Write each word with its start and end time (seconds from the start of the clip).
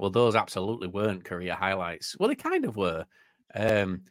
Well, 0.00 0.08
those 0.08 0.34
absolutely 0.34 0.88
weren't 0.88 1.24
career 1.24 1.54
highlights. 1.54 2.16
Well, 2.18 2.30
they 2.30 2.34
kind 2.34 2.64
of 2.64 2.74
were. 2.74 3.04
Um, 3.54 4.04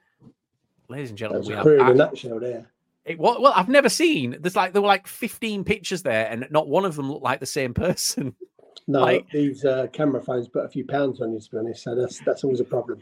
ladies 0.87 1.09
and 1.09 1.17
gentlemen, 1.17 1.47
we 1.47 1.55
have 1.55 1.65
in 1.65 1.79
a 1.79 1.83
act- 1.83 1.95
nutshell 1.95 2.39
there. 2.39 2.67
It, 3.05 3.17
well, 3.17 3.41
well, 3.41 3.53
I've 3.55 3.69
never 3.69 3.89
seen. 3.89 4.37
There's 4.39 4.55
like 4.55 4.73
there 4.73 4.83
were 4.83 4.87
like 4.87 5.07
15 5.07 5.63
pictures 5.63 6.03
there, 6.03 6.27
and 6.29 6.45
not 6.51 6.67
one 6.67 6.85
of 6.85 6.95
them 6.95 7.11
looked 7.11 7.23
like 7.23 7.39
the 7.39 7.47
same 7.47 7.73
person. 7.73 8.35
No, 8.89 9.01
Like- 9.01 9.29
these 9.29 9.63
uh, 9.65 9.85
camera 9.93 10.19
phones 10.21 10.47
put 10.49 10.65
a 10.65 10.67
few 10.67 10.83
pounds 10.83 11.21
on 11.21 11.31
you, 11.31 11.39
to 11.39 11.51
be 11.51 11.57
honest. 11.59 11.83
So 11.83 11.93
that's 11.93 12.19
that's 12.25 12.43
always 12.43 12.59
a 12.59 12.63
problem. 12.65 12.99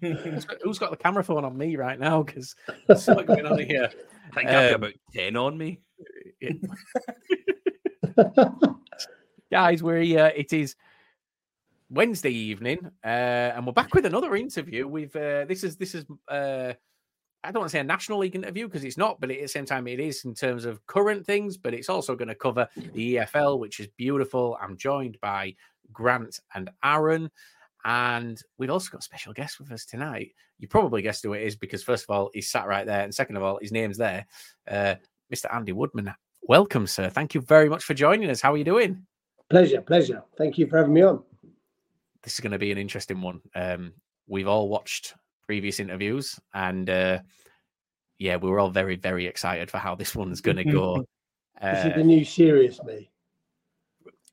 Who's 0.00 0.46
got- 0.46 0.56
Who's 0.62 0.78
got 0.78 0.90
the 0.92 0.96
camera 0.96 1.22
phone 1.22 1.44
on 1.44 1.56
me 1.58 1.76
right 1.76 1.98
now? 2.00 2.22
Because 2.22 2.56
there's 2.88 3.02
something 3.04 3.26
going 3.26 3.44
on 3.44 3.58
here. 3.58 3.90
I 4.32 4.34
think 4.34 4.48
I've 4.48 4.52
got 4.52 4.68
Um, 4.70 4.74
about 4.76 4.92
10 5.12 5.36
on 5.36 5.58
me. 5.58 5.80
guys 9.50 9.82
we 9.82 10.16
uh, 10.18 10.30
it 10.34 10.52
is 10.52 10.74
wednesday 11.90 12.30
evening 12.30 12.78
uh 13.04 13.08
and 13.54 13.66
we're 13.66 13.72
back 13.72 13.94
with 13.94 14.04
another 14.06 14.34
interview 14.34 14.86
with 14.88 15.14
uh 15.16 15.44
this 15.44 15.62
is 15.62 15.76
this 15.76 15.94
is 15.94 16.04
uh 16.28 16.72
i 17.44 17.50
don't 17.50 17.60
want 17.60 17.70
to 17.70 17.72
say 17.72 17.80
a 17.80 17.84
national 17.84 18.18
league 18.18 18.34
interview 18.34 18.66
because 18.66 18.84
it's 18.84 18.98
not 18.98 19.20
but 19.20 19.30
at 19.30 19.40
the 19.40 19.46
same 19.46 19.64
time 19.64 19.86
it 19.86 20.00
is 20.00 20.24
in 20.24 20.34
terms 20.34 20.64
of 20.64 20.84
current 20.86 21.24
things 21.24 21.56
but 21.56 21.74
it's 21.74 21.88
also 21.88 22.16
going 22.16 22.28
to 22.28 22.34
cover 22.34 22.68
the 22.94 23.16
efl 23.16 23.58
which 23.58 23.80
is 23.80 23.86
beautiful 23.96 24.56
i'm 24.60 24.76
joined 24.76 25.18
by 25.20 25.54
grant 25.92 26.40
and 26.54 26.70
aaron 26.82 27.30
and 27.84 28.40
we've 28.58 28.70
also 28.70 28.90
got 28.90 29.00
a 29.00 29.04
special 29.04 29.32
guest 29.32 29.60
with 29.60 29.70
us 29.70 29.84
tonight 29.84 30.32
you 30.58 30.66
probably 30.66 31.02
guessed 31.02 31.22
who 31.22 31.34
it 31.34 31.42
is 31.42 31.56
because 31.56 31.82
first 31.82 32.04
of 32.08 32.10
all 32.14 32.30
he's 32.34 32.50
sat 32.50 32.66
right 32.66 32.86
there 32.86 33.02
and 33.02 33.14
second 33.14 33.36
of 33.36 33.42
all 33.42 33.58
his 33.60 33.72
name's 33.72 33.98
there 33.98 34.26
uh 34.68 34.94
mr 35.32 35.54
andy 35.54 35.72
woodman 35.72 36.12
welcome 36.42 36.86
sir 36.86 37.08
thank 37.10 37.34
you 37.34 37.40
very 37.42 37.68
much 37.68 37.84
for 37.84 37.94
joining 37.94 38.30
us 38.30 38.40
how 38.40 38.52
are 38.52 38.56
you 38.56 38.64
doing 38.64 39.04
Pleasure, 39.50 39.82
pleasure. 39.82 40.22
Thank 40.38 40.58
you 40.58 40.66
for 40.66 40.78
having 40.78 40.94
me 40.94 41.02
on. 41.02 41.22
this 42.22 42.34
is 42.34 42.40
going 42.40 42.52
to 42.52 42.58
be 42.58 42.72
an 42.72 42.78
interesting 42.78 43.20
one. 43.20 43.40
Um, 43.54 43.92
we've 44.26 44.48
all 44.48 44.68
watched 44.68 45.14
previous 45.46 45.80
interviews, 45.80 46.38
and 46.52 46.88
uh, 46.90 47.18
yeah, 48.18 48.36
we 48.36 48.48
were 48.50 48.58
all 48.60 48.70
very, 48.70 48.96
very 48.96 49.26
excited 49.26 49.70
for 49.70 49.78
how 49.78 49.94
this 49.94 50.14
one's 50.14 50.40
going 50.40 50.56
to 50.58 50.64
go. 50.64 51.04
This 51.62 51.84
is 51.86 51.92
Uh, 51.92 51.96
the 51.98 52.04
new 52.04 52.24
serious 52.24 52.82
me. 52.82 53.10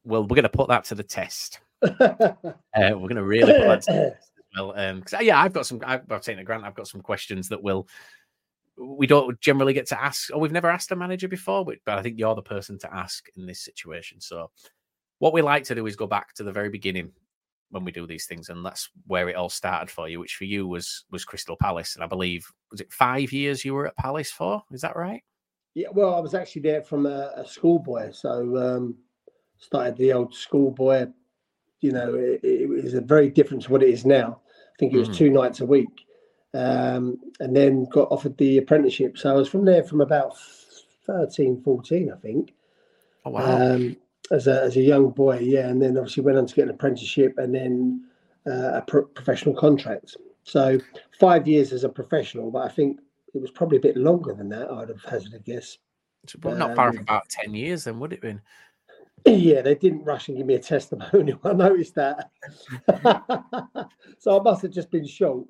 well, 0.03 0.23
we're 0.23 0.35
going 0.35 0.41
to 0.43 0.49
put 0.49 0.69
that 0.69 0.85
to 0.85 0.95
the 0.95 1.03
test. 1.03 1.59
Uh, 1.83 2.91
we're 2.95 3.09
going 3.09 3.15
to 3.15 3.23
really 3.23 3.53
put 3.53 3.67
that 3.67 3.81
to 3.83 3.91
the 3.93 4.09
test 4.15 4.31
as 4.37 4.43
well. 4.57 4.73
Um, 4.75 5.03
uh, 5.13 5.19
yeah, 5.19 5.39
I've 5.39 5.53
got 5.53 5.65
some. 5.67 5.81
I've, 5.85 6.09
I've 6.11 6.21
taken 6.21 6.39
a 6.39 6.43
grant. 6.43 6.63
I've 6.63 6.73
got 6.75 6.87
some 6.87 7.01
questions 7.01 7.49
that 7.49 7.61
will. 7.61 7.87
We 8.77 9.05
don't 9.05 9.39
generally 9.39 9.73
get 9.73 9.87
to 9.87 10.01
ask, 10.01 10.33
or 10.33 10.39
we've 10.39 10.51
never 10.51 10.69
asked 10.69 10.91
a 10.91 10.95
manager 10.95 11.27
before, 11.27 11.63
but, 11.65 11.77
but 11.85 11.99
I 11.99 12.01
think 12.01 12.17
you're 12.17 12.33
the 12.33 12.41
person 12.41 12.79
to 12.79 12.93
ask 12.93 13.27
in 13.35 13.45
this 13.45 13.59
situation. 13.59 14.19
So, 14.21 14.49
what 15.19 15.33
we 15.33 15.41
like 15.43 15.65
to 15.65 15.75
do 15.75 15.85
is 15.85 15.95
go 15.95 16.07
back 16.07 16.33
to 16.35 16.43
the 16.43 16.51
very 16.51 16.69
beginning 16.69 17.11
when 17.71 17.83
we 17.83 17.91
do 17.91 18.05
these 18.05 18.25
things, 18.25 18.49
and 18.49 18.65
that's 18.65 18.89
where 19.07 19.27
it 19.29 19.35
all 19.35 19.49
started 19.49 19.89
for 19.89 20.07
you, 20.07 20.19
which 20.19 20.35
for 20.35 20.45
you 20.45 20.67
was 20.67 21.05
was 21.11 21.25
Crystal 21.25 21.57
Palace, 21.57 21.95
and 21.95 22.03
I 22.03 22.07
believe 22.07 22.45
was 22.69 22.81
it 22.81 22.91
five 22.93 23.31
years 23.31 23.65
you 23.65 23.73
were 23.73 23.87
at 23.87 23.97
Palace 23.97 24.31
for? 24.31 24.61
Is 24.71 24.81
that 24.81 24.95
right? 24.95 25.23
Yeah, 25.73 25.87
well, 25.93 26.13
I 26.15 26.19
was 26.19 26.33
actually 26.33 26.63
there 26.63 26.81
from 26.81 27.05
a, 27.05 27.31
a 27.37 27.47
schoolboy, 27.47 28.11
so 28.11 28.57
um, 28.57 28.97
started 29.57 29.95
the 29.97 30.13
old 30.13 30.33
schoolboy. 30.35 31.07
You 31.79 31.93
know, 31.93 32.13
it, 32.15 32.41
it 32.43 32.69
was 32.69 32.93
a 32.93 33.01
very 33.01 33.29
different 33.29 33.63
to 33.63 33.71
what 33.71 33.81
it 33.83 33.89
is 33.89 34.05
now. 34.05 34.41
I 34.45 34.75
think 34.77 34.93
it 34.93 34.99
was 34.99 35.09
Mhm. 35.09 35.15
two 35.15 35.29
nights 35.29 35.61
a 35.61 35.65
week, 35.65 36.05
um, 36.53 37.17
and 37.39 37.55
then 37.55 37.85
got 37.85 38.11
offered 38.11 38.37
the 38.37 38.57
apprenticeship. 38.57 39.17
So 39.17 39.29
I 39.29 39.33
was 39.33 39.47
from 39.47 39.65
there 39.65 39.83
from 39.83 40.01
about 40.01 40.35
13, 41.05 41.61
14, 41.63 42.11
I 42.11 42.17
think. 42.17 42.53
Oh 43.25 43.31
wow! 43.31 43.73
um, 43.75 43.95
as 44.31 44.47
a 44.47 44.61
as 44.61 44.77
a 44.77 44.81
young 44.81 45.09
boy, 45.09 45.39
yeah, 45.39 45.67
and 45.67 45.81
then 45.81 45.97
obviously 45.97 46.23
went 46.23 46.37
on 46.37 46.45
to 46.45 46.55
get 46.55 46.63
an 46.63 46.71
apprenticeship 46.71 47.37
and 47.37 47.53
then 47.53 48.05
uh, 48.47 48.77
a 48.77 48.83
pro- 48.87 49.05
professional 49.05 49.55
contract. 49.55 50.15
So 50.43 50.79
five 51.19 51.47
years 51.47 51.71
as 51.73 51.83
a 51.83 51.89
professional, 51.89 52.49
but 52.49 52.63
I 52.65 52.69
think 52.69 52.99
it 53.33 53.41
was 53.41 53.51
probably 53.51 53.77
a 53.77 53.81
bit 53.81 53.97
longer 53.97 54.33
than 54.33 54.49
that. 54.49 54.69
I'd 54.71 54.89
have 54.89 55.03
hazarded 55.03 55.33
a 55.35 55.39
guess. 55.39 55.77
Probably 56.39 56.59
not 56.59 56.75
far 56.75 56.89
off 56.89 56.95
um, 56.95 57.01
about 57.01 57.29
ten 57.29 57.53
years, 57.53 57.83
then 57.83 57.99
would 57.99 58.13
it 58.13 58.17
have 58.17 58.21
been? 58.21 58.41
yeah, 59.25 59.61
they 59.61 59.75
didn't 59.75 60.03
rush 60.03 60.27
and 60.27 60.37
give 60.37 60.47
me 60.47 60.55
a 60.55 60.59
testimonial. 60.59 61.39
I 61.43 61.53
noticed 61.53 61.95
that. 61.95 62.31
so 64.19 64.39
I 64.39 64.43
must 64.43 64.61
have 64.61 64.71
just 64.71 64.91
been 64.91 65.05
short. 65.05 65.45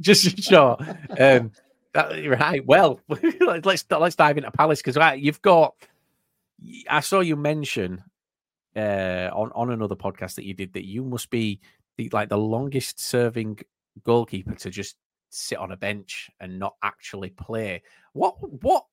just 0.00 0.38
sure. 0.42 0.76
Um, 1.18 1.50
that, 1.94 2.26
right. 2.26 2.64
Well, 2.64 3.00
let's 3.40 3.66
let's 3.66 3.84
let's 3.90 4.16
dive 4.16 4.38
into 4.38 4.50
Palace 4.50 4.80
because 4.80 4.96
right, 4.96 5.20
you've 5.20 5.42
got. 5.42 5.74
I 6.88 7.00
saw 7.00 7.20
you 7.20 7.34
mention 7.34 8.04
uh, 8.76 9.30
on 9.32 9.50
on 9.54 9.70
another 9.70 9.96
podcast 9.96 10.34
that 10.36 10.44
you 10.44 10.54
did 10.54 10.72
that 10.72 10.86
you 10.86 11.04
must 11.04 11.30
be 11.30 11.60
the, 11.96 12.08
like 12.12 12.28
the 12.28 12.38
longest 12.38 13.00
serving 13.00 13.58
goalkeeper 14.04 14.54
to 14.54 14.70
just 14.70 14.96
sit 15.30 15.58
on 15.58 15.72
a 15.72 15.76
bench 15.76 16.30
and 16.40 16.58
not 16.58 16.76
actually 16.82 17.30
play. 17.30 17.82
What 18.12 18.36
what? 18.62 18.86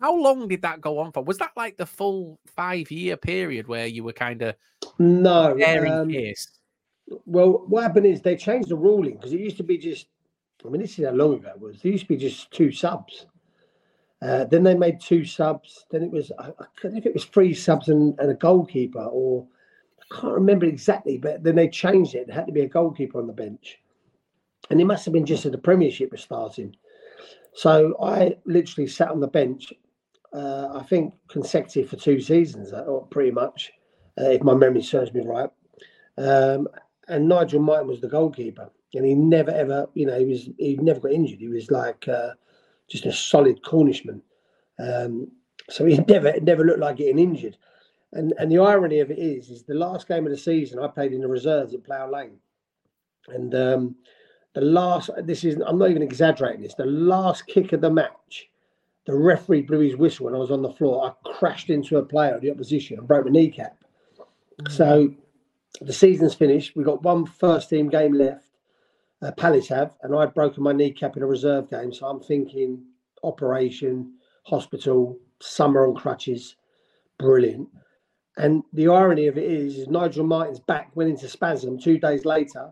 How 0.00 0.16
long 0.16 0.48
did 0.48 0.62
that 0.62 0.80
go 0.80 0.98
on 0.98 1.12
for? 1.12 1.22
Was 1.22 1.38
that 1.38 1.52
like 1.56 1.76
the 1.76 1.86
full 1.86 2.38
five 2.46 2.90
year 2.90 3.16
period 3.16 3.68
where 3.68 3.86
you 3.86 4.02
were 4.02 4.14
kind 4.14 4.40
of 4.42 4.54
No, 4.98 5.54
in 5.54 5.86
um, 5.86 6.10
case? 6.10 6.48
Well, 7.26 7.64
what 7.66 7.82
happened 7.82 8.06
is 8.06 8.22
they 8.22 8.36
changed 8.36 8.70
the 8.70 8.76
ruling 8.76 9.16
because 9.16 9.32
it 9.32 9.40
used 9.40 9.58
to 9.58 9.62
be 9.62 9.76
just. 9.76 10.06
I 10.64 10.70
mean, 10.70 10.80
this 10.80 10.98
is 10.98 11.04
how 11.04 11.12
long 11.12 11.34
ago 11.34 11.50
it 11.50 11.60
was. 11.60 11.82
There 11.82 11.92
used 11.92 12.04
to 12.04 12.08
be 12.08 12.16
just 12.16 12.50
two 12.50 12.72
subs. 12.72 13.26
Uh, 14.24 14.44
then 14.44 14.64
they 14.64 14.74
made 14.74 15.00
two 15.00 15.24
subs. 15.24 15.86
Then 15.90 16.02
it 16.02 16.10
was 16.10 16.32
I, 16.38 16.48
I 16.48 16.64
don't 16.82 16.92
know 16.94 16.98
if 16.98 17.06
it 17.06 17.14
was 17.14 17.26
three 17.26 17.54
subs 17.54 17.88
and, 17.90 18.18
and 18.20 18.30
a 18.30 18.34
goalkeeper, 18.34 19.04
or 19.04 19.46
I 20.00 20.20
can't 20.20 20.34
remember 20.34 20.66
exactly. 20.66 21.18
But 21.18 21.44
then 21.44 21.56
they 21.56 21.68
changed 21.68 22.14
it. 22.14 22.26
There 22.26 22.36
had 22.36 22.46
to 22.46 22.52
be 22.52 22.62
a 22.62 22.68
goalkeeper 22.68 23.18
on 23.20 23.26
the 23.28 23.34
bench, 23.34 23.78
and 24.70 24.80
it 24.80 24.86
must 24.86 25.04
have 25.04 25.14
been 25.14 25.26
just 25.26 25.46
as 25.46 25.52
the 25.52 25.58
Premiership 25.58 26.12
was 26.12 26.22
starting. 26.22 26.74
So 27.54 27.96
I 28.02 28.36
literally 28.46 28.88
sat 28.88 29.10
on 29.10 29.20
the 29.20 29.28
bench. 29.28 29.72
Uh, 30.32 30.68
I 30.80 30.82
think 30.84 31.14
consecutive 31.28 31.90
for 31.90 31.96
two 31.96 32.20
seasons, 32.20 32.72
uh, 32.72 32.84
or 32.88 33.06
pretty 33.06 33.32
much. 33.32 33.72
uh, 34.20 34.30
if 34.30 34.42
my 34.42 34.54
memory 34.54 34.82
serves 34.82 35.12
me 35.12 35.22
right. 35.24 35.50
Um, 36.18 36.68
and 37.08 37.28
Nigel 37.28 37.60
Martyn 37.60 37.88
was 37.88 38.00
the 38.00 38.08
goalkeeper, 38.08 38.70
and 38.94 39.04
he 39.04 39.14
never 39.14 39.50
ever, 39.50 39.88
you 39.94 40.06
know, 40.06 40.18
he 40.18 40.24
was 40.24 40.48
he 40.58 40.76
never 40.76 41.00
got 41.00 41.12
injured. 41.12 41.40
He 41.40 41.48
was 41.48 41.70
like 41.70 42.06
uh, 42.08 42.30
just 42.88 43.06
a 43.06 43.12
solid 43.12 43.62
Cornishman. 43.62 44.22
Um, 44.78 45.30
so 45.70 45.84
he 45.84 45.96
never 46.08 46.38
never 46.40 46.64
looked 46.64 46.80
like 46.80 46.96
getting 46.96 47.18
injured. 47.18 47.56
And 48.12 48.32
and 48.38 48.50
the 48.50 48.58
irony 48.58 49.00
of 49.00 49.10
it 49.10 49.18
is, 49.18 49.50
is 49.50 49.64
the 49.64 49.74
last 49.74 50.06
game 50.06 50.26
of 50.26 50.30
the 50.30 50.38
season 50.38 50.78
I 50.78 50.88
played 50.88 51.12
in 51.12 51.20
the 51.20 51.28
reserves 51.28 51.74
at 51.74 51.84
Plough 51.84 52.10
Lane, 52.10 52.38
and 53.28 53.54
um, 53.54 53.96
the 54.54 54.60
last 54.60 55.10
this 55.24 55.44
is 55.44 55.56
I'm 55.66 55.78
not 55.78 55.90
even 55.90 56.02
exaggerating 56.02 56.62
this. 56.62 56.74
The 56.74 56.86
last 56.86 57.46
kick 57.46 57.72
of 57.72 57.80
the 57.80 57.90
match, 57.90 58.48
the 59.06 59.14
referee 59.14 59.62
blew 59.62 59.80
his 59.80 59.96
whistle 59.96 60.28
and 60.28 60.36
I 60.36 60.38
was 60.38 60.52
on 60.52 60.62
the 60.62 60.72
floor. 60.72 61.06
I 61.06 61.28
crashed 61.30 61.70
into 61.70 61.98
a 61.98 62.04
player 62.04 62.34
of 62.34 62.40
the 62.40 62.50
opposition 62.50 62.98
and 62.98 63.08
broke 63.08 63.26
my 63.26 63.32
kneecap. 63.32 63.76
So 64.70 65.12
the 65.80 65.92
season's 65.92 66.34
finished. 66.34 66.76
We've 66.76 66.86
got 66.86 67.02
one 67.02 67.26
first 67.26 67.68
team 67.68 67.88
game 67.88 68.12
left. 68.12 68.44
Uh, 69.24 69.30
Palace 69.32 69.68
have, 69.68 69.96
and 70.02 70.14
I'd 70.14 70.34
broken 70.34 70.62
my 70.62 70.72
kneecap 70.72 71.16
in 71.16 71.22
a 71.22 71.26
reserve 71.26 71.70
game. 71.70 71.94
So 71.94 72.06
I'm 72.06 72.20
thinking 72.20 72.84
operation, 73.22 74.12
hospital, 74.42 75.18
summer 75.40 75.86
on 75.86 75.94
crutches, 75.94 76.56
brilliant. 77.18 77.68
And 78.36 78.64
the 78.74 78.88
irony 78.88 79.28
of 79.28 79.38
it 79.38 79.50
is, 79.50 79.78
is 79.78 79.88
Nigel 79.88 80.26
Martyn's 80.26 80.60
back 80.60 80.94
went 80.94 81.08
into 81.08 81.26
spasm 81.26 81.78
two 81.78 81.96
days 81.96 82.26
later 82.26 82.70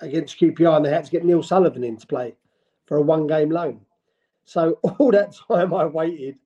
against 0.00 0.40
QPR, 0.40 0.76
and 0.76 0.86
they 0.86 0.90
had 0.90 1.04
to 1.04 1.10
get 1.10 1.26
Neil 1.26 1.42
Sullivan 1.42 1.84
in 1.84 1.98
to 1.98 2.06
play 2.06 2.34
for 2.86 2.96
a 2.96 3.02
one 3.02 3.26
game 3.26 3.50
loan. 3.50 3.82
So 4.46 4.78
all 4.98 5.10
that 5.10 5.36
time 5.48 5.74
I 5.74 5.84
waited, 5.84 6.38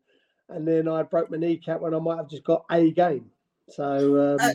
and 0.48 0.66
then 0.66 0.88
I 0.88 1.04
broke 1.04 1.30
my 1.30 1.36
kneecap 1.36 1.80
when 1.80 1.94
I 1.94 2.00
might 2.00 2.16
have 2.16 2.30
just 2.30 2.42
got 2.42 2.64
a 2.68 2.90
game. 2.90 3.30
So 3.68 4.38
um, 4.40 4.52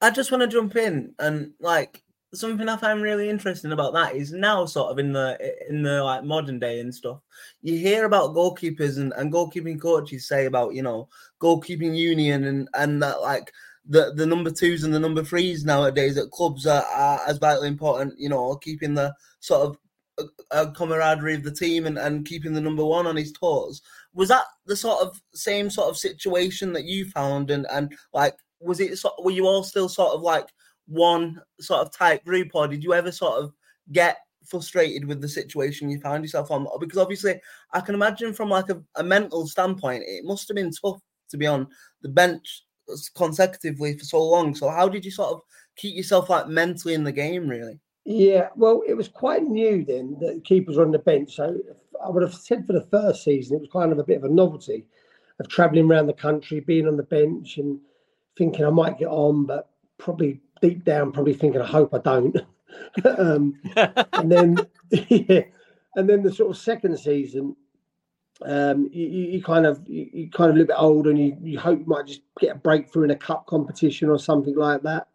I 0.00 0.10
just 0.10 0.32
want 0.32 0.40
to 0.40 0.48
jump 0.48 0.74
in 0.74 1.14
and 1.20 1.52
like 1.60 2.02
something 2.34 2.68
I 2.68 2.76
find 2.76 3.02
really 3.02 3.28
interesting 3.28 3.72
about 3.72 3.92
that 3.94 4.14
is 4.14 4.32
now 4.32 4.64
sort 4.64 4.90
of 4.90 4.98
in 4.98 5.12
the 5.12 5.38
in 5.68 5.82
the 5.82 6.02
like 6.02 6.24
modern 6.24 6.58
day 6.58 6.80
and 6.80 6.94
stuff. 6.94 7.20
You 7.62 7.76
hear 7.76 8.04
about 8.04 8.34
goalkeepers 8.34 8.98
and, 8.98 9.12
and 9.16 9.32
goalkeeping 9.32 9.80
coaches 9.80 10.26
say 10.26 10.46
about 10.46 10.74
you 10.74 10.82
know 10.82 11.08
goalkeeping 11.40 11.96
union 11.96 12.44
and 12.44 12.68
and 12.74 13.02
that 13.02 13.20
like 13.20 13.52
the 13.86 14.12
the 14.14 14.26
number 14.26 14.50
twos 14.50 14.84
and 14.84 14.94
the 14.94 15.00
number 15.00 15.22
threes 15.22 15.64
nowadays 15.64 16.16
at 16.16 16.30
clubs 16.30 16.66
are, 16.66 16.84
are 16.84 17.20
as 17.26 17.38
vitally 17.38 17.68
important. 17.68 18.18
You 18.18 18.30
know, 18.30 18.56
keeping 18.56 18.94
the 18.94 19.14
sort 19.40 19.68
of 19.68 19.78
uh, 20.18 20.24
uh, 20.50 20.70
camaraderie 20.72 21.34
of 21.34 21.42
the 21.42 21.50
team 21.50 21.86
and, 21.86 21.98
and 21.98 22.26
keeping 22.26 22.54
the 22.54 22.60
number 22.60 22.84
one 22.84 23.06
on 23.06 23.16
his 23.16 23.32
toes. 23.32 23.82
Was 24.14 24.28
that 24.28 24.44
the 24.66 24.76
sort 24.76 25.02
of 25.02 25.20
same 25.34 25.68
sort 25.68 25.88
of 25.88 25.96
situation 25.96 26.72
that 26.72 26.84
you 26.84 27.06
found 27.10 27.50
and 27.50 27.66
and 27.70 27.94
like 28.14 28.36
was 28.60 28.80
it 28.80 28.96
sort 28.96 29.14
were 29.22 29.30
you 29.32 29.46
all 29.46 29.64
still 29.64 29.88
sort 29.88 30.14
of 30.14 30.22
like 30.22 30.46
one 30.92 31.40
sort 31.60 31.80
of 31.80 31.92
tight 31.92 32.24
group 32.24 32.50
or 32.54 32.68
did 32.68 32.84
you 32.84 32.94
ever 32.94 33.10
sort 33.10 33.42
of 33.42 33.52
get 33.90 34.18
frustrated 34.46 35.04
with 35.04 35.20
the 35.20 35.28
situation 35.28 35.90
you 35.90 36.00
found 36.00 36.24
yourself 36.24 36.50
on? 36.50 36.66
Because 36.80 36.98
obviously 36.98 37.40
i 37.72 37.80
can 37.80 37.94
imagine 37.94 38.32
from 38.32 38.50
like 38.50 38.68
a, 38.68 38.80
a 38.96 39.02
mental 39.02 39.46
standpoint 39.46 40.02
it 40.06 40.24
must 40.24 40.48
have 40.48 40.56
been 40.56 40.70
tough 40.70 41.00
to 41.30 41.36
be 41.36 41.46
on 41.46 41.66
the 42.02 42.08
bench 42.08 42.64
consecutively 43.14 43.96
for 43.96 44.04
so 44.04 44.22
long. 44.22 44.54
So 44.54 44.68
how 44.68 44.88
did 44.88 45.04
you 45.04 45.10
sort 45.10 45.32
of 45.32 45.40
keep 45.76 45.96
yourself 45.96 46.28
like 46.28 46.48
mentally 46.48 46.94
in 46.94 47.04
the 47.04 47.12
game 47.12 47.48
really? 47.48 47.80
Yeah, 48.04 48.48
well, 48.56 48.82
it 48.86 48.94
was 48.94 49.08
quite 49.08 49.44
new 49.44 49.84
then 49.84 50.16
that 50.20 50.44
keepers 50.44 50.76
were 50.76 50.84
on 50.84 50.90
the 50.90 50.98
bench. 50.98 51.36
So 51.36 51.56
I 52.04 52.10
would 52.10 52.22
have 52.22 52.34
said 52.34 52.66
for 52.66 52.72
the 52.72 52.88
first 52.90 53.24
season, 53.24 53.56
it 53.56 53.60
was 53.60 53.70
kind 53.72 53.92
of 53.92 53.98
a 53.98 54.04
bit 54.04 54.16
of 54.16 54.24
a 54.24 54.28
novelty 54.28 54.86
of 55.38 55.48
travelling 55.48 55.88
around 55.88 56.06
the 56.06 56.12
country, 56.12 56.60
being 56.60 56.88
on 56.88 56.96
the 56.96 57.04
bench 57.04 57.58
and 57.58 57.78
thinking 58.36 58.64
I 58.64 58.70
might 58.70 58.98
get 58.98 59.08
on, 59.08 59.46
but 59.46 59.70
probably 59.98 60.40
deep 60.62 60.84
down, 60.84 61.12
probably 61.12 61.34
thinking 61.34 61.60
I 61.60 61.66
hope 61.66 61.92
I 61.92 61.98
don't. 61.98 62.36
um, 63.18 63.60
and 63.76 64.32
then, 64.32 64.56
yeah, 64.90 65.42
and 65.96 66.08
then 66.08 66.22
the 66.22 66.32
sort 66.32 66.50
of 66.50 66.56
second 66.56 66.96
season, 66.98 67.54
um, 68.44 68.88
you, 68.90 69.06
you, 69.06 69.42
kind 69.42 69.66
of 69.66 69.82
you, 69.86 70.08
you, 70.12 70.30
kind 70.30 70.50
of 70.50 70.56
a 70.56 70.58
little 70.58 70.74
bit 70.74 70.82
older, 70.82 71.10
and 71.10 71.18
you, 71.18 71.36
you 71.42 71.58
hope 71.58 71.80
you 71.80 71.86
might 71.86 72.06
just 72.06 72.22
get 72.40 72.56
a 72.56 72.58
breakthrough 72.58 73.04
in 73.04 73.10
a 73.10 73.16
cup 73.16 73.46
competition 73.46 74.08
or 74.08 74.18
something 74.18 74.56
like 74.56 74.82
that. 74.82 75.08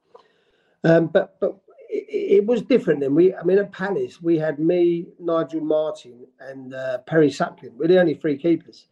Um, 0.84 1.08
but 1.08 1.40
but 1.40 1.58
it, 1.90 2.38
it, 2.40 2.46
was 2.46 2.62
different 2.62 3.00
then. 3.00 3.16
We, 3.16 3.34
I 3.34 3.44
mean, 3.44 3.58
at 3.58 3.72
Palace, 3.72 4.22
we 4.22 4.38
had 4.38 4.60
me, 4.60 5.08
Nigel 5.20 5.62
Martyn, 5.62 6.28
and 6.40 6.74
uh, 6.74 7.00
Perry 7.00 7.32
Suckling. 7.32 7.78
We're 7.78 7.88
the 7.88 8.00
only 8.00 8.14
three 8.14 8.38
keepers. 8.38 8.88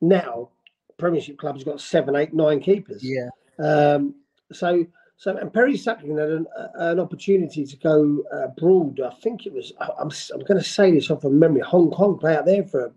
Now, 0.00 0.50
Premiership 0.96 1.38
clubs 1.38 1.64
got 1.64 1.80
seven, 1.80 2.16
eight, 2.16 2.32
nine 2.32 2.60
keepers. 2.60 3.02
Yeah. 3.02 3.28
Um, 3.58 4.14
so, 4.52 4.86
so, 5.16 5.36
and 5.36 5.52
Perry 5.52 5.76
Suckling 5.76 6.18
had 6.18 6.28
an, 6.28 6.46
an 6.74 7.00
opportunity 7.00 7.64
to 7.64 7.76
go 7.76 8.22
uh, 8.32 8.44
abroad. 8.48 9.00
I 9.00 9.14
think 9.22 9.46
it 9.46 9.52
was. 9.52 9.72
I'm, 9.80 10.10
I'm 10.32 10.40
going 10.40 10.60
to 10.60 10.62
say 10.62 10.90
this 10.90 11.10
off 11.10 11.24
of 11.24 11.32
memory. 11.32 11.60
Hong 11.60 11.90
Kong 11.90 12.18
play 12.18 12.36
out 12.36 12.46
there 12.46 12.64
for 12.64 12.92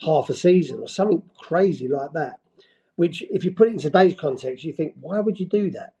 half 0.00 0.30
a 0.30 0.34
season 0.34 0.80
or 0.80 0.88
something 0.88 1.22
crazy 1.38 1.88
like 1.88 2.12
that. 2.12 2.38
Which, 2.96 3.22
if 3.30 3.44
you 3.44 3.52
put 3.52 3.68
it 3.68 3.72
in 3.72 3.78
today's 3.78 4.14
context, 4.14 4.64
you 4.64 4.72
think, 4.72 4.94
why 5.00 5.20
would 5.20 5.40
you 5.40 5.46
do 5.46 5.70
that? 5.70 5.94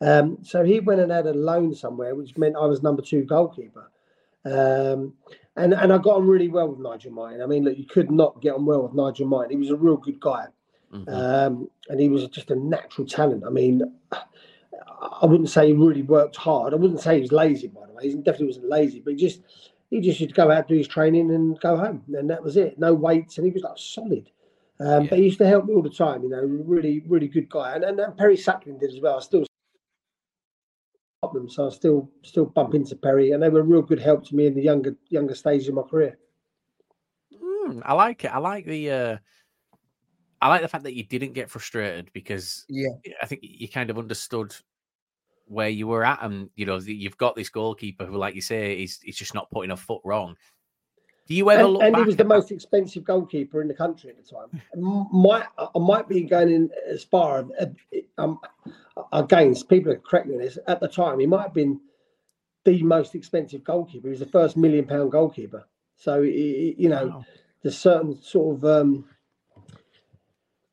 Um, 0.00 0.38
so 0.42 0.64
he 0.64 0.80
went 0.80 1.00
and 1.00 1.10
had 1.10 1.26
a 1.26 1.34
loan 1.34 1.74
somewhere, 1.74 2.14
which 2.14 2.36
meant 2.36 2.56
I 2.56 2.66
was 2.66 2.82
number 2.82 3.02
two 3.02 3.24
goalkeeper. 3.24 3.90
Um, 4.44 5.14
and 5.56 5.72
and 5.74 5.92
I 5.92 5.98
got 5.98 6.16
on 6.16 6.26
really 6.26 6.48
well 6.48 6.68
with 6.68 6.78
Nigel 6.78 7.12
Martyn. 7.12 7.42
I 7.42 7.46
mean, 7.46 7.64
look, 7.64 7.76
you 7.76 7.86
could 7.86 8.10
not 8.10 8.40
get 8.40 8.54
on 8.54 8.64
well 8.64 8.82
with 8.82 8.94
Nigel 8.94 9.26
Martyn. 9.26 9.50
He 9.50 9.56
was 9.56 9.70
a 9.70 9.76
real 9.76 9.96
good 9.96 10.20
guy, 10.20 10.46
mm-hmm. 10.92 11.08
um, 11.08 11.68
and 11.88 11.98
he 11.98 12.08
was 12.08 12.26
just 12.28 12.50
a 12.50 12.56
natural 12.56 13.06
talent. 13.06 13.44
I 13.44 13.50
mean, 13.50 13.82
I 15.22 15.26
wouldn't 15.26 15.50
say 15.50 15.68
he 15.68 15.72
really 15.72 16.02
worked 16.02 16.36
hard. 16.36 16.72
I 16.72 16.76
wouldn't 16.76 17.00
say 17.00 17.16
he 17.16 17.20
was 17.22 17.32
lazy, 17.32 17.68
by 17.68 17.86
the 17.86 17.92
way. 17.92 18.08
He 18.08 18.14
definitely 18.14 18.46
wasn't 18.46 18.68
lazy, 18.68 19.00
but 19.00 19.14
he 19.14 19.16
just 19.16 19.40
he 19.90 20.00
just 20.00 20.20
used 20.20 20.34
to 20.34 20.36
go 20.36 20.50
out 20.50 20.68
do 20.68 20.76
his 20.76 20.88
training 20.88 21.32
and 21.32 21.58
go 21.60 21.76
home, 21.76 22.02
and 22.14 22.28
that 22.30 22.42
was 22.42 22.56
it. 22.56 22.78
No 22.78 22.94
weights, 22.94 23.38
and 23.38 23.46
he 23.46 23.52
was 23.52 23.62
like 23.62 23.76
solid. 23.76 24.30
Um, 24.80 25.04
yeah. 25.04 25.10
But 25.10 25.18
he 25.18 25.24
used 25.24 25.38
to 25.38 25.46
help 25.46 25.64
me 25.64 25.74
all 25.74 25.82
the 25.82 25.90
time. 25.90 26.22
You 26.22 26.28
know, 26.28 26.42
really, 26.42 27.02
really 27.06 27.28
good 27.28 27.48
guy. 27.48 27.74
And, 27.74 27.84
and, 27.84 27.98
and 27.98 28.16
Perry 28.16 28.36
Suckling 28.36 28.78
did 28.78 28.92
as 28.92 29.00
well. 29.00 29.16
I 29.16 29.20
still 29.20 29.46
them, 31.32 31.48
so 31.48 31.66
I 31.66 31.70
still 31.70 32.10
still 32.22 32.46
bump 32.46 32.74
into 32.74 32.96
Perry, 32.96 33.32
and 33.32 33.42
they 33.42 33.48
were 33.48 33.60
a 33.60 33.64
real 33.64 33.82
good 33.82 34.00
help 34.00 34.24
to 34.26 34.36
me 34.36 34.46
in 34.46 34.54
the 34.54 34.62
younger 34.62 34.96
younger 35.08 35.34
stages 35.34 35.68
of 35.68 35.74
my 35.74 35.82
career. 35.82 36.18
Mm, 37.34 37.82
I 37.84 37.94
like 37.94 38.24
it. 38.24 38.28
I 38.28 38.38
like 38.38 38.64
the. 38.66 38.90
Uh, 38.90 39.16
I 40.40 40.48
like 40.48 40.62
the 40.62 40.68
fact 40.68 40.84
that 40.84 40.94
you 40.94 41.04
didn't 41.04 41.32
get 41.32 41.50
frustrated 41.50 42.10
because 42.12 42.64
yeah, 42.68 42.88
I 43.22 43.26
think 43.26 43.40
you 43.42 43.68
kind 43.68 43.90
of 43.90 43.98
understood 43.98 44.54
where 45.46 45.68
you 45.68 45.86
were 45.86 46.04
at, 46.04 46.22
and 46.22 46.50
you 46.56 46.66
know 46.66 46.76
you've 46.78 47.16
got 47.16 47.36
this 47.36 47.48
goalkeeper 47.48 48.04
who, 48.04 48.16
like 48.16 48.34
you 48.34 48.42
say, 48.42 48.82
is 48.82 49.00
is 49.04 49.16
just 49.16 49.34
not 49.34 49.50
putting 49.50 49.70
a 49.70 49.76
foot 49.76 50.00
wrong. 50.04 50.36
Do 51.26 51.34
you 51.34 51.50
ever 51.50 51.62
and, 51.62 51.72
look? 51.72 51.82
And 51.82 51.96
he 51.96 52.02
was 52.02 52.16
the 52.16 52.24
most 52.24 52.52
expensive 52.52 53.04
goalkeeper 53.04 53.60
in 53.60 53.68
the 53.68 53.74
country 53.74 54.10
at 54.10 54.16
the 54.16 54.22
time. 54.22 54.62
might 55.12 55.46
I 55.58 55.78
might 55.78 56.08
be 56.08 56.22
going 56.22 56.50
in 56.50 56.70
as 56.88 57.02
far. 57.02 57.44
Um, 58.18 58.38
again, 59.12 59.54
people 59.68 59.92
are 59.92 59.96
correct 59.96 60.26
me 60.26 60.38
this. 60.38 60.58
At 60.68 60.80
the 60.80 60.88
time, 60.88 61.18
he 61.18 61.26
might 61.26 61.42
have 61.42 61.54
been 61.54 61.80
the 62.64 62.82
most 62.82 63.14
expensive 63.14 63.64
goalkeeper. 63.64 64.08
He 64.08 64.10
was 64.10 64.20
the 64.20 64.26
first 64.26 64.56
million 64.56 64.86
pound 64.86 65.12
goalkeeper. 65.12 65.66
So 65.96 66.20
you 66.20 66.88
know, 66.88 67.06
wow. 67.06 67.24
there's 67.62 67.78
certain 67.78 68.20
sort 68.22 68.58
of 68.58 68.64
um, 68.64 69.06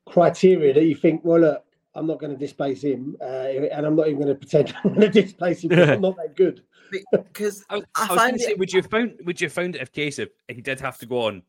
criteria 0.06 0.72
that 0.74 0.84
you 0.84 0.94
think, 0.94 1.24
well, 1.24 1.40
look, 1.40 1.64
I'm 1.94 2.06
not 2.06 2.18
going 2.18 2.32
to 2.32 2.38
displace 2.38 2.82
him, 2.82 3.16
uh, 3.20 3.24
and 3.24 3.86
I'm 3.86 3.94
not 3.94 4.08
even 4.08 4.20
going 4.22 4.28
to 4.28 4.34
pretend 4.34 4.74
I'm 4.84 4.94
going 4.94 5.12
to 5.12 5.22
displace 5.22 5.62
him 5.62 5.68
because 5.68 5.90
I'm 5.90 6.00
not 6.00 6.16
that 6.16 6.36
good. 6.36 6.62
Because 7.12 7.64
I, 7.70 7.76
I, 7.76 7.80
I 7.96 8.12
was 8.12 8.18
going 8.18 8.34
to 8.34 8.38
say, 8.40 8.54
would 8.54 8.72
you 8.72 8.82
found 8.82 9.20
would 9.24 9.40
you 9.40 9.48
found 9.48 9.76
it 9.76 9.82
if 9.82 9.92
case 9.92 10.18
if 10.18 10.30
he 10.48 10.60
did 10.60 10.80
have 10.80 10.98
to 10.98 11.06
go 11.06 11.26
on 11.26 11.42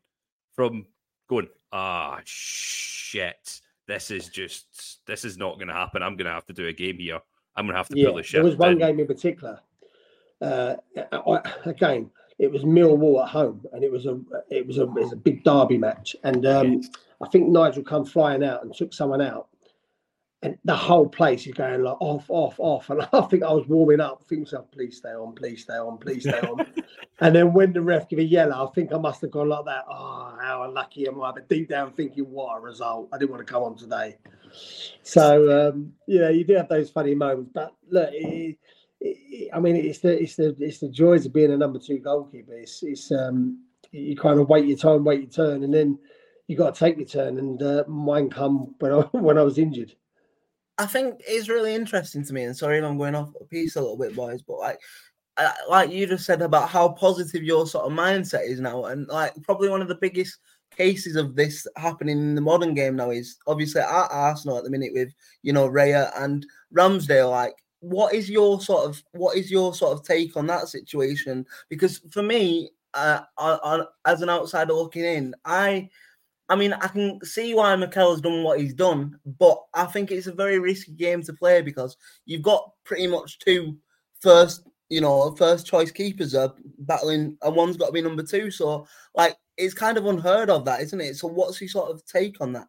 from 0.56 0.86
going, 1.28 1.48
ah, 1.72 2.20
shit, 2.24 3.60
this 3.88 4.12
is 4.12 4.30
just 4.30 5.00
this 5.08 5.26
is 5.26 5.38
not 5.38 5.56
going 5.56 5.68
to 5.68 5.74
happen. 5.74 6.04
I'm 6.04 6.16
going 6.16 6.26
to 6.26 6.32
have 6.32 6.46
to 6.46 6.54
do 6.54 6.68
a 6.68 6.74
game 6.74 6.98
here. 6.98 7.20
I'm 7.56 7.66
going 7.66 7.74
to 7.74 7.78
have 7.78 7.90
to 7.90 7.98
yeah, 7.98 8.08
pull 8.08 8.16
the 8.16 8.24
shit. 8.24 8.42
There 8.42 8.44
was 8.44 8.58
one 8.58 8.74
in. 8.74 8.78
game 8.80 9.00
in 9.00 9.08
particular. 9.08 9.60
Uh, 10.42 10.76
I, 11.12 11.54
again, 11.66 12.12
it 12.38 12.52
was 12.52 12.64
Millwall 12.64 13.24
at 13.24 13.30
home, 13.30 13.66
and 13.74 13.84
it 13.84 13.92
was 13.92 14.06
a 14.06 14.20
it 14.50 14.66
was 14.66 14.78
a, 14.78 14.84
it 14.84 15.04
was 15.04 15.14
a 15.14 15.18
big 15.18 15.44
derby 15.44 15.78
match, 15.78 16.16
and 16.24 16.46
um. 16.46 16.82
I 17.22 17.30
think 17.30 17.48
Nigel 17.48 17.84
come 17.84 18.06
flying 18.06 18.44
out 18.44 18.64
and 18.64 18.74
took 18.74 18.94
someone 18.94 19.22
out, 19.22 19.48
and 20.42 20.58
the 20.64 20.76
whole 20.76 21.08
place 21.08 21.48
is 21.48 21.54
going 21.54 21.82
like 21.82 22.00
off, 22.00 22.26
off, 22.30 22.56
off. 22.60 22.90
And 22.92 23.02
I 23.14 23.22
think 23.22 23.44
I 23.44 23.52
was 23.52 23.68
warming 23.68 24.00
up, 24.00 24.22
thinking 24.22 24.44
myself, 24.44 24.70
please 24.72 24.98
stay 24.98 25.10
on, 25.10 25.34
please 25.34 25.64
stay 25.64 25.74
on, 25.74 25.98
please 25.98 26.24
stay 26.24 26.40
on. 26.40 26.66
and 27.20 27.36
then 27.36 27.54
when 27.54 27.74
the 27.74 27.82
ref 27.82 28.10
gave 28.10 28.20
a 28.20 28.24
yellow, 28.24 28.68
I 28.68 28.72
think 28.74 28.94
I 28.94 28.98
must 28.98 29.22
have 29.22 29.32
gone 29.32 29.50
like 29.50 29.66
that. 29.66 29.86
Oh, 29.90 30.38
how 30.40 30.64
unlucky 30.64 31.08
am 31.08 31.22
I? 31.22 31.32
But 31.32 31.50
deep 31.50 31.70
down 31.70 31.94
thinking, 31.94 32.30
what 32.30 32.58
a 32.58 32.60
result. 32.60 33.10
I 33.12 33.18
didn't 33.18 33.32
want 33.32 33.46
to 33.46 33.52
come 33.52 33.64
on 33.64 33.76
today. 33.76 34.18
So 35.04 35.70
um, 35.70 35.94
yeah, 36.08 36.30
you 36.30 36.44
do 36.44 36.54
have 36.56 36.70
those 36.70 36.92
funny 36.92 37.16
moments. 37.16 37.52
But 37.54 37.74
look, 37.90 38.10
it, 38.12 38.58
I 39.54 39.60
mean, 39.60 39.76
it's 39.76 40.00
the 40.00 40.22
it's 40.22 40.36
the 40.36 40.56
it's 40.60 40.80
the 40.80 40.90
joys 40.90 41.26
of 41.26 41.34
being 41.34 41.52
a 41.52 41.58
number 41.58 41.80
two 41.80 42.00
goalkeeper. 42.00 42.54
It's 42.54 42.82
it's 42.84 43.12
um, 43.12 43.64
you 43.92 44.16
kind 44.16 44.40
of 44.40 44.50
wait 44.50 44.66
your 44.66 44.78
time, 44.78 45.04
wait 45.04 45.22
your 45.22 45.30
turn, 45.30 45.64
and 45.64 45.74
then 45.74 46.00
you 46.48 46.58
got 46.58 46.74
to 46.74 46.80
take 46.80 46.98
your 46.98 47.08
turn. 47.08 47.38
And 47.38 47.62
uh, 47.62 47.84
mine 47.88 48.30
come 48.30 48.76
when 48.80 48.92
I 48.92 48.96
when 49.12 49.38
I 49.38 49.44
was 49.44 49.58
injured. 49.58 49.94
I 50.78 50.86
think 50.86 51.22
it's 51.26 51.48
really 51.48 51.74
interesting 51.74 52.26
to 52.26 52.34
me. 52.34 52.44
And 52.44 52.56
sorry 52.56 52.80
if 52.80 52.84
I'm 52.84 52.98
going 52.98 53.16
off 53.16 53.34
a 53.40 53.46
piece 53.46 53.76
a 53.76 53.82
little 53.82 53.98
bit, 53.98 54.16
boys, 54.16 54.42
but 54.42 54.58
like, 54.58 54.80
like 55.70 55.90
you 55.90 56.06
just 56.06 56.26
said 56.26 56.42
about 56.42 56.70
how 56.70 56.90
positive 56.90 57.44
your 57.44 57.66
sort 57.66 57.86
of 57.86 57.98
mindset 57.98 58.50
is 58.50 58.60
now, 58.60 58.86
and 58.86 59.08
like 59.08 59.34
probably 59.44 59.70
one 59.70 59.82
of 59.82 59.88
the 59.88 59.96
biggest 59.96 60.38
cases 60.76 61.16
of 61.16 61.36
this 61.36 61.66
happening 61.78 62.18
in 62.18 62.36
the 62.36 62.42
modern 62.42 62.74
game 62.74 62.98
now 62.98 63.10
is 63.10 63.38
obviously 63.48 63.80
at 63.80 63.88
Arsenal 63.88 64.58
at 64.58 64.66
the 64.66 64.70
minute 64.70 64.92
with 64.94 65.14
you 65.44 65.54
know 65.54 65.70
Raya 65.70 66.12
and 66.22 66.46
Ramsdale. 66.76 67.32
Like, 67.32 67.56
what 67.86 68.16
is 68.16 68.30
your 68.30 68.60
sort 68.62 68.86
of 68.90 69.04
what 69.12 69.38
is 69.38 69.52
your 69.52 69.74
sort 69.74 69.94
of 69.94 70.04
take 70.04 70.36
on 70.36 70.48
that 70.48 70.68
situation? 70.68 71.46
Because 71.70 72.00
for 72.10 72.24
me, 72.24 72.72
uh, 72.94 73.22
on, 73.38 73.86
as 74.06 74.22
an 74.22 74.30
outsider 74.30 74.74
looking 74.74 75.04
in, 75.04 75.36
I. 75.46 75.90
I 76.48 76.56
mean, 76.56 76.74
I 76.74 76.90
can 76.90 77.20
see 77.24 77.56
why 77.56 77.76
Mikel's 77.76 78.22
done 78.22 78.44
what 78.44 78.60
he's 78.60 78.76
done, 78.76 79.20
but 79.40 79.60
I 79.74 79.86
think 79.86 80.12
it's 80.12 80.28
a 80.28 80.32
very 80.32 80.60
risky 80.60 80.92
game 80.92 81.24
to 81.24 81.34
play 81.34 81.64
because 81.64 81.98
you've 82.28 82.44
got 82.44 82.70
pretty 82.84 83.08
much 83.08 83.40
two 83.40 83.76
first, 84.20 84.62
you 84.90 85.02
know, 85.02 85.34
first 85.38 85.66
choice 85.66 85.90
keepers 85.90 86.36
are 86.36 86.54
battling, 86.78 87.36
and 87.42 87.56
one's 87.56 87.78
got 87.78 87.88
to 87.88 87.92
be 87.92 88.02
number 88.04 88.22
two. 88.22 88.52
So, 88.52 88.86
like, 89.16 89.36
it's 89.58 89.74
kind 89.74 89.98
of 89.98 90.06
unheard 90.06 90.52
of, 90.52 90.66
that 90.66 90.82
isn't 90.82 91.02
it? 91.02 91.16
So, 91.16 91.28
what's 91.28 91.60
your 91.60 91.68
sort 91.68 91.90
of 91.90 92.06
take 92.06 92.40
on 92.40 92.54
that? 92.54 92.68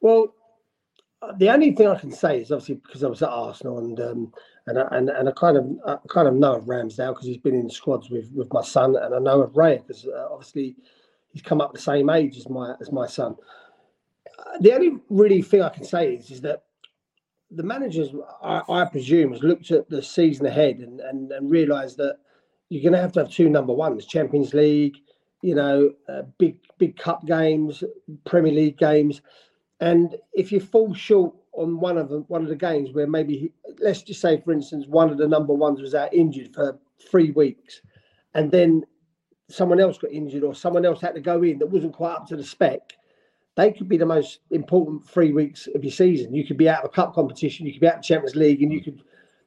Well, 0.00 0.32
the 1.36 1.50
only 1.50 1.72
thing 1.72 1.86
I 1.86 1.98
can 1.98 2.12
say 2.12 2.40
is 2.40 2.50
obviously 2.50 2.76
because 2.76 3.04
I 3.04 3.08
was 3.08 3.22
at 3.22 3.28
Arsenal 3.28 3.78
and 3.78 4.00
um, 4.00 4.32
and 4.66 4.78
I, 4.78 4.88
and 4.92 5.08
and 5.08 5.28
I 5.28 5.32
kind 5.32 5.56
of 5.56 5.70
I 5.86 5.96
kind 6.08 6.28
of 6.28 6.34
know 6.34 6.54
of 6.56 6.64
Ramsdale 6.64 7.14
because 7.14 7.26
he's 7.26 7.38
been 7.38 7.54
in 7.54 7.70
squads 7.70 8.10
with 8.10 8.30
with 8.32 8.52
my 8.52 8.62
son, 8.62 8.96
and 8.96 9.14
I 9.14 9.18
know 9.18 9.42
of 9.42 9.52
Raya 9.52 9.86
because 9.86 10.06
uh, 10.06 10.28
obviously 10.30 10.76
he's 11.32 11.42
come 11.42 11.60
up 11.60 11.72
the 11.72 11.80
same 11.80 12.10
age 12.10 12.36
as 12.36 12.48
my 12.48 12.74
as 12.80 12.90
my 12.92 13.06
son. 13.06 13.36
Uh, 14.38 14.58
the 14.60 14.72
only 14.72 14.98
really 15.10 15.42
thing 15.42 15.62
I 15.62 15.68
can 15.68 15.84
say 15.84 16.14
is 16.14 16.30
is 16.30 16.40
that 16.42 16.64
the 17.50 17.62
managers, 17.62 18.08
I, 18.42 18.62
I 18.68 18.84
presume, 18.86 19.32
has 19.32 19.42
looked 19.42 19.70
at 19.70 19.88
the 19.88 20.02
season 20.02 20.46
ahead 20.46 20.78
and 20.78 21.00
and, 21.00 21.30
and 21.32 21.50
realised 21.50 21.98
that 21.98 22.18
you're 22.68 22.82
going 22.82 22.94
to 22.94 23.00
have 23.00 23.12
to 23.12 23.20
have 23.20 23.30
two 23.30 23.48
number 23.48 23.72
ones, 23.72 24.06
Champions 24.06 24.54
League, 24.54 24.96
you 25.42 25.54
know, 25.54 25.92
uh, 26.08 26.22
big 26.38 26.56
big 26.78 26.96
cup 26.96 27.26
games, 27.26 27.84
Premier 28.24 28.52
League 28.52 28.78
games 28.78 29.20
and 29.84 30.16
if 30.32 30.50
you 30.50 30.60
fall 30.60 30.94
short 30.94 31.34
on 31.52 31.78
one 31.78 31.98
of 31.98 32.08
them, 32.08 32.24
one 32.28 32.42
of 32.42 32.48
the 32.48 32.56
games 32.56 32.94
where 32.94 33.06
maybe 33.06 33.52
let's 33.80 34.00
just 34.00 34.18
say, 34.18 34.40
for 34.40 34.50
instance, 34.50 34.86
one 34.86 35.10
of 35.10 35.18
the 35.18 35.28
number 35.28 35.52
ones 35.52 35.82
was 35.82 35.94
out 35.94 36.14
injured 36.14 36.54
for 36.54 36.78
three 37.10 37.32
weeks, 37.32 37.82
and 38.32 38.50
then 38.50 38.82
someone 39.50 39.78
else 39.78 39.98
got 39.98 40.10
injured 40.10 40.42
or 40.42 40.54
someone 40.54 40.86
else 40.86 41.02
had 41.02 41.14
to 41.14 41.20
go 41.20 41.42
in 41.42 41.58
that 41.58 41.66
wasn't 41.66 41.92
quite 41.92 42.14
up 42.14 42.26
to 42.28 42.34
the 42.34 42.42
spec, 42.42 42.94
they 43.56 43.70
could 43.72 43.86
be 43.86 43.98
the 43.98 44.06
most 44.06 44.38
important 44.52 45.06
three 45.06 45.34
weeks 45.34 45.68
of 45.74 45.84
your 45.84 45.92
season. 45.92 46.32
You 46.32 46.46
could 46.46 46.56
be 46.56 46.68
out 46.68 46.82
of 46.82 46.86
a 46.86 46.94
cup 46.94 47.12
competition, 47.12 47.66
you 47.66 47.72
could 47.72 47.82
be 47.82 47.88
out 47.88 47.98
of 47.98 48.02
Champions 48.02 48.36
League, 48.36 48.62
and 48.62 48.72
you 48.72 48.82
could 48.82 49.02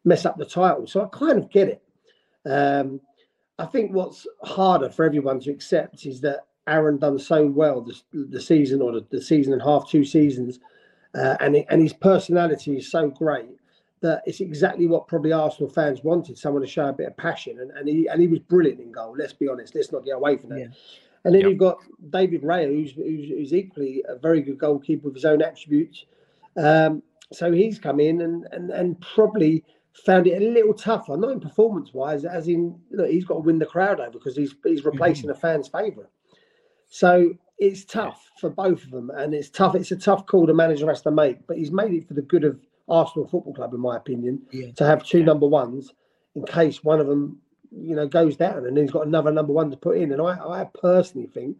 mess 0.05 0.23
up 0.23 0.37
the 0.37 0.45
title. 0.45 0.85
So 0.85 1.01
I 1.01 1.07
kind 1.17 1.39
of 1.39 1.49
get 1.49 1.67
it. 1.67 1.81
Um, 2.45 3.01
I 3.57 3.65
think 3.65 3.91
what's 3.91 4.27
harder 4.43 4.91
for 4.91 5.03
everyone 5.03 5.39
to 5.39 5.49
accept 5.49 6.05
is 6.05 6.21
that 6.21 6.41
Aaron 6.67 6.97
done 6.97 7.19
so 7.19 7.45
well 7.47 7.81
this 7.81 8.03
the 8.11 8.41
season 8.41 8.81
or 8.81 8.91
the, 8.91 9.05
the 9.09 9.21
season 9.21 9.53
and 9.53 9.61
half, 9.61 9.89
two 9.89 10.05
seasons, 10.05 10.59
uh, 11.15 11.37
and 11.39 11.55
and 11.69 11.81
his 11.81 11.93
personality 11.93 12.77
is 12.77 12.91
so 12.91 13.09
great 13.09 13.49
that 14.01 14.21
it's 14.25 14.41
exactly 14.41 14.85
what 14.85 15.07
probably 15.07 15.31
Arsenal 15.31 15.69
fans 15.69 16.03
wanted: 16.03 16.37
someone 16.37 16.61
to 16.61 16.67
show 16.67 16.87
a 16.87 16.93
bit 16.93 17.07
of 17.07 17.17
passion, 17.17 17.59
and, 17.59 17.71
and 17.71 17.87
he 17.87 18.07
and 18.07 18.21
he 18.21 18.27
was 18.27 18.39
brilliant 18.39 18.79
in 18.79 18.91
goal. 18.91 19.15
Let's 19.17 19.33
be 19.33 19.47
honest. 19.47 19.75
Let's 19.75 19.91
not 19.91 20.05
get 20.05 20.15
away 20.15 20.37
from 20.37 20.49
that. 20.49 20.59
Yeah. 20.59 20.67
And 21.23 21.33
then 21.33 21.41
yep. 21.41 21.49
you've 21.49 21.59
got 21.59 21.79
David 22.11 22.43
Raya, 22.43 22.67
who's, 22.67 22.91
who's, 22.91 23.27
who's 23.27 23.53
equally 23.53 24.01
a 24.07 24.15
very 24.15 24.39
good 24.41 24.57
goalkeeper 24.57 25.05
with 25.05 25.15
his 25.15 25.25
own 25.25 25.41
attributes. 25.41 26.05
Um, 26.55 27.03
so 27.33 27.51
he's 27.51 27.79
come 27.79 27.99
in 27.99 28.21
and 28.21 28.47
and 28.51 28.69
and 28.69 29.01
probably 29.01 29.63
found 30.05 30.27
it 30.27 30.41
a 30.41 30.45
little 30.45 30.73
tougher, 30.73 31.17
not 31.17 31.31
in 31.31 31.39
performance 31.39 31.93
wise, 31.93 32.23
as 32.23 32.47
in 32.47 32.79
look, 32.91 33.09
he's 33.09 33.25
got 33.25 33.35
to 33.35 33.39
win 33.41 33.59
the 33.59 33.65
crowd 33.65 33.99
over 33.99 34.11
because 34.11 34.35
he's 34.35 34.55
he's 34.63 34.85
replacing 34.85 35.29
mm-hmm. 35.29 35.31
a 35.31 35.39
fan's 35.39 35.67
favourite. 35.67 36.09
So 36.89 37.33
it's 37.57 37.85
tough 37.85 38.29
for 38.39 38.49
both 38.49 38.83
of 38.83 38.91
them, 38.91 39.09
and 39.09 39.33
it's 39.33 39.49
tough. 39.49 39.75
It's 39.75 39.91
a 39.91 39.97
tough 39.97 40.25
call 40.25 40.45
the 40.45 40.53
manager 40.53 40.87
has 40.87 41.01
to 41.03 41.11
make, 41.11 41.45
but 41.47 41.57
he's 41.57 41.71
made 41.71 41.93
it 41.93 42.07
for 42.07 42.13
the 42.13 42.21
good 42.21 42.43
of 42.43 42.59
Arsenal 42.87 43.27
Football 43.27 43.53
Club, 43.53 43.73
in 43.73 43.79
my 43.79 43.97
opinion, 43.97 44.41
yeah. 44.51 44.71
to 44.75 44.85
have 44.85 45.03
two 45.03 45.19
yeah. 45.19 45.25
number 45.25 45.47
ones 45.47 45.93
in 46.35 46.45
case 46.45 46.83
one 46.83 46.99
of 46.99 47.07
them, 47.07 47.39
you 47.71 47.95
know, 47.95 48.07
goes 48.07 48.37
down, 48.37 48.65
and 48.65 48.77
then 48.77 48.83
he's 48.83 48.91
got 48.91 49.07
another 49.07 49.31
number 49.31 49.53
one 49.53 49.71
to 49.71 49.77
put 49.77 49.97
in. 49.97 50.11
And 50.11 50.21
I, 50.21 50.61
I 50.61 50.67
personally 50.79 51.27
think 51.27 51.57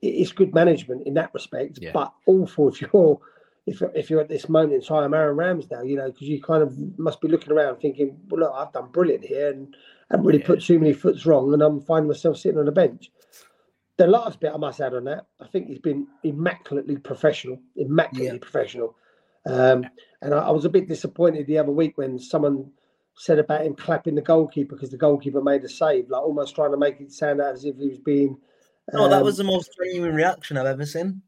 it's 0.00 0.32
good 0.32 0.54
management 0.54 1.06
in 1.06 1.14
that 1.14 1.34
respect, 1.34 1.78
yeah. 1.82 1.90
but 1.92 2.12
awful 2.26 2.68
if 2.72 2.80
you're 2.80 3.20
if 3.66 3.82
if 3.94 4.10
you're 4.10 4.20
at 4.20 4.28
this 4.28 4.48
moment 4.48 4.74
in 4.74 4.80
time, 4.80 5.12
Aaron 5.12 5.36
Ramsdale, 5.36 5.88
you 5.88 5.96
know, 5.96 6.10
because 6.10 6.28
you 6.28 6.40
kind 6.40 6.62
of 6.62 6.98
must 6.98 7.20
be 7.20 7.28
looking 7.28 7.52
around 7.52 7.80
thinking, 7.80 8.16
well, 8.28 8.42
look, 8.42 8.52
I've 8.54 8.72
done 8.72 8.90
brilliant 8.92 9.24
here, 9.24 9.50
and 9.50 9.76
haven't 10.08 10.24
really 10.24 10.38
put 10.38 10.62
too 10.62 10.78
many 10.78 10.92
foots 10.92 11.26
wrong, 11.26 11.52
and 11.52 11.62
I'm 11.62 11.80
finding 11.80 12.08
myself 12.08 12.38
sitting 12.38 12.60
on 12.60 12.68
a 12.68 12.72
bench 12.72 13.10
the 13.98 14.06
last 14.06 14.40
bit 14.40 14.52
I 14.52 14.56
must 14.56 14.80
add 14.80 14.94
on 14.94 15.04
that, 15.04 15.26
I 15.40 15.46
think 15.46 15.68
he's 15.68 15.78
been 15.78 16.06
immaculately 16.22 16.96
professional, 16.96 17.58
immaculately 17.76 18.38
yeah. 18.38 18.40
professional. 18.40 18.96
Um, 19.46 19.86
and 20.22 20.34
I, 20.34 20.38
I, 20.38 20.50
was 20.50 20.64
a 20.64 20.70
bit 20.70 20.88
disappointed 20.88 21.46
the 21.46 21.58
other 21.58 21.70
week 21.70 21.96
when 21.96 22.18
someone 22.18 22.70
said 23.16 23.38
about 23.38 23.64
him 23.64 23.74
clapping 23.74 24.16
the 24.16 24.22
goalkeeper 24.22 24.74
because 24.74 24.90
the 24.90 24.96
goalkeeper 24.96 25.40
made 25.40 25.64
a 25.64 25.68
save, 25.68 26.10
like 26.10 26.22
almost 26.22 26.54
trying 26.54 26.72
to 26.72 26.76
make 26.76 27.00
it 27.00 27.12
sound 27.12 27.40
as 27.40 27.64
if 27.64 27.76
he 27.76 27.88
was 27.88 27.98
being. 27.98 28.36
Um, 28.92 29.00
oh, 29.00 29.08
that 29.08 29.24
was 29.24 29.36
the 29.36 29.44
most 29.44 29.70
genuine 29.78 30.14
reaction 30.14 30.56
I've 30.56 30.66
ever 30.66 30.84
seen. 30.84 31.22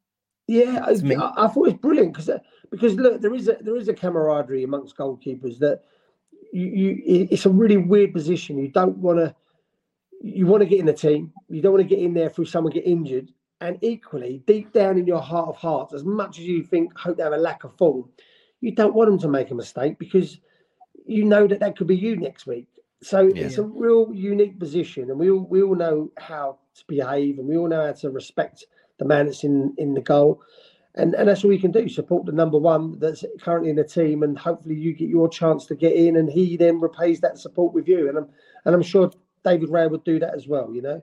Yeah, 0.47 0.85
I, 0.85 0.91
I, 0.91 1.45
I, 1.45 1.49
thought 1.49 1.69
it 1.69 1.73
was 1.73 1.75
brilliant 1.75 2.13
because 2.13 2.29
uh, 2.29 2.39
because 2.71 2.95
look, 2.95 3.21
there 3.21 3.35
is 3.35 3.49
a 3.49 3.57
there 3.61 3.77
is 3.77 3.89
a 3.89 3.95
camaraderie 3.95 4.65
amongst 4.65 4.97
goalkeepers 4.97 5.59
that 5.59 5.83
you, 6.53 6.67
you 6.67 7.29
it's 7.31 7.47
a 7.47 7.51
really 7.51 7.77
weird 7.77 8.13
position. 8.13 8.59
You 8.59 8.69
don't 8.69 8.97
want 8.99 9.19
to 9.19 9.35
you 10.21 10.47
want 10.47 10.63
to 10.63 10.69
get 10.69 10.81
in 10.81 10.87
the 10.87 10.93
team. 10.93 11.33
You 11.49 11.63
don't 11.63 11.73
want 11.73 11.89
to 11.89 11.95
get 11.95 12.03
in 12.03 12.15
there 12.15 12.29
through 12.29 12.47
someone 12.47 12.73
get 12.73 12.87
injured. 12.87 13.33
And 13.61 13.79
equally, 13.83 14.43
deep 14.47 14.73
down 14.73 14.99
in 14.99 15.07
your 15.07 15.21
heart 15.21 15.49
of 15.49 15.57
hearts, 15.57 15.93
as 15.93 16.05
much 16.05 16.39
as 16.39 16.45
you 16.45 16.63
think, 16.63 16.97
hope 16.97 17.17
they 17.17 17.25
have 17.25 17.33
a 17.33 17.37
lack 17.37 17.65
of 17.65 17.77
form, 17.77 18.09
you 18.61 18.73
don't 18.73 18.95
want 18.95 19.11
them 19.11 19.19
to 19.21 19.29
make 19.29 19.51
a 19.51 19.55
mistake 19.55 19.99
because 19.99 20.39
you 21.07 21.25
know 21.25 21.47
that 21.47 21.59
that 21.61 21.77
could 21.77 21.89
be 21.89 21.97
you 21.97 22.17
next 22.17 22.47
week. 22.47 22.69
So 23.03 23.23
yeah. 23.23 23.45
it's 23.45 23.59
a 23.59 23.63
real 23.63 24.13
unique 24.13 24.59
position, 24.59 25.11
and 25.11 25.19
we 25.19 25.31
all 25.31 25.47
we 25.49 25.63
all 25.63 25.75
know 25.75 26.11
how 26.19 26.59
to 26.75 26.85
behave, 26.87 27.39
and 27.39 27.49
we 27.49 27.57
all 27.57 27.69
know 27.69 27.87
how 27.87 27.93
to 27.93 28.11
respect 28.11 28.65
the 28.99 29.05
man 29.05 29.27
that's 29.27 29.45
in 29.45 29.75
in 29.79 29.95
the 29.95 30.01
goal, 30.01 30.43
and 30.95 31.15
and 31.15 31.29
that's 31.29 31.45
all 31.45 31.51
we 31.51 31.61
can 31.61 31.71
do: 31.71 31.89
support 31.89 32.27
the 32.27 32.33
number 32.33 32.59
one 32.59 32.99
that's 32.99 33.25
currently 33.41 33.71
in 33.71 33.77
the 33.77 33.85
team, 33.85 34.25
and 34.25 34.39
hopefully 34.39 34.75
you 34.75 34.93
get 34.93 35.09
your 35.09 35.29
chance 35.29 35.67
to 35.67 35.77
get 35.77 35.95
in, 35.95 36.17
and 36.17 36.31
he 36.31 36.57
then 36.57 36.81
repays 36.81 37.21
that 37.21 37.39
support 37.39 37.73
with 37.73 37.87
you. 37.87 38.09
And 38.09 38.19
I'm 38.19 38.29
and 38.65 38.75
I'm 38.75 38.83
sure 38.83 39.11
David 39.45 39.71
Raya 39.71 39.91
would 39.91 40.05
do 40.05 40.19
that 40.19 40.35
as 40.35 40.47
well, 40.47 40.73
you 40.73 40.83
know. 40.83 41.03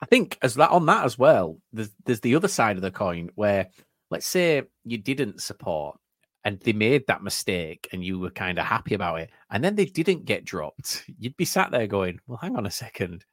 I 0.00 0.06
think 0.06 0.38
as 0.42 0.54
that 0.54 0.70
on 0.70 0.86
that 0.86 1.04
as 1.04 1.18
well, 1.18 1.58
there's 1.72 1.90
there's 2.04 2.20
the 2.20 2.36
other 2.36 2.48
side 2.48 2.76
of 2.76 2.82
the 2.82 2.90
coin 2.90 3.30
where 3.34 3.68
let's 4.10 4.26
say 4.26 4.62
you 4.84 4.98
didn't 4.98 5.42
support 5.42 5.98
and 6.44 6.60
they 6.60 6.72
made 6.72 7.06
that 7.06 7.22
mistake 7.22 7.88
and 7.92 8.04
you 8.04 8.18
were 8.18 8.30
kind 8.30 8.58
of 8.58 8.64
happy 8.64 8.94
about 8.94 9.20
it, 9.20 9.30
and 9.50 9.62
then 9.62 9.74
they 9.74 9.84
didn't 9.84 10.24
get 10.24 10.44
dropped, 10.44 11.04
you'd 11.18 11.36
be 11.36 11.44
sat 11.44 11.70
there 11.70 11.86
going, 11.86 12.20
Well, 12.26 12.38
hang 12.38 12.56
on 12.56 12.66
a 12.66 12.70
second. 12.70 13.24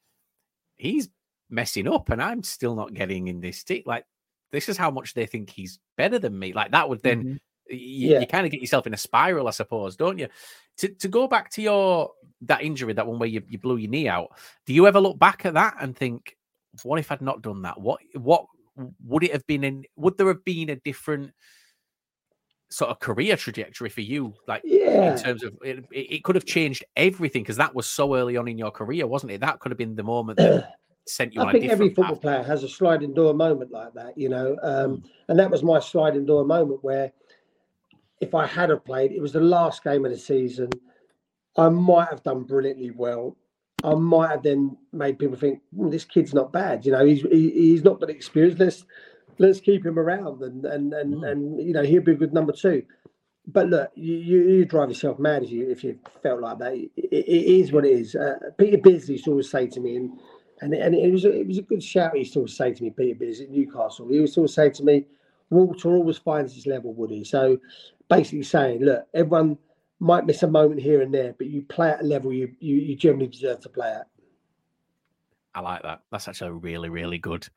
He's 0.78 1.10
messing 1.50 1.88
up 1.88 2.10
and 2.10 2.22
I'm 2.22 2.44
still 2.44 2.76
not 2.76 2.94
getting 2.94 3.28
in 3.28 3.40
this 3.40 3.64
team. 3.64 3.84
Like 3.86 4.06
this 4.52 4.70
is 4.70 4.78
how 4.78 4.92
much 4.92 5.14
they 5.14 5.26
think 5.26 5.50
he's 5.50 5.80
better 5.98 6.20
than 6.20 6.38
me. 6.38 6.54
Like 6.54 6.72
that 6.72 6.90
would 6.90 7.04
then 7.04 7.20
mm-hmm. 7.20 7.36
You, 7.70 8.12
yeah. 8.12 8.20
you 8.20 8.28
kind 8.28 8.46
of 8.46 8.52
get 8.52 8.62
yourself 8.62 8.88
in 8.88 8.94
a 8.94 8.98
spiral, 8.98 9.48
I 9.48 9.52
suppose, 9.52 9.96
don't 9.96 10.20
you? 10.20 10.28
To 10.78 10.90
to 10.90 11.08
go 11.08 11.28
back 11.28 11.50
to 11.52 11.62
your 11.62 12.12
that 12.42 12.64
injury, 12.64 12.94
that 12.94 13.08
one 13.08 13.20
where 13.20 13.30
you, 13.30 13.42
you 13.48 13.58
blew 13.58 13.78
your 13.78 13.90
knee 13.90 14.08
out, 14.08 14.30
do 14.66 14.74
you 14.74 14.88
ever 14.88 15.00
look 15.00 15.18
back 15.18 15.46
at 15.46 15.54
that 15.54 15.76
and 15.80 15.96
think, 15.96 16.36
what 16.84 17.00
if 17.00 17.12
I'd 17.12 17.22
not 17.22 17.42
done 17.42 17.62
that? 17.64 17.80
What 17.80 18.02
what 18.14 18.46
would 19.06 19.24
it 19.24 19.32
have 19.32 19.46
been 19.48 19.64
in 19.64 19.86
would 19.96 20.18
there 20.18 20.28
have 20.28 20.44
been 20.44 20.70
a 20.70 20.76
different 20.78 21.32
sort 22.70 22.90
of 22.90 23.00
career 23.00 23.38
trajectory 23.38 23.90
for 23.90 24.02
you 24.02 24.34
like 24.48 24.62
yeah. 24.66 25.14
in 25.14 25.18
terms 25.18 25.44
of 25.44 25.54
it, 25.64 25.86
it 25.92 26.24
could 26.24 26.36
have 26.36 26.46
changed 26.46 26.84
everything 26.96 27.44
because 27.44 27.58
that 27.58 27.74
was 27.74 27.88
so 27.88 28.16
early 28.16 28.36
on 28.36 28.48
in 28.48 28.58
your 28.58 28.72
career 28.72 29.08
wasn't 29.08 29.32
it 29.32 29.40
that 29.40 29.60
could 29.60 29.72
have 29.72 29.78
been 29.78 29.96
the 29.96 30.04
moment 30.04 30.38
that 30.38 30.74
sent 31.08 31.34
you 31.34 31.42
i 31.42 31.52
think 31.52 31.66
every 31.66 31.90
football 31.90 32.16
path. 32.16 32.22
player 32.22 32.44
has 32.44 32.64
a 32.64 32.70
sliding 32.70 33.14
door 33.14 33.34
moment 33.34 33.72
like 33.72 33.94
that 33.94 34.18
you 34.18 34.28
know 34.28 34.58
um, 34.64 34.98
mm. 34.98 35.04
and 35.30 35.38
that 35.38 35.50
was 35.50 35.64
my 35.64 35.80
sliding 35.80 36.26
door 36.26 36.44
moment 36.44 36.84
where 36.84 37.12
if 38.26 38.36
i 38.36 38.46
had 38.46 38.70
have 38.70 38.84
played 38.86 39.12
it 39.12 39.22
was 39.22 39.34
the 39.34 39.40
last 39.40 39.84
game 39.84 40.06
of 40.06 40.12
the 40.12 40.18
season 40.18 40.70
I 41.58 41.70
might 41.70 42.10
have 42.10 42.24
done 42.24 42.44
brilliantly 42.44 42.92
well. 42.92 43.38
I 43.84 43.94
might 43.94 44.32
have 44.32 44.44
then 44.44 44.78
made 44.92 45.20
people 45.20 45.38
think 45.38 45.62
mm, 45.78 45.92
this 45.92 46.06
kid's 46.06 46.34
not 46.34 46.52
bad. 46.52 46.86
You 46.86 46.92
know, 46.92 47.06
he's 47.06 47.22
he, 47.22 47.52
he's 47.52 47.84
not 47.84 48.00
got 48.00 48.10
experience. 48.10 48.60
Let's 48.60 48.86
let's 49.38 49.60
keep 49.60 49.86
him 49.86 50.00
around, 50.00 50.42
and 50.42 50.66
and 50.66 50.94
and 50.94 51.16
mm. 51.16 51.32
and 51.32 51.62
you 51.62 51.74
know 51.74 51.84
he'll 51.84 52.02
be 52.02 52.14
a 52.14 52.16
good 52.16 52.34
number 52.34 52.52
two. 52.52 52.84
But 53.48 53.68
look, 53.70 53.92
you, 53.94 54.16
you, 54.16 54.66
drive 54.66 54.90
yourself 54.90 55.20
mad 55.20 55.44
if 55.44 55.52
you 55.52 55.70
if 55.70 55.84
you 55.84 56.00
felt 56.24 56.42
like 56.42 56.58
that. 56.58 56.74
it, 56.74 56.92
it 56.96 57.60
is 57.62 57.72
what 57.72 57.86
it 57.86 57.92
is. 57.92 58.16
Uh, 58.16 58.40
Peter 58.58 58.80
Beardsley 58.80 59.14
used 59.14 59.26
to 59.26 59.32
always 59.32 59.52
say 59.52 59.68
to 59.68 59.80
me, 59.80 59.98
and 59.98 60.20
and 60.62 60.74
and 60.74 60.96
it 60.96 61.12
was 61.12 61.26
a, 61.26 61.32
it 61.32 61.48
was 61.48 61.60
a 61.60 61.64
good 61.64 61.84
shout. 61.84 62.14
He 62.14 62.20
used 62.20 62.34
to 62.34 62.40
always 62.40 62.58
say 62.58 62.74
to 62.74 62.84
me, 62.84 62.90
Peter 62.90 63.14
Beardsley 63.14 63.46
at 63.46 63.52
Newcastle. 63.52 64.08
He 64.10 64.16
used 64.16 64.34
to 64.34 64.42
always 64.42 64.56
say 64.56 64.72
to 64.72 64.84
me, 64.84 65.06
Walter 65.56 65.90
always 65.96 66.18
finds 66.18 66.54
his 66.54 66.68
level, 66.68 66.94
Woody. 66.94 67.24
So 67.24 67.58
basically 68.10 68.44
saying, 68.44 68.82
look, 68.84 69.08
everyone 69.14 69.58
might 70.00 70.26
miss 70.26 70.44
a 70.44 70.48
moment 70.48 70.82
here 70.82 71.02
and 71.02 71.14
there, 71.14 71.34
but 71.38 71.48
you 71.48 71.62
play 71.64 71.90
at 71.92 72.02
a 72.02 72.06
level 72.06 72.32
you 72.34 72.52
you, 72.60 72.76
you 72.76 72.96
generally 72.96 73.28
deserve 73.28 73.62
to 73.62 73.70
play 73.70 73.92
at. 73.92 74.08
I 75.54 75.62
like 75.62 75.84
that. 75.84 76.02
That's 76.12 76.28
actually 76.28 76.50
a 76.50 76.54
really, 76.54 76.90
really 76.90 77.18
good, 77.18 77.48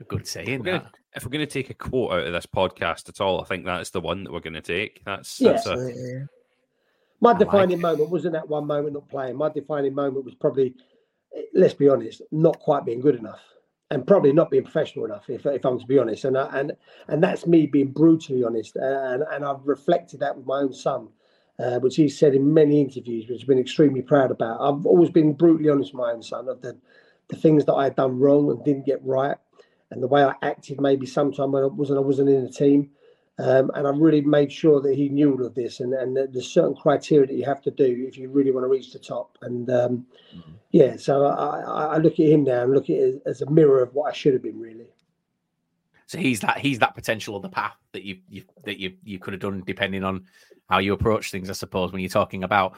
a 0.00 0.04
good 0.04 0.26
saying. 0.26 0.60
We're 0.60 0.78
gonna- 0.78 0.90
if 1.14 1.24
we're 1.24 1.30
going 1.30 1.46
to 1.46 1.50
take 1.52 1.70
a 1.70 1.74
quote 1.74 2.12
out 2.12 2.26
of 2.26 2.32
this 2.34 2.44
podcast 2.46 3.08
at 3.08 3.20
all, 3.22 3.40
I 3.40 3.44
think 3.44 3.64
that's 3.64 3.88
the 3.90 4.00
one 4.02 4.24
that 4.24 4.32
we're 4.32 4.40
going 4.40 4.52
to 4.54 4.60
take. 4.60 5.02
That's, 5.06 5.40
Yeah. 5.40 5.52
that's 5.52 5.66
a, 5.66 6.28
My 7.22 7.30
like 7.30 7.38
defining 7.38 7.78
it. 7.78 7.80
moment 7.80 8.10
wasn't 8.10 8.34
that 8.34 8.46
one 8.48 8.66
moment 8.66 8.92
not 8.92 9.08
playing. 9.08 9.36
My 9.36 9.48
defining 9.48 9.94
moment 9.94 10.26
was 10.26 10.34
probably, 10.34 10.74
let's 11.54 11.72
be 11.72 11.88
honest, 11.88 12.20
not 12.32 12.58
quite 12.58 12.84
being 12.84 13.00
good 13.00 13.14
enough, 13.16 13.40
and 13.90 14.06
probably 14.06 14.32
not 14.32 14.50
being 14.50 14.64
professional 14.64 15.04
enough. 15.04 15.28
If, 15.28 15.46
if 15.46 15.64
I'm 15.64 15.78
to 15.78 15.86
be 15.86 15.98
honest, 15.98 16.24
and 16.24 16.36
I, 16.36 16.58
and 16.58 16.72
and 17.08 17.22
that's 17.22 17.46
me 17.46 17.66
being 17.66 17.92
brutally 17.92 18.44
honest, 18.44 18.76
uh, 18.76 18.84
and 18.84 19.22
and 19.30 19.44
I've 19.44 19.66
reflected 19.66 20.20
that 20.20 20.36
with 20.36 20.46
my 20.46 20.58
own 20.58 20.72
son, 20.72 21.08
uh, 21.58 21.78
which 21.78 21.96
he 21.96 22.08
said 22.08 22.34
in 22.34 22.52
many 22.52 22.80
interviews, 22.80 23.28
which 23.28 23.42
I've 23.42 23.48
been 23.48 23.58
extremely 23.58 24.02
proud 24.02 24.30
about. 24.30 24.60
I've 24.60 24.86
always 24.86 25.10
been 25.10 25.34
brutally 25.34 25.70
honest 25.70 25.92
with 25.92 26.00
my 26.00 26.12
own 26.12 26.22
son 26.22 26.48
of 26.48 26.62
the 26.62 26.76
the 27.28 27.36
things 27.36 27.64
that 27.64 27.74
I 27.74 27.84
had 27.84 27.96
done 27.96 28.18
wrong 28.18 28.50
and 28.50 28.64
didn't 28.64 28.86
get 28.86 29.04
right, 29.04 29.36
and 29.90 30.02
the 30.02 30.08
way 30.08 30.24
I 30.24 30.34
acted 30.42 30.80
maybe 30.80 31.06
sometime 31.06 31.52
when 31.52 31.62
I 31.62 31.66
wasn't 31.66 31.98
I 31.98 32.02
wasn't 32.02 32.30
in 32.30 32.44
the 32.44 32.50
team. 32.50 32.90
Um, 33.38 33.70
and 33.74 33.86
I 33.86 33.90
really 33.90 34.22
made 34.22 34.50
sure 34.50 34.80
that 34.80 34.94
he 34.94 35.10
knew 35.10 35.32
all 35.32 35.44
of 35.44 35.54
this, 35.54 35.80
and, 35.80 35.92
and 35.92 36.16
that 36.16 36.32
there's 36.32 36.50
certain 36.50 36.74
criteria 36.74 37.26
that 37.26 37.34
you 37.34 37.44
have 37.44 37.60
to 37.62 37.70
do 37.70 38.06
if 38.08 38.16
you 38.16 38.30
really 38.30 38.50
want 38.50 38.64
to 38.64 38.68
reach 38.68 38.92
the 38.92 38.98
top. 38.98 39.36
And 39.42 39.68
um, 39.70 40.06
yeah, 40.70 40.96
so 40.96 41.26
I, 41.26 41.60
I, 41.60 41.98
look 41.98 42.14
at 42.14 42.26
him 42.26 42.44
now 42.44 42.62
and 42.62 42.72
look 42.72 42.84
at 42.84 42.96
it 42.96 43.22
as, 43.26 43.42
a 43.42 43.50
mirror 43.50 43.82
of 43.82 43.92
what 43.92 44.10
I 44.10 44.14
should 44.14 44.32
have 44.32 44.42
been, 44.42 44.58
really. 44.58 44.86
So 46.06 46.18
he's 46.18 46.40
that 46.40 46.58
he's 46.58 46.78
that 46.78 46.94
potential 46.94 47.36
of 47.36 47.42
the 47.42 47.50
path 47.50 47.76
that 47.92 48.04
you, 48.04 48.18
you 48.28 48.44
that 48.64 48.80
you 48.80 48.94
you 49.04 49.18
could 49.18 49.34
have 49.34 49.40
done 49.40 49.62
depending 49.66 50.02
on 50.02 50.24
how 50.70 50.78
you 50.78 50.94
approach 50.94 51.30
things. 51.30 51.50
I 51.50 51.54
suppose 51.54 51.92
when 51.92 52.00
you're 52.00 52.08
talking 52.08 52.42
about, 52.42 52.76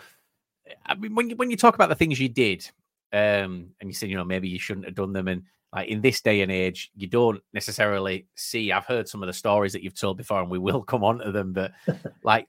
I 0.86 0.96
mean, 0.96 1.14
when 1.14 1.30
you 1.30 1.36
when 1.36 1.50
you 1.50 1.56
talk 1.56 1.76
about 1.76 1.88
the 1.88 1.94
things 1.94 2.18
you 2.18 2.28
did, 2.28 2.68
um, 3.12 3.68
and 3.80 3.88
you 3.88 3.92
said 3.92 4.10
you 4.10 4.16
know 4.16 4.24
maybe 4.24 4.48
you 4.48 4.58
shouldn't 4.58 4.86
have 4.86 4.94
done 4.96 5.12
them, 5.12 5.28
and 5.28 5.42
like 5.74 5.88
in 5.88 6.00
this 6.00 6.20
day 6.20 6.40
and 6.40 6.50
age, 6.50 6.90
you 6.96 7.06
don't 7.06 7.42
necessarily 7.52 8.26
see. 8.34 8.72
I've 8.72 8.86
heard 8.86 9.08
some 9.08 9.22
of 9.22 9.26
the 9.26 9.32
stories 9.32 9.72
that 9.74 9.82
you've 9.82 9.98
told 9.98 10.16
before, 10.16 10.40
and 10.40 10.50
we 10.50 10.58
will 10.58 10.82
come 10.92 11.04
on 11.04 11.18
to 11.18 11.32
them. 11.32 11.52
But 11.52 11.72
like, 12.24 12.48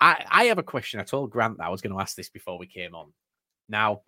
I 0.00 0.24
I 0.30 0.44
have 0.44 0.58
a 0.58 0.62
question. 0.62 1.00
I 1.00 1.04
told 1.04 1.30
Grant 1.30 1.58
that 1.58 1.66
I 1.66 1.70
was 1.70 1.80
going 1.80 1.94
to 1.94 2.00
ask 2.00 2.16
this 2.16 2.30
before 2.30 2.58
we 2.58 2.66
came 2.66 2.94
on. 2.94 3.12
Now, 3.68 4.02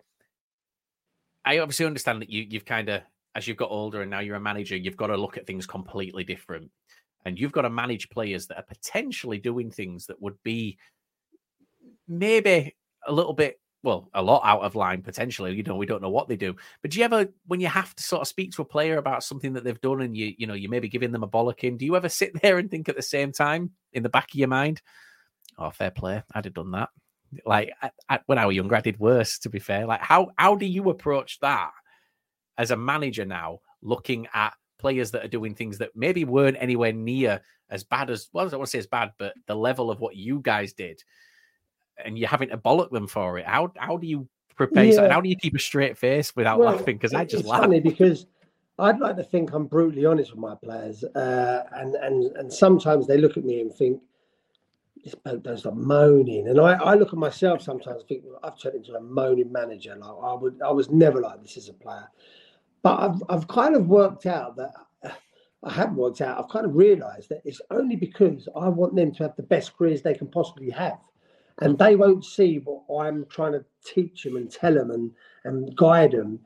I 1.45 1.59
obviously 1.59 1.85
understand 1.85 2.21
that 2.21 2.29
you 2.29 2.45
you've 2.49 2.65
kind 2.65 2.89
of 2.89 3.01
as 3.35 3.47
you've 3.47 3.57
got 3.57 3.71
older 3.71 4.01
and 4.01 4.11
now 4.11 4.19
you're 4.19 4.35
a 4.35 4.41
manager, 4.41 4.75
you've 4.75 4.97
got 4.97 5.07
to 5.07 5.17
look 5.17 5.37
at 5.37 5.47
things 5.47 5.65
completely 5.65 6.23
different. 6.23 6.69
And 7.25 7.39
you've 7.39 7.51
got 7.51 7.61
to 7.61 7.69
manage 7.69 8.09
players 8.09 8.47
that 8.47 8.57
are 8.57 8.63
potentially 8.63 9.37
doing 9.37 9.69
things 9.69 10.07
that 10.07 10.21
would 10.21 10.41
be 10.43 10.77
maybe 12.07 12.75
a 13.07 13.11
little 13.11 13.33
bit, 13.33 13.59
well, 13.83 14.09
a 14.13 14.21
lot 14.21 14.41
out 14.45 14.61
of 14.61 14.75
line 14.75 15.01
potentially. 15.01 15.55
You 15.55 15.63
know, 15.63 15.75
we 15.75 15.85
don't 15.85 16.01
know 16.01 16.09
what 16.09 16.27
they 16.27 16.35
do. 16.35 16.55
But 16.81 16.91
do 16.91 16.99
you 16.99 17.05
ever, 17.05 17.27
when 17.47 17.59
you 17.59 17.67
have 17.67 17.95
to 17.95 18.03
sort 18.03 18.21
of 18.21 18.27
speak 18.27 18.51
to 18.51 18.61
a 18.61 18.65
player 18.65 18.97
about 18.97 19.23
something 19.23 19.53
that 19.53 19.63
they've 19.63 19.81
done 19.81 20.01
and 20.01 20.15
you, 20.15 20.33
you 20.37 20.47
know, 20.47 20.53
you 20.53 20.69
maybe 20.69 20.87
giving 20.87 21.11
them 21.11 21.23
a 21.23 21.27
bollocking, 21.27 21.77
do 21.77 21.85
you 21.85 21.95
ever 21.95 22.09
sit 22.09 22.31
there 22.41 22.57
and 22.57 22.69
think 22.69 22.89
at 22.89 22.95
the 22.95 23.01
same 23.01 23.31
time 23.31 23.71
in 23.93 24.03
the 24.03 24.09
back 24.09 24.31
of 24.31 24.35
your 24.35 24.47
mind, 24.47 24.81
oh, 25.57 25.71
fair 25.71 25.91
play, 25.91 26.23
I'd 26.33 26.45
have 26.45 26.53
done 26.53 26.71
that. 26.71 26.89
Like 27.45 27.71
I, 27.81 27.91
I, 28.09 28.19
when 28.25 28.37
I 28.37 28.45
was 28.45 28.55
younger, 28.55 28.75
I 28.75 28.81
did 28.81 28.99
worse. 28.99 29.39
To 29.39 29.49
be 29.49 29.59
fair, 29.59 29.85
like 29.85 30.01
how 30.01 30.31
how 30.35 30.55
do 30.55 30.65
you 30.65 30.89
approach 30.89 31.39
that 31.39 31.71
as 32.57 32.71
a 32.71 32.77
manager 32.77 33.25
now, 33.25 33.59
looking 33.81 34.27
at 34.33 34.53
players 34.77 35.11
that 35.11 35.23
are 35.23 35.29
doing 35.29 35.55
things 35.55 35.77
that 35.77 35.91
maybe 35.95 36.25
weren't 36.25 36.57
anywhere 36.59 36.91
near 36.91 37.41
as 37.69 37.85
bad 37.85 38.09
as 38.09 38.27
well, 38.33 38.45
I 38.45 38.49
don't 38.49 38.59
want 38.59 38.67
to 38.67 38.71
say 38.71 38.79
as 38.79 38.87
bad, 38.87 39.11
but 39.17 39.33
the 39.47 39.55
level 39.55 39.89
of 39.89 40.01
what 40.01 40.17
you 40.17 40.41
guys 40.41 40.73
did, 40.73 41.01
and 42.03 42.17
you're 42.17 42.29
having 42.29 42.49
to 42.49 42.57
bollock 42.57 42.91
them 42.91 43.07
for 43.07 43.37
it. 43.37 43.45
How 43.45 43.71
how 43.77 43.97
do 43.97 44.07
you 44.07 44.27
prepare? 44.55 44.85
Yeah. 44.85 45.11
how 45.11 45.21
do 45.21 45.29
you 45.29 45.35
keep 45.35 45.55
a 45.55 45.59
straight 45.59 45.97
face 45.97 46.35
without 46.35 46.59
Well, 46.59 46.71
laughing? 46.73 46.95
Because 46.97 47.13
I 47.13 47.25
just 47.25 47.41
it's 47.41 47.49
laugh. 47.49 47.61
funny 47.61 47.79
because 47.79 48.25
I'd 48.79 48.99
like 48.99 49.15
to 49.17 49.23
think 49.23 49.53
I'm 49.53 49.65
brutally 49.67 50.05
honest 50.05 50.31
with 50.31 50.39
my 50.39 50.55
players, 50.55 51.03
uh, 51.03 51.63
and 51.73 51.95
and 51.95 52.25
and 52.37 52.51
sometimes 52.51 53.07
they 53.07 53.17
look 53.17 53.37
at 53.37 53.45
me 53.45 53.61
and 53.61 53.73
think 53.73 54.01
this 55.03 55.15
bloke 55.15 55.43
don't 55.43 55.57
stop 55.57 55.75
moaning, 55.75 56.47
and 56.47 56.59
I, 56.59 56.73
I 56.73 56.95
look 56.95 57.09
at 57.09 57.19
myself 57.19 57.61
sometimes 57.61 58.01
and 58.01 58.07
think 58.07 58.23
well, 58.25 58.39
I've 58.43 58.59
turned 58.59 58.75
into 58.75 58.95
a 58.95 59.01
moaning 59.01 59.51
manager. 59.51 59.95
Like 59.95 60.09
I 60.23 60.33
would, 60.33 60.61
I 60.65 60.71
was 60.71 60.89
never 60.89 61.21
like 61.21 61.41
this 61.41 61.57
as 61.57 61.69
a 61.69 61.73
player, 61.73 62.07
but 62.81 62.99
I've 62.99 63.23
I've 63.29 63.47
kind 63.47 63.75
of 63.75 63.87
worked 63.87 64.25
out 64.25 64.55
that. 64.57 64.73
I 65.63 65.71
have 65.73 65.93
worked 65.93 66.21
out. 66.21 66.39
I've 66.39 66.49
kind 66.49 66.65
of 66.65 66.75
realised 66.75 67.29
that 67.29 67.43
it's 67.45 67.61
only 67.69 67.95
because 67.95 68.49
I 68.55 68.67
want 68.67 68.95
them 68.95 69.11
to 69.11 69.23
have 69.23 69.35
the 69.35 69.43
best 69.43 69.77
careers 69.77 70.01
they 70.01 70.15
can 70.15 70.27
possibly 70.27 70.71
have, 70.71 70.97
and 71.61 71.77
they 71.77 71.95
won't 71.95 72.25
see 72.25 72.57
what 72.63 73.05
I'm 73.05 73.25
trying 73.27 73.53
to 73.53 73.63
teach 73.85 74.23
them 74.23 74.35
and 74.35 74.51
tell 74.51 74.73
them 74.73 74.91
and 74.91 75.11
and 75.45 75.75
guide 75.75 76.11
them 76.11 76.39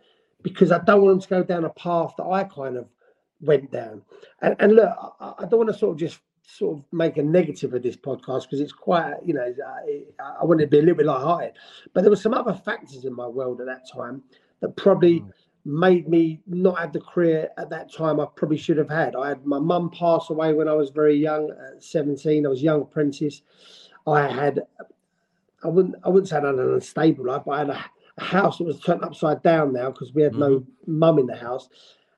because 0.44 0.72
I 0.72 0.80
don't 0.80 1.02
want 1.02 1.22
them 1.22 1.22
to 1.22 1.28
go 1.28 1.44
down 1.44 1.66
a 1.66 1.70
path 1.72 2.14
that 2.18 2.26
I 2.26 2.44
kind 2.44 2.78
of 2.78 2.88
went 3.42 3.72
down. 3.72 4.04
And, 4.42 4.56
and 4.60 4.76
look, 4.76 4.96
I, 5.20 5.34
I 5.40 5.46
don't 5.46 5.60
want 5.60 5.74
to 5.74 5.78
sort 5.78 5.94
of 5.94 5.98
just 5.98 6.20
sort 6.44 6.78
of 6.78 6.86
make 6.92 7.18
a 7.18 7.24
negative 7.24 7.74
of 7.74 7.84
this 7.84 7.96
podcast 7.96 8.44
because 8.44 8.62
it's 8.62 8.72
quite, 8.72 9.16
you 9.24 9.34
know, 9.34 9.42
uh, 9.66 10.24
I, 10.24 10.42
I 10.42 10.46
want 10.46 10.62
it 10.62 10.66
to 10.66 10.70
be 10.70 10.78
a 10.78 10.82
little 10.82 10.96
bit 10.96 11.08
light-hearted. 11.08 11.54
But 11.94 12.02
there 12.02 12.12
were 12.12 12.16
some 12.16 12.34
other 12.34 12.54
factors 12.54 13.06
in 13.06 13.14
my 13.14 13.28
world 13.28 13.60
at 13.62 13.68
that 13.68 13.90
time 13.92 14.24
that 14.62 14.76
probably 14.76 15.20
hmm. 15.20 15.30
made 15.80 16.08
me 16.08 16.42
not 16.48 16.80
have 16.80 16.94
the 16.94 17.02
career 17.02 17.50
at 17.58 17.70
that 17.72 17.92
time 17.92 18.20
I 18.20 18.28
probably 18.36 18.58
should 18.58 18.78
have 18.78 18.90
had. 18.90 19.16
I 19.16 19.30
had 19.30 19.46
my 19.46 19.60
mum 19.60 19.90
pass 19.90 20.30
away 20.30 20.54
when 20.54 20.68
I 20.68 20.74
was 20.74 20.92
very 20.92 21.16
young, 21.16 21.52
at 21.74 21.84
17. 21.84 22.46
I 22.46 22.50
was 22.50 22.62
a 22.62 22.64
young 22.64 22.82
apprentice. 22.82 23.42
I 24.08 24.28
had, 24.28 24.62
I 25.64 25.68
wouldn't, 25.68 25.96
I 26.04 26.10
wouldn't 26.10 26.30
say 26.30 26.38
I 26.38 26.46
had 26.46 26.56
an 26.56 26.74
unstable 26.74 27.26
life, 27.26 27.44
but 27.46 27.52
I 27.52 27.58
had 27.60 27.70
a, 27.70 27.86
a 28.18 28.24
house 28.24 28.58
that 28.58 28.66
was 28.66 28.80
turned 28.80 29.04
upside 29.04 29.42
down 29.44 29.74
now 29.74 29.92
because 29.92 30.14
we 30.14 30.24
had 30.24 30.36
no 30.36 30.60
mm-hmm. 30.60 31.00
mum 31.00 31.20
in 31.20 31.28
the 31.28 31.36
house. 31.36 31.70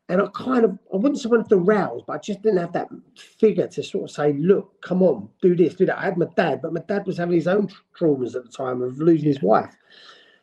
And 0.10 0.22
I 0.22 0.28
kind 0.34 0.64
of, 0.64 0.78
I 0.94 0.98
wouldn't 0.98 1.20
say 1.20 1.28
I 1.28 1.32
wanted 1.32 1.50
to 1.50 1.58
rouse, 1.58 2.02
but 2.08 2.14
I 2.14 2.18
just 2.20 2.42
didn't 2.42 2.60
have 2.60 2.72
that 2.74 2.88
figure 3.18 3.68
to 3.68 3.84
sort 3.84 4.06
of 4.06 4.16
say, 4.16 4.34
look, 4.34 4.82
come 4.82 5.04
on, 5.04 5.28
do 5.42 5.54
this, 5.54 5.76
do 5.76 5.86
that. 5.86 5.98
I 5.98 6.06
had 6.06 6.18
my 6.18 6.28
dad, 6.36 6.62
but 6.62 6.72
my 6.72 6.82
dad 6.88 7.06
was 7.06 7.18
having 7.18 7.36
his 7.36 7.48
own 7.48 7.70
traumas 7.98 8.36
at 8.36 8.46
the 8.46 8.52
time 8.52 8.82
of 8.82 9.00
losing 9.00 9.28
his 9.28 9.42
wife. 9.42 9.76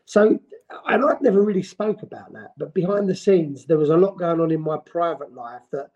So, 0.04 0.38
and 0.86 1.04
I'd 1.04 1.22
never 1.22 1.40
really 1.40 1.62
spoke 1.62 2.02
about 2.02 2.32
that, 2.34 2.52
but 2.58 2.74
behind 2.74 3.08
the 3.08 3.14
scenes, 3.14 3.64
there 3.64 3.78
was 3.78 3.88
a 3.88 3.96
lot 3.96 4.18
going 4.18 4.40
on 4.40 4.50
in 4.50 4.60
my 4.60 4.76
private 4.84 5.32
life 5.34 5.62
that 5.72 5.90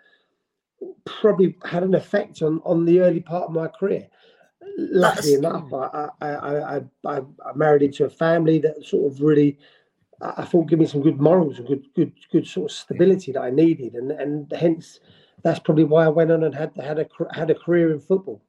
probably 1.04 1.56
had 1.64 1.82
an 1.82 1.94
effect 1.94 2.40
on 2.42 2.60
on 2.64 2.84
the 2.84 3.00
early 3.00 3.20
part 3.20 3.48
of 3.48 3.52
my 3.52 3.66
career. 3.68 4.06
Luckily 4.76 5.34
enough, 5.34 5.72
I 5.72 6.08
I, 6.20 6.76
I 6.76 6.82
I 7.06 7.52
married 7.54 7.82
into 7.82 8.04
a 8.04 8.10
family 8.10 8.58
that 8.60 8.84
sort 8.84 9.12
of 9.12 9.20
really, 9.20 9.58
I 10.20 10.34
I 10.38 10.44
thought, 10.44 10.68
gave 10.68 10.78
me 10.78 10.86
some 10.86 11.02
good 11.02 11.20
morals 11.20 11.58
and 11.58 11.66
good 11.68 11.86
good 11.94 12.12
good 12.32 12.46
sort 12.46 12.70
of 12.70 12.76
stability 12.76 13.32
that 13.32 13.42
I 13.42 13.50
needed, 13.50 13.94
and 13.94 14.10
and 14.12 14.52
hence 14.52 15.00
that's 15.42 15.60
probably 15.60 15.84
why 15.84 16.04
I 16.04 16.08
went 16.08 16.30
on 16.32 16.44
and 16.44 16.54
had 16.54 16.72
had 16.76 16.98
a 16.98 17.06
had 17.32 17.50
a 17.50 17.54
career 17.54 17.92
in 17.92 18.00
football. 18.00 18.42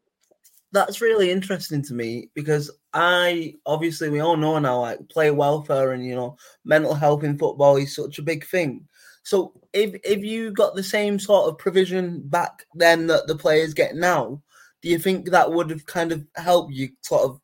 that's 0.71 1.01
really 1.01 1.32
interesting 1.32 1.82
to 1.84 1.93
me 1.93 2.29
because 2.36 2.69
I 2.93 3.55
obviously 3.65 4.10
we 4.10 4.19
all 4.19 4.38
know 4.38 4.60
now 4.60 4.82
like 4.82 5.10
player 5.10 5.34
welfare 5.34 5.93
and 5.93 6.05
you 6.05 6.15
know 6.15 6.38
mental 6.63 6.93
health 6.93 7.23
in 7.23 7.38
football 7.38 7.77
is 7.77 7.95
such 7.95 8.19
a 8.19 8.23
big 8.23 8.45
thing. 8.45 8.88
So 9.23 9.53
if 9.73 9.95
if 10.03 10.23
you 10.23 10.51
got 10.51 10.75
the 10.75 10.84
same 10.84 11.19
sort 11.19 11.49
of 11.49 11.58
provision 11.58 12.21
back 12.27 12.65
then 12.75 13.08
that 13.08 13.27
the 13.27 13.36
players 13.36 13.73
get 13.73 13.95
now, 13.95 14.41
do 14.82 14.89
you 14.89 15.00
think 15.00 15.30
that 15.30 15.52
would 15.52 15.70
have 15.70 15.86
kind 15.86 16.12
of 16.12 16.26
helped 16.36 16.74
you 16.74 16.89
sort 17.02 17.24
of 17.24 17.39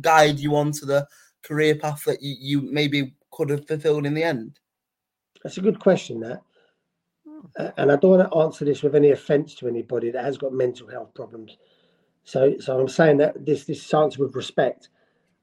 guide 0.00 0.38
you 0.38 0.56
onto 0.56 0.86
the 0.86 1.06
career 1.42 1.74
path 1.74 2.04
that 2.04 2.22
you, 2.22 2.36
you 2.38 2.60
maybe 2.62 3.14
could 3.30 3.50
have 3.50 3.66
fulfilled 3.66 4.06
in 4.06 4.14
the 4.14 4.22
end? 4.22 4.58
That's 5.42 5.58
a 5.58 5.62
good 5.62 5.80
question, 5.80 6.20
that. 6.20 6.42
Uh, 7.58 7.70
and 7.78 7.90
I 7.90 7.96
don't 7.96 8.18
want 8.18 8.30
to 8.30 8.38
answer 8.38 8.64
this 8.64 8.82
with 8.82 8.94
any 8.94 9.12
offence 9.12 9.54
to 9.56 9.68
anybody 9.68 10.10
that 10.10 10.24
has 10.24 10.36
got 10.36 10.52
mental 10.52 10.88
health 10.88 11.14
problems. 11.14 11.56
So, 12.24 12.56
so 12.58 12.78
I'm 12.78 12.88
saying 12.88 13.16
that 13.18 13.44
this 13.46 13.64
this 13.64 13.92
answer 13.94 14.22
with 14.22 14.36
respect. 14.36 14.88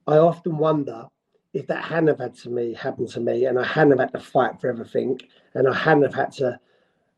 I 0.06 0.18
often 0.18 0.58
wonder 0.58 1.08
if 1.54 1.68
that 1.68 1.84
hadn't 1.84 2.08
have 2.08 2.20
had 2.20 2.36
to 2.38 2.50
me 2.50 2.74
happened 2.74 3.10
to 3.10 3.20
me, 3.20 3.46
and 3.46 3.60
I 3.60 3.66
hadn't 3.66 3.98
have 3.98 4.12
had 4.12 4.14
to 4.14 4.20
fight 4.20 4.62
for 4.62 4.70
everything, 4.70 5.20
and 5.56 5.68
I 5.68 5.74
hadn't 5.74 6.04
have 6.04 6.14
had 6.14 6.32
to, 6.34 6.60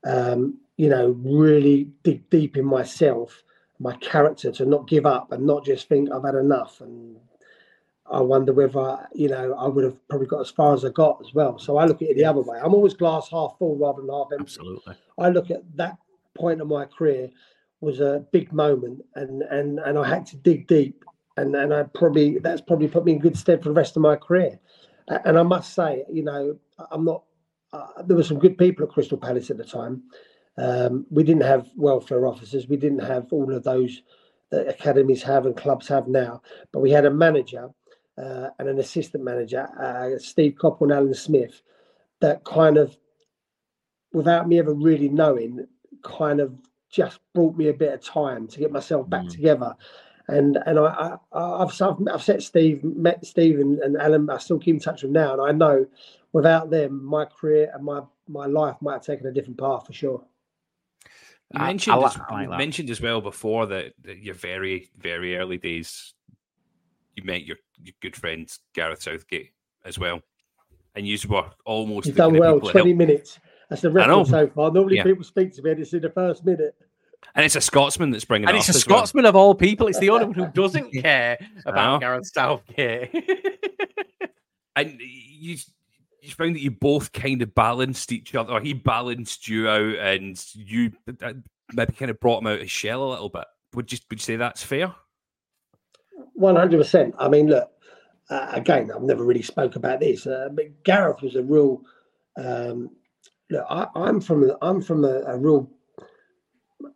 um, 0.05 0.59
you 0.77 0.89
know, 0.89 1.09
really 1.19 1.89
dig 2.03 2.29
deep 2.29 2.55
in 2.55 2.65
myself, 2.65 3.43
my 3.79 3.95
character, 3.97 4.51
to 4.51 4.65
not 4.65 4.87
give 4.87 5.05
up 5.05 5.31
and 5.31 5.45
not 5.45 5.65
just 5.65 5.87
think 5.87 6.11
I've 6.11 6.23
had 6.23 6.35
enough. 6.35 6.81
And 6.81 7.17
I 8.11 8.21
wonder 8.21 8.53
whether 8.53 9.07
you 9.13 9.29
know 9.29 9.53
I 9.53 9.67
would 9.67 9.83
have 9.83 10.07
probably 10.07 10.27
got 10.27 10.41
as 10.41 10.49
far 10.49 10.73
as 10.73 10.83
I 10.83 10.89
got 10.89 11.21
as 11.25 11.33
well. 11.33 11.57
So 11.59 11.77
I 11.77 11.85
look 11.85 12.01
at 12.01 12.09
it 12.09 12.17
the 12.17 12.25
other 12.25 12.41
way. 12.41 12.59
I'm 12.61 12.73
always 12.73 12.93
glass 12.93 13.29
half 13.29 13.55
full 13.59 13.77
rather 13.77 14.01
than 14.01 14.09
half 14.09 14.27
empty. 14.31 14.43
Absolutely. 14.43 14.95
I 15.17 15.29
look 15.29 15.51
at 15.51 15.61
that 15.75 15.97
point 16.35 16.61
of 16.61 16.67
my 16.67 16.85
career 16.85 17.29
was 17.81 17.99
a 17.99 18.25
big 18.31 18.51
moment, 18.51 19.03
and 19.15 19.43
and 19.43 19.79
and 19.79 19.97
I 19.97 20.07
had 20.07 20.25
to 20.27 20.37
dig 20.37 20.67
deep, 20.67 21.05
and 21.37 21.55
and 21.55 21.73
I 21.73 21.83
probably 21.83 22.39
that's 22.39 22.61
probably 22.61 22.87
put 22.87 23.05
me 23.05 23.13
in 23.13 23.19
good 23.19 23.37
stead 23.37 23.61
for 23.63 23.69
the 23.69 23.75
rest 23.75 23.95
of 23.95 24.01
my 24.01 24.15
career. 24.15 24.59
And 25.07 25.39
I 25.39 25.43
must 25.43 25.73
say, 25.73 26.03
you 26.11 26.23
know, 26.23 26.57
I'm 26.91 27.05
not. 27.05 27.23
Uh, 27.71 28.01
there 28.03 28.17
were 28.17 28.23
some 28.23 28.39
good 28.39 28.57
people 28.57 28.83
at 28.83 28.91
Crystal 28.91 29.17
Palace 29.17 29.51
at 29.51 29.57
the 29.57 29.63
time, 29.63 30.03
Um, 30.59 31.05
we 31.09 31.23
didn't 31.23 31.43
have 31.43 31.69
welfare 31.75 32.27
officers. 32.27 32.67
We 32.67 32.77
didn't 32.77 32.99
have 33.13 33.27
all 33.31 33.53
of 33.53 33.63
those 33.63 34.01
that 34.51 34.67
academies 34.67 35.23
have 35.23 35.45
and 35.45 35.55
clubs 35.55 35.87
have 35.87 36.07
now. 36.07 36.41
But 36.71 36.81
we 36.81 36.91
had 36.91 37.05
a 37.05 37.11
manager 37.11 37.69
uh, 38.17 38.49
and 38.59 38.67
an 38.67 38.79
assistant 38.79 39.23
manager, 39.23 39.67
uh, 39.79 40.19
Steve 40.19 40.55
Coppell 40.59 40.81
and 40.83 40.91
Alan 40.91 41.13
Smith, 41.13 41.61
that 42.19 42.43
kind 42.43 42.77
of, 42.77 42.97
without 44.11 44.47
me 44.49 44.59
ever 44.59 44.73
really 44.73 45.07
knowing, 45.07 45.65
kind 46.03 46.39
of 46.41 46.53
just 46.91 47.19
brought 47.33 47.55
me 47.55 47.69
a 47.69 47.73
bit 47.73 47.93
of 47.93 48.03
time 48.03 48.47
to 48.47 48.59
get 48.59 48.71
myself 48.71 49.09
back 49.09 49.25
Mm. 49.25 49.31
together. 49.31 49.75
And 50.27 50.57
and 50.65 50.77
I, 50.77 51.17
I 51.31 51.63
I've 51.63 51.81
I've 51.81 52.07
I've 52.13 52.23
set 52.23 52.43
Steve 52.43 52.83
met 52.83 53.25
Steve 53.25 53.59
and, 53.59 53.79
and 53.79 53.97
Alan. 53.97 54.29
I 54.29 54.37
still 54.37 54.59
keep 54.59 54.75
in 54.75 54.79
touch 54.81 55.01
with 55.03 55.13
them 55.13 55.21
now, 55.23 55.33
and 55.33 55.41
I 55.41 55.51
know 55.51 55.87
without 56.33 56.69
them, 56.69 57.03
my 57.03 57.25
career 57.25 57.71
and 57.73 57.83
my 57.83 58.01
my 58.27 58.45
life 58.45 58.75
might 58.81 58.93
have 58.93 59.05
taken 59.05 59.27
a 59.27 59.31
different 59.31 59.57
path 59.57 59.87
for 59.87 59.93
sure. 59.93 60.23
You 61.53 61.59
I- 61.61 61.67
mentioned, 61.67 61.93
I 61.95 61.97
as, 61.97 62.17
like- 62.17 62.31
I 62.31 62.45
like 62.45 62.57
mentioned 62.59 62.89
as 62.89 63.01
well 63.01 63.21
before 63.21 63.65
that, 63.67 63.93
that 64.03 64.19
your 64.19 64.35
very, 64.35 64.89
very 64.97 65.35
early 65.37 65.57
days, 65.57 66.13
you 67.15 67.23
met 67.23 67.43
your, 67.43 67.57
your 67.83 67.93
good 68.01 68.15
friend 68.15 68.47
Gareth 68.73 69.01
Southgate 69.01 69.51
as 69.83 69.97
well, 69.97 70.21
and 70.95 71.07
you 71.07 71.17
were 71.27 71.45
almost 71.65 72.07
You've 72.07 72.15
the 72.15 72.21
done 72.23 72.31
kind 72.31 72.39
well. 72.39 72.53
people 72.55 72.69
Twenty 72.71 72.89
helped- 72.89 72.97
minutes. 72.97 73.39
That's 73.69 73.81
the 73.83 73.89
I 73.89 73.93
record 73.93 74.27
so 74.27 74.47
far. 74.47 74.71
Normally 74.71 74.95
Yeah. 74.97 75.03
people 75.03 75.23
speak 75.23 75.53
to 75.55 75.61
me 75.61 75.71
and 75.71 75.79
it's 75.79 75.93
in 75.93 76.01
the 76.01 76.09
first 76.09 76.43
minute. 76.45 76.75
and 77.35 77.45
it's 77.45 77.55
a 77.55 77.61
Scotsman 77.61 78.09
that's 78.11 78.25
bringing 78.25 78.47
And 78.47 78.55
it 78.57 78.61
it's 78.61 78.69
a 78.69 78.71
as 78.77 78.87
well. 78.87 78.97
Scotsman 78.99 79.25
of 79.25 79.35
all 79.35 79.53
people. 79.53 79.85
It's 79.87 79.99
the 79.99 80.09
only 80.09 80.25
one 80.25 80.33
who 80.35 80.47
doesn't 80.53 80.91
care 80.91 81.37
about 81.65 81.99
Gareth 82.01 82.25
Southgate. 82.33 83.11
and 84.75 84.99
you 84.99 85.57
you 86.21 86.31
found 86.31 86.55
that 86.55 86.61
you 86.61 86.71
both 86.71 87.11
kind 87.11 87.41
of 87.41 87.55
balanced 87.55 88.11
each 88.11 88.35
other, 88.35 88.53
or 88.53 88.61
he 88.61 88.73
balanced 88.73 89.47
you 89.47 89.67
out, 89.67 89.95
and 89.95 90.43
you 90.53 90.91
uh, 91.21 91.33
maybe 91.73 91.93
kind 91.93 92.11
of 92.11 92.19
brought 92.19 92.41
him 92.41 92.47
out 92.47 92.55
of 92.55 92.61
his 92.61 92.71
shell 92.71 93.03
a 93.03 93.11
little 93.11 93.29
bit. 93.29 93.45
Would 93.75 93.91
you 93.91 93.99
would 94.09 94.19
you 94.19 94.23
say 94.23 94.35
that's 94.35 94.63
fair? 94.63 94.93
One 96.33 96.55
hundred 96.55 96.77
percent. 96.77 97.15
I 97.19 97.29
mean, 97.29 97.47
look. 97.47 97.71
Uh, 98.29 98.47
again, 98.53 98.91
I've 98.93 99.01
never 99.01 99.23
really 99.23 99.41
spoke 99.41 99.75
about 99.75 100.01
this, 100.01 100.27
uh, 100.27 100.49
but 100.51 100.83
Gareth 100.83 101.23
was 101.23 101.35
a 101.35 101.41
real. 101.41 101.81
Um, 102.37 102.91
look, 103.49 103.65
I, 103.67 103.87
I'm 103.95 104.21
from 104.21 104.51
I'm 104.61 104.81
from 104.81 105.03
a, 105.03 105.21
a 105.21 105.37
real. 105.37 105.69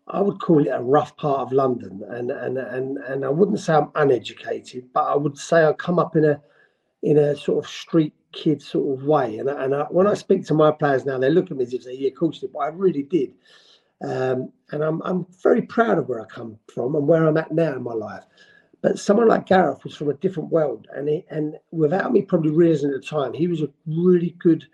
I 0.07 0.21
would 0.21 0.39
call 0.39 0.65
it 0.65 0.69
a 0.69 0.81
rough 0.81 1.17
part 1.17 1.39
of 1.39 1.51
London, 1.51 2.03
and 2.09 2.29
and 2.29 2.57
and 2.59 2.97
and 2.97 3.25
I 3.25 3.29
wouldn't 3.29 3.59
say 3.59 3.73
I'm 3.73 3.89
uneducated, 3.95 4.89
but 4.93 5.05
I 5.05 5.15
would 5.15 5.37
say 5.37 5.65
I 5.65 5.73
come 5.73 5.97
up 5.97 6.15
in 6.15 6.25
a 6.25 6.39
in 7.01 7.17
a 7.17 7.35
sort 7.35 7.63
of 7.63 7.69
street 7.69 8.13
kid 8.33 8.61
sort 8.61 8.99
of 8.99 9.05
way. 9.05 9.37
And 9.37 9.49
and 9.49 9.73
I, 9.73 9.83
when 9.83 10.07
I 10.07 10.13
speak 10.15 10.45
to 10.47 10.53
my 10.53 10.71
players 10.71 11.05
now, 11.05 11.17
they 11.17 11.29
look 11.29 11.51
at 11.51 11.57
me 11.57 11.63
as 11.63 11.73
if 11.73 11.83
they, 11.83 11.93
yeah, 11.93 12.09
of 12.09 12.15
course, 12.15 12.41
you 12.41 12.47
did," 12.47 12.53
but 12.53 12.59
I 12.59 12.67
really 12.67 13.03
did. 13.03 13.33
Um, 14.03 14.51
and 14.71 14.83
I'm 14.83 15.01
I'm 15.03 15.25
very 15.41 15.61
proud 15.61 15.97
of 15.97 16.09
where 16.09 16.21
I 16.21 16.25
come 16.25 16.59
from 16.73 16.95
and 16.95 17.07
where 17.07 17.25
I'm 17.25 17.37
at 17.37 17.51
now 17.51 17.73
in 17.75 17.83
my 17.83 17.93
life. 17.93 18.23
But 18.81 18.99
someone 18.99 19.29
like 19.29 19.45
Gareth 19.45 19.85
was 19.85 19.95
from 19.95 20.09
a 20.09 20.15
different 20.15 20.49
world, 20.49 20.87
and 20.93 21.07
he, 21.07 21.25
and 21.29 21.57
without 21.71 22.11
me 22.11 22.21
probably 22.21 22.51
realizing 22.51 22.89
at 22.89 23.01
the 23.01 23.07
time, 23.07 23.31
he 23.31 23.47
was 23.47 23.61
a 23.61 23.69
really 23.87 24.35
good 24.39 24.65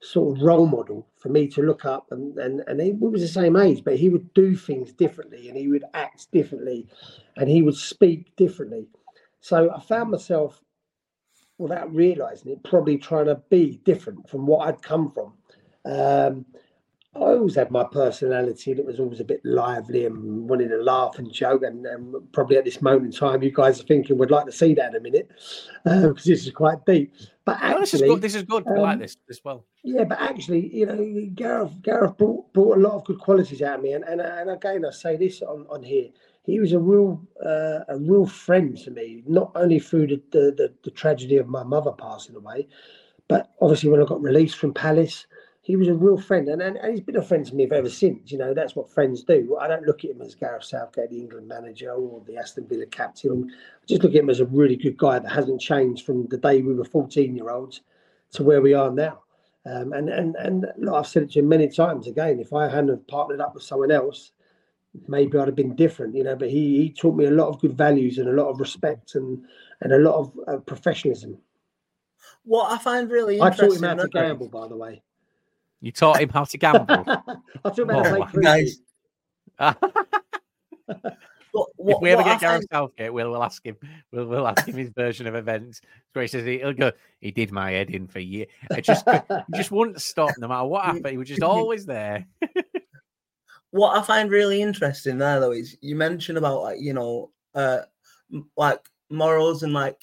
sort 0.00 0.36
of 0.36 0.42
role 0.42 0.66
model 0.66 1.06
for 1.18 1.28
me 1.28 1.46
to 1.46 1.62
look 1.62 1.84
up. 1.84 2.10
And 2.10 2.36
and 2.38 2.64
and 2.66 2.80
he, 2.80 2.90
we 2.92 3.08
was 3.08 3.20
the 3.20 3.28
same 3.28 3.56
age, 3.56 3.84
but 3.84 3.96
he 3.96 4.08
would 4.08 4.34
do 4.34 4.56
things 4.56 4.92
differently, 4.92 5.48
and 5.48 5.56
he 5.56 5.68
would 5.68 5.84
act 5.94 6.32
differently, 6.32 6.88
and 7.36 7.48
he 7.48 7.62
would 7.62 7.76
speak 7.76 8.34
differently. 8.34 8.88
So 9.40 9.70
I 9.70 9.80
found 9.80 10.10
myself, 10.10 10.60
without 11.58 11.94
realizing 11.94 12.52
it, 12.52 12.62
probably 12.64 12.98
trying 12.98 13.26
to 13.26 13.40
be 13.50 13.80
different 13.84 14.28
from 14.28 14.46
what 14.46 14.68
I'd 14.68 14.82
come 14.82 15.12
from. 15.12 15.32
Um, 15.84 16.46
I 17.14 17.18
always 17.18 17.56
had 17.56 17.70
my 17.70 17.84
personality, 17.84 18.72
it 18.72 18.86
was 18.86 18.98
always 18.98 19.20
a 19.20 19.24
bit 19.24 19.44
lively 19.44 20.06
and 20.06 20.48
wanting 20.48 20.70
to 20.70 20.78
laugh 20.78 21.18
and 21.18 21.30
joke. 21.30 21.62
And, 21.62 21.84
and 21.84 22.14
probably 22.32 22.56
at 22.56 22.64
this 22.64 22.80
moment 22.80 23.06
in 23.06 23.12
time, 23.12 23.42
you 23.42 23.52
guys 23.52 23.78
are 23.80 23.84
thinking 23.84 24.16
we'd 24.16 24.30
like 24.30 24.46
to 24.46 24.52
see 24.52 24.72
that 24.74 24.94
in 24.94 24.96
a 24.96 25.00
minute 25.00 25.30
because 25.84 26.24
this 26.24 26.46
is 26.46 26.52
quite 26.52 26.84
deep. 26.86 27.12
But 27.44 27.60
No, 27.60 27.80
this 27.80 27.92
is 27.92 28.00
good. 28.00 28.22
This 28.22 28.34
is 28.34 28.44
good. 28.44 28.66
I 28.66 28.78
like 28.78 28.94
um, 28.94 28.98
this 29.00 29.18
as 29.28 29.44
well. 29.44 29.66
yeah, 29.82 30.04
but 30.04 30.20
actually, 30.20 30.74
you 30.74 30.86
know, 30.86 31.30
Gareth 31.34 31.82
Gareth 31.82 32.16
brought, 32.16 32.50
brought 32.54 32.78
a 32.78 32.80
lot 32.80 32.92
of 32.94 33.04
good 33.04 33.18
qualities 33.18 33.60
out 33.62 33.78
of 33.78 33.82
me, 33.82 33.92
and 33.94 34.04
and, 34.04 34.20
and 34.20 34.50
again, 34.50 34.84
I 34.86 34.90
say 34.90 35.16
this 35.16 35.42
on, 35.42 35.66
on 35.68 35.82
here, 35.82 36.08
he 36.44 36.58
was 36.58 36.72
a 36.72 36.78
real 36.78 37.20
uh, 37.44 37.80
a 37.88 37.98
real 37.98 38.26
friend 38.26 38.76
to 38.78 38.90
me, 38.90 39.22
not 39.26 39.52
only 39.54 39.78
through 39.78 40.08
the, 40.08 40.22
the 40.30 40.52
the 40.56 40.72
the 40.84 40.90
tragedy 40.90 41.36
of 41.36 41.48
my 41.48 41.62
mother 41.62 41.92
passing 41.92 42.36
away, 42.36 42.68
but 43.28 43.52
obviously 43.60 43.90
when 43.90 44.02
I 44.02 44.04
got 44.04 44.22
released 44.22 44.56
from 44.56 44.74
Palace, 44.74 45.26
he 45.62 45.76
was 45.76 45.86
a 45.86 45.94
real 45.94 46.18
friend, 46.18 46.48
and, 46.48 46.60
and, 46.60 46.76
and 46.76 46.90
he's 46.92 47.00
been 47.00 47.16
a 47.16 47.22
friend 47.22 47.46
to 47.46 47.54
me 47.54 47.68
ever 47.70 47.88
since. 47.88 48.32
You 48.32 48.38
know, 48.38 48.52
that's 48.52 48.74
what 48.74 48.90
friends 48.90 49.22
do. 49.22 49.56
I 49.60 49.68
don't 49.68 49.86
look 49.86 50.04
at 50.04 50.10
him 50.10 50.20
as 50.20 50.34
Gareth 50.34 50.64
Southgate, 50.64 51.10
the 51.10 51.20
England 51.20 51.46
manager, 51.46 51.92
or 51.92 52.20
the 52.26 52.36
Aston 52.36 52.66
Villa 52.66 52.86
captain. 52.86 53.48
I 53.48 53.86
just 53.86 54.02
look 54.02 54.12
at 54.12 54.20
him 54.20 54.30
as 54.30 54.40
a 54.40 54.46
really 54.46 54.76
good 54.76 54.96
guy 54.96 55.20
that 55.20 55.30
hasn't 55.30 55.60
changed 55.60 56.04
from 56.04 56.26
the 56.26 56.38
day 56.38 56.60
we 56.60 56.74
were 56.74 56.84
fourteen 56.84 57.36
year 57.36 57.50
olds 57.50 57.82
to 58.32 58.42
where 58.42 58.60
we 58.60 58.74
are 58.74 58.90
now. 58.90 59.20
Um, 59.64 59.92
and 59.92 60.08
and 60.08 60.34
and 60.34 60.66
look, 60.78 60.94
I've 60.94 61.06
said 61.06 61.22
it 61.22 61.30
to 61.32 61.38
him 61.38 61.48
many 61.48 61.68
times. 61.68 62.08
Again, 62.08 62.40
if 62.40 62.52
I 62.52 62.68
hadn't 62.68 63.06
partnered 63.06 63.40
up 63.40 63.54
with 63.54 63.62
someone 63.62 63.92
else, 63.92 64.32
maybe 65.08 65.38
I'd 65.38 65.46
have 65.48 65.54
been 65.56 65.74
different, 65.76 66.14
you 66.14 66.24
know. 66.24 66.36
But 66.36 66.50
he 66.50 66.78
he 66.82 66.90
taught 66.90 67.16
me 67.16 67.26
a 67.26 67.30
lot 67.30 67.48
of 67.48 67.60
good 67.60 67.76
values 67.76 68.18
and 68.18 68.28
a 68.28 68.32
lot 68.32 68.48
of 68.48 68.60
respect 68.60 69.14
and 69.14 69.42
and 69.80 69.92
a 69.92 69.98
lot 69.98 70.14
of 70.16 70.32
uh, 70.48 70.56
professionalism. 70.58 71.38
What 72.44 72.70
I 72.72 72.78
find 72.82 73.10
really 73.10 73.40
I 73.40 73.46
interesting. 73.48 73.80
taught 73.80 73.90
him 73.92 73.98
how 73.98 74.04
to 74.04 74.08
gamble, 74.10 74.48
by 74.48 74.68
the 74.68 74.76
way. 74.76 75.02
You 75.80 75.92
taught 75.92 76.20
him 76.20 76.28
how 76.28 76.44
to 76.44 76.58
gamble. 76.58 77.04
I 77.06 77.16
taught 77.64 77.78
him 77.78 77.88
how 77.88 78.02
to 78.02 78.08
Oh, 78.08 78.10
play 78.10 78.18
my- 78.18 78.26
cricket. 78.26 78.42
Nice. 78.42 78.78
What, 81.54 81.68
if 81.96 82.00
we 82.00 82.10
ever 82.10 82.22
what 82.22 82.28
I 82.28 82.32
get 82.32 82.40
Gareth 82.40 82.54
find- 82.62 82.68
Southgate, 82.72 83.12
we'll, 83.12 83.30
we'll 83.30 83.42
ask 83.42 83.62
him. 83.66 83.76
We'll, 84.10 84.24
we'll 84.26 84.46
ask 84.48 84.66
him 84.66 84.74
his 84.74 84.88
version 84.88 85.26
of 85.26 85.34
events. 85.34 85.82
Where 86.14 86.22
he 86.22 86.28
says 86.28 86.46
he- 86.46 86.58
he'll 86.60 86.72
go. 86.72 86.92
He 87.20 87.30
did 87.30 87.52
my 87.52 87.72
head 87.72 87.90
in 87.90 88.06
for 88.06 88.20
years. 88.20 88.48
It 88.70 88.82
just 88.82 89.06
just 89.54 89.70
wouldn't 89.70 90.00
stop 90.00 90.30
no 90.38 90.48
matter 90.48 90.64
what 90.64 90.84
happened. 90.86 91.08
He 91.08 91.18
was 91.18 91.28
just 91.28 91.42
always 91.42 91.84
there. 91.84 92.26
What 93.72 93.98
I 93.98 94.02
find 94.02 94.30
really 94.30 94.62
interesting 94.62 95.18
there 95.18 95.40
though 95.40 95.52
is 95.52 95.76
you 95.82 95.96
mentioned 95.96 96.38
about 96.38 96.62
like 96.62 96.80
you 96.80 96.94
know 96.94 97.32
uh 97.54 97.80
like 98.56 98.80
morals 99.10 99.62
and 99.62 99.72
like 99.74 100.00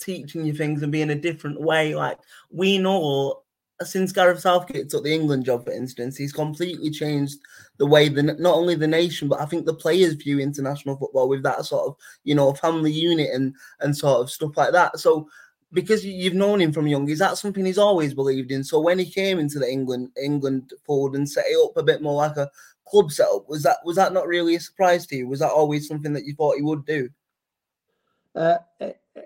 teaching 0.00 0.44
you 0.46 0.54
things 0.54 0.82
and 0.82 0.92
being 0.92 1.10
a 1.10 1.14
different 1.14 1.60
way. 1.60 1.94
Like 1.94 2.18
we 2.50 2.78
know 2.78 3.42
since 3.82 4.12
Gareth 4.12 4.40
Southgate 4.40 4.88
took 4.90 5.04
the 5.04 5.12
England 5.14 5.44
job, 5.44 5.64
for 5.66 5.72
instance, 5.72 6.16
he's 6.16 6.32
completely 6.32 6.90
changed 6.90 7.38
the 7.78 7.86
way 7.86 8.08
the 8.08 8.22
not 8.22 8.54
only 8.56 8.74
the 8.74 8.86
nation 8.88 9.28
but 9.28 9.40
I 9.40 9.46
think 9.46 9.66
the 9.66 9.74
players 9.74 10.14
view 10.14 10.40
international 10.40 10.96
football 10.96 11.28
with 11.28 11.42
that 11.44 11.64
sort 11.66 11.86
of 11.88 11.96
you 12.24 12.34
know 12.34 12.54
family 12.54 12.92
unit 12.92 13.30
and 13.32 13.54
and 13.80 13.96
sort 13.96 14.20
of 14.22 14.30
stuff 14.30 14.56
like 14.56 14.72
that. 14.72 14.98
So 15.00 15.28
because 15.72 16.04
you- 16.04 16.12
you've 16.14 16.34
known 16.34 16.60
him 16.60 16.72
from 16.72 16.86
young, 16.86 17.08
is 17.10 17.18
that 17.18 17.36
something 17.38 17.66
he's 17.66 17.76
always 17.78 18.14
believed 18.14 18.52
in? 18.52 18.64
So 18.64 18.80
when 18.80 18.98
he 18.98 19.10
came 19.10 19.38
into 19.38 19.58
the 19.58 19.70
England 19.70 20.10
England 20.22 20.72
fold 20.86 21.16
and 21.16 21.28
set 21.28 21.46
it 21.48 21.58
up 21.64 21.76
a 21.76 21.82
bit 21.82 22.02
more 22.02 22.14
like 22.14 22.36
a 22.36 22.50
club 22.88 23.10
setup, 23.10 23.48
was 23.48 23.62
that 23.62 23.78
was 23.84 23.96
that 23.96 24.12
not 24.12 24.26
really 24.26 24.54
a 24.54 24.60
surprise 24.60 25.06
to 25.08 25.16
you? 25.16 25.28
Was 25.28 25.40
that 25.40 25.50
always 25.50 25.88
something 25.88 26.12
that 26.12 26.24
you 26.24 26.34
thought 26.34 26.56
he 26.56 26.62
would 26.62 26.86
do? 26.86 27.08
Uh, 28.34 28.58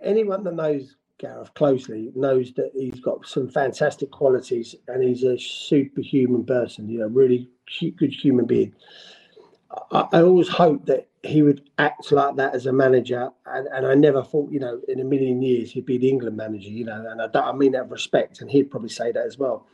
anyone 0.03 0.45
that 0.45 0.55
knows 0.55 0.97
Gareth 1.19 1.53
closely 1.55 2.11
knows 2.15 2.53
that 2.55 2.71
he's 2.75 3.01
got 3.01 3.27
some 3.27 3.49
fantastic 3.49 4.11
qualities 4.11 4.75
and 4.89 5.03
he's 5.03 5.23
a 5.23 5.39
superhuman 5.39 6.45
person, 6.45 6.89
you 6.89 7.01
know, 7.01 7.09
really 7.09 7.51
good 7.99 8.13
human 8.13 8.47
being. 8.47 8.75
I, 9.93 10.07
I 10.13 10.23
always 10.23 10.49
hoped 10.49 10.87
that 10.87 11.09
he 11.23 11.43
would 11.43 11.69
act 11.79 12.11
like 12.13 12.37
that 12.37 12.55
as 12.55 12.67
a 12.67 12.73
manager, 12.73 13.31
and, 13.45 13.69
and 13.69 13.87
I 13.87 13.95
never 13.95 14.23
thought, 14.23 14.51
you 14.51 14.59
know, 14.59 14.81
in 14.89 15.01
a 15.01 15.05
million 15.05 15.43
years 15.43 15.71
he'd 15.71 15.85
be 15.85 15.99
the 15.99 16.09
England 16.09 16.37
manager, 16.37 16.71
you 16.71 16.87
know, 16.87 17.07
and 17.09 17.21
I, 17.21 17.41
I 17.41 17.53
mean 17.53 17.73
that 17.73 17.85
with 17.85 17.93
respect, 17.93 18.41
and 18.41 18.51
he'd 18.51 18.71
probably 18.71 18.89
say 18.89 19.13
that 19.13 19.27
as 19.27 19.37
well. 19.37 19.67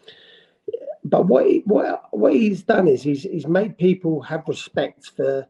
But 1.07 1.27
what 1.27 1.47
he, 1.47 1.63
what 1.67 2.03
what 2.11 2.33
he's 2.33 2.63
done 2.63 2.89
is 2.89 3.03
he's 3.03 3.23
he's 3.23 3.47
made 3.47 3.79
people 3.79 4.21
have 4.23 4.43
respect 4.49 5.13
for 5.17 5.47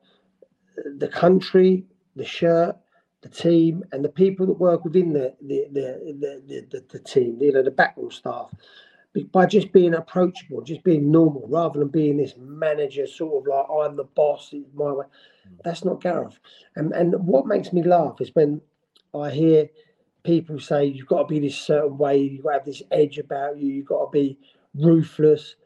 the 0.98 1.08
country, 1.08 1.86
the 2.14 2.24
shirt, 2.24 2.76
the 3.22 3.28
team, 3.28 3.82
and 3.92 4.04
the 4.04 4.10
people 4.10 4.46
that 4.46 4.58
work 4.58 4.84
within 4.84 5.12
the 5.12 5.34
the 5.40 5.66
the 5.72 6.42
the, 6.46 6.66
the, 6.70 6.84
the, 6.90 6.98
team, 6.98 7.38
you 7.40 7.52
know, 7.52 7.62
the 7.62 7.70
backroom 7.70 8.10
staff, 8.10 8.50
by 9.32 9.46
just 9.46 9.72
being 9.72 9.94
approachable, 9.94 10.60
just 10.60 10.84
being 10.84 11.10
normal, 11.10 11.46
rather 11.48 11.78
than 11.78 11.88
being 11.88 12.18
this 12.18 12.34
manager 12.38 13.06
sort 13.06 13.42
of 13.42 13.48
like 13.48 13.66
I'm 13.70 13.96
the 13.96 14.04
boss, 14.04 14.50
it's 14.52 14.68
my 14.74 14.92
way. 14.92 15.06
Mm. 15.06 15.62
That's 15.64 15.84
not 15.84 16.02
Gareth. 16.02 16.38
And 16.74 16.92
and 16.92 17.14
what 17.26 17.46
makes 17.46 17.72
me 17.72 17.82
laugh 17.82 18.20
is 18.20 18.34
when 18.34 18.60
I 19.14 19.30
hear 19.30 19.70
people 20.22 20.60
say 20.60 20.84
you've 20.84 21.06
got 21.06 21.28
to 21.28 21.34
be 21.34 21.40
this 21.40 21.56
certain 21.56 21.96
way, 21.96 22.18
you've 22.18 22.42
got 22.42 22.50
to 22.50 22.56
have 22.58 22.66
this 22.66 22.82
edge 22.90 23.16
about 23.16 23.56
you, 23.56 23.72
you've 23.72 23.86
got 23.86 24.04
to 24.04 24.10
be 24.10 24.38
ruthless. 24.78 25.56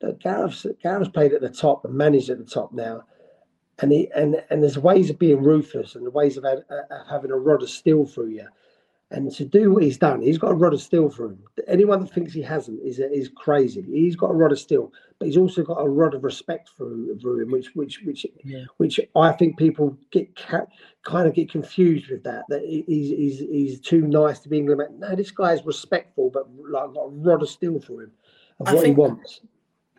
But 0.00 0.20
Gareth's 0.20 0.66
Gareth's 0.82 1.10
played 1.10 1.32
at 1.32 1.40
the 1.40 1.50
top 1.50 1.84
and 1.84 1.94
managed 1.94 2.30
at 2.30 2.38
the 2.38 2.44
top 2.44 2.72
now 2.72 3.04
and 3.80 3.92
he 3.92 4.10
and 4.14 4.42
and 4.50 4.62
there's 4.62 4.78
ways 4.78 5.10
of 5.10 5.18
being 5.18 5.42
ruthless 5.42 5.94
and 5.94 6.06
the 6.06 6.10
ways 6.10 6.36
of, 6.36 6.44
of 6.44 6.62
having 7.08 7.30
a 7.30 7.36
rod 7.36 7.62
of 7.62 7.70
steel 7.70 8.06
through 8.06 8.28
you. 8.28 8.46
And 9.10 9.30
to 9.32 9.44
do 9.44 9.70
what 9.72 9.82
he's 9.84 9.98
done, 9.98 10.22
he's 10.22 10.38
got 10.38 10.50
a 10.50 10.54
rod 10.54 10.72
of 10.72 10.80
steel 10.80 11.08
for 11.08 11.26
him. 11.26 11.38
Anyone 11.68 12.00
that 12.00 12.12
thinks 12.12 12.32
he 12.32 12.42
hasn't 12.42 12.80
is 12.82 12.98
is 12.98 13.28
crazy. 13.36 13.82
He's 13.82 14.16
got 14.16 14.30
a 14.30 14.34
rod 14.34 14.50
of 14.50 14.58
steel, 14.58 14.92
but 15.18 15.26
he's 15.28 15.36
also 15.36 15.62
got 15.62 15.74
a 15.80 15.88
rod 15.88 16.14
of 16.14 16.24
respect 16.24 16.70
for, 16.70 16.90
for 17.22 17.40
him, 17.40 17.50
which 17.52 17.74
which 17.74 18.00
which 18.04 18.26
Yeah. 18.42 18.64
which 18.78 18.98
I 19.14 19.30
think 19.32 19.56
people 19.56 19.96
get 20.10 20.34
ca- 20.34 20.66
kind 21.04 21.28
of 21.28 21.34
get 21.34 21.50
confused 21.50 22.08
with 22.10 22.24
that. 22.24 22.44
That 22.48 22.62
he's 22.64 22.84
he's 23.10 23.38
he's 23.38 23.80
too 23.80 24.00
nice 24.00 24.40
to 24.40 24.48
be 24.48 24.58
England. 24.58 24.98
No, 24.98 25.14
this 25.14 25.30
guy 25.30 25.52
is 25.52 25.64
respectful, 25.64 26.30
but 26.30 26.46
like 26.68 26.92
got 26.94 27.02
a 27.04 27.08
rod 27.10 27.42
of 27.42 27.48
steel 27.50 27.78
for 27.80 28.02
him 28.02 28.10
of 28.58 28.68
I 28.68 28.74
what 28.74 28.82
think- 28.82 28.96
he 28.96 29.00
wants. 29.00 29.40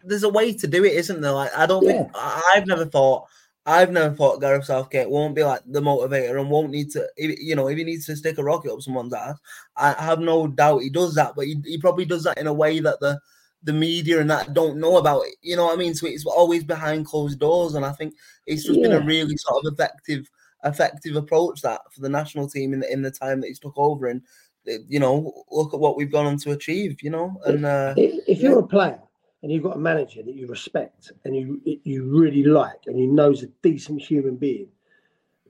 there's 0.04 0.24
a 0.24 0.30
way 0.30 0.52
to 0.52 0.68
do 0.68 0.84
it, 0.84 0.94
isn't 0.94 1.22
there? 1.22 1.32
Like 1.32 1.56
I 1.56 1.68
don't 1.68 1.86
think 1.86 2.10
I've 2.15 2.68
never 2.68 2.86
thought 2.86 3.26
I've 3.65 3.91
never 3.91 4.13
thought 4.13 4.41
Gareth 4.41 4.65
Southgate 4.65 5.10
won't 5.10 5.36
be 5.36 5.43
like 5.43 5.62
the 5.65 5.82
motivator 5.82 6.39
and 6.39 6.49
won't 6.49 6.69
need 6.69 6.91
to 6.91 7.08
you 7.17 7.56
know 7.56 7.67
if 7.67 7.78
he 7.78 7.84
needs 7.84 8.06
to 8.06 8.15
stick 8.15 8.38
a 8.38 8.43
rocket 8.43 8.71
up 8.71 8.82
someone's 8.82 9.13
ass. 9.13 9.38
I 9.75 9.93
have 9.93 10.19
no 10.19 10.47
doubt 10.47 10.84
he 10.84 10.89
does 10.89 11.15
that, 11.15 11.34
but 11.36 11.45
he, 11.45 11.60
he 11.65 11.80
probably 11.80 12.06
does 12.06 12.23
that 12.23 12.38
in 12.38 12.47
a 12.47 12.54
way 12.54 12.80
that 12.80 12.99
the 12.99 13.19
the 13.63 13.73
media 13.73 14.21
and 14.21 14.30
that 14.30 14.54
don't 14.54 14.78
know 14.78 14.97
about 14.97 15.23
it. 15.25 15.36
You 15.41 15.56
know 15.56 15.65
what 15.65 15.73
I 15.73 15.78
mean? 15.78 15.95
So 15.95 16.06
it's 16.06 16.25
always 16.25 16.63
behind 16.63 17.08
closed 17.08 17.39
doors, 17.39 17.73
and 17.73 17.84
I 17.84 17.91
think 17.91 18.13
it's 18.45 18.63
just 18.63 18.82
been 18.82 18.91
a 18.91 19.01
really 19.01 19.38
sort 19.38 19.65
of 19.65 19.73
effective 19.73 20.30
effective 20.63 21.15
approach 21.15 21.62
that 21.62 21.82
for 21.91 22.01
the 22.01 22.10
national 22.10 22.47
team 22.47 22.73
in 22.73 22.82
the 22.82 22.91
in 22.91 23.01
the 23.01 23.12
time 23.12 23.41
that 23.41 23.47
he's 23.47 23.60
took 23.60 23.78
over 23.78 24.08
and. 24.08 24.21
You 24.67 24.97
know, 24.99 25.45
look 25.51 25.75
at 25.75 25.80
what 25.80 25.95
we've 25.95 26.12
gone 26.12 26.25
on 26.25 26.38
to 26.38 26.49
achieve. 26.49 27.04
You 27.04 27.12
know, 27.12 27.39
and 27.45 27.67
uh, 27.67 27.93
if, 27.95 28.28
if 28.28 28.41
you're 28.41 28.58
a 28.58 28.65
player 28.65 28.99
and 29.46 29.54
you've 29.54 29.62
got 29.62 29.76
a 29.76 29.80
manager 29.80 30.24
that 30.24 30.34
you 30.34 30.48
respect 30.48 31.12
and 31.24 31.36
you 31.36 31.62
you 31.84 32.04
really 32.04 32.44
like 32.44 32.82
and 32.88 33.00
you 33.00 33.06
know 33.06 33.30
is 33.30 33.44
a 33.44 33.48
decent 33.62 34.02
human 34.02 34.36
being 34.38 34.68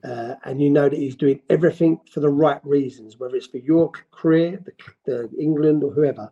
uh, 0.04 0.34
and 0.44 0.60
you 0.60 0.68
know 0.68 0.86
that 0.86 0.98
he's 0.98 1.16
doing 1.16 1.40
everything 1.48 1.98
for 2.12 2.20
the 2.20 2.28
right 2.28 2.60
reasons 2.62 3.18
whether 3.18 3.34
it's 3.34 3.46
for 3.46 3.56
your 3.56 3.90
career 4.10 4.62
the, 4.66 4.72
the 5.06 5.30
england 5.40 5.82
or 5.82 5.90
whoever 5.90 6.30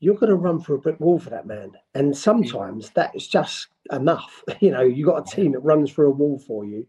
you're 0.00 0.14
going 0.14 0.30
to 0.30 0.36
run 0.36 0.58
for 0.58 0.74
a 0.74 0.78
brick 0.78 0.98
wall 1.00 1.18
for 1.18 1.28
that 1.28 1.46
man 1.46 1.70
and 1.94 2.16
sometimes 2.16 2.88
that 2.92 3.14
is 3.14 3.28
just 3.28 3.68
enough 3.92 4.42
you 4.60 4.70
know 4.70 4.80
you've 4.80 5.06
got 5.06 5.30
a 5.30 5.36
team 5.36 5.52
that 5.52 5.60
runs 5.60 5.92
through 5.92 6.08
a 6.08 6.16
wall 6.16 6.38
for 6.38 6.64
you 6.64 6.86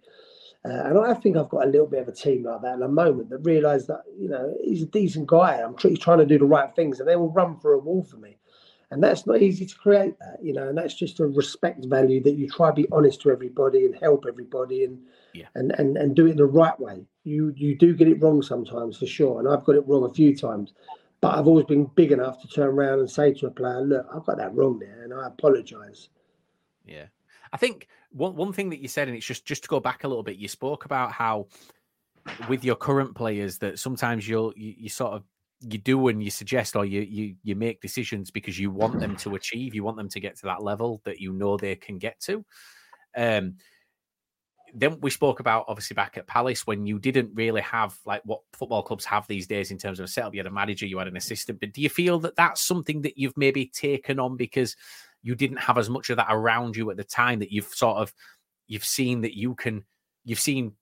uh, 0.64 0.84
and 0.86 0.98
I 0.98 1.14
think 1.14 1.36
I've 1.36 1.50
got 1.50 1.66
a 1.66 1.70
little 1.70 1.86
bit 1.86 2.02
of 2.02 2.08
a 2.08 2.14
team 2.14 2.44
like 2.44 2.62
that 2.62 2.76
at 2.76 2.80
the 2.80 2.88
moment 2.88 3.30
that 3.30 3.40
realise 3.40 3.86
that 3.88 4.04
you 4.18 4.30
know 4.30 4.56
he's 4.64 4.82
a 4.82 4.88
decent 4.88 5.28
guy. 5.28 5.62
I'm 5.62 5.76
tr- 5.76 5.90
he's 5.90 6.00
trying 6.00 6.18
to 6.18 6.26
do 6.26 6.40
the 6.40 6.46
right 6.46 6.74
things, 6.76 7.00
and 7.00 7.08
they 7.08 7.16
will 7.16 7.32
run 7.32 7.60
for 7.60 7.74
a 7.74 7.78
wall 7.78 8.04
for 8.04 8.18
me. 8.18 8.40
And 8.92 9.04
that's 9.04 9.26
not 9.26 9.42
easy 9.42 9.66
to 9.66 9.76
create 9.76 10.18
that, 10.20 10.38
you 10.42 10.54
know. 10.54 10.68
And 10.70 10.78
that's 10.78 10.94
just 10.94 11.20
a 11.20 11.26
respect 11.28 11.86
value 11.86 12.22
that 12.24 12.36
you 12.36 12.48
try 12.48 12.70
to 12.70 12.76
be 12.76 12.88
honest 12.92 13.22
to 13.22 13.32
everybody 13.32 13.86
and 13.86 13.96
help 13.96 14.26
everybody 14.28 14.84
and 14.84 15.00
Yeah. 15.34 15.48
and, 15.56 15.72
and 15.80 15.98
and 15.98 16.16
do 16.16 16.28
it 16.28 16.38
the 16.38 16.46
right 16.46 16.80
way. 16.80 17.06
You 17.24 17.54
you 17.58 17.76
do 17.76 17.96
get 17.96 18.08
it 18.08 18.22
wrong 18.22 18.42
sometimes 18.42 18.98
for 18.98 19.08
sure, 19.08 19.40
and 19.40 19.48
I've 19.50 19.64
got 19.64 19.76
it 19.76 19.88
wrong 19.88 20.04
a 20.04 20.14
few 20.14 20.36
times. 20.36 20.74
But 21.22 21.36
I've 21.36 21.48
always 21.48 21.66
been 21.66 21.86
big 21.96 22.12
enough 22.12 22.40
to 22.42 22.48
turn 22.48 22.68
around 22.68 23.00
and 23.00 23.10
say 23.10 23.34
to 23.34 23.48
a 23.48 23.52
player, 23.52 23.82
"Look, 23.82 24.08
I've 24.14 24.26
got 24.26 24.38
that 24.38 24.54
wrong 24.54 24.80
there, 24.80 25.04
and 25.04 25.14
I 25.14 25.28
apologise." 25.28 26.10
Yeah. 26.86 27.08
I 27.52 27.58
think 27.58 27.88
one 28.12 28.36
one 28.36 28.54
thing 28.54 28.70
that 28.70 28.80
you 28.80 28.88
said, 28.88 29.08
and 29.08 29.18
it's 29.18 29.26
just 29.26 29.46
just 29.46 29.64
to 29.64 29.70
go 29.70 29.80
back 29.80 30.04
a 30.04 30.08
little 30.08 30.24
bit, 30.24 30.38
you 30.38 30.48
spoke 30.48 30.86
about 30.86 31.12
how 31.12 31.48
with 32.48 32.64
your 32.64 32.76
current 32.76 33.16
players 33.16 33.58
that 33.60 33.80
sometimes 33.80 34.28
you'll 34.28 34.54
you, 34.56 34.74
you 34.78 34.90
sort 34.90 35.14
of 35.14 35.24
you 35.62 35.78
do 35.78 36.08
and 36.08 36.24
you 36.24 36.30
suggest 36.30 36.76
or 36.76 36.86
you 36.86 37.02
you 37.02 37.36
you 37.44 37.56
make 37.56 37.82
decisions 37.82 38.32
because 38.32 38.60
you 38.60 38.70
want 38.70 39.00
them 39.00 39.16
to 39.18 39.36
achieve, 39.36 39.74
you 39.74 39.84
want 39.84 39.98
them 39.98 40.10
to 40.10 40.20
get 40.20 40.36
to 40.38 40.46
that 40.46 40.64
level 40.64 41.02
that 41.06 41.20
you 41.20 41.34
know 41.34 41.58
they 41.58 41.76
can 41.76 41.98
get 41.98 42.20
to. 42.22 42.46
Um 43.16 43.56
then 44.78 45.00
we 45.00 45.10
spoke 45.10 45.40
about 45.40 45.66
obviously 45.70 45.94
back 45.94 46.18
at 46.18 46.28
Palace 46.28 46.68
when 46.68 46.86
you 46.86 47.00
didn't 47.00 47.32
really 47.34 47.62
have 47.62 47.98
like 48.06 48.22
what 48.26 48.42
football 48.52 48.84
clubs 48.84 49.06
have 49.06 49.26
these 49.28 49.48
days 49.48 49.72
in 49.72 49.78
terms 49.78 50.00
of 50.00 50.06
a 50.06 50.08
setup. 50.08 50.34
You 50.34 50.40
had 50.40 50.48
a 50.48 50.52
manager, 50.52 50.86
you 50.86 50.98
had 50.98 51.08
an 51.08 51.16
assistant, 51.16 51.62
but 51.62 51.72
do 51.72 51.82
you 51.82 51.90
feel 51.90 52.20
that 52.20 52.36
that's 52.36 52.66
something 52.66 53.02
that 53.04 53.18
you've 53.18 53.38
maybe 53.38 53.68
taken 53.68 54.20
on 54.20 54.36
because 54.36 54.76
you 55.22 55.34
didn't 55.34 55.58
have 55.58 55.78
as 55.78 55.90
much 55.90 56.10
of 56.10 56.18
that 56.18 56.28
around 56.30 56.76
you 56.76 56.92
at 56.92 56.98
the 56.98 57.04
time 57.04 57.40
that 57.40 57.52
you've 57.52 57.68
sort 57.68 57.98
of 57.98 58.14
you've 58.68 58.84
seen 58.84 59.22
that 59.22 59.38
you 59.38 59.56
can 59.56 59.86
you've 60.26 60.40
seen 60.40 60.74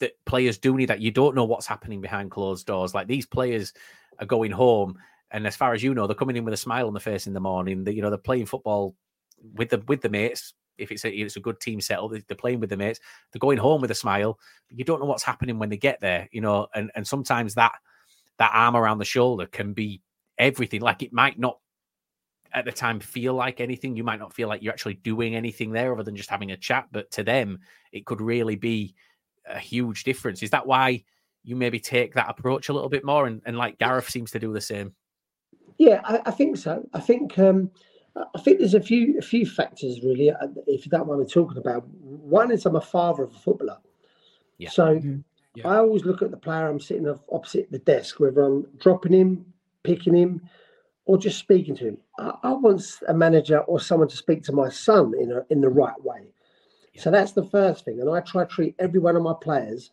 that 0.00 0.12
players 0.26 0.58
do 0.58 0.76
need 0.76 0.88
that 0.90 1.00
you 1.00 1.10
don't 1.10 1.34
know 1.34 1.44
what's 1.44 1.66
happening 1.66 2.00
behind 2.00 2.30
closed 2.30 2.66
doors 2.66 2.94
like 2.94 3.06
these 3.06 3.26
players 3.26 3.72
are 4.20 4.26
going 4.26 4.50
home 4.50 4.98
and 5.30 5.46
as 5.46 5.56
far 5.56 5.74
as 5.74 5.82
you 5.82 5.94
know 5.94 6.06
they're 6.06 6.14
coming 6.14 6.36
in 6.36 6.44
with 6.44 6.54
a 6.54 6.58
smile 6.58 6.86
on 6.86 6.94
the 6.94 7.00
face 7.00 7.26
in 7.26 7.32
the 7.32 7.40
morning. 7.40 7.84
That 7.84 7.94
you 7.94 8.02
know 8.02 8.10
they're 8.10 8.18
playing 8.18 8.46
football 8.46 8.94
with 9.54 9.70
the 9.70 9.78
with 9.86 10.00
the 10.02 10.08
mates. 10.08 10.54
If 10.78 10.92
it's 10.92 11.04
a 11.04 11.10
it's 11.10 11.36
a 11.36 11.40
good 11.40 11.60
team 11.60 11.80
setup 11.80 12.10
they're 12.10 12.36
playing 12.36 12.60
with 12.60 12.70
the 12.70 12.76
mates. 12.76 13.00
They're 13.32 13.40
going 13.40 13.58
home 13.58 13.80
with 13.80 13.90
a 13.90 13.94
smile. 13.94 14.38
But 14.68 14.78
you 14.78 14.84
don't 14.84 15.00
know 15.00 15.06
what's 15.06 15.22
happening 15.22 15.58
when 15.58 15.68
they 15.68 15.76
get 15.76 16.00
there 16.00 16.28
you 16.32 16.40
know 16.40 16.68
and 16.74 16.90
and 16.94 17.06
sometimes 17.06 17.54
that 17.54 17.72
that 18.38 18.52
arm 18.52 18.76
around 18.76 18.98
the 18.98 19.04
shoulder 19.04 19.46
can 19.46 19.72
be 19.72 20.02
everything. 20.38 20.80
Like 20.80 21.02
it 21.02 21.12
might 21.12 21.38
not 21.38 21.58
at 22.52 22.64
the 22.64 22.72
time 22.72 23.00
feel 23.00 23.34
like 23.34 23.60
anything. 23.60 23.96
You 23.96 24.04
might 24.04 24.18
not 24.18 24.32
feel 24.32 24.48
like 24.48 24.62
you're 24.62 24.72
actually 24.72 24.94
doing 24.94 25.34
anything 25.34 25.72
there 25.72 25.92
other 25.92 26.02
than 26.02 26.16
just 26.16 26.30
having 26.30 26.52
a 26.52 26.56
chat, 26.56 26.88
but 26.92 27.10
to 27.12 27.22
them, 27.22 27.60
it 27.92 28.06
could 28.06 28.20
really 28.20 28.56
be 28.56 28.94
a 29.46 29.58
huge 29.58 30.04
difference. 30.04 30.42
Is 30.42 30.50
that 30.50 30.66
why 30.66 31.04
you 31.46 31.56
maybe 31.56 31.78
take 31.80 32.12
that 32.14 32.28
approach 32.28 32.68
a 32.68 32.72
little 32.74 32.90
bit 32.90 33.04
more? 33.04 33.26
And, 33.26 33.40
and 33.46 33.56
like 33.56 33.78
Gareth 33.78 34.10
seems 34.10 34.32
to 34.32 34.38
do 34.38 34.52
the 34.52 34.60
same. 34.60 34.94
Yeah, 35.78 36.00
I, 36.04 36.20
I 36.26 36.30
think 36.32 36.56
so. 36.56 36.86
I 36.92 37.00
think 37.00 37.38
um, 37.38 37.70
I 38.16 38.40
think 38.40 38.58
there's 38.58 38.74
a 38.74 38.80
few 38.80 39.16
a 39.18 39.22
few 39.22 39.46
factors 39.46 40.02
really. 40.02 40.30
uh, 40.30 40.48
If 40.66 40.84
you 40.84 40.90
don't 40.90 41.06
mind 41.06 41.20
me 41.20 41.26
talking 41.26 41.58
about, 41.58 41.86
one 41.88 42.50
is 42.50 42.66
I'm 42.66 42.76
a 42.76 42.80
father 42.80 43.24
of 43.24 43.34
a 43.34 43.38
footballer, 43.38 43.78
Yeah. 44.58 44.70
so 44.70 45.00
Yeah. 45.54 45.68
I 45.68 45.76
always 45.78 46.04
look 46.04 46.20
at 46.22 46.30
the 46.30 46.36
player 46.36 46.68
I'm 46.68 46.80
sitting 46.80 47.06
opposite 47.32 47.70
the 47.70 47.78
desk, 47.78 48.20
whether 48.20 48.42
I'm 48.42 48.66
dropping 48.78 49.12
him, 49.12 49.46
picking 49.84 50.14
him, 50.14 50.42
or 51.04 51.16
just 51.16 51.38
speaking 51.38 51.76
to 51.76 51.84
him. 51.88 51.98
I, 52.18 52.32
I 52.42 52.52
want 52.52 52.82
a 53.08 53.14
manager 53.14 53.60
or 53.60 53.78
someone 53.80 54.08
to 54.08 54.16
speak 54.16 54.42
to 54.44 54.52
my 54.52 54.68
son 54.68 55.12
in 55.18 55.30
a, 55.32 55.46
in 55.50 55.60
the 55.60 55.68
right 55.68 56.02
way. 56.02 56.22
So 56.98 57.10
that's 57.10 57.32
the 57.32 57.44
first 57.44 57.84
thing, 57.84 58.00
and 58.00 58.08
I 58.10 58.20
try 58.20 58.44
to 58.44 58.50
treat 58.50 58.74
every 58.78 59.00
one 59.00 59.16
of 59.16 59.22
my 59.22 59.34
players, 59.40 59.90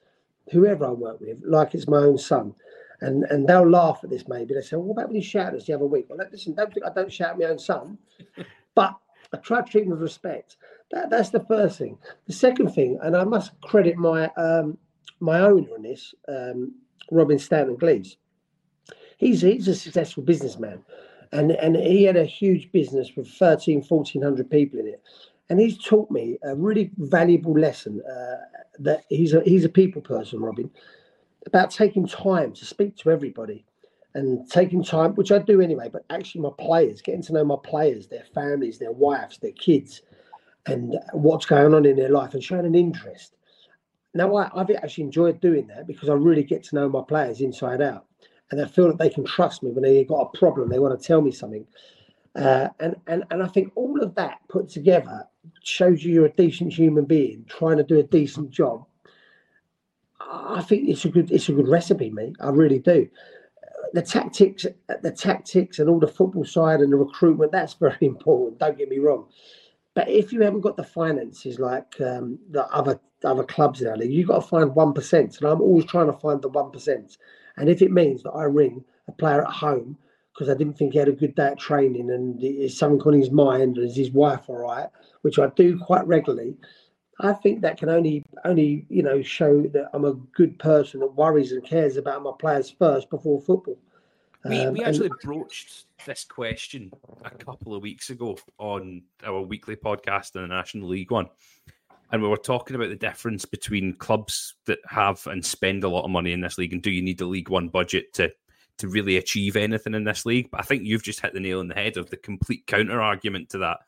whoever 0.51 0.85
I 0.85 0.91
work 0.91 1.19
with, 1.19 1.37
like 1.43 1.73
it's 1.73 1.87
my 1.87 1.97
own 1.97 2.17
son. 2.17 2.53
And 3.01 3.23
and 3.25 3.47
they'll 3.47 3.69
laugh 3.69 3.99
at 4.03 4.09
this 4.09 4.27
maybe. 4.27 4.53
They 4.53 4.61
say, 4.61 4.77
well, 4.77 4.85
what 4.85 4.93
about 4.93 5.07
when 5.07 5.17
you 5.17 5.21
shout 5.21 5.49
at 5.49 5.55
us 5.55 5.65
the 5.65 5.73
other 5.73 5.85
week? 5.85 6.05
Well, 6.09 6.25
listen, 6.31 6.53
don't 6.53 6.73
think 6.73 6.85
I 6.85 6.89
don't 6.89 7.11
shout 7.11 7.31
at 7.31 7.39
my 7.39 7.45
own 7.45 7.59
son, 7.59 7.97
but 8.75 8.95
I 9.33 9.37
try 9.37 9.61
to 9.61 9.69
treat 9.69 9.85
him 9.85 9.89
with 9.89 10.01
respect. 10.01 10.57
That, 10.91 11.09
that's 11.09 11.29
the 11.29 11.43
first 11.45 11.79
thing. 11.79 11.97
The 12.27 12.33
second 12.33 12.73
thing, 12.73 12.99
and 13.01 13.17
I 13.17 13.23
must 13.23 13.59
credit 13.61 13.97
my 13.97 14.27
um, 14.37 14.77
my 15.19 15.39
owner 15.39 15.75
in 15.75 15.83
this, 15.83 16.13
um, 16.27 16.75
Robin 17.11 17.39
Stanton 17.39 17.75
Gleaves. 17.75 18.17
He's 19.17 19.41
he's 19.41 19.67
a 19.67 19.75
successful 19.75 20.23
businessman, 20.23 20.83
and 21.31 21.51
and 21.51 21.75
he 21.75 22.03
had 22.03 22.17
a 22.17 22.25
huge 22.25 22.71
business 22.71 23.11
with 23.15 23.27
13, 23.27 23.81
1400 23.81 24.49
people 24.49 24.79
in 24.79 24.87
it. 24.87 25.01
And 25.53 25.61
he's 25.61 25.77
taught 25.77 26.09
me 26.09 26.39
a 26.41 26.55
really 26.55 26.89
valuable 26.97 27.53
lesson 27.53 28.01
uh, 28.11 28.37
that 28.79 29.03
he's 29.09 29.35
a 29.35 29.41
he's 29.43 29.63
a 29.63 29.69
people 29.69 30.01
person, 30.01 30.41
Robin, 30.41 30.67
about 31.45 31.69
taking 31.69 32.07
time 32.07 32.53
to 32.53 32.65
speak 32.65 32.97
to 32.97 33.11
everybody 33.11 33.63
and 34.15 34.49
taking 34.49 34.83
time, 34.83 35.13
which 35.13 35.31
I 35.31 35.37
do 35.37 35.61
anyway, 35.61 35.89
but 35.93 36.05
actually 36.09 36.41
my 36.41 36.49
players, 36.57 37.03
getting 37.03 37.21
to 37.21 37.33
know 37.33 37.43
my 37.45 37.57
players, 37.63 38.07
their 38.07 38.25
families, 38.33 38.79
their 38.79 38.93
wives, 38.93 39.37
their 39.37 39.51
kids, 39.51 40.01
and 40.65 40.97
what's 41.11 41.45
going 41.45 41.75
on 41.75 41.85
in 41.85 41.97
their 41.97 42.09
life 42.09 42.33
and 42.33 42.43
showing 42.43 42.65
an 42.65 42.73
interest. 42.73 43.35
Now, 44.15 44.35
I, 44.35 44.49
I've 44.59 44.71
actually 44.71 45.03
enjoyed 45.03 45.39
doing 45.39 45.67
that 45.67 45.85
because 45.85 46.09
I 46.09 46.13
really 46.13 46.43
get 46.43 46.63
to 46.63 46.75
know 46.75 46.89
my 46.89 47.03
players 47.07 47.41
inside 47.41 47.79
out 47.79 48.07
and 48.49 48.59
I 48.59 48.65
feel 48.65 48.87
that 48.87 48.97
they 48.97 49.11
can 49.11 49.23
trust 49.23 49.61
me 49.61 49.69
when 49.69 49.83
they've 49.83 50.07
got 50.07 50.31
a 50.33 50.35
problem, 50.35 50.69
they 50.69 50.79
want 50.79 50.99
to 50.99 51.07
tell 51.07 51.21
me 51.21 51.31
something. 51.31 51.67
Uh, 52.35 52.69
and, 52.79 52.95
and, 53.05 53.23
and 53.29 53.43
I 53.43 53.47
think 53.47 53.71
all 53.75 54.01
of 54.01 54.15
that 54.15 54.39
put 54.49 54.67
together 54.67 55.27
shows 55.61 56.03
you 56.03 56.13
you're 56.13 56.25
a 56.25 56.33
decent 56.33 56.73
human 56.73 57.05
being 57.05 57.45
trying 57.47 57.77
to 57.77 57.83
do 57.83 57.99
a 57.99 58.03
decent 58.03 58.51
job. 58.51 58.85
I 60.19 60.61
think 60.61 60.89
it's 60.89 61.05
a 61.05 61.09
good 61.09 61.31
it's 61.31 61.49
a 61.49 61.53
good 61.53 61.67
recipe, 61.67 62.09
mate. 62.09 62.35
I 62.39 62.49
really 62.49 62.79
do. 62.79 63.07
The 63.93 64.01
tactics, 64.01 64.65
the 65.01 65.11
tactics, 65.11 65.77
and 65.77 65.87
all 65.87 65.99
the 65.99 66.07
football 66.07 66.45
side 66.45 66.79
and 66.79 66.91
the 66.91 66.97
recruitment 66.97 67.51
that's 67.51 67.73
very 67.85 67.97
important. 68.01 68.59
Don't 68.59 68.77
get 68.77 68.89
me 68.89 68.99
wrong, 68.99 69.27
but 69.93 70.09
if 70.09 70.33
you 70.33 70.41
haven't 70.41 70.61
got 70.61 70.77
the 70.77 70.83
finances 70.83 71.59
like 71.59 71.99
um, 72.01 72.39
the 72.49 72.65
other 72.67 72.99
other 73.23 73.43
clubs 73.43 73.81
in 73.81 73.87
our 73.87 73.97
league, 73.97 74.11
you've 74.11 74.27
got 74.27 74.41
to 74.41 74.47
find 74.47 74.75
one 74.75 74.93
percent. 74.93 75.37
And 75.39 75.49
I'm 75.49 75.61
always 75.61 75.85
trying 75.85 76.07
to 76.07 76.19
find 76.19 76.41
the 76.41 76.49
one 76.49 76.71
percent. 76.71 77.17
And 77.57 77.69
if 77.69 77.81
it 77.81 77.91
means 77.91 78.23
that 78.23 78.31
I 78.31 78.43
ring 78.43 78.83
a 79.07 79.11
player 79.11 79.45
at 79.45 79.53
home 79.53 79.97
because 80.33 80.49
I 80.49 80.57
didn't 80.57 80.77
think 80.77 80.93
he 80.93 80.99
had 80.99 81.07
a 81.07 81.13
good 81.13 81.35
day 81.35 81.47
at 81.47 81.59
training 81.59 82.09
and 82.09 82.43
is 82.43 82.77
something 82.77 83.01
on 83.01 83.13
his 83.13 83.29
mind, 83.29 83.77
is 83.77 83.95
his 83.95 84.11
wife 84.11 84.41
all 84.47 84.57
right, 84.57 84.89
which 85.23 85.39
I 85.39 85.47
do 85.55 85.77
quite 85.79 86.05
regularly. 86.07 86.55
I 87.19 87.33
think 87.33 87.61
that 87.61 87.77
can 87.77 87.89
only 87.89 88.23
only 88.45 88.85
you 88.89 89.03
know 89.03 89.21
show 89.21 89.61
that 89.63 89.89
I'm 89.93 90.05
a 90.05 90.13
good 90.13 90.57
person 90.59 90.99
that 91.01 91.15
worries 91.15 91.51
and 91.51 91.63
cares 91.63 91.97
about 91.97 92.23
my 92.23 92.31
players 92.39 92.69
first 92.69 93.09
before 93.09 93.41
football. 93.41 93.77
We, 94.45 94.59
Um, 94.59 94.73
we 94.73 94.79
and- 94.79 94.87
actually 94.89 95.11
broached 95.23 95.85
this 96.05 96.25
question 96.25 96.91
a 97.23 97.29
couple 97.31 97.73
of 97.73 97.81
weeks 97.81 98.09
ago 98.09 98.37
on 98.57 99.03
our 99.23 99.41
weekly 99.41 99.75
podcast 99.77 100.35
in 100.35 100.41
the 100.41 100.47
National 100.47 100.87
League 100.89 101.11
One. 101.11 101.29
and 102.11 102.21
we 102.21 102.27
were 102.27 102.37
talking 102.37 102.75
about 102.75 102.89
the 102.89 102.95
difference 102.95 103.43
between 103.43 103.93
clubs 103.95 104.53
that 104.65 104.77
have 104.87 105.25
and 105.27 105.43
spend 105.43 105.83
a 105.83 105.89
lot 105.89 106.03
of 106.03 106.11
money 106.11 106.31
in 106.31 106.41
this 106.41 106.57
league, 106.59 106.71
and 106.73 106.83
do 106.83 106.91
you 106.91 107.01
need 107.01 107.17
the 107.17 107.25
League 107.25 107.49
One 107.49 107.69
budget 107.69 108.13
to 108.15 108.31
to 108.79 108.87
really 108.87 109.17
achieve 109.17 109.55
anything 109.55 109.93
in 109.93 110.03
this 110.03 110.25
league? 110.25 110.49
But 110.51 110.59
I 110.61 110.63
think 110.63 110.83
you've 110.83 111.03
just 111.03 111.21
hit 111.21 111.33
the 111.33 111.39
nail 111.39 111.59
on 111.59 111.67
the 111.67 111.75
head 111.75 111.95
of 111.97 112.09
the 112.09 112.17
complete 112.17 112.65
counter 112.67 113.01
argument 113.01 113.49
to 113.51 113.59
that, 113.59 113.79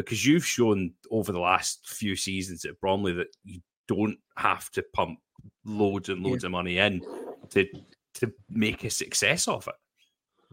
because 0.00 0.26
you've 0.26 0.46
shown 0.46 0.92
over 1.10 1.32
the 1.32 1.40
last 1.40 1.86
few 1.86 2.16
seasons 2.16 2.64
at 2.64 2.80
Bromley 2.80 3.12
that 3.14 3.28
you 3.44 3.60
don't 3.88 4.18
have 4.36 4.70
to 4.70 4.84
pump 4.92 5.18
loads 5.64 6.08
and 6.08 6.22
loads 6.22 6.44
yeah. 6.44 6.48
of 6.48 6.52
money 6.52 6.78
in 6.78 7.02
to 7.50 7.66
to 8.14 8.32
make 8.48 8.84
a 8.84 8.90
success 8.90 9.48
of 9.48 9.68
it. 9.68 9.74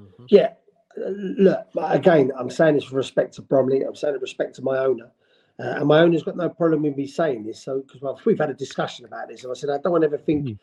Mm-hmm. 0.02 0.26
Yeah, 0.30 0.54
look 0.98 1.68
again. 1.78 2.32
I'm 2.38 2.50
saying 2.50 2.76
this 2.76 2.86
with 2.86 2.94
respect 2.94 3.34
to 3.36 3.42
Bromley. 3.42 3.84
I'm 3.84 3.96
saying 3.96 4.14
it 4.14 4.18
with 4.18 4.24
respect 4.24 4.56
to 4.56 4.62
my 4.62 4.78
owner. 4.78 5.12
Uh, 5.60 5.78
and 5.78 5.88
my 5.88 6.00
owner's 6.00 6.24
got 6.24 6.38
no 6.38 6.50
problem 6.50 6.84
with 6.84 6.96
me 6.96 7.08
saying 7.08 7.44
this. 7.44 7.64
So, 7.64 7.80
because 7.80 8.02
well, 8.02 8.20
we've 8.26 8.38
had 8.38 8.52
a 8.52 8.54
discussion 8.54 9.06
about 9.06 9.28
this, 9.28 9.44
and 9.44 9.52
I 9.52 9.56
said, 9.56 9.72
I 9.72 9.80
don't 9.80 9.92
want 9.92 10.04
to 10.04 10.08
ever 10.08 10.18
think 10.18 10.46
mm. 10.46 10.60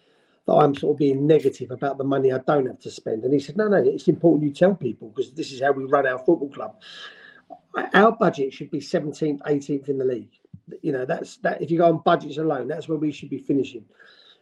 that 0.46 0.52
I'm 0.52 0.74
sort 0.74 0.94
of 0.94 0.98
being 0.98 1.26
negative 1.26 1.72
about 1.72 1.98
the 1.98 2.04
money 2.04 2.32
I 2.32 2.38
don't 2.38 2.66
have 2.66 2.78
to 2.80 2.90
spend. 2.90 3.24
And 3.24 3.34
he 3.34 3.40
said, 3.40 3.56
No, 3.56 3.66
no, 3.66 3.78
it's 3.78 4.06
important 4.06 4.44
you 4.44 4.54
tell 4.54 4.74
people 4.74 5.08
because 5.08 5.32
this 5.32 5.52
is 5.52 5.60
how 5.60 5.72
we 5.72 5.84
run 5.84 6.06
our 6.06 6.18
football 6.18 6.48
club. 6.48 6.76
Our 7.94 8.12
budget 8.12 8.52
should 8.52 8.70
be 8.70 8.80
17th, 8.80 9.40
18th 9.40 9.88
in 9.88 9.98
the 9.98 10.04
league. 10.04 10.30
You 10.82 10.92
know, 10.92 11.04
that's 11.04 11.38
that. 11.38 11.60
If 11.60 11.70
you 11.70 11.78
go 11.78 11.88
on 11.88 12.02
budgets 12.04 12.38
alone, 12.38 12.68
that's 12.68 12.88
where 12.88 12.98
we 12.98 13.12
should 13.12 13.30
be 13.30 13.38
finishing. 13.38 13.84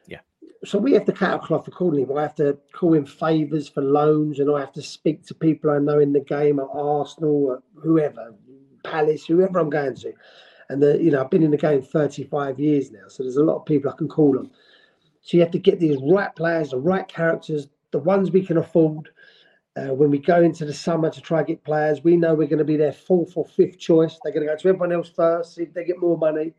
Yeah. 0.06 0.20
So 0.64 0.78
we 0.78 0.92
have 0.92 1.04
to 1.06 1.12
cut 1.12 1.30
our 1.30 1.38
cloth 1.38 1.66
accordingly. 1.66 2.04
But 2.04 2.18
I 2.18 2.22
have 2.22 2.34
to 2.36 2.58
call 2.72 2.94
in 2.94 3.06
favours 3.06 3.68
for 3.68 3.82
loans, 3.82 4.38
and 4.38 4.54
I 4.54 4.60
have 4.60 4.72
to 4.72 4.82
speak 4.82 5.26
to 5.26 5.34
people 5.34 5.70
I 5.70 5.78
know 5.78 5.98
in 5.98 6.12
the 6.12 6.20
game 6.20 6.60
at 6.60 6.68
Arsenal, 6.72 7.54
at 7.54 7.82
whoever, 7.82 8.34
Palace, 8.84 9.26
whoever 9.26 9.58
I'm 9.58 9.70
going 9.70 9.96
to. 9.96 10.12
And 10.68 10.82
the, 10.82 11.02
you 11.02 11.10
know, 11.10 11.22
I've 11.22 11.30
been 11.30 11.42
in 11.42 11.50
the 11.50 11.56
game 11.56 11.82
35 11.82 12.58
years 12.58 12.90
now, 12.90 13.08
so 13.08 13.22
there's 13.22 13.36
a 13.36 13.42
lot 13.42 13.56
of 13.56 13.66
people 13.66 13.90
I 13.90 13.96
can 13.96 14.08
call 14.08 14.38
on. 14.38 14.50
So 15.20 15.36
you 15.36 15.42
have 15.42 15.52
to 15.52 15.58
get 15.58 15.78
these 15.78 15.98
right 16.02 16.34
players, 16.34 16.70
the 16.70 16.78
right 16.78 17.06
characters, 17.06 17.68
the 17.90 17.98
ones 17.98 18.30
we 18.30 18.44
can 18.44 18.56
afford. 18.56 19.08
Uh, 19.74 19.94
when 19.94 20.10
we 20.10 20.18
go 20.18 20.42
into 20.42 20.66
the 20.66 20.72
summer 20.72 21.08
to 21.08 21.20
try 21.20 21.38
and 21.38 21.46
get 21.46 21.64
players, 21.64 22.04
we 22.04 22.16
know 22.16 22.34
we're 22.34 22.46
going 22.46 22.58
to 22.58 22.64
be 22.64 22.76
their 22.76 22.92
fourth 22.92 23.32
or 23.36 23.46
fifth 23.46 23.78
choice. 23.78 24.18
They're 24.22 24.32
going 24.32 24.46
to 24.46 24.52
go 24.52 24.56
to 24.56 24.68
everyone 24.68 24.92
else 24.92 25.08
first, 25.08 25.54
see 25.54 25.62
if 25.62 25.72
they 25.72 25.84
get 25.84 25.98
more 25.98 26.18
money, 26.18 26.52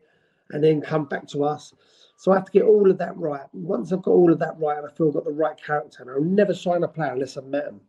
and 0.50 0.62
then 0.62 0.80
come 0.80 1.04
back 1.04 1.28
to 1.28 1.44
us. 1.44 1.72
So 2.16 2.32
I 2.32 2.36
have 2.36 2.44
to 2.46 2.52
get 2.52 2.62
all 2.62 2.90
of 2.90 2.98
that 2.98 3.16
right. 3.16 3.42
Once 3.52 3.92
I've 3.92 4.02
got 4.02 4.12
all 4.12 4.32
of 4.32 4.38
that 4.40 4.58
right, 4.58 4.78
and 4.78 4.86
I 4.86 4.90
feel 4.90 5.08
I've 5.08 5.14
got 5.14 5.24
the 5.24 5.32
right 5.32 5.56
character, 5.56 6.02
and 6.02 6.10
I'll 6.10 6.22
never 6.22 6.54
sign 6.54 6.82
a 6.82 6.88
player 6.88 7.12
unless 7.12 7.36
I've 7.36 7.44
met 7.44 7.66
them. 7.66 7.80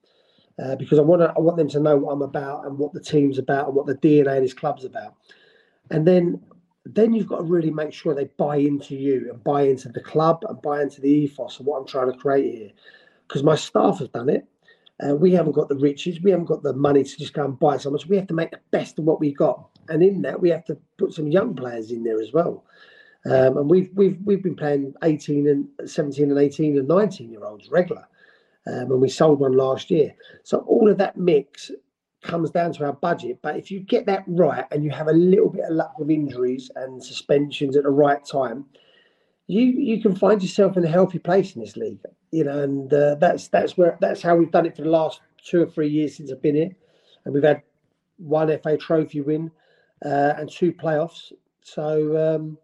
Uh, 0.57 0.75
because 0.75 0.99
I 0.99 1.01
want 1.01 1.21
to, 1.21 1.33
I 1.35 1.39
want 1.39 1.57
them 1.57 1.67
to 1.69 1.79
know 1.79 1.97
what 1.97 2.11
I'm 2.11 2.21
about 2.21 2.65
and 2.65 2.77
what 2.77 2.93
the 2.93 3.01
team's 3.01 3.39
about 3.39 3.67
and 3.67 3.75
what 3.75 3.88
the 3.88 3.95
DNA 3.95 4.38
of 4.38 4.43
this 4.43 4.53
club's 4.53 4.85
about. 4.85 5.15
And 5.91 6.07
then 6.07 6.41
then 6.85 7.13
you've 7.13 7.27
got 7.27 7.38
to 7.38 7.43
really 7.43 7.71
make 7.71 7.91
sure 7.91 8.13
they 8.13 8.29
buy 8.38 8.57
into 8.57 8.95
you 8.95 9.29
and 9.31 9.43
buy 9.43 9.63
into 9.63 9.89
the 9.89 10.01
club 10.01 10.45
and 10.47 10.61
buy 10.61 10.81
into 10.81 11.01
the 11.01 11.09
ethos 11.09 11.59
of 11.59 11.65
what 11.65 11.79
I'm 11.79 11.88
trying 11.88 12.11
to 12.11 12.17
create 12.17 12.55
here. 12.55 12.71
Because 13.27 13.43
my 13.43 13.55
staff 13.55 13.99
have 13.99 14.11
done 14.11 14.29
it. 14.29 14.47
Uh, 15.03 15.15
we 15.15 15.34
haven't 15.34 15.51
got 15.51 15.67
the 15.67 15.75
riches, 15.75 16.21
we 16.21 16.31
haven't 16.31 16.45
got 16.45 16.63
the 16.63 16.73
money 16.73 17.03
to 17.03 17.17
just 17.17 17.34
go 17.34 17.43
and 17.43 17.60
buy 17.60 17.77
so 17.77 17.89
much. 17.89 18.08
We 18.08 18.15
have 18.15 18.27
to 18.27 18.34
make 18.34 18.51
the 18.51 18.62
best 18.71 18.97
of 18.97 19.05
what 19.05 19.19
we've 19.19 19.36
got, 19.36 19.67
and 19.89 20.01
in 20.01 20.21
that 20.21 20.39
we 20.39 20.49
have 20.49 20.63
to 20.65 20.77
put 20.97 21.13
some 21.13 21.27
young 21.27 21.55
players 21.55 21.91
in 21.91 22.03
there 22.03 22.21
as 22.21 22.31
well. 22.31 22.63
Um, 23.25 23.58
and 23.58 23.69
we've 23.69 23.89
we've 23.93 24.17
we've 24.23 24.43
been 24.43 24.55
playing 24.55 24.93
18 25.03 25.47
and 25.47 25.89
17 25.89 26.29
and 26.29 26.39
18 26.39 26.77
and 26.77 26.88
19 26.88 27.31
year 27.31 27.43
olds 27.43 27.69
regular, 27.69 28.08
um, 28.67 28.91
and 28.91 29.01
we 29.01 29.10
sold 29.10 29.39
one 29.39 29.58
last 29.58 29.91
year. 29.91 30.15
So 30.43 30.60
all 30.60 30.89
of 30.89 30.97
that 30.99 31.17
mix 31.17 31.71
comes 32.25 32.51
down 32.51 32.73
to 32.73 32.86
our 32.86 32.93
budget. 32.93 33.39
But 33.41 33.58
if 33.58 33.71
you 33.71 33.79
get 33.79 34.05
that 34.08 34.23
right 34.27 34.65
and 34.71 34.84
you 34.84 34.91
have 34.91 35.08
a 35.08 35.13
little 35.13 35.49
bit 35.49 35.65
of 35.65 35.75
luck 35.75 35.97
with 35.97 36.10
injuries 36.10 36.69
and 36.75 37.03
suspensions 37.03 37.75
at 37.77 37.84
the 37.84 37.89
right 37.89 38.23
time, 38.25 38.65
you 39.47 39.62
you 39.62 40.01
can 40.01 40.15
find 40.15 40.41
yourself 40.41 40.77
in 40.77 40.86
a 40.86 40.89
healthy 40.89 41.19
place 41.19 41.55
in 41.55 41.62
this 41.62 41.77
league. 41.77 41.99
You 42.31 42.43
know, 42.43 42.63
and 42.63 42.93
uh, 42.93 43.15
that's 43.15 43.47
that's 43.47 43.77
where 43.77 43.97
that's 44.01 44.21
how 44.21 44.36
we've 44.36 44.51
done 44.51 44.65
it 44.65 44.75
for 44.75 44.81
the 44.81 44.89
last 44.89 45.21
two 45.43 45.62
or 45.63 45.67
three 45.67 45.89
years 45.89 46.17
since 46.17 46.31
I've 46.31 46.41
been 46.41 46.55
here, 46.55 46.75
and 47.23 47.34
we've 47.34 47.43
had 47.43 47.62
one 48.17 48.47
FA 48.60 48.77
Trophy 48.77 49.21
win 49.21 49.51
uh, 50.03 50.34
and 50.38 50.51
two 50.51 50.73
playoffs. 50.73 51.31
So 51.62 52.36
um, 52.36 52.58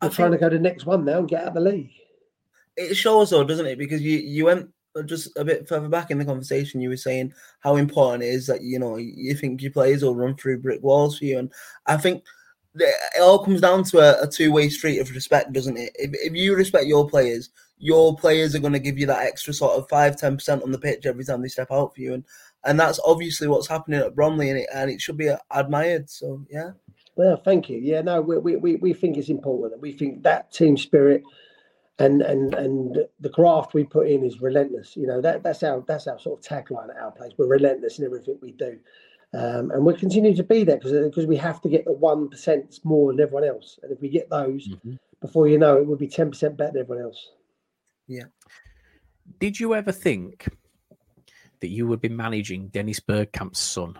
we're 0.00 0.08
I 0.08 0.12
trying 0.12 0.32
to 0.32 0.38
go 0.38 0.48
to 0.48 0.56
the 0.56 0.62
next 0.62 0.86
one 0.86 1.04
now 1.04 1.18
and 1.18 1.28
get 1.28 1.42
out 1.42 1.48
of 1.48 1.54
the 1.54 1.60
league. 1.60 1.92
It 2.76 2.94
shows, 2.94 3.30
though, 3.30 3.44
doesn't 3.44 3.66
it? 3.66 3.78
Because 3.78 4.00
you 4.00 4.18
you 4.18 4.46
went 4.46 4.70
just 5.04 5.36
a 5.36 5.44
bit 5.44 5.68
further 5.68 5.88
back 5.88 6.10
in 6.10 6.18
the 6.18 6.24
conversation, 6.24 6.80
you 6.80 6.88
were 6.88 6.96
saying 6.96 7.32
how 7.60 7.76
important 7.76 8.24
it 8.24 8.28
is 8.28 8.46
that 8.46 8.62
you 8.62 8.78
know 8.78 8.96
you 8.96 9.34
think 9.34 9.62
your 9.62 9.70
players 9.70 10.02
will 10.02 10.16
run 10.16 10.34
through 10.34 10.60
brick 10.60 10.82
walls 10.82 11.18
for 11.18 11.24
you, 11.24 11.38
and 11.38 11.52
I 11.86 11.96
think 11.96 12.24
it 12.74 13.20
all 13.20 13.44
comes 13.44 13.60
down 13.60 13.84
to 13.84 13.98
a, 13.98 14.22
a 14.22 14.28
two-way 14.28 14.68
street 14.68 14.98
of 15.00 15.10
respect, 15.10 15.52
doesn't 15.52 15.76
it? 15.76 15.90
If, 15.96 16.10
if 16.14 16.34
you 16.34 16.54
respect 16.54 16.86
your 16.86 17.08
players, 17.08 17.50
your 17.78 18.16
players 18.16 18.54
are 18.54 18.60
going 18.60 18.74
to 18.74 18.78
give 18.78 18.98
you 18.98 19.06
that 19.06 19.26
extra 19.26 19.52
sort 19.52 19.78
of 19.78 19.88
five, 19.88 20.16
ten 20.16 20.36
percent 20.36 20.62
on 20.62 20.70
the 20.70 20.78
pitch 20.78 21.06
every 21.06 21.24
time 21.24 21.42
they 21.42 21.48
step 21.48 21.70
out 21.70 21.94
for 21.94 22.00
you, 22.00 22.14
and 22.14 22.24
and 22.64 22.78
that's 22.78 23.00
obviously 23.04 23.48
what's 23.48 23.68
happening 23.68 24.00
at 24.00 24.14
Bromley, 24.14 24.50
and 24.50 24.58
it 24.58 24.68
and 24.72 24.90
it 24.90 25.00
should 25.00 25.16
be 25.16 25.34
admired. 25.50 26.08
So 26.10 26.44
yeah. 26.50 26.72
Well, 27.16 27.36
thank 27.36 27.68
you. 27.68 27.78
Yeah, 27.78 28.02
no, 28.02 28.20
we 28.20 28.56
we 28.56 28.76
we 28.76 28.92
think 28.92 29.16
it's 29.16 29.28
important. 29.28 29.80
We 29.80 29.92
think 29.92 30.22
that 30.22 30.52
team 30.52 30.76
spirit 30.76 31.22
and 31.98 32.22
and 32.22 32.54
and 32.54 32.98
the 33.20 33.28
craft 33.28 33.74
we 33.74 33.84
put 33.84 34.08
in 34.08 34.24
is 34.24 34.40
relentless. 34.40 34.96
You 34.96 35.06
know 35.06 35.20
that 35.20 35.42
that's 35.42 35.62
our 35.62 35.84
that's 35.86 36.06
our 36.06 36.18
sort 36.18 36.40
of 36.40 36.44
tagline 36.44 36.90
at 36.90 37.02
our 37.02 37.10
place. 37.10 37.32
We're 37.36 37.46
relentless 37.46 37.98
in 37.98 38.06
everything 38.06 38.38
we 38.40 38.52
do, 38.52 38.78
um, 39.32 39.70
and 39.70 39.84
we'll 39.84 39.96
continue 39.96 40.34
to 40.34 40.42
be 40.42 40.64
there 40.64 40.76
because 40.76 40.92
because 40.92 41.26
we 41.26 41.36
have 41.36 41.60
to 41.62 41.68
get 41.68 41.84
the 41.84 41.92
one 41.92 42.28
percent 42.28 42.80
more 42.82 43.12
than 43.12 43.20
everyone 43.20 43.44
else. 43.44 43.78
And 43.82 43.92
if 43.92 44.00
we 44.00 44.08
get 44.08 44.28
those, 44.28 44.68
mm-hmm. 44.68 44.94
before 45.20 45.46
you 45.46 45.58
know 45.58 45.76
it, 45.76 45.86
we'll 45.86 45.96
be 45.96 46.08
ten 46.08 46.30
percent 46.30 46.56
better 46.56 46.72
than 46.72 46.82
everyone 46.82 47.04
else. 47.04 47.30
Yeah. 48.08 48.24
Did 49.38 49.60
you 49.60 49.74
ever 49.74 49.92
think 49.92 50.48
that 51.60 51.68
you 51.68 51.86
would 51.86 52.00
be 52.00 52.08
managing 52.08 52.68
Dennis 52.68 52.98
Bergkamp's 52.98 53.60
son? 53.60 53.96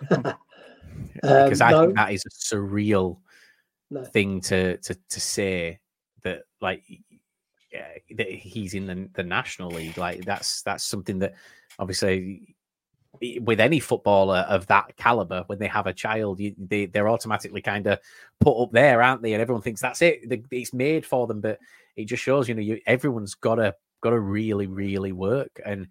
because 0.00 1.60
um, 1.60 1.68
I 1.68 1.70
no. 1.70 1.80
think 1.82 1.96
that 1.96 2.12
is 2.12 2.24
a 2.26 2.30
surreal 2.30 3.18
no. 3.90 4.04
thing 4.04 4.40
to 4.42 4.76
to 4.78 4.94
to 4.94 5.20
say 5.20 5.78
that 6.22 6.42
like 6.60 6.82
yeah, 7.72 7.88
that 8.16 8.28
he's 8.28 8.74
in 8.74 8.86
the, 8.86 9.08
the 9.14 9.22
national 9.22 9.70
league 9.70 9.96
like 9.96 10.24
that's 10.24 10.62
that's 10.62 10.84
something 10.84 11.20
that 11.20 11.34
obviously 11.78 12.51
with 13.40 13.60
any 13.60 13.80
footballer 13.80 14.44
of 14.48 14.66
that 14.66 14.96
caliber 14.96 15.44
when 15.46 15.58
they 15.58 15.66
have 15.66 15.86
a 15.86 15.92
child 15.92 16.40
you, 16.40 16.54
they, 16.58 16.86
they're 16.86 17.08
automatically 17.08 17.62
kind 17.62 17.86
of 17.86 17.98
put 18.40 18.60
up 18.60 18.72
there 18.72 19.02
aren't 19.02 19.22
they 19.22 19.32
and 19.32 19.42
everyone 19.42 19.62
thinks 19.62 19.80
that's 19.80 20.02
it 20.02 20.20
it's 20.50 20.74
made 20.74 21.06
for 21.06 21.26
them 21.26 21.40
but 21.40 21.58
it 21.96 22.06
just 22.06 22.22
shows 22.22 22.48
you 22.48 22.54
know 22.54 22.62
you, 22.62 22.80
everyone's 22.86 23.34
got 23.34 23.56
to 23.56 23.74
got 24.00 24.10
to 24.10 24.18
really 24.18 24.66
really 24.66 25.12
work 25.12 25.60
and 25.64 25.88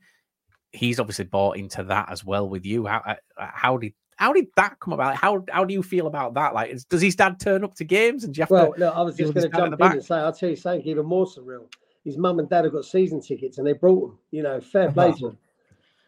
he's 0.73 0.99
obviously 0.99 1.25
bought 1.25 1.57
into 1.57 1.83
that 1.83 2.09
as 2.11 2.25
well 2.25 2.47
with 2.47 2.65
you 2.65 2.85
how 2.85 3.01
uh, 3.05 3.15
how 3.37 3.77
did 3.77 3.93
how 4.21 4.33
did 4.33 4.47
that 4.55 4.79
come 4.79 4.93
about? 4.93 5.15
How 5.15 5.43
how 5.49 5.65
do 5.65 5.73
you 5.73 5.81
feel 5.81 6.05
about 6.05 6.35
that? 6.35 6.53
Like, 6.53 6.77
does 6.89 7.01
his 7.01 7.15
dad 7.15 7.39
turn 7.39 7.63
up 7.63 7.73
to 7.75 7.83
games 7.83 8.23
and 8.23 8.31
do 8.31 8.37
you 8.37 8.43
have 8.43 8.51
well, 8.51 8.73
to? 8.73 8.79
Well, 8.79 8.93
I 8.93 9.01
was 9.01 9.17
just 9.17 9.33
going 9.33 9.49
to 9.49 9.57
jump 9.57 9.81
in, 9.81 9.91
and 9.93 10.03
say, 10.03 10.15
I'll 10.15 10.31
tell 10.31 10.49
you 10.49 10.55
something 10.55 10.87
even 10.87 11.07
more 11.07 11.25
surreal. 11.25 11.65
His 12.05 12.17
mum 12.17 12.37
and 12.37 12.47
dad 12.47 12.65
have 12.65 12.73
got 12.73 12.85
season 12.85 13.19
tickets 13.19 13.57
and 13.57 13.65
they 13.65 13.73
brought 13.73 14.01
them. 14.01 14.19
You 14.29 14.43
know, 14.43 14.61
fair 14.61 14.91
play 14.91 15.11
to 15.13 15.29
them. 15.29 15.37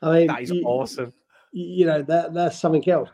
I 0.04 0.20
mean, 0.20 0.28
that 0.28 0.42
is 0.42 0.52
you, 0.52 0.64
awesome. 0.66 1.14
You 1.52 1.86
know, 1.86 2.02
that 2.04 2.34
that's 2.34 2.60
something 2.60 2.88
else. 2.90 3.10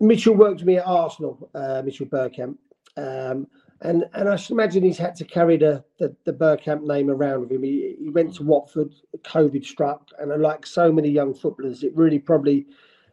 Mitchell 0.00 0.34
worked 0.34 0.60
with 0.60 0.66
me 0.66 0.78
at 0.78 0.86
Arsenal, 0.86 1.50
uh, 1.54 1.82
Mitchell 1.84 2.06
Bergkamp. 2.06 2.56
Um, 2.96 3.46
and 3.80 4.04
and 4.14 4.28
I 4.28 4.36
should 4.36 4.52
imagine 4.52 4.82
he's 4.82 4.98
had 4.98 5.14
to 5.16 5.24
carry 5.24 5.56
the 5.56 5.84
the, 5.98 6.14
the 6.24 6.32
Bergkamp 6.32 6.82
name 6.82 7.10
around 7.10 7.40
with 7.40 7.52
him. 7.52 7.62
He, 7.62 7.96
he 7.98 8.08
went 8.08 8.34
to 8.36 8.42
Watford, 8.42 8.94
COVID 9.22 9.64
struck, 9.64 10.10
and 10.18 10.30
like 10.42 10.66
so 10.66 10.90
many 10.90 11.08
young 11.08 11.34
footballers, 11.34 11.82
it 11.82 11.94
really 11.94 12.18
probably 12.18 12.66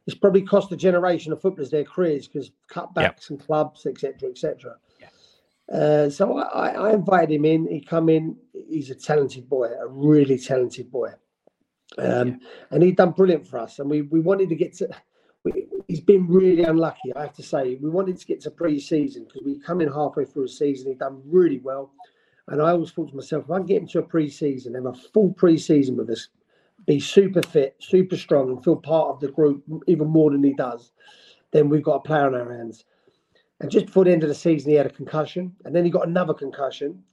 it's 0.07 0.15
probably 0.15 0.41
cost 0.41 0.71
a 0.71 0.77
generation 0.77 1.31
of 1.31 1.41
footballers 1.41 1.69
their 1.69 1.83
careers 1.83 2.27
because 2.27 2.51
cutbacks 2.71 2.95
yep. 2.95 3.21
and 3.29 3.39
clubs, 3.45 3.85
etc., 3.85 4.29
etc. 4.29 4.77
Yeah. 4.99 5.77
Uh, 5.77 6.09
so 6.09 6.37
I, 6.37 6.69
I, 6.69 6.93
invited 6.93 7.35
him 7.35 7.45
in. 7.45 7.67
He 7.67 7.81
come 7.81 8.09
in. 8.09 8.35
He's 8.69 8.89
a 8.89 8.95
talented 8.95 9.49
boy, 9.49 9.67
a 9.67 9.87
really 9.87 10.37
talented 10.37 10.91
boy, 10.91 11.11
um, 11.97 12.39
and 12.71 12.83
he'd 12.83 12.97
done 12.97 13.11
brilliant 13.11 13.47
for 13.47 13.59
us. 13.59 13.79
And 13.79 13.89
we 13.89 14.03
we 14.03 14.19
wanted 14.19 14.49
to 14.49 14.55
get 14.55 14.73
to. 14.75 14.89
We, 15.43 15.67
he's 15.87 16.01
been 16.01 16.27
really 16.27 16.63
unlucky, 16.63 17.13
I 17.15 17.21
have 17.21 17.33
to 17.33 17.43
say. 17.43 17.75
We 17.81 17.89
wanted 17.89 18.17
to 18.19 18.25
get 18.27 18.41
to 18.41 18.51
pre-season 18.51 19.25
because 19.25 19.41
we 19.43 19.59
come 19.59 19.81
in 19.81 19.91
halfway 19.91 20.25
through 20.25 20.45
a 20.45 20.49
season. 20.49 20.89
He'd 20.89 20.99
done 20.99 21.21
really 21.25 21.59
well, 21.59 21.91
and 22.47 22.61
I 22.61 22.71
always 22.71 22.91
thought 22.91 23.09
to 23.09 23.15
myself, 23.15 23.45
if 23.45 23.51
I 23.51 23.57
can 23.57 23.65
get 23.65 23.81
him 23.81 23.87
to 23.89 23.99
a 23.99 24.03
pre-season, 24.03 24.75
have 24.75 24.85
a 24.85 24.93
full 24.93 25.33
pre-season 25.33 25.97
with 25.97 26.09
us, 26.09 26.27
be 26.85 26.99
super 26.99 27.41
fit, 27.41 27.75
super 27.79 28.17
strong, 28.17 28.49
and 28.49 28.63
feel 28.63 28.75
part 28.75 29.09
of 29.09 29.19
the 29.19 29.29
group 29.29 29.63
even 29.87 30.07
more 30.07 30.31
than 30.31 30.43
he 30.43 30.53
does, 30.53 30.91
then 31.51 31.69
we've 31.69 31.83
got 31.83 31.95
a 31.95 31.99
player 32.01 32.27
on 32.27 32.35
our 32.35 32.57
hands. 32.57 32.85
And 33.59 33.69
just 33.69 33.87
before 33.87 34.05
the 34.05 34.11
end 34.11 34.23
of 34.23 34.29
the 34.29 34.35
season, 34.35 34.71
he 34.71 34.77
had 34.77 34.87
a 34.87 34.91
concussion, 34.91 35.55
and 35.65 35.75
then 35.75 35.85
he 35.85 35.91
got 35.91 36.07
another 36.07 36.33
concussion. 36.33 37.03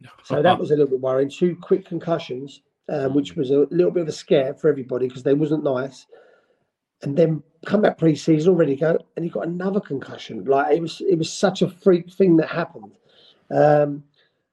So 0.22 0.40
that 0.42 0.56
was 0.56 0.70
a 0.70 0.74
little 0.74 0.90
bit 0.90 1.00
worrying. 1.00 1.28
Two 1.28 1.56
quick 1.56 1.84
concussions, 1.84 2.62
um, 2.88 3.14
which 3.14 3.36
was 3.36 3.50
a 3.50 3.66
little 3.70 3.90
bit 3.90 4.02
of 4.02 4.08
a 4.08 4.12
scare 4.12 4.54
for 4.54 4.68
everybody 4.68 5.06
because 5.08 5.22
they 5.22 5.34
wasn't 5.34 5.64
nice. 5.64 6.06
and 7.02 7.16
then 7.16 7.42
come 7.66 7.82
back 7.82 7.98
pre-season 7.98 8.50
already 8.52 8.76
go, 8.76 8.98
and 9.16 9.24
he 9.24 9.30
got 9.30 9.46
another 9.46 9.80
concussion. 9.80 10.44
Like 10.44 10.76
it 10.76 10.80
was, 10.82 11.00
it 11.02 11.16
was 11.18 11.32
such 11.32 11.62
a 11.62 11.68
freak 11.68 12.10
thing 12.12 12.36
that 12.38 12.48
happened. 12.48 12.92
Um, 13.50 14.04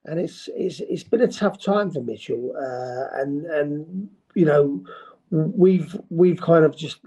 and 0.06 0.20
it's 0.20 0.48
it's 0.56 0.80
it's 0.82 1.04
been 1.04 1.22
a 1.22 1.28
tough 1.28 1.60
time 1.60 1.90
for 1.92 2.02
Mitchell, 2.02 2.54
uh, 2.56 3.20
and 3.22 3.46
and 3.48 4.10
you 4.36 4.46
know 4.46 4.84
we've 5.32 5.98
we've 6.12 6.40
kind 6.40 6.64
of 6.64 6.78
just 6.78 7.00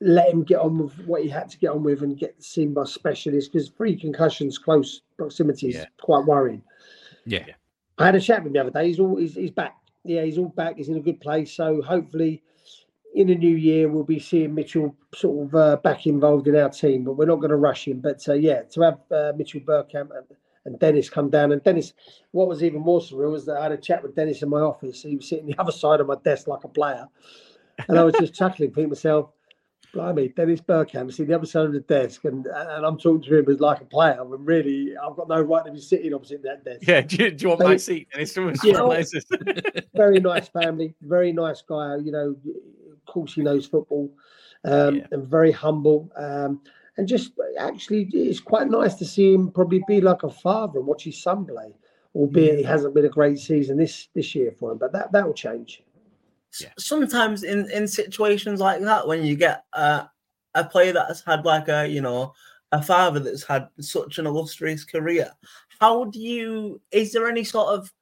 let 0.00 0.28
him 0.28 0.44
get 0.44 0.58
on 0.60 0.78
with 0.78 0.92
what 1.06 1.22
he 1.22 1.28
had 1.30 1.48
to 1.48 1.58
get 1.58 1.70
on 1.70 1.82
with 1.82 2.02
and 2.02 2.18
get 2.18 2.40
seen 2.42 2.74
by 2.74 2.84
specialists 2.84 3.48
because 3.48 3.70
three 3.70 3.96
concussions 3.96 4.58
close 4.58 5.00
proximity 5.16 5.68
is 5.68 5.76
Yeah. 5.76 5.86
quite 6.00 6.26
worrying. 6.26 6.62
Yeah. 7.24 7.46
I 7.98 8.04
had 8.04 8.14
a 8.14 8.20
chat 8.20 8.40
with 8.40 8.48
him 8.48 8.52
the 8.52 8.60
other 8.60 8.70
day. 8.70 8.88
He's 8.88 9.00
all 9.00 9.16
he's, 9.16 9.34
he's 9.34 9.50
back. 9.50 9.74
Yeah, 10.08 10.22
he's 10.22 10.38
all 10.38 10.48
back. 10.48 10.76
He's 10.76 10.88
in 10.88 10.96
a 10.96 11.00
good 11.00 11.20
place. 11.20 11.52
So 11.52 11.82
hopefully, 11.82 12.42
in 13.14 13.28
the 13.28 13.34
new 13.34 13.56
year, 13.56 13.88
we'll 13.88 14.04
be 14.04 14.18
seeing 14.18 14.54
Mitchell 14.54 14.94
sort 15.14 15.46
of 15.46 15.54
uh, 15.54 15.76
back 15.76 16.06
involved 16.06 16.48
in 16.48 16.56
our 16.56 16.68
team. 16.68 17.04
But 17.04 17.14
we're 17.14 17.26
not 17.26 17.36
going 17.36 17.50
to 17.50 17.56
rush 17.56 17.88
him. 17.88 18.00
But 18.00 18.26
uh, 18.28 18.34
yeah, 18.34 18.62
to 18.62 18.80
have 18.82 18.98
uh, 19.10 19.32
Mitchell 19.36 19.60
Bergkamp 19.60 20.10
and, 20.16 20.26
and 20.64 20.78
Dennis 20.78 21.08
come 21.08 21.30
down, 21.30 21.52
and 21.52 21.62
Dennis, 21.62 21.92
what 22.32 22.48
was 22.48 22.62
even 22.62 22.80
more 22.80 23.00
surreal 23.00 23.32
was 23.32 23.46
that 23.46 23.58
I 23.58 23.64
had 23.64 23.72
a 23.72 23.76
chat 23.76 24.02
with 24.02 24.16
Dennis 24.16 24.42
in 24.42 24.48
my 24.48 24.60
office. 24.60 25.02
He 25.02 25.16
was 25.16 25.28
sitting 25.28 25.46
the 25.46 25.54
other 25.58 25.72
side 25.72 26.00
of 26.00 26.06
my 26.06 26.16
desk 26.24 26.46
like 26.46 26.64
a 26.64 26.68
player, 26.68 27.06
and 27.88 27.98
I 27.98 28.04
was 28.04 28.14
just 28.18 28.34
chuckling, 28.34 28.72
to 28.72 28.86
myself. 28.86 29.30
Blimey, 29.96 30.28
Dennis 30.28 30.60
Bergkamp, 30.60 31.12
see 31.12 31.24
the 31.24 31.34
other 31.34 31.46
side 31.46 31.64
of 31.64 31.72
the 31.72 31.80
desk, 31.80 32.24
and 32.24 32.46
and 32.46 32.84
I'm 32.86 32.98
talking 32.98 33.22
to 33.22 33.38
him 33.38 33.50
as 33.50 33.60
like 33.60 33.80
a 33.80 33.84
player. 33.86 34.22
When 34.22 34.44
really, 34.44 34.94
I've 34.96 35.16
got 35.16 35.28
no 35.28 35.40
right 35.40 35.64
to 35.64 35.72
be 35.72 35.80
sitting 35.80 36.12
opposite 36.12 36.42
that 36.42 36.64
desk. 36.64 36.86
Yeah, 36.86 37.00
do 37.00 37.16
you, 37.16 37.30
do 37.30 37.42
you 37.42 37.48
want 37.48 37.60
So- 37.60 37.66
my 37.68 37.76
seat? 37.78 38.08
And 38.12 38.22
it's 38.22 38.32
someone's 38.32 38.60
Yeah. 38.62 39.80
very 39.94 40.20
nice 40.20 40.48
family, 40.48 40.94
very 41.00 41.32
nice 41.32 41.62
guy. 41.62 41.96
You 41.96 42.12
know, 42.12 42.36
of 42.92 43.06
course 43.06 43.34
he 43.34 43.42
knows 43.42 43.66
football, 43.66 44.12
um, 44.64 44.96
Yeah. 44.96 45.06
and 45.12 45.26
very 45.26 45.52
humble. 45.52 46.12
Um, 46.16 46.60
and 46.98 47.08
just 47.08 47.32
actually, 47.58 48.08
it's 48.12 48.40
quite 48.40 48.68
nice 48.68 48.94
to 48.96 49.04
see 49.04 49.32
him 49.32 49.50
probably 49.50 49.82
be 49.88 50.00
like 50.00 50.22
a 50.22 50.30
father 50.30 50.78
and 50.78 50.86
watch 50.86 51.04
his 51.04 51.22
son 51.22 51.46
play. 51.46 51.74
Albeit 52.14 52.58
it 52.60 52.64
hasn't 52.64 52.94
been 52.94 53.04
a 53.04 53.10
great 53.10 53.38
season 53.38 53.76
this 53.76 54.08
this 54.14 54.34
year 54.34 54.50
for 54.58 54.72
him, 54.72 54.78
but 54.78 54.92
that 54.92 55.12
that 55.12 55.26
will 55.26 55.34
change. 55.34 55.82
Yeah. 56.60 56.72
Sometimes 56.78 57.42
in 57.42 57.70
in 57.70 57.86
situations 57.86 58.60
like 58.60 58.80
that, 58.82 59.06
when 59.06 59.24
you 59.24 59.36
get 59.36 59.64
uh, 59.72 60.04
a 60.54 60.64
player 60.64 60.92
that 60.92 61.08
has 61.08 61.22
had 61.22 61.44
like 61.44 61.68
a 61.68 61.86
you 61.86 62.00
know 62.00 62.32
a 62.72 62.82
father 62.82 63.20
that's 63.20 63.44
had 63.44 63.68
such 63.80 64.18
an 64.18 64.26
illustrious 64.26 64.84
career, 64.84 65.30
how 65.80 66.04
do 66.04 66.18
you? 66.18 66.80
Is 66.90 67.12
there 67.12 67.28
any 67.28 67.44
sort 67.44 67.68
of 67.68 67.92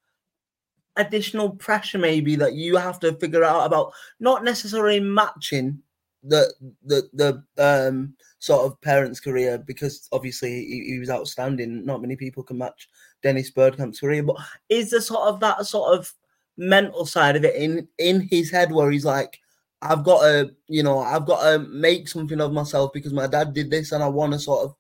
additional 0.97 1.51
pressure 1.51 1.99
maybe 1.99 2.37
that 2.37 2.55
you 2.55 2.77
have 2.77 3.01
to 3.01 3.13
figure 3.15 3.43
out 3.43 3.67
about 3.67 3.93
not 4.21 4.45
necessarily 4.45 5.01
matching 5.01 5.83
the 6.23 6.55
the 6.85 7.09
the 7.13 7.43
um 7.59 8.15
sort 8.39 8.65
of 8.65 8.81
parent's 8.81 9.21
career 9.21 9.59
because 9.59 10.09
obviously 10.13 10.65
he, 10.65 10.85
he 10.93 10.99
was 10.99 11.11
outstanding. 11.11 11.85
Not 11.85 12.01
many 12.01 12.17
people 12.17 12.43
can 12.43 12.59
match 12.59 12.89
Dennis 13.23 13.51
Bergkamp's 13.51 14.01
career, 14.01 14.23
but 14.23 14.37
is 14.69 14.91
there 14.91 15.01
sort 15.01 15.29
of 15.29 15.41
that 15.41 15.67
sort 15.67 15.99
of 15.99 16.13
mental 16.57 17.05
side 17.07 17.37
of 17.37 17.45
it 17.45 17.57
in 17.57 17.89
in 17.99 18.21
his 18.21 18.51
head 18.51 18.73
where 18.73 18.91
he's 18.91 19.05
like, 19.05 19.41
I've 19.83 20.05
got 20.05 20.21
to, 20.23 20.55
you 20.69 20.83
know, 20.83 20.99
I've 21.01 21.27
got 21.27 21.43
to 21.43 21.59
make 21.69 22.09
something 22.09 22.41
of 22.41 22.53
myself 22.53 22.93
because 22.93 23.13
my 23.13 23.27
dad 23.27 23.53
did 23.53 23.71
this 23.71 23.93
and 23.93 24.03
I 24.03 24.09
want 24.09 24.33
to 24.33 24.39
sort 24.39 24.65
of 24.65 24.75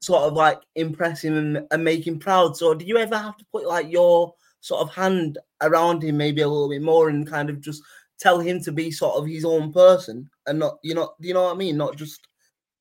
sort 0.00 0.22
of 0.22 0.32
like 0.32 0.60
impress 0.74 1.22
him 1.22 1.36
and, 1.36 1.66
and 1.70 1.84
make 1.84 2.06
him 2.06 2.18
proud. 2.18 2.56
So 2.56 2.74
do 2.74 2.84
you 2.84 2.98
ever 2.98 3.16
have 3.16 3.36
to 3.36 3.44
put 3.52 3.66
like 3.66 3.90
your 3.90 4.34
sort 4.60 4.80
of 4.80 4.94
hand 4.94 5.38
around 5.60 6.02
him 6.02 6.16
maybe 6.16 6.42
a 6.42 6.48
little 6.48 6.68
bit 6.68 6.82
more 6.82 7.08
and 7.08 7.26
kind 7.28 7.50
of 7.50 7.60
just 7.60 7.82
tell 8.18 8.38
him 8.38 8.60
to 8.62 8.72
be 8.72 8.90
sort 8.90 9.16
of 9.16 9.26
his 9.26 9.44
own 9.44 9.72
person 9.72 10.30
and 10.46 10.58
not 10.58 10.78
you 10.82 10.94
know 10.94 11.12
do 11.20 11.28
you 11.28 11.34
know 11.34 11.44
what 11.44 11.54
I 11.54 11.58
mean? 11.58 11.76
Not 11.76 11.96
just 11.96 12.26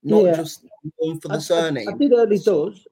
not 0.03 0.23
Yeah. 0.23 0.35
just 0.35 0.65
for 1.21 1.27
the 1.27 1.35
I- 1.35 1.39
surname. 1.39 1.89
I, 1.89 1.93
did 1.97 2.13
early 2.13 2.39
doors. 2.39 2.87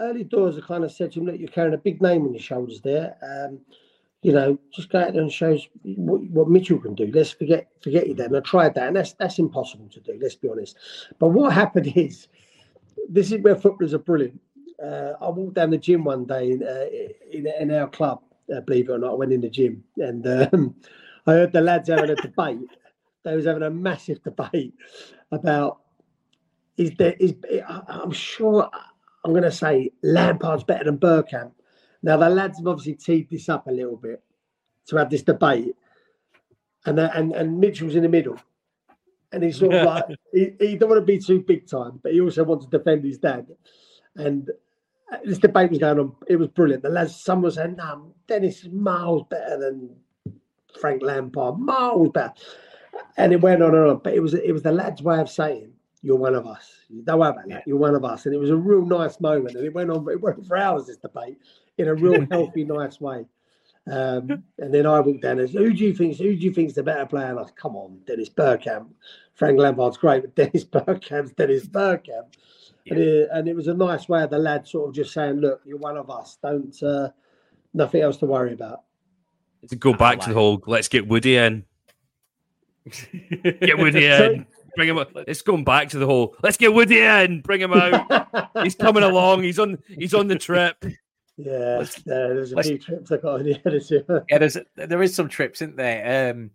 Early 0.00 0.24
doors, 0.24 0.56
I 0.56 0.62
kind 0.62 0.82
of 0.82 0.90
said 0.92 1.12
to 1.12 1.20
him, 1.20 1.26
"Look, 1.26 1.38
you're 1.38 1.48
carrying 1.48 1.74
a 1.74 1.78
big 1.78 2.00
name 2.00 2.22
on 2.24 2.32
your 2.32 2.40
shoulders 2.42 2.80
there. 2.80 3.16
Um, 3.22 3.60
you 4.22 4.32
know, 4.32 4.58
just 4.72 4.90
go 4.90 5.00
out 5.00 5.12
there 5.12 5.22
and 5.22 5.32
show 5.32 5.56
what, 5.82 6.22
what 6.24 6.48
Mitchell 6.48 6.78
can 6.78 6.94
do. 6.94 7.10
Let's 7.12 7.30
forget 7.30 7.68
forget 7.82 8.06
you 8.06 8.14
then. 8.14 8.36
I 8.36 8.40
tried 8.40 8.74
that, 8.74 8.88
and 8.88 8.96
that's 8.96 9.14
that's 9.14 9.38
impossible 9.38 9.88
to 9.88 10.00
do. 10.00 10.18
Let's 10.20 10.34
be 10.34 10.48
honest. 10.48 10.76
But 11.18 11.28
what 11.28 11.52
happened 11.52 11.92
is, 11.96 12.28
this 13.08 13.32
is 13.32 13.40
where 13.40 13.56
footballers 13.56 13.94
are 13.94 13.98
brilliant. 13.98 14.40
Uh, 14.82 15.12
I 15.20 15.28
walked 15.28 15.54
down 15.54 15.70
the 15.70 15.78
gym 15.78 16.04
one 16.04 16.26
day 16.26 16.52
in 16.52 16.62
uh, 16.62 16.86
in, 17.30 17.46
in 17.46 17.70
our 17.74 17.88
club. 17.88 18.22
Uh, 18.54 18.60
believe 18.60 18.88
it 18.88 18.92
or 18.92 18.98
not, 18.98 19.12
I 19.12 19.14
went 19.14 19.32
in 19.32 19.40
the 19.40 19.48
gym 19.48 19.84
and 19.96 20.26
um, 20.26 20.74
I 21.26 21.32
heard 21.32 21.52
the 21.52 21.60
lads 21.60 21.88
having 21.88 22.10
a 22.10 22.16
debate. 22.16 22.58
They 23.22 23.36
was 23.36 23.46
having 23.46 23.62
a 23.62 23.70
massive 23.70 24.22
debate 24.22 24.74
about 25.30 25.80
is 26.76 26.92
there 26.98 27.14
is 27.20 27.34
I'm 27.68 28.10
sure 28.10 28.68
I'm 29.24 29.32
going 29.32 29.44
to 29.44 29.52
say 29.52 29.90
Lampard's 30.02 30.64
better 30.64 30.84
than 30.84 30.98
Bergkamp. 30.98 31.52
Now 32.02 32.16
the 32.16 32.28
lads 32.28 32.58
have 32.58 32.66
obviously 32.66 32.94
teed 32.94 33.28
this 33.30 33.48
up 33.48 33.66
a 33.66 33.72
little 33.72 33.96
bit 33.96 34.22
to 34.88 34.96
have 34.96 35.10
this 35.10 35.22
debate, 35.22 35.74
and 36.86 36.98
uh, 36.98 37.10
and 37.14 37.32
and 37.32 37.58
Mitchell's 37.58 37.94
in 37.94 38.02
the 38.02 38.08
middle, 38.08 38.38
and 39.32 39.42
he's 39.42 39.58
sort 39.58 39.74
of 39.74 39.86
like 39.86 40.04
he, 40.32 40.52
he 40.58 40.76
don't 40.76 40.88
want 40.88 41.00
to 41.00 41.06
be 41.06 41.18
too 41.18 41.40
big 41.40 41.68
time, 41.68 42.00
but 42.02 42.12
he 42.12 42.20
also 42.20 42.44
wants 42.44 42.66
to 42.66 42.78
defend 42.78 43.04
his 43.04 43.18
dad, 43.18 43.46
and 44.16 44.50
uh, 45.12 45.18
this 45.24 45.38
debate 45.38 45.70
was 45.70 45.78
going 45.78 45.98
on. 45.98 46.14
It 46.26 46.36
was 46.36 46.48
brilliant. 46.48 46.82
The 46.82 46.88
lads, 46.88 47.16
some 47.16 47.42
was 47.42 47.56
saying, 47.56 47.76
"No, 47.76 48.14
Dennis 48.26 48.64
is 48.64 48.70
miles 48.70 49.24
better 49.28 49.58
than 49.58 49.94
Frank 50.80 51.02
Lampard, 51.02 51.58
miles 51.58 52.10
better," 52.14 52.32
and 53.18 53.32
it 53.32 53.42
went 53.42 53.62
on 53.62 53.74
and 53.74 53.90
on. 53.90 53.98
But 53.98 54.14
it 54.14 54.20
was 54.20 54.34
it 54.34 54.52
was 54.52 54.62
the 54.62 54.72
lads' 54.72 55.02
way 55.02 55.20
of 55.20 55.28
saying, 55.28 55.72
"You're 56.00 56.16
one 56.16 56.34
of 56.34 56.46
us. 56.46 56.72
Don't 57.04 57.18
worry 57.18 57.30
about 57.30 57.48
that. 57.48 57.66
You're 57.66 57.76
one 57.76 57.94
of 57.94 58.04
us." 58.06 58.24
And 58.24 58.34
it 58.34 58.38
was 58.38 58.50
a 58.50 58.56
real 58.56 58.86
nice 58.86 59.20
moment, 59.20 59.54
and 59.56 59.66
it 59.66 59.74
went 59.74 59.90
on. 59.90 60.08
It 60.10 60.20
went 60.20 60.46
for 60.46 60.56
hours. 60.56 60.86
This 60.86 60.96
debate 60.96 61.38
in 61.80 61.88
a 61.88 61.94
real 61.94 62.26
healthy, 62.30 62.64
nice 62.64 63.00
way. 63.00 63.26
Um, 63.90 64.44
and 64.58 64.72
then 64.72 64.86
I 64.86 65.00
walked 65.00 65.22
down 65.22 65.38
and 65.38 65.50
said, 65.50 65.60
who 65.60 65.72
do 65.72 65.84
you 65.84 65.94
think 65.94 66.16
who 66.16 66.36
do 66.36 66.44
you 66.46 66.52
think's 66.52 66.74
the 66.74 66.82
better 66.82 67.06
player? 67.06 67.30
And 67.30 67.38
I 67.38 67.44
said, 67.44 67.56
come 67.56 67.76
on, 67.76 68.00
Dennis 68.06 68.28
Bergkamp. 68.28 68.88
Frank 69.34 69.58
Lampard's 69.58 69.96
great, 69.96 70.22
but 70.22 70.34
Dennis 70.36 70.64
Bergkamp's 70.64 71.32
Dennis 71.32 71.66
Bergkamp. 71.66 72.34
And, 72.88 72.98
it, 72.98 73.28
and 73.32 73.48
it 73.48 73.54
was 73.54 73.68
a 73.68 73.74
nice 73.74 74.08
way 74.08 74.22
of 74.22 74.30
the 74.30 74.38
lad 74.38 74.66
sort 74.66 74.88
of 74.88 74.94
just 74.94 75.12
saying, 75.12 75.36
look, 75.36 75.60
you're 75.64 75.78
one 75.78 75.96
of 75.96 76.10
us. 76.10 76.38
Don't 76.42 76.82
uh, 76.82 77.10
nothing 77.74 78.02
else 78.02 78.16
to 78.18 78.26
worry 78.26 78.52
about. 78.52 78.82
To 79.68 79.76
go 79.76 79.92
back 79.92 80.20
to 80.20 80.28
the 80.28 80.34
whole 80.34 80.62
let's 80.66 80.88
get 80.88 81.06
Woody 81.06 81.36
in. 81.36 81.64
Get 83.42 83.76
Woody 83.76 84.06
in. 84.06 84.46
Bring 84.74 84.88
him 84.88 84.96
up. 84.96 85.10
It's 85.28 85.42
going 85.42 85.64
back 85.64 85.90
to 85.90 85.98
the 85.98 86.06
whole 86.06 86.34
let's 86.42 86.56
get 86.56 86.72
Woody 86.72 87.00
in, 87.00 87.42
bring 87.42 87.60
him 87.60 87.74
out. 87.74 88.54
he's 88.62 88.74
coming 88.74 89.02
along, 89.02 89.42
he's 89.42 89.58
on 89.58 89.78
he's 89.86 90.14
on 90.14 90.28
the 90.28 90.36
trip. 90.36 90.82
Yeah, 91.44 91.78
yeah, 91.78 92.28
there's 92.28 92.52
a 92.52 92.62
few 92.62 92.78
trips 92.78 93.10
I 93.10 93.16
got 93.16 93.40
on 93.40 93.44
the 93.44 93.58
editor. 93.64 94.24
yeah, 94.30 94.38
there's 94.38 94.56
there 94.74 95.02
is 95.02 95.14
some 95.14 95.28
trips, 95.28 95.62
isn't 95.62 95.76
there? 95.76 96.30
Um, 96.30 96.50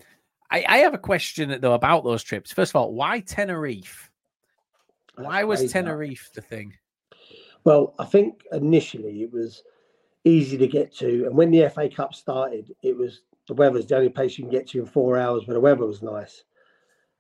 I, 0.52 0.66
I 0.68 0.78
have 0.80 0.94
a 0.94 1.00
question 1.00 1.58
though 1.60 1.74
about 1.74 2.04
those 2.04 2.24
trips. 2.24 2.52
First 2.52 2.72
of 2.72 2.76
all, 2.78 2.94
why 2.94 3.22
Tenerife? 3.22 4.12
Why 5.16 5.44
was 5.44 5.62
that. 5.62 5.70
Tenerife 5.70 6.30
the 6.34 6.42
thing? 6.42 6.74
Well, 7.64 7.96
I 7.98 8.06
think 8.06 8.44
initially 8.52 9.24
it 9.24 9.34
was 9.34 9.64
easy 10.24 10.58
to 10.58 10.68
get 10.68 10.96
to, 10.98 11.26
and 11.26 11.36
when 11.36 11.52
the 11.52 11.70
FA 11.70 11.90
Cup 11.90 12.14
started, 12.14 12.76
it 12.84 12.96
was 12.96 13.22
the 13.48 13.54
weather's 13.54 13.88
the 13.88 13.96
only 13.96 14.10
place 14.10 14.38
you 14.38 14.44
can 14.44 14.52
get 14.52 14.68
to 14.70 14.80
in 14.80 14.86
four 14.86 15.18
hours, 15.18 15.44
but 15.46 15.54
the 15.54 15.60
weather 15.60 15.86
was 15.86 16.04
nice, 16.04 16.44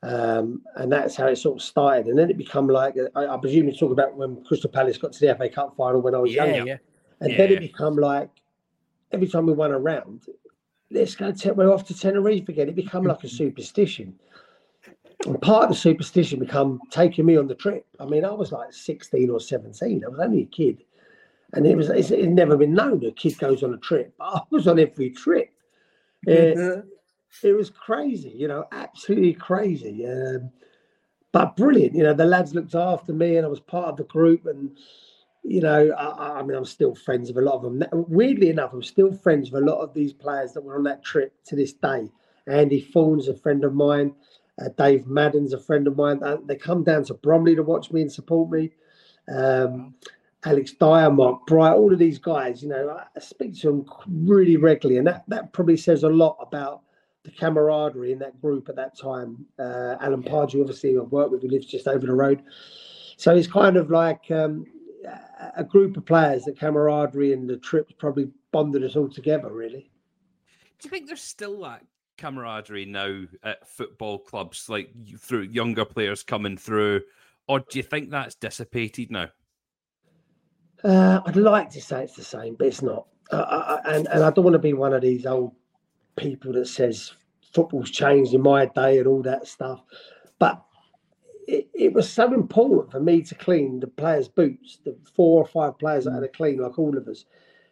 um, 0.03 0.61
and 0.75 0.91
that's 0.91 1.15
how 1.15 1.27
it 1.27 1.37
sort 1.37 1.57
of 1.57 1.63
started. 1.63 2.07
And 2.07 2.17
then 2.17 2.29
it 2.29 2.37
become 2.37 2.67
like 2.67 2.95
I, 3.15 3.25
I 3.25 3.37
presume 3.37 3.67
you 3.67 3.75
talk 3.75 3.91
about 3.91 4.15
when 4.15 4.43
Crystal 4.43 4.69
Palace 4.69 4.97
got 4.97 5.13
to 5.13 5.25
the 5.25 5.35
FA 5.35 5.49
Cup 5.49 5.75
final 5.75 6.01
when 6.01 6.13
I 6.13 6.19
was 6.19 6.33
Yeah, 6.33 6.45
younger, 6.45 6.67
yeah. 6.67 6.77
And 7.21 7.31
then 7.31 7.51
it 7.51 7.59
become 7.59 7.95
like 7.95 8.29
every 9.11 9.27
time 9.27 9.45
we 9.45 9.53
won 9.53 9.71
a 9.71 9.79
round, 9.79 10.25
let's 10.91 11.15
go. 11.15 11.31
Te- 11.31 11.51
we're 11.51 11.71
off 11.71 11.85
to 11.85 11.97
Tenerife 11.97 12.49
again. 12.49 12.69
It 12.69 12.75
become 12.75 13.03
like 13.03 13.23
a 13.23 13.29
superstition. 13.41 14.19
And 15.25 15.41
part 15.41 15.63
of 15.63 15.69
the 15.69 15.75
superstition 15.75 16.39
become 16.39 16.79
taking 16.91 17.25
me 17.25 17.37
on 17.37 17.47
the 17.47 17.55
trip. 17.55 17.85
I 17.99 18.05
mean, 18.05 18.25
I 18.25 18.31
was 18.31 18.51
like 18.51 18.73
16 18.73 19.29
or 19.29 19.39
17. 19.39 20.03
I 20.03 20.09
was 20.09 20.19
only 20.19 20.43
a 20.43 20.45
kid. 20.45 20.83
And 21.53 21.65
it 21.65 21.75
was 21.75 21.89
it's, 21.89 22.11
it's 22.11 22.27
never 22.27 22.57
been 22.57 22.73
known 22.73 22.99
that 22.99 23.07
a 23.07 23.11
kid 23.11 23.37
goes 23.37 23.63
on 23.63 23.73
a 23.73 23.77
trip. 23.77 24.13
I 24.19 24.41
was 24.49 24.67
on 24.67 24.77
every 24.77 25.11
trip. 25.11 25.51
Uh, 26.27 26.81
it 27.43 27.53
was 27.53 27.69
crazy, 27.69 28.33
you 28.35 28.47
know, 28.47 28.65
absolutely 28.71 29.33
crazy. 29.33 30.05
Um, 30.05 30.51
but 31.31 31.55
brilliant. 31.55 31.95
You 31.95 32.03
know, 32.03 32.13
the 32.13 32.25
lads 32.25 32.53
looked 32.53 32.75
after 32.75 33.13
me 33.13 33.37
and 33.37 33.45
I 33.45 33.49
was 33.49 33.59
part 33.59 33.87
of 33.87 33.97
the 33.97 34.03
group. 34.03 34.45
And, 34.45 34.77
you 35.47 35.61
know, 35.61 35.91
I- 35.91 36.39
I, 36.39 36.43
mean, 36.43 36.57
I'm 36.57 36.65
still 36.65 36.95
friends 36.95 37.29
with 37.29 37.37
a 37.43 37.47
lot 37.47 37.55
of 37.55 37.61
them. 37.63 37.83
Weirdly 38.09 38.49
enough, 38.49 38.73
I'm 38.73 38.83
still 38.83 39.13
friends 39.13 39.51
with 39.51 39.61
a 39.63 39.65
lot 39.65 39.79
of 39.79 39.93
these 39.93 40.11
players 40.11 40.53
that 40.53 40.63
were 40.63 40.75
on 40.75 40.83
that 40.83 41.03
trip 41.03 41.33
to 41.45 41.55
this 41.55 41.73
day. 41.73 42.09
Andy 42.47 42.81
Thorn's 42.81 43.27
a 43.27 43.35
friend 43.35 43.63
of 43.63 43.73
mine. 43.73 44.15
Uh, 44.59 44.69
Dave 44.77 45.05
Madden's 45.05 45.53
a 45.53 45.59
friend 45.59 45.85
of 45.87 45.97
mine. 45.97 46.23
Uh, 46.23 46.37
they 46.45 46.55
come 46.55 46.83
down 46.83 47.03
to 47.05 47.13
Bromley 47.13 47.55
to 47.55 47.63
watch 47.63 47.91
me 47.91 48.01
and 48.01 48.11
support 48.11 48.49
me. 48.49 48.71
Um, 49.27 49.95
Alex 50.45 50.73
Dyer, 50.73 51.11
Mark 51.11 51.45
Bright, 51.47 51.73
all 51.73 51.91
of 51.91 51.99
these 51.99 52.19
guys, 52.19 52.61
you 52.61 52.69
know, 52.69 52.89
I 52.89 53.05
I 53.15 53.19
speak 53.19 53.59
to 53.61 53.67
them 53.67 53.85
really 54.07 54.57
regularly, 54.57 54.99
and 54.99 55.07
that, 55.07 55.23
that 55.27 55.53
probably 55.53 55.77
says 55.77 56.03
a 56.03 56.09
lot 56.09 56.37
about 56.39 56.81
the 57.23 57.31
camaraderie 57.31 58.11
in 58.11 58.19
that 58.19 58.39
group 58.39 58.69
at 58.69 58.75
that 58.75 58.97
time. 58.97 59.45
Uh, 59.57 59.95
Alan 59.99 60.21
Pardew, 60.23 60.61
obviously, 60.61 60.97
I've 60.97 61.11
worked 61.11 61.31
with, 61.31 61.41
who 61.41 61.49
lives 61.49 61.65
just 61.65 61.87
over 61.87 62.05
the 62.05 62.13
road. 62.13 62.43
So 63.17 63.35
it's 63.35 63.47
kind 63.47 63.75
of 63.75 63.89
like 63.89 64.29
um, 64.29 64.65
a 65.55 65.63
group 65.63 65.97
of 65.97 66.05
players, 66.05 66.43
the 66.43 66.53
camaraderie 66.53 67.33
and 67.33 67.49
the 67.49 67.57
trips 67.57 67.93
probably 67.97 68.29
bonded 68.51 68.83
us 68.83 68.95
all 68.95 69.09
together, 69.09 69.51
really. 69.51 69.91
Do 70.79 70.85
you 70.85 70.89
think 70.89 71.07
there's 71.07 71.21
still 71.21 71.61
that 71.61 71.85
camaraderie 72.17 72.85
now 72.85 73.23
at 73.43 73.67
football 73.67 74.19
clubs, 74.19 74.69
like 74.69 74.89
through 75.19 75.43
younger 75.43 75.85
players 75.85 76.23
coming 76.23 76.57
through, 76.57 77.01
or 77.47 77.59
do 77.59 77.77
you 77.77 77.83
think 77.83 78.09
that's 78.09 78.35
dissipated 78.35 79.11
now? 79.11 79.29
Uh, 80.83 81.21
I'd 81.25 81.35
like 81.35 81.69
to 81.71 81.81
say 81.81 82.03
it's 82.03 82.15
the 82.15 82.23
same, 82.23 82.55
but 82.55 82.67
it's 82.67 82.81
not. 82.81 83.07
Uh, 83.31 83.37
uh 83.37 83.81
and 83.85 84.07
and 84.07 84.23
I 84.23 84.29
don't 84.29 84.43
want 84.43 84.53
to 84.53 84.59
be 84.59 84.73
one 84.73 84.93
of 84.93 85.01
these 85.01 85.25
old 85.25 85.53
people 86.15 86.53
that 86.53 86.67
says 86.67 87.13
football's 87.53 87.89
changed 87.89 88.33
in 88.33 88.41
my 88.41 88.67
day 88.67 88.99
and 88.99 89.07
all 89.07 89.23
that 89.23 89.47
stuff. 89.47 89.81
But 90.37 90.61
it, 91.47 91.69
it, 91.73 91.93
was 91.93 92.11
so 92.11 92.33
important 92.33 92.91
for 92.91 92.99
me 92.99 93.21
to 93.23 93.35
clean 93.35 93.79
the 93.79 93.87
players' 93.87 94.27
boots, 94.27 94.79
the 94.83 94.95
four 95.15 95.41
or 95.41 95.47
five 95.47 95.77
players 95.77 96.05
that 96.05 96.11
had 96.11 96.21
mm. 96.21 96.31
to 96.31 96.37
clean, 96.37 96.57
like 96.57 96.79
all 96.79 96.97
of 96.97 97.07
us, 97.07 97.25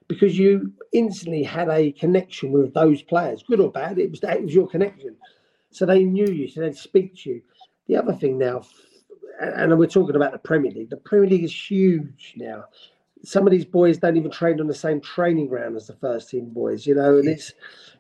because 0.07 0.37
you 0.37 0.71
instantly 0.91 1.43
had 1.43 1.69
a 1.69 1.91
connection 1.93 2.51
with 2.51 2.73
those 2.73 3.01
players, 3.01 3.43
good 3.43 3.59
or 3.59 3.71
bad. 3.71 3.97
It 3.97 4.11
was 4.11 4.21
it 4.23 4.43
was 4.43 4.53
your 4.53 4.67
connection, 4.67 5.15
so 5.71 5.85
they 5.85 6.03
knew 6.03 6.27
you, 6.27 6.47
so 6.47 6.61
they'd 6.61 6.75
speak 6.75 7.15
to 7.23 7.29
you. 7.29 7.41
The 7.87 7.97
other 7.97 8.13
thing 8.13 8.37
now, 8.37 8.63
and 9.39 9.77
we're 9.77 9.87
talking 9.87 10.15
about 10.15 10.31
the 10.31 10.39
Premier 10.39 10.71
League. 10.71 10.89
The 10.89 10.97
Premier 10.97 11.29
League 11.29 11.43
is 11.43 11.71
huge 11.71 12.33
now. 12.37 12.65
Some 13.25 13.47
of 13.47 13.51
these 13.51 13.65
boys 13.65 13.97
don't 13.97 14.17
even 14.17 14.31
train 14.31 14.59
on 14.59 14.67
the 14.67 14.73
same 14.73 14.99
training 14.99 15.47
ground 15.47 15.77
as 15.77 15.87
the 15.87 15.93
first 15.93 16.29
team 16.29 16.49
boys, 16.49 16.85
you 16.85 16.95
know, 16.95 17.17
and 17.17 17.27
it's 17.27 17.53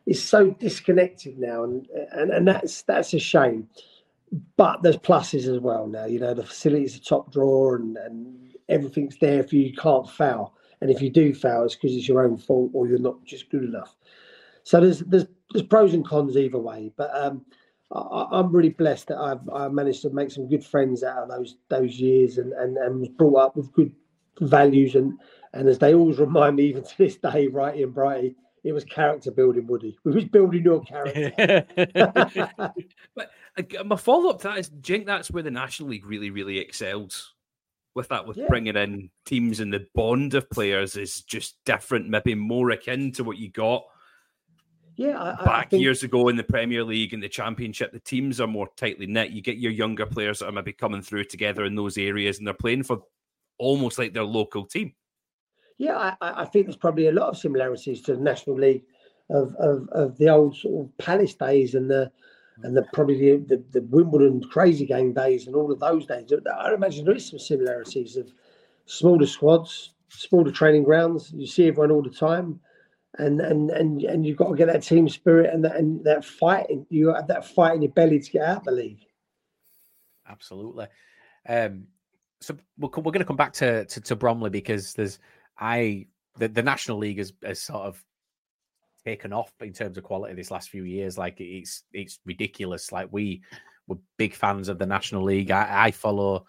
it's 0.05 0.21
so 0.21 0.51
disconnected 0.51 1.39
now, 1.39 1.63
and 1.63 1.87
and, 2.11 2.31
and 2.31 2.47
that's 2.47 2.83
that's 2.83 3.13
a 3.13 3.19
shame 3.19 3.67
but 4.57 4.81
there's 4.81 4.97
pluses 4.97 5.47
as 5.47 5.59
well 5.59 5.87
now. 5.87 6.05
You 6.05 6.19
know, 6.19 6.33
the 6.33 6.43
facilities 6.43 6.95
are 6.95 7.01
top 7.01 7.31
drawer 7.31 7.75
and, 7.75 7.97
and 7.97 8.53
everything's 8.69 9.17
there 9.17 9.43
for 9.43 9.55
you. 9.55 9.63
You 9.63 9.75
can't 9.75 10.09
foul. 10.09 10.55
And 10.81 10.89
if 10.89 11.01
you 11.01 11.09
do 11.09 11.33
foul, 11.33 11.65
it's 11.65 11.75
because 11.75 11.95
it's 11.95 12.07
your 12.07 12.23
own 12.23 12.37
fault 12.37 12.71
or 12.73 12.87
you're 12.87 12.99
not 12.99 13.23
just 13.23 13.49
good 13.49 13.63
enough. 13.63 13.95
So 14.63 14.79
there's 14.79 14.99
there's 14.99 15.25
there's 15.51 15.65
pros 15.65 15.93
and 15.93 16.05
cons 16.05 16.35
either 16.35 16.57
way. 16.57 16.91
But 16.95 17.11
um, 17.15 17.45
I, 17.91 18.39
am 18.39 18.51
really 18.51 18.69
blessed 18.69 19.07
that 19.07 19.17
I've 19.17 19.47
I 19.49 19.67
managed 19.67 20.01
to 20.01 20.09
make 20.09 20.31
some 20.31 20.49
good 20.49 20.65
friends 20.65 21.03
out 21.03 21.23
of 21.23 21.29
those 21.29 21.55
those 21.69 21.99
years 21.99 22.37
and, 22.37 22.53
and, 22.53 22.77
and 22.77 22.99
was 22.99 23.09
brought 23.09 23.35
up 23.35 23.55
with 23.55 23.71
good 23.73 23.93
values 24.41 24.95
and 24.95 25.19
and 25.53 25.69
as 25.69 25.79
they 25.79 25.93
always 25.93 26.17
remind 26.19 26.55
me 26.55 26.63
even 26.63 26.83
to 26.83 26.97
this 26.97 27.15
day, 27.17 27.47
Wrighty 27.47 27.83
and 27.83 27.93
Brighty, 27.93 28.35
it 28.63 28.71
was 28.71 28.85
character 28.85 29.31
building, 29.31 29.67
Woody. 29.67 29.97
We 30.03 30.13
was 30.13 30.25
building 30.25 30.63
your 30.63 30.81
character. 30.83 31.65
but 33.15 33.31
uh, 33.57 33.83
my 33.83 33.95
follow 33.97 34.29
up 34.29 34.41
to 34.41 34.47
that 34.49 34.57
is, 34.59 34.69
Jink, 34.81 35.05
that's 35.05 35.29
where 35.29 35.43
the 35.43 35.51
National 35.51 35.89
League 35.89 36.05
really, 36.05 36.29
really 36.29 36.59
excels 36.59 37.33
with 37.93 38.07
that, 38.07 38.25
with 38.25 38.37
yeah. 38.37 38.47
bringing 38.47 38.77
in 38.77 39.09
teams 39.25 39.59
and 39.59 39.71
the 39.71 39.85
bond 39.93 40.33
of 40.33 40.49
players 40.49 40.95
is 40.95 41.21
just 41.21 41.57
different, 41.65 42.09
maybe 42.09 42.35
more 42.35 42.71
akin 42.71 43.11
to 43.13 43.23
what 43.23 43.37
you 43.37 43.51
got. 43.51 43.83
Yeah, 44.95 45.21
I, 45.21 45.43
back 45.43 45.67
I 45.67 45.69
think... 45.69 45.83
years 45.83 46.03
ago 46.03 46.29
in 46.29 46.37
the 46.37 46.43
Premier 46.43 46.83
League 46.83 47.13
and 47.13 47.21
the 47.21 47.29
Championship, 47.29 47.91
the 47.91 47.99
teams 47.99 48.39
are 48.39 48.47
more 48.47 48.69
tightly 48.77 49.07
knit. 49.07 49.31
You 49.31 49.41
get 49.41 49.57
your 49.57 49.71
younger 49.71 50.05
players 50.05 50.39
that 50.39 50.47
are 50.47 50.51
maybe 50.51 50.73
coming 50.73 51.01
through 51.01 51.25
together 51.25 51.65
in 51.65 51.75
those 51.75 51.97
areas, 51.97 52.37
and 52.37 52.47
they're 52.47 52.53
playing 52.53 52.83
for 52.83 53.03
almost 53.57 53.97
like 53.97 54.13
their 54.13 54.23
local 54.23 54.65
team. 54.65 54.93
Yeah, 55.77 56.15
I, 56.21 56.41
I 56.41 56.45
think 56.45 56.65
there's 56.65 56.77
probably 56.77 57.07
a 57.07 57.11
lot 57.11 57.29
of 57.29 57.37
similarities 57.37 58.01
to 58.03 58.15
the 58.15 58.21
National 58.21 58.57
League 58.57 58.83
of, 59.29 59.55
of, 59.55 59.89
of 59.89 60.17
the 60.17 60.29
old 60.29 60.55
sort 60.55 60.85
of 60.85 60.97
Palace 60.97 61.33
days 61.33 61.75
and 61.75 61.89
the 61.89 62.11
and 62.61 62.77
the 62.77 62.83
probably 62.93 63.17
the, 63.17 63.43
the, 63.47 63.63
the, 63.71 63.81
Wimbledon 63.87 64.41
Crazy 64.43 64.85
Gang 64.85 65.11
days 65.11 65.47
and 65.47 65.55
all 65.55 65.71
of 65.71 65.79
those 65.79 66.05
days. 66.05 66.31
I 66.55 66.71
imagine 66.73 67.03
there 67.03 67.15
is 67.15 67.27
some 67.27 67.39
similarities 67.39 68.15
of 68.15 68.31
smaller 68.85 69.25
squads, 69.25 69.95
smaller 70.09 70.51
training 70.51 70.83
grounds. 70.83 71.31
You 71.35 71.47
see 71.47 71.67
everyone 71.67 71.91
all 71.91 72.03
the 72.03 72.11
time, 72.11 72.59
and 73.17 73.41
and 73.41 73.71
and 73.71 74.03
and 74.03 74.25
you've 74.25 74.37
got 74.37 74.49
to 74.49 74.55
get 74.55 74.67
that 74.67 74.83
team 74.83 75.09
spirit 75.09 75.51
and 75.51 75.65
that 75.65 75.77
and 75.77 76.03
that 76.03 76.23
fight. 76.23 76.67
You 76.89 77.13
have 77.13 77.27
that 77.27 77.45
fight 77.45 77.75
in 77.75 77.81
your 77.81 77.91
belly 77.91 78.19
to 78.19 78.31
get 78.31 78.43
out 78.43 78.57
of 78.57 78.63
the 78.65 78.71
league. 78.71 79.05
Absolutely. 80.29 80.87
Um, 81.49 81.87
so 82.39 82.55
we're, 82.77 82.89
we're 82.89 83.11
going 83.11 83.19
to 83.19 83.25
come 83.25 83.35
back 83.35 83.53
to, 83.53 83.85
to, 83.85 84.01
to 84.01 84.15
Bromley 84.15 84.49
because 84.49 84.93
there's 84.93 85.19
I 85.57 86.07
the, 86.37 86.47
the 86.47 86.63
National 86.63 86.97
League 86.97 87.17
has, 87.19 87.33
has 87.43 87.61
sort 87.61 87.83
of 87.83 88.03
taken 89.05 89.33
off 89.33 89.51
in 89.59 89.73
terms 89.73 89.97
of 89.97 90.03
quality 90.03 90.33
this 90.33 90.51
last 90.51 90.69
few 90.69 90.83
years. 90.83 91.17
Like 91.17 91.39
it's 91.39 91.83
it's 91.91 92.19
ridiculous. 92.25 92.91
Like 92.91 93.09
we 93.11 93.41
were 93.87 93.97
big 94.17 94.33
fans 94.33 94.69
of 94.69 94.79
the 94.79 94.85
National 94.85 95.23
League. 95.23 95.51
I, 95.51 95.85
I 95.85 95.91
follow. 95.91 96.45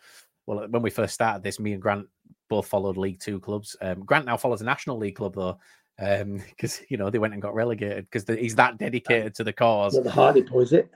Well, 0.46 0.66
when 0.68 0.82
we 0.82 0.90
first 0.90 1.14
started 1.14 1.42
this, 1.42 1.58
me 1.58 1.72
and 1.72 1.82
Grant 1.82 2.06
both 2.48 2.66
followed 2.66 2.96
League 2.96 3.20
Two 3.20 3.40
clubs. 3.40 3.76
Um, 3.80 4.04
Grant 4.04 4.26
now 4.26 4.36
follows 4.36 4.60
a 4.60 4.64
National 4.64 4.98
League 4.98 5.16
club 5.16 5.34
though, 5.34 5.58
because 5.96 6.78
um, 6.78 6.86
you 6.88 6.96
know 6.96 7.10
they 7.10 7.18
went 7.18 7.32
and 7.32 7.42
got 7.42 7.54
relegated 7.54 8.08
because 8.10 8.24
he's 8.38 8.56
that 8.56 8.78
dedicated 8.78 9.34
to 9.36 9.44
the 9.44 9.52
cause. 9.52 9.94
the 10.02 10.10
Hartlepool, 10.10 10.60
is 10.60 10.72
it? 10.72 10.90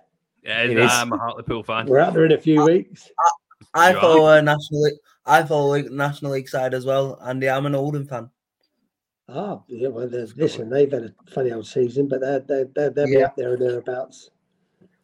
Yeah, 0.45 0.63
it 0.63 0.79
I'm 0.79 1.13
a 1.13 1.19
Hartlepool 1.19 1.65
fan. 1.65 1.87
We're 1.87 1.99
out 1.99 2.15
there 2.15 2.25
in 2.25 2.33
a 2.33 2.39
few 2.39 2.65
weeks. 2.65 3.11
I, 3.75 3.91
I 3.91 4.01
follow 4.01 4.31
a 4.31 4.43
National 4.43 4.83
League. 4.83 4.99
I 5.27 5.43
follow 5.43 5.81
National 5.83 6.33
League 6.33 6.49
side 6.49 6.75
as 6.75 6.87
well, 6.87 7.21
Andy. 7.25 7.49
I'm 7.49 7.67
an 7.67 7.75
Oldham 7.75 8.07
fan. 8.07 8.31
Ah, 9.29 9.61
yeah, 9.69 9.89
well, 9.89 10.07
listen, 10.07 10.71
they've 10.71 10.91
had 10.91 11.03
a 11.03 11.15
funny 11.31 11.53
old 11.53 11.67
season, 11.67 12.09
but 12.09 12.21
they're 12.21 12.41
they're 12.41 12.65
they're, 12.75 12.91
they're 12.91 13.09
yeah. 13.09 13.27
up 13.27 13.37
there 13.37 13.53
and 13.53 13.63
thereabouts. 13.63 14.31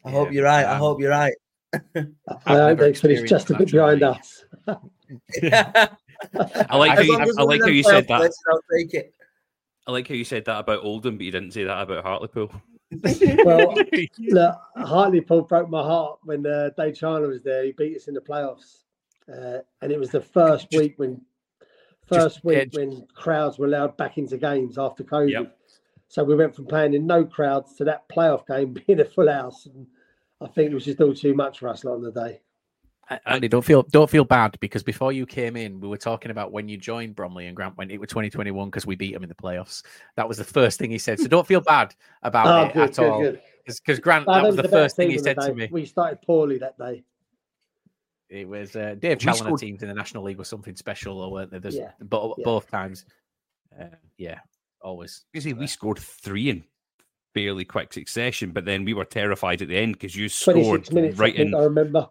I 0.04 0.10
hope 0.10 0.32
you're 0.32 0.44
right. 0.44 0.64
I 0.64 0.76
hope 0.76 1.00
you're 1.00 1.10
right. 1.10 1.34
I 1.94 2.04
hope 2.46 2.78
they 2.78 2.94
finished 2.94 3.26
just 3.26 3.50
a 3.50 3.58
bit 3.58 3.70
behind 3.70 4.00
league. 4.00 4.10
us. 4.10 4.44
I 6.34 6.76
like 6.76 6.92
how 6.92 7.00
you, 7.00 7.18
I, 7.18 7.26
I 7.38 7.42
like 7.42 7.60
how 7.60 7.68
you 7.68 7.82
said 7.82 8.08
that. 8.08 8.32
I'll 8.50 8.60
take 8.72 8.94
it. 8.94 9.14
I 9.86 9.92
like 9.92 10.08
how 10.08 10.14
you 10.14 10.24
said 10.24 10.46
that 10.46 10.60
about 10.60 10.84
Oldham, 10.84 11.18
but 11.18 11.24
you 11.24 11.32
didn't 11.32 11.52
say 11.52 11.64
that 11.64 11.82
about 11.82 12.04
Hartlepool. 12.04 12.50
well, 13.44 13.74
look, 14.18 14.56
Hartlepool 14.76 15.42
broke 15.42 15.68
my 15.68 15.82
heart 15.82 16.18
when 16.24 16.46
uh, 16.46 16.70
Dave 16.76 16.94
Challinor 16.94 17.28
was 17.28 17.42
there. 17.42 17.64
He 17.64 17.72
beat 17.72 17.96
us 17.96 18.08
in 18.08 18.14
the 18.14 18.20
playoffs. 18.20 18.82
Uh, 19.32 19.58
and 19.80 19.90
it 19.90 19.98
was 19.98 20.10
the 20.10 20.20
first 20.20 20.70
just, 20.70 20.82
week 20.82 20.94
when 20.98 21.20
first 22.06 22.36
just, 22.36 22.44
week 22.44 22.68
yeah, 22.72 22.80
when 22.80 23.06
crowds 23.14 23.58
were 23.58 23.66
allowed 23.66 23.96
back 23.96 24.18
into 24.18 24.36
games 24.36 24.76
after 24.78 25.02
COVID. 25.02 25.30
Yep. 25.30 25.58
So 26.08 26.22
we 26.22 26.36
went 26.36 26.54
from 26.54 26.66
playing 26.66 26.94
in 26.94 27.06
no 27.06 27.24
crowds 27.24 27.74
to 27.76 27.84
that 27.84 28.08
playoff 28.08 28.46
game 28.46 28.76
being 28.86 29.00
a 29.00 29.04
full 29.04 29.30
house, 29.30 29.66
and 29.66 29.86
I 30.40 30.46
think 30.48 30.70
it 30.70 30.74
was 30.74 30.84
just 30.84 31.00
all 31.00 31.14
too 31.14 31.34
much 31.34 31.58
for 31.58 31.68
us 31.68 31.84
on 31.84 32.02
the 32.02 32.12
day. 32.12 32.40
Andy, 33.26 33.48
don't 33.48 33.64
feel 33.64 33.82
don't 33.82 34.08
feel 34.08 34.24
bad 34.24 34.56
because 34.60 34.82
before 34.82 35.12
you 35.12 35.26
came 35.26 35.56
in, 35.56 35.80
we 35.80 35.88
were 35.88 35.98
talking 35.98 36.30
about 36.30 36.52
when 36.52 36.68
you 36.68 36.76
joined 36.76 37.14
Bromley 37.14 37.46
and 37.46 37.56
Grant 37.56 37.76
went 37.76 37.90
it 37.90 37.98
was 37.98 38.08
2021 38.08 38.68
because 38.68 38.86
we 38.86 38.96
beat 38.96 39.12
them 39.12 39.22
in 39.22 39.28
the 39.28 39.34
playoffs. 39.34 39.82
That 40.16 40.28
was 40.28 40.38
the 40.38 40.44
first 40.44 40.78
thing 40.78 40.90
he 40.90 40.98
said. 40.98 41.18
So 41.18 41.28
don't 41.28 41.46
feel 41.46 41.60
bad 41.60 41.94
about 42.22 42.46
oh, 42.46 42.66
it 42.66 42.72
good, 42.74 42.82
at 42.82 42.96
good, 42.96 43.06
all. 43.06 43.36
Because 43.66 44.00
Grant, 44.00 44.26
that, 44.26 44.42
that 44.42 44.44
was 44.44 44.56
the, 44.56 44.62
the 44.62 44.68
first 44.68 44.96
thing 44.96 45.10
he 45.10 45.18
said 45.18 45.38
to 45.40 45.54
me. 45.54 45.68
We 45.70 45.84
started 45.86 46.22
poorly 46.22 46.58
that 46.58 46.78
day. 46.78 47.04
It 48.28 48.48
was 48.48 48.74
uh, 48.74 48.96
Dave 48.98 49.18
Challinor 49.18 49.36
scored... 49.36 49.60
teams 49.60 49.82
in 49.82 49.88
the 49.88 49.94
National 49.94 50.24
League 50.24 50.38
was 50.38 50.48
something 50.48 50.74
special, 50.76 51.20
though, 51.20 51.30
weren't 51.30 51.50
there? 51.50 51.60
There's, 51.60 51.76
yeah. 51.76 51.92
Both, 52.00 52.38
yeah. 52.38 52.44
both 52.44 52.70
times. 52.70 53.04
Uh, 53.78 53.86
yeah, 54.18 54.38
always. 54.80 55.24
You 55.32 55.40
see, 55.40 55.52
we 55.52 55.66
scored 55.66 55.98
three 55.98 56.50
in 56.50 56.64
fairly 57.34 57.64
quick 57.64 57.92
succession, 57.92 58.52
but 58.52 58.64
then 58.64 58.84
we 58.84 58.94
were 58.94 59.04
terrified 59.04 59.60
at 59.60 59.68
the 59.68 59.76
end 59.76 59.94
because 59.94 60.16
you 60.16 60.28
scored 60.28 60.90
minutes, 60.92 61.18
right 61.18 61.34
in. 61.34 61.54
I 61.54 61.64
remember 61.64 62.08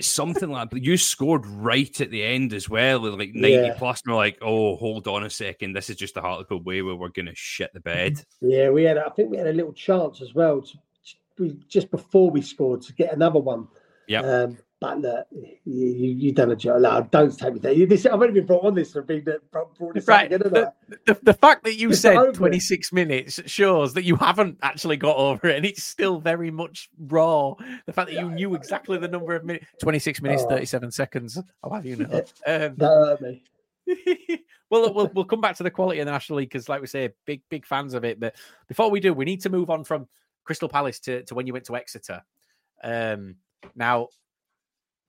something 0.00 0.50
like 0.50 0.70
but 0.70 0.82
you 0.82 0.96
scored 0.96 1.46
right 1.46 2.00
at 2.00 2.10
the 2.10 2.22
end 2.22 2.54
as 2.54 2.68
well 2.68 3.00
like 3.00 3.34
90 3.34 3.48
yeah. 3.50 3.74
plus 3.76 4.02
and 4.04 4.12
we're 4.12 4.16
like 4.16 4.38
oh 4.40 4.76
hold 4.76 5.06
on 5.06 5.24
a 5.24 5.30
second. 5.30 5.74
This 5.74 5.90
is 5.90 5.96
just 5.96 6.16
a 6.16 6.20
Hartlepool 6.20 6.62
way 6.62 6.82
where 6.82 6.96
we're 6.96 7.08
gonna 7.08 7.34
shit 7.34 7.72
the 7.74 7.80
bed. 7.80 8.24
Yeah 8.40 8.70
we 8.70 8.84
had 8.84 8.98
i 8.98 9.08
think 9.10 9.30
we 9.30 9.36
had 9.36 9.46
a 9.46 9.52
little 9.52 9.72
chance 9.72 10.22
as 10.22 10.34
well 10.34 10.62
to, 10.62 11.56
just 11.68 11.90
before 11.90 12.30
we 12.30 12.40
scored 12.40 12.82
to 12.82 12.92
get 12.94 13.12
another 13.12 13.40
one. 13.40 13.68
Yeah 14.06 14.20
um, 14.20 14.58
but 14.80 15.00
look, 15.00 15.26
you, 15.64 15.86
you 15.86 16.32
done 16.32 16.50
a 16.50 16.56
job. 16.56 16.82
No, 16.82 17.08
don't 17.10 17.36
take 17.36 17.54
me 17.54 17.60
there. 17.60 17.86
This, 17.86 18.04
I've 18.04 18.14
only 18.14 18.32
been 18.32 18.46
brought 18.46 18.64
on 18.64 18.74
this 18.74 18.92
for 18.92 19.00
being 19.02 19.24
brought 19.50 19.94
this 19.94 20.06
right. 20.06 20.28
The, 20.28 20.72
the, 21.06 21.18
the, 21.22 21.32
fact 21.32 21.64
that 21.64 21.76
you 21.76 21.90
it's 21.90 22.00
said 22.00 22.34
26 22.34 22.92
minutes 22.92 23.40
shows 23.46 23.94
that 23.94 24.04
you 24.04 24.16
haven't 24.16 24.58
actually 24.62 24.98
got 24.98 25.16
over 25.16 25.48
it, 25.48 25.56
and 25.56 25.64
it's 25.64 25.82
still 25.82 26.20
very 26.20 26.50
much 26.50 26.90
raw. 26.98 27.54
The 27.86 27.92
fact 27.92 28.10
that 28.10 28.20
you 28.20 28.30
knew 28.30 28.54
exactly 28.54 28.98
the 28.98 29.08
number 29.08 29.34
of 29.34 29.44
minutes 29.44 29.66
26 29.80 30.20
minutes, 30.20 30.42
oh. 30.44 30.50
37 30.50 30.90
seconds. 30.90 31.38
I'll 31.64 31.72
have 31.72 31.86
you 31.86 31.96
know. 31.96 32.24
Um, 32.46 32.74
that 32.76 32.80
hurt 32.80 33.20
me. 33.22 33.42
well, 34.68 34.92
we'll 34.92 35.10
we'll 35.14 35.24
come 35.24 35.40
back 35.40 35.56
to 35.56 35.62
the 35.62 35.70
quality 35.70 36.00
of 36.00 36.06
the 36.06 36.12
National 36.12 36.38
League 36.38 36.50
because, 36.50 36.68
like 36.68 36.82
we 36.82 36.86
say, 36.86 37.10
big 37.24 37.40
big 37.48 37.64
fans 37.64 37.94
of 37.94 38.04
it. 38.04 38.20
But 38.20 38.34
before 38.68 38.90
we 38.90 39.00
do, 39.00 39.14
we 39.14 39.24
need 39.24 39.40
to 39.42 39.48
move 39.48 39.70
on 39.70 39.84
from 39.84 40.06
Crystal 40.44 40.68
Palace 40.68 41.00
to, 41.00 41.22
to 41.24 41.34
when 41.34 41.46
you 41.46 41.54
went 41.54 41.64
to 41.66 41.76
Exeter. 41.76 42.22
Um, 42.82 43.36
now, 43.74 44.08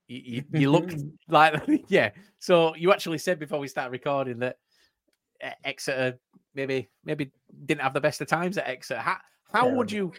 you, 0.07 0.43
you, 0.53 0.71
look 0.71 0.89
like 1.29 1.61
yeah. 1.87 2.11
So 2.39 2.75
you 2.75 2.91
actually 2.91 3.17
said 3.17 3.39
before 3.39 3.59
we 3.59 3.67
started 3.67 3.91
recording 3.91 4.39
that 4.39 4.57
Exeter 5.63 6.17
maybe 6.55 6.89
maybe 7.03 7.31
didn't 7.65 7.81
have 7.81 7.93
the 7.93 8.01
best 8.01 8.21
of 8.21 8.27
times 8.27 8.57
at 8.57 8.67
Exeter. 8.67 8.99
How 8.99 9.17
how 9.51 9.69
would 9.69 9.91
you 9.91 10.13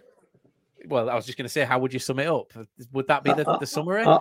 Well, 0.86 1.11
I 1.11 1.14
was 1.14 1.26
just 1.26 1.39
going 1.39 1.47
to 1.47 1.53
say, 1.53 1.64
how 1.64 1.78
would 1.78 1.93
you 1.93 1.99
sum 1.99 2.18
it 2.18 2.28
up? 2.28 2.53
Would 2.93 3.09
that 3.09 3.24
be 3.24 3.32
the, 3.32 3.49
Uh, 3.49 3.59
the 3.59 3.66
summary? 3.66 4.05
Uh, 4.05 4.20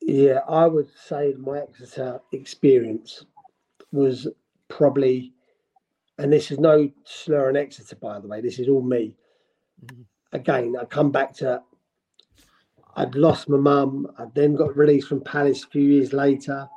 yeah, 0.00 0.40
I 0.48 0.66
would 0.66 0.88
say 1.04 1.34
my 1.38 1.60
Exeter 1.60 2.20
experience 2.32 3.24
was 3.92 4.28
probably, 4.68 5.32
and 6.18 6.32
this 6.32 6.50
is 6.50 6.58
no 6.58 6.90
slur 7.04 7.48
on 7.48 7.56
Exeter, 7.56 7.96
by 7.96 8.20
the 8.20 8.28
way, 8.28 8.40
this 8.40 8.58
is 8.58 8.68
all 8.68 8.82
me. 8.82 9.14
Again, 10.32 10.76
I 10.80 10.84
come 10.84 11.10
back 11.10 11.32
to 11.34 11.62
I'd 12.96 13.14
lost 13.14 13.48
my 13.48 13.58
mum, 13.58 14.06
I 14.18 14.24
then 14.34 14.54
got 14.54 14.76
released 14.76 15.08
from 15.08 15.20
Palace 15.20 15.64
a 15.64 15.68
few 15.68 15.82
years 15.82 16.12
later. 16.12 16.68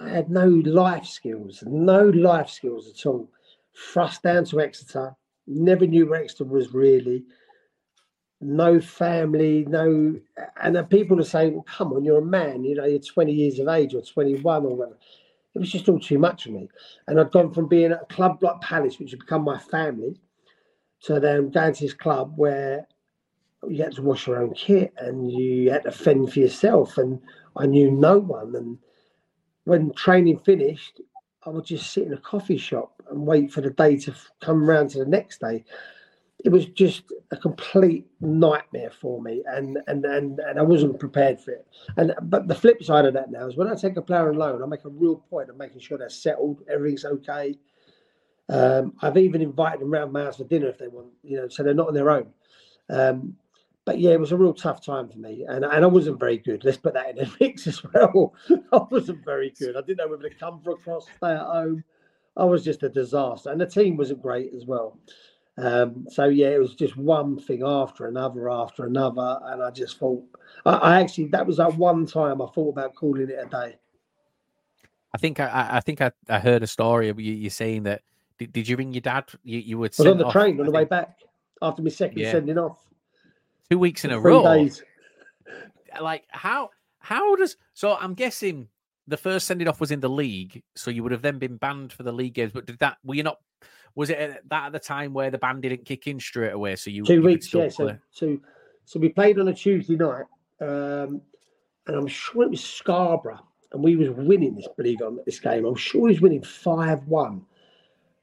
I 0.00 0.08
had 0.08 0.30
no 0.30 0.46
life 0.46 1.06
skills, 1.06 1.62
no 1.66 2.08
life 2.08 2.50
skills 2.50 2.88
at 2.88 3.06
all. 3.06 3.30
Thrust 3.74 4.22
down 4.22 4.44
to 4.46 4.60
Exeter, 4.60 5.14
never 5.46 5.86
knew 5.86 6.08
where 6.08 6.22
Exeter 6.22 6.44
was 6.44 6.74
really 6.74 7.24
no 8.40 8.80
family, 8.80 9.64
no, 9.68 10.14
and 10.62 10.76
then 10.76 10.86
people 10.86 11.18
are 11.18 11.24
saying, 11.24 11.54
well, 11.54 11.64
"Come 11.64 11.92
on, 11.92 12.04
you're 12.04 12.18
a 12.18 12.24
man. 12.24 12.64
You 12.64 12.76
know, 12.76 12.84
you're 12.84 13.00
20 13.00 13.32
years 13.32 13.58
of 13.58 13.68
age 13.68 13.94
or 13.94 14.02
21 14.02 14.64
or 14.64 14.76
whatever." 14.76 14.98
It 15.54 15.58
was 15.58 15.72
just 15.72 15.88
all 15.88 15.98
too 15.98 16.18
much 16.18 16.44
for 16.44 16.50
me, 16.50 16.68
and 17.06 17.18
I'd 17.18 17.32
gone 17.32 17.52
from 17.52 17.66
being 17.66 17.90
at 17.92 18.02
a 18.02 18.06
club 18.06 18.42
like 18.42 18.60
Palace, 18.60 18.98
which 18.98 19.10
had 19.10 19.20
become 19.20 19.42
my 19.42 19.58
family, 19.58 20.20
to 21.02 21.18
then 21.18 21.50
going 21.50 21.72
to 21.72 21.84
this 21.84 21.94
club 21.94 22.34
where 22.36 22.86
you 23.68 23.82
had 23.82 23.94
to 23.94 24.02
wash 24.02 24.26
your 24.26 24.40
own 24.42 24.54
kit 24.54 24.92
and 24.98 25.30
you 25.30 25.70
had 25.70 25.84
to 25.84 25.92
fend 25.92 26.32
for 26.32 26.40
yourself, 26.40 26.98
and 26.98 27.20
I 27.56 27.66
knew 27.66 27.90
no 27.90 28.18
one. 28.18 28.54
And 28.54 28.78
when 29.64 29.92
training 29.94 30.38
finished, 30.40 31.00
I 31.44 31.50
would 31.50 31.64
just 31.64 31.90
sit 31.92 32.06
in 32.06 32.12
a 32.12 32.18
coffee 32.18 32.58
shop 32.58 33.02
and 33.10 33.26
wait 33.26 33.52
for 33.52 33.60
the 33.60 33.70
day 33.70 33.96
to 33.96 34.14
come 34.40 34.62
around 34.68 34.90
to 34.90 34.98
the 34.98 35.06
next 35.06 35.40
day 35.40 35.64
it 36.44 36.50
was 36.50 36.66
just 36.66 37.12
a 37.32 37.36
complete 37.36 38.06
nightmare 38.20 38.90
for 38.90 39.20
me 39.20 39.42
and 39.46 39.78
and 39.88 40.04
and, 40.04 40.38
and 40.38 40.58
I 40.58 40.62
wasn't 40.62 41.00
prepared 41.00 41.40
for 41.40 41.52
it. 41.52 41.66
And 41.96 42.14
but 42.22 42.46
the 42.46 42.54
flip 42.54 42.82
side 42.82 43.06
of 43.06 43.14
that 43.14 43.30
now 43.30 43.46
is 43.46 43.56
when 43.56 43.68
I 43.68 43.74
take 43.74 43.96
a 43.96 44.02
player 44.02 44.28
on 44.28 44.36
loan, 44.36 44.62
I 44.62 44.66
make 44.66 44.84
a 44.84 44.90
real 44.90 45.16
point 45.16 45.50
of 45.50 45.56
making 45.56 45.80
sure 45.80 45.98
they're 45.98 46.08
settled, 46.08 46.62
everything's 46.70 47.04
okay. 47.04 47.58
Um, 48.48 48.94
I've 49.02 49.16
even 49.16 49.42
invited 49.42 49.80
them 49.80 49.90
round 49.90 50.12
my 50.12 50.24
house 50.24 50.36
for 50.36 50.44
dinner 50.44 50.68
if 50.68 50.78
they 50.78 50.88
want, 50.88 51.08
you 51.22 51.36
know, 51.36 51.48
so 51.48 51.62
they're 51.62 51.74
not 51.74 51.88
on 51.88 51.94
their 51.94 52.10
own. 52.10 52.28
Um, 52.88 53.36
but 53.88 53.98
yeah, 53.98 54.10
it 54.10 54.20
was 54.20 54.32
a 54.32 54.36
real 54.36 54.52
tough 54.52 54.84
time 54.84 55.08
for 55.08 55.16
me, 55.16 55.46
and, 55.48 55.64
and 55.64 55.82
I 55.82 55.86
wasn't 55.86 56.20
very 56.20 56.36
good. 56.36 56.62
Let's 56.62 56.76
put 56.76 56.92
that 56.92 57.08
in 57.08 57.16
the 57.16 57.32
mix 57.40 57.66
as 57.66 57.82
well. 57.82 58.34
I 58.70 58.80
wasn't 58.90 59.24
very 59.24 59.50
good. 59.58 59.78
I 59.78 59.80
didn't 59.80 59.96
know 59.96 60.08
whether 60.08 60.28
to 60.28 60.34
come 60.34 60.60
for 60.60 60.72
a 60.72 60.76
cross, 60.76 61.06
stay 61.16 61.32
at 61.32 61.38
home. 61.40 61.82
I 62.36 62.44
was 62.44 62.62
just 62.62 62.82
a 62.82 62.90
disaster, 62.90 63.48
and 63.48 63.58
the 63.58 63.64
team 63.64 63.96
wasn't 63.96 64.20
great 64.20 64.52
as 64.54 64.66
well. 64.66 64.98
Um, 65.56 66.04
so 66.10 66.26
yeah, 66.26 66.48
it 66.48 66.58
was 66.58 66.74
just 66.74 66.98
one 66.98 67.38
thing 67.38 67.62
after 67.64 68.08
another 68.08 68.50
after 68.50 68.84
another, 68.84 69.38
and 69.44 69.62
I 69.62 69.70
just 69.70 69.98
thought 69.98 70.22
I, 70.66 70.72
I 70.74 71.00
actually 71.00 71.28
that 71.28 71.46
was 71.46 71.56
that 71.56 71.74
one 71.78 72.04
time 72.04 72.42
I 72.42 72.46
thought 72.48 72.68
about 72.68 72.94
calling 72.94 73.30
it 73.30 73.38
a 73.42 73.48
day. 73.48 73.78
I 75.14 75.18
think 75.18 75.40
I- 75.40 75.68
I, 75.70 75.80
think 75.80 76.02
I, 76.02 76.12
I 76.28 76.38
heard 76.40 76.62
a 76.62 76.66
story 76.66 77.08
of 77.08 77.18
you, 77.18 77.32
you 77.32 77.48
saying 77.48 77.84
that. 77.84 78.02
Did, 78.36 78.52
did 78.52 78.68
you 78.68 78.76
ring 78.76 78.92
your 78.92 79.00
dad? 79.00 79.24
You, 79.44 79.58
you 79.60 79.78
would 79.78 79.98
I 79.98 80.02
was 80.02 80.12
on 80.12 80.18
the 80.18 80.30
train 80.30 80.60
on 80.60 80.66
the 80.66 80.72
way 80.72 80.84
back 80.84 81.20
after 81.62 81.80
my 81.80 81.88
second 81.88 82.18
Yeah. 82.18 82.32
sending 82.32 82.58
off. 82.58 82.87
Two 83.70 83.78
weeks 83.78 84.04
in 84.04 84.10
a 84.10 84.20
Three 84.20 84.32
row. 84.32 84.42
days. 84.42 84.82
Like 86.00 86.24
how 86.28 86.70
how 86.98 87.36
does 87.36 87.56
so? 87.74 87.96
I'm 87.96 88.14
guessing 88.14 88.68
the 89.06 89.16
first 89.16 89.46
sending 89.46 89.68
off 89.68 89.80
was 89.80 89.90
in 89.90 90.00
the 90.00 90.08
league, 90.08 90.62
so 90.76 90.90
you 90.90 91.02
would 91.02 91.12
have 91.12 91.22
then 91.22 91.38
been 91.38 91.56
banned 91.56 91.92
for 91.92 92.02
the 92.02 92.12
league 92.12 92.34
games. 92.34 92.52
But 92.52 92.66
did 92.66 92.78
that? 92.80 92.98
Were 93.04 93.14
you 93.14 93.22
not? 93.22 93.38
Was 93.94 94.10
it 94.10 94.18
at 94.18 94.48
that 94.50 94.66
at 94.66 94.72
the 94.72 94.78
time 94.78 95.12
where 95.12 95.30
the 95.30 95.38
ban 95.38 95.60
didn't 95.60 95.84
kick 95.84 96.06
in 96.06 96.20
straight 96.20 96.52
away? 96.52 96.76
So 96.76 96.90
you 96.90 97.04
two 97.04 97.14
you 97.14 97.22
weeks, 97.22 97.52
yeah. 97.52 97.68
So, 97.68 97.96
so, 98.10 98.38
so 98.84 99.00
we 99.00 99.08
played 99.08 99.38
on 99.38 99.48
a 99.48 99.54
Tuesday 99.54 99.96
night, 99.96 100.26
um, 100.60 101.20
and 101.86 101.96
I'm 101.96 102.06
sure 102.06 102.42
it 102.44 102.50
was 102.50 102.62
Scarborough, 102.62 103.40
and 103.72 103.82
we 103.82 103.96
was 103.96 104.10
winning 104.10 104.54
this 104.54 104.68
or 104.76 105.10
not, 105.10 105.24
this 105.24 105.40
game. 105.40 105.64
I'm 105.64 105.74
sure 105.74 106.08
he 106.08 106.14
was 106.14 106.20
winning 106.20 106.42
five 106.42 107.06
one, 107.08 107.44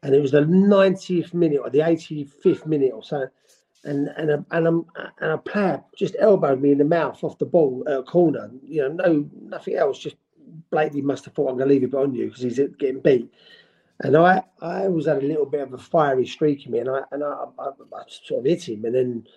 and 0.03 0.13
it 0.13 0.21
was 0.21 0.31
the 0.31 0.41
90th 0.41 1.33
minute 1.33 1.59
or 1.61 1.69
the 1.71 1.79
85th 1.79 2.67
minute 2.67 2.91
or 2.93 3.03
so, 3.03 3.27
and 3.85 4.09
and 4.17 4.31
a, 4.31 4.45
and 4.51 4.67
a, 4.67 4.71
and 5.21 5.31
a 5.31 5.37
player 5.37 5.83
just 5.95 6.15
elbowed 6.19 6.61
me 6.61 6.71
in 6.71 6.77
the 6.77 6.83
mouth 6.83 7.23
off 7.23 7.37
the 7.37 7.45
ball 7.45 7.83
at 7.87 7.99
a 7.99 8.03
corner. 8.03 8.51
You 8.63 8.83
know, 8.83 8.89
no 8.89 9.29
nothing 9.41 9.75
else, 9.75 9.99
just 9.99 10.17
blatantly 10.69 11.01
must 11.01 11.25
have 11.25 11.33
thought 11.33 11.49
I'm 11.49 11.57
going 11.57 11.69
to 11.69 11.73
leave 11.73 11.83
it 11.83 11.93
on 11.93 12.13
you 12.13 12.27
because 12.27 12.41
he's 12.41 12.59
getting 12.77 12.99
beat. 12.99 13.31
And 14.01 14.17
I, 14.17 14.43
I 14.61 14.85
always 14.85 15.05
had 15.05 15.23
a 15.23 15.25
little 15.25 15.45
bit 15.45 15.61
of 15.61 15.73
a 15.73 15.77
fiery 15.77 16.27
streak 16.27 16.65
in 16.65 16.73
me, 16.73 16.79
and 16.79 16.89
I, 16.89 17.01
and 17.11 17.23
I, 17.23 17.45
I, 17.57 17.67
I 17.67 18.03
sort 18.09 18.39
of 18.39 18.45
hit 18.45 18.67
him, 18.67 18.83
and 18.83 18.93
then 18.93 19.27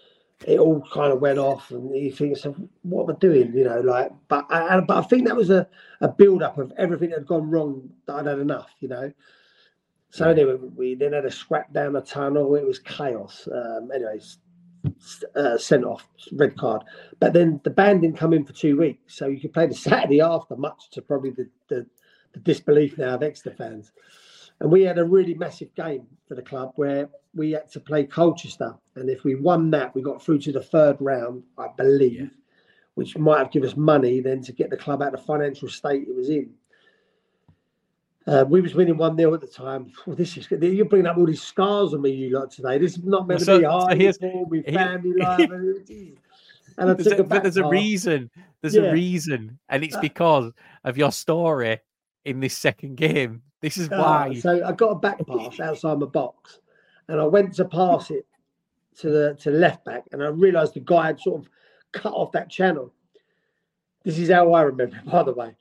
it 0.46 0.58
all 0.58 0.84
kind 0.92 1.12
of 1.12 1.20
went 1.20 1.38
off, 1.38 1.70
and 1.70 1.94
he 1.94 2.10
thinks, 2.10 2.44
"What 2.82 3.04
am 3.04 3.16
I 3.16 3.18
doing?" 3.18 3.52
You 3.54 3.64
know, 3.64 3.80
like. 3.80 4.10
But 4.26 4.46
I, 4.50 4.80
but 4.80 4.96
I 4.96 5.02
think 5.02 5.26
that 5.26 5.36
was 5.36 5.50
a, 5.50 5.68
a 6.00 6.08
build 6.08 6.42
up 6.42 6.58
of 6.58 6.72
everything 6.76 7.10
that 7.10 7.20
had 7.20 7.26
gone 7.26 7.50
wrong. 7.50 7.88
That 8.06 8.16
I'd 8.16 8.26
had 8.26 8.38
enough, 8.40 8.70
you 8.80 8.88
know. 8.88 9.12
So 10.10 10.30
anyway, 10.30 10.54
we 10.54 10.94
then 10.94 11.12
had 11.12 11.26
a 11.26 11.30
scrap 11.30 11.72
down 11.72 11.92
the 11.92 12.00
tunnel. 12.00 12.54
It 12.54 12.66
was 12.66 12.78
chaos. 12.78 13.46
Um, 13.52 13.90
anyways, 13.94 14.38
uh, 15.34 15.58
sent 15.58 15.84
off, 15.84 16.08
red 16.32 16.56
card. 16.56 16.82
But 17.20 17.32
then 17.32 17.60
the 17.64 17.70
band 17.70 18.02
didn't 18.02 18.16
come 18.16 18.32
in 18.32 18.44
for 18.44 18.52
two 18.52 18.78
weeks, 18.78 19.16
so 19.16 19.26
you 19.26 19.40
could 19.40 19.52
play 19.52 19.66
the 19.66 19.74
Saturday 19.88 20.20
after, 20.20 20.56
much 20.56 20.90
to 20.92 21.02
probably 21.02 21.30
the, 21.30 21.48
the, 21.68 21.86
the 22.32 22.40
disbelief 22.40 22.98
now 22.98 23.14
of 23.14 23.22
Exeter 23.22 23.54
fans. 23.54 23.92
And 24.60 24.72
we 24.72 24.82
had 24.82 24.98
a 24.98 25.04
really 25.04 25.34
massive 25.34 25.74
game 25.74 26.06
for 26.26 26.34
the 26.34 26.42
club 26.42 26.72
where 26.76 27.08
we 27.34 27.52
had 27.52 27.70
to 27.72 27.80
play 27.80 28.04
Colchester, 28.04 28.74
and 28.96 29.08
if 29.08 29.24
we 29.24 29.36
won 29.36 29.70
that, 29.70 29.94
we 29.94 30.02
got 30.02 30.22
through 30.22 30.40
to 30.40 30.52
the 30.52 30.62
third 30.62 30.96
round, 31.00 31.44
I 31.56 31.68
believe, 31.76 32.30
which 32.94 33.16
might 33.16 33.38
have 33.38 33.52
given 33.52 33.68
us 33.68 33.76
money 33.76 34.20
then 34.20 34.42
to 34.42 34.52
get 34.52 34.70
the 34.70 34.76
club 34.76 35.02
out 35.02 35.14
of 35.14 35.20
the 35.20 35.26
financial 35.26 35.68
state 35.68 36.08
it 36.08 36.14
was 36.14 36.30
in. 36.30 36.52
Uh, 38.28 38.44
we 38.46 38.60
was 38.60 38.74
winning 38.74 38.98
one 38.98 39.16
0 39.16 39.32
at 39.32 39.40
the 39.40 39.46
time. 39.46 39.90
Oh, 40.06 40.12
this 40.12 40.36
is 40.36 40.46
good. 40.46 40.62
You're 40.62 40.84
bringing 40.84 41.06
up 41.06 41.16
all 41.16 41.24
these 41.24 41.42
scars 41.42 41.94
on 41.94 42.02
me, 42.02 42.10
you 42.10 42.28
lot 42.38 42.50
today. 42.50 42.76
This 42.76 42.98
is 42.98 43.04
not 43.04 43.26
meant 43.26 43.40
So- 43.40 43.54
to 43.54 43.58
be 43.60 43.64
hard. 43.64 43.92
so 43.92 43.96
here's- 43.96 44.18
with 44.20 44.66
here- 44.66 44.74
family 44.78 45.12
life. 45.16 45.50
And, 45.50 46.90
I 46.90 46.92
There's 46.92 47.08
took 47.08 47.18
a, 47.20 47.24
but 47.24 47.42
there's 47.42 47.56
a 47.56 47.66
reason. 47.66 48.30
There's 48.60 48.74
Yeah. 48.74 48.82
a 48.82 48.92
reason, 48.92 49.58
and 49.70 49.82
it's 49.82 49.96
Uh, 49.96 50.00
because 50.00 50.52
of 50.84 50.98
your 50.98 51.10
story 51.10 51.80
in 52.26 52.40
this 52.40 52.54
second 52.54 52.96
game. 52.96 53.40
This 53.62 53.78
is 53.78 53.88
Uh, 53.88 53.96
why. 53.96 54.34
so 54.34 54.62
I 54.64 54.72
got 54.72 54.90
a 54.90 54.94
back 54.94 55.26
pass 55.26 55.58
outside 55.58 55.98
my 55.98 56.06
box, 56.06 56.60
and 57.08 57.18
I 57.20 57.24
went 57.24 57.54
to 57.54 57.64
pass 57.64 58.10
it 58.10 58.26
to 58.98 59.08
the 59.10 59.34
to 59.40 59.50
the 59.52 59.58
left 59.58 59.84
back, 59.86 60.04
and 60.12 60.22
I 60.22 60.26
realised 60.28 60.74
the 60.74 60.80
guy 60.80 61.06
had 61.06 61.18
sort 61.20 61.40
of 61.40 61.50
cut 61.92 62.12
off 62.12 62.30
that 62.32 62.50
channel. 62.50 62.92
This 64.08 64.20
is 64.20 64.30
how 64.30 64.54
I 64.54 64.62
remember, 64.62 64.96
it, 64.96 65.04
by 65.04 65.22
the 65.22 65.34
way. 65.34 65.54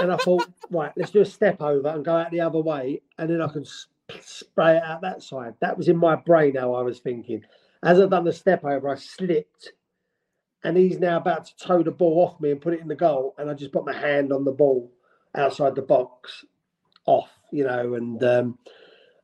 And 0.00 0.10
I 0.10 0.16
thought, 0.16 0.48
right, 0.72 0.90
let's 0.96 1.12
do 1.12 1.20
a 1.20 1.24
step 1.24 1.62
over 1.62 1.86
and 1.86 2.04
go 2.04 2.16
out 2.16 2.32
the 2.32 2.40
other 2.40 2.58
way, 2.58 3.02
and 3.16 3.30
then 3.30 3.40
I 3.40 3.46
can 3.46 3.62
s- 3.62 3.86
spray 4.20 4.78
it 4.78 4.82
out 4.82 5.02
that 5.02 5.22
side. 5.22 5.54
That 5.60 5.78
was 5.78 5.86
in 5.86 5.96
my 5.96 6.16
brain 6.16 6.56
how 6.56 6.74
I 6.74 6.82
was 6.82 6.98
thinking. 6.98 7.44
As 7.84 8.00
I've 8.00 8.10
done 8.10 8.24
the 8.24 8.32
step 8.32 8.64
over, 8.64 8.88
I 8.88 8.96
slipped, 8.96 9.74
and 10.64 10.76
he's 10.76 10.98
now 10.98 11.18
about 11.18 11.46
to 11.46 11.56
toe 11.56 11.84
the 11.84 11.92
ball 11.92 12.26
off 12.26 12.40
me 12.40 12.50
and 12.50 12.60
put 12.60 12.74
it 12.74 12.80
in 12.80 12.88
the 12.88 12.96
goal, 12.96 13.36
and 13.38 13.48
I 13.48 13.54
just 13.54 13.70
put 13.70 13.86
my 13.86 13.96
hand 13.96 14.32
on 14.32 14.44
the 14.44 14.50
ball 14.50 14.90
outside 15.36 15.76
the 15.76 15.82
box, 15.82 16.44
off, 17.06 17.30
you 17.52 17.62
know, 17.62 17.94
and 17.94 18.24
um, 18.24 18.58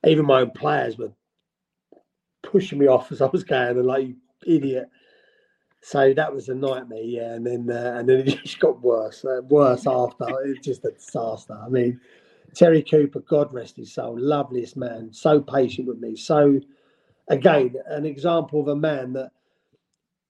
even 0.06 0.26
my 0.26 0.42
own 0.42 0.52
players 0.52 0.96
were 0.96 1.10
pushing 2.44 2.78
me 2.78 2.86
off 2.86 3.10
as 3.10 3.20
I 3.20 3.26
was 3.26 3.42
going, 3.42 3.78
and 3.78 3.84
like 3.84 4.06
you 4.06 4.16
idiot. 4.46 4.88
So 5.84 6.14
that 6.14 6.34
was 6.34 6.48
a 6.48 6.54
nightmare, 6.54 7.02
yeah. 7.02 7.34
And 7.34 7.46
then 7.46 7.70
uh, 7.70 7.98
and 7.98 8.08
then 8.08 8.20
it 8.20 8.38
just 8.42 8.58
got 8.58 8.80
worse, 8.80 9.22
uh, 9.22 9.42
worse 9.42 9.86
after. 9.86 10.24
It 10.42 10.48
was 10.48 10.58
just 10.62 10.84
a 10.86 10.92
disaster. 10.92 11.60
I 11.62 11.68
mean, 11.68 12.00
Terry 12.54 12.82
Cooper, 12.82 13.20
God 13.20 13.52
rest 13.52 13.76
his 13.76 13.92
soul, 13.92 14.18
loveliest 14.18 14.78
man, 14.78 15.12
so 15.12 15.42
patient 15.42 15.86
with 15.86 15.98
me. 15.98 16.16
So 16.16 16.58
again, 17.28 17.74
an 17.86 18.06
example 18.06 18.62
of 18.62 18.68
a 18.68 18.76
man 18.76 19.12
that 19.12 19.32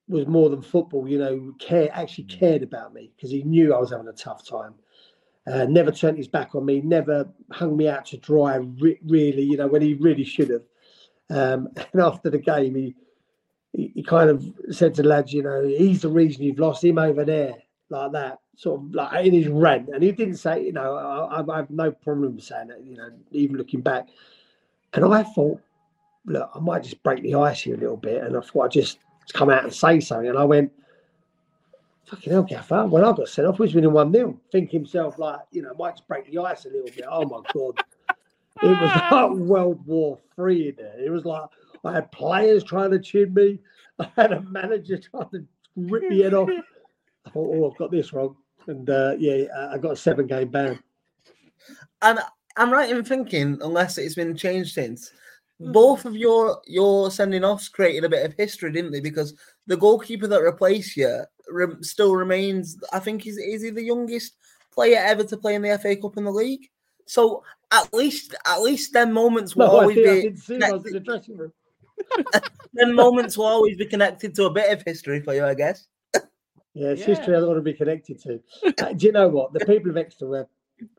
was 0.09 0.27
more 0.27 0.49
than 0.49 0.61
football. 0.61 1.07
You 1.07 1.19
know, 1.19 1.53
care 1.57 1.89
actually 1.93 2.25
cared 2.25 2.61
about 2.61 2.93
me 2.93 3.13
because 3.15 3.31
he 3.31 3.43
knew 3.43 3.73
I 3.73 3.79
was 3.79 3.91
having 3.91 4.09
a 4.09 4.13
tough 4.13 4.45
time. 4.45 4.73
Uh, 5.47 5.63
never 5.69 5.91
turned 5.91 6.17
his 6.17 6.27
back 6.27 6.53
on 6.53 6.65
me. 6.65 6.81
Never 6.81 7.29
hung 7.51 7.77
me 7.77 7.87
out 7.87 8.07
to 8.07 8.17
dry. 8.17 8.55
Re- 8.55 8.99
really, 9.05 9.43
you 9.43 9.55
know, 9.55 9.67
when 9.67 9.81
he 9.81 9.93
really 9.93 10.25
should 10.25 10.49
have. 10.49 10.63
Um, 11.29 11.69
and 11.93 12.01
after 12.01 12.29
the 12.29 12.39
game, 12.39 12.75
he 12.75 12.93
he, 13.75 14.03
kind 14.03 14.29
of 14.29 14.43
said 14.71 14.93
to 14.95 15.01
the 15.01 15.07
lads, 15.07 15.33
you 15.33 15.43
know, 15.43 15.63
he's 15.63 16.01
the 16.01 16.09
reason 16.09 16.43
you've 16.43 16.59
lost 16.59 16.83
him 16.83 16.97
over 16.97 17.25
there, 17.25 17.55
like 17.89 18.11
that, 18.13 18.39
sort 18.55 18.81
of 18.81 18.93
like 18.95 19.25
in 19.25 19.33
his 19.33 19.47
rant. 19.47 19.89
And 19.89 20.01
he 20.03 20.11
didn't 20.11 20.37
say, 20.37 20.63
you 20.63 20.73
know, 20.73 20.95
I, 20.95 21.41
I- 21.53 21.57
have 21.57 21.69
no 21.69 21.91
problem 21.91 22.39
saying 22.39 22.69
that, 22.69 22.83
you 22.83 22.97
know, 22.97 23.09
even 23.31 23.57
looking 23.57 23.81
back. 23.81 24.07
And 24.93 25.03
I 25.05 25.23
thought, 25.23 25.59
look, 26.25 26.49
I 26.55 26.59
might 26.59 26.83
just 26.83 27.03
break 27.03 27.21
the 27.21 27.35
ice 27.35 27.61
here 27.61 27.75
a 27.75 27.79
little 27.79 27.97
bit. 27.97 28.23
And 28.23 28.37
I 28.37 28.41
thought 28.41 28.65
I'd 28.65 28.71
just 28.71 28.99
come 29.33 29.49
out 29.49 29.63
and 29.63 29.73
say 29.73 29.99
something. 29.99 30.29
And 30.29 30.37
I 30.37 30.45
went, 30.45 30.71
fucking 32.05 32.31
hell, 32.31 32.43
Gaffer, 32.43 32.85
when 32.85 33.03
I 33.03 33.11
got 33.11 33.27
sent 33.27 33.47
off, 33.47 33.59
we 33.59 33.65
was 33.65 33.75
winning 33.75 33.91
1 33.91 34.13
0. 34.13 34.39
Think 34.51 34.71
himself, 34.71 35.19
like, 35.19 35.39
you 35.51 35.61
know, 35.61 35.73
might 35.77 35.95
just 35.95 36.07
break 36.07 36.31
the 36.31 36.39
ice 36.39 36.65
a 36.65 36.69
little 36.69 36.85
bit. 36.85 37.05
Oh 37.09 37.25
my 37.25 37.41
God. 37.53 37.83
It 38.63 38.67
was 38.67 38.95
like 39.11 39.31
World 39.31 39.85
War 39.85 40.17
Three 40.35 40.69
in 40.69 40.75
there. 40.77 40.97
It 40.97 41.09
was 41.09 41.25
like 41.25 41.49
I 41.85 41.93
had 41.93 42.11
players 42.11 42.63
trying 42.63 42.91
to 42.91 42.99
chin 42.99 43.33
me. 43.33 43.59
I 43.99 44.09
had 44.15 44.31
a 44.33 44.41
manager 44.41 44.97
trying 44.97 45.29
to 45.31 45.45
rip 45.75 46.03
me 46.09 46.19
head 46.19 46.33
off. 46.33 46.49
I 47.25 47.29
thought, 47.29 47.35
oh, 47.55 47.71
I've 47.71 47.77
got 47.77 47.91
this 47.91 48.11
wrong. 48.13 48.35
And 48.67 48.89
uh, 48.89 49.15
yeah, 49.19 49.45
I 49.71 49.77
got 49.77 49.91
a 49.93 49.95
seven 49.95 50.25
game 50.27 50.49
ban. 50.49 50.79
And 52.01 52.19
I'm 52.57 52.71
right 52.71 52.89
in 52.89 53.03
thinking, 53.03 53.59
unless 53.61 53.97
it's 53.97 54.15
been 54.15 54.35
changed 54.35 54.73
since, 54.73 55.11
both 55.59 56.05
of 56.05 56.15
your 56.17 56.61
your 56.65 57.09
sending 57.11 57.43
offs 57.45 57.69
created 57.69 58.03
a 58.03 58.09
bit 58.09 58.25
of 58.25 58.33
history, 58.33 58.71
didn't 58.71 58.91
they? 58.91 58.99
Because 58.99 59.33
the 59.67 59.77
goalkeeper 59.77 60.27
that 60.27 60.41
replaced 60.41 60.97
you 60.97 61.23
re- 61.47 61.81
still 61.81 62.15
remains. 62.15 62.77
I 62.91 62.99
think 62.99 63.25
is 63.27 63.37
is 63.37 63.61
he 63.61 63.69
the 63.69 63.83
youngest 63.83 64.35
player 64.73 64.97
ever 64.97 65.23
to 65.23 65.37
play 65.37 65.55
in 65.55 65.61
the 65.61 65.77
FA 65.77 65.95
Cup 65.95 66.17
in 66.17 66.25
the 66.25 66.31
league? 66.31 66.67
So 67.05 67.43
at 67.71 67.93
least 67.93 68.35
at 68.47 68.61
least 68.61 68.93
them 68.93 69.13
moments 69.13 69.55
will 69.55 69.67
No, 69.67 69.77
I 69.77 69.81
always 69.81 69.95
did- 69.95 70.07
I 70.09 70.15
be 70.15 70.21
didn't 70.23 70.39
see 70.39 70.55
him. 70.55 70.63
I 70.63 70.71
was 70.71 70.85
in 70.87 70.93
the 70.93 70.99
dressing 70.99 71.37
room. 71.37 71.53
them 72.73 72.95
moments 72.95 73.37
will 73.37 73.45
always 73.45 73.77
be 73.77 73.85
connected 73.85 74.35
to 74.35 74.45
a 74.45 74.49
bit 74.49 74.71
of 74.71 74.83
history 74.83 75.21
for 75.21 75.33
you, 75.33 75.45
I 75.45 75.53
guess. 75.53 75.87
Yeah, 76.73 76.89
it's 76.89 77.01
Yeah. 77.01 77.07
history 77.07 77.35
I 77.35 77.39
don't 77.39 77.47
want 77.47 77.57
to 77.59 77.61
be 77.61 77.73
connected 77.73 78.19
to. 78.23 78.41
Uh, 78.65 78.93
do 78.93 79.05
you 79.05 79.11
know 79.13 79.29
what? 79.29 79.53
The 79.53 79.65
people 79.65 79.89
of 79.91 79.97
Exeter 79.97 80.27
were, 80.27 80.47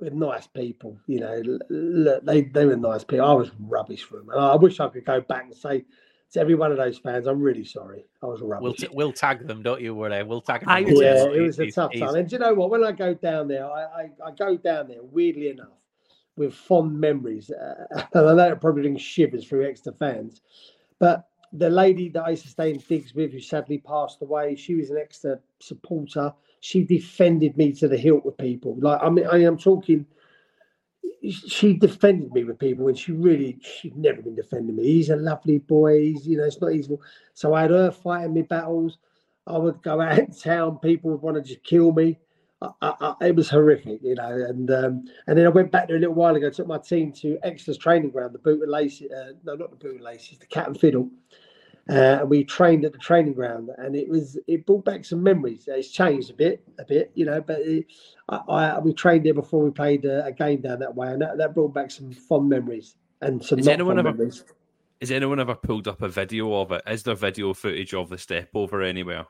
were 0.01 0.11
nice 0.11 0.47
people. 0.47 0.99
You 1.07 1.21
know, 1.21 1.43
look, 1.69 2.25
they, 2.25 2.43
they 2.43 2.65
were 2.65 2.77
nice 2.77 3.05
people. 3.05 3.27
I 3.27 3.35
was 3.35 3.51
rubbish 3.61 4.03
for 4.05 4.17
them. 4.17 4.31
And 4.31 4.41
I 4.41 4.57
wish 4.57 4.81
I 4.81 4.89
could 4.89 5.05
go 5.05 5.21
back 5.21 5.45
and 5.45 5.55
say 5.55 5.85
to 6.33 6.41
every 6.41 6.55
one 6.55 6.73
of 6.73 6.79
those 6.79 6.97
fans, 6.99 7.27
I'm 7.27 7.41
really 7.43 7.65
sorry. 7.65 8.07
I 8.23 8.27
was 8.27 8.41
rubbish. 8.41 8.63
We'll 8.63 8.73
t- 8.75 8.89
we'll 8.91 9.13
tag 9.13 9.47
them, 9.47 9.63
don't 9.63 9.83
you? 9.83 9.95
Worry, 9.95 10.23
we'll 10.23 10.41
tag 10.41 10.61
them. 10.61 10.71
I 10.71 10.79
yeah, 10.79 10.87
Twitter. 11.25 11.35
it 11.35 11.43
was 11.43 11.61
a 11.61 11.71
tough 11.71 11.93
he's- 11.93 12.07
time. 12.07 12.19
And 12.19 12.29
do 12.29 12.37
you 12.37 12.41
know 12.41 12.55
what? 12.55 12.71
When 12.71 12.83
I 12.83 12.93
go 12.93 13.13
down 13.13 13.47
there, 13.49 13.67
I, 13.71 13.83
I, 13.85 14.09
I 14.27 14.31
go 14.31 14.57
down 14.57 14.89
there, 14.89 15.03
weirdly 15.03 15.51
enough, 15.51 15.77
with 16.37 16.55
fond 16.55 16.99
memories. 16.99 17.51
Uh, 17.51 17.85
and 18.15 18.29
I 18.31 18.33
know 18.33 18.53
it 18.53 18.61
probably 18.63 18.83
brings 18.83 19.03
shivers 19.03 19.47
through 19.47 19.67
Exeter 19.69 19.93
fans. 19.99 20.41
But 20.99 21.28
the 21.53 21.70
lady 21.70 22.09
that 22.11 22.24
I 22.24 22.34
stay 22.34 22.70
in 22.70 22.78
digs 22.78 23.14
with, 23.14 23.32
who 23.32 23.40
sadly 23.40 23.78
passed 23.78 24.22
away, 24.22 24.57
she 24.57 24.74
was 24.74 24.90
an 24.90 24.99
Exeter 24.99 25.34
uh, 25.34 25.38
supporter. 25.61 26.32
She 26.61 26.84
defended 26.84 27.57
me 27.57 27.72
to 27.74 27.88
the 27.88 27.97
hilt 27.97 28.24
with 28.24 28.36
people. 28.38 28.76
Like, 28.78 29.01
I 29.03 29.09
mean, 29.09 29.26
I 29.26 29.42
am 29.42 29.57
talking. 29.59 30.07
She 31.22 31.74
defended 31.74 32.32
me 32.32 32.44
with 32.44 32.59
people 32.59 32.84
when 32.84 32.94
she 32.94 33.12
really, 33.12 33.59
she'd 33.61 33.97
never 33.97 34.22
been 34.22 34.34
defending 34.34 34.76
me. 34.76 34.84
He's 34.84 35.11
a 35.11 35.16
lovely 35.16 35.59
boy. 35.59 36.01
He's, 36.01 36.26
you 36.26 36.36
know, 36.36 36.44
it's 36.44 36.61
not 36.61 36.72
easy. 36.72 36.97
So 37.34 37.55
I 37.55 37.62
had 37.62 37.70
her 37.70 37.90
fighting 37.90 38.34
me 38.34 38.42
battles. 38.42 38.99
I 39.47 39.59
would 39.59 39.82
go 39.82 40.01
out 40.01 40.18
in 40.18 40.32
town. 40.32 40.78
People 40.78 41.11
would 41.12 41.22
want 41.22 41.36
to 41.36 41.42
just 41.42 41.64
kill 41.64 41.92
me. 41.92 42.18
I, 42.63 42.69
I, 42.81 42.95
I, 43.21 43.27
it 43.27 43.37
was 43.37 43.51
horrific, 43.51 44.01
you 44.03 44.15
know. 44.15 44.31
And 44.31 44.71
um, 44.71 45.05
and 45.27 45.39
then 45.39 45.47
I 45.47 45.51
went 45.51 45.71
back 45.71 45.89
there 45.89 45.97
a 45.97 46.01
little 46.01 46.15
while 46.15 46.35
ago. 46.37 46.49
Took 46.51 46.67
my 46.67 46.79
team 46.79 47.13
to 47.15 47.39
Exeter's 47.43 47.79
training 47.79 48.11
ground, 48.11 48.35
the 48.35 48.39
Boot 48.39 48.63
and 48.63 48.71
Laces. 48.71 49.11
Uh, 49.11 49.33
no, 49.45 49.55
not 49.55 49.71
the 49.71 49.77
Boot 49.77 49.97
and 49.97 50.05
Laces, 50.05 50.39
the 50.39 50.47
Cat 50.47 50.67
and 50.69 50.79
Fiddle. 50.79 51.11
Uh, 51.89 52.19
and 52.21 52.31
we 52.31 52.43
trained 52.43 52.85
at 52.85 52.93
the 52.93 52.99
training 52.99 53.33
ground, 53.35 53.71
and 53.79 53.95
it 53.95 54.09
was 54.09 54.39
it 54.49 54.67
brought 54.67 54.85
back 54.85 55.05
some 55.05 55.23
memories. 55.23 55.65
It's 55.69 55.89
changed 55.91 56.31
a 56.31 56.35
bit, 56.35 56.63
a 56.79 56.85
bit, 56.85 57.13
you 57.15 57.25
know. 57.27 57.41
But 57.41 57.61
it, 57.61 57.87
I, 58.29 58.37
I 58.49 58.79
we 58.81 58.93
trained 58.93 59.25
there 59.27 59.35
before 59.35 59.63
we 59.63 59.71
played 59.71 60.05
a, 60.05 60.25
a 60.25 60.33
game 60.33 60.63
down 60.63 60.81
that 60.81 60.95
way, 60.95 61.09
and 61.09 61.21
that, 61.23 61.39
that 61.39 61.55
brought 61.55 61.75
back 61.75 61.91
some 61.91 62.11
fond 62.13 62.49
memories 62.49 62.97
and 63.21 63.45
some 63.45 63.59
Is 63.59 63.67
not 63.67 63.73
anyone 63.75 63.97
fond 63.97 64.09
ever- 64.09 64.17
memories. 64.17 64.45
Has 65.03 65.11
anyone 65.11 65.39
ever 65.39 65.55
pulled 65.55 65.87
up 65.89 66.01
a 66.01 66.09
video 66.09 66.55
of 66.55 66.73
it? 66.73 66.83
Is 66.89 67.03
there 67.03 67.15
video 67.15 67.53
footage 67.53 67.93
of 67.93 68.09
the 68.09 68.17
step 68.17 68.49
over 68.55 68.81
anywhere? 68.83 69.27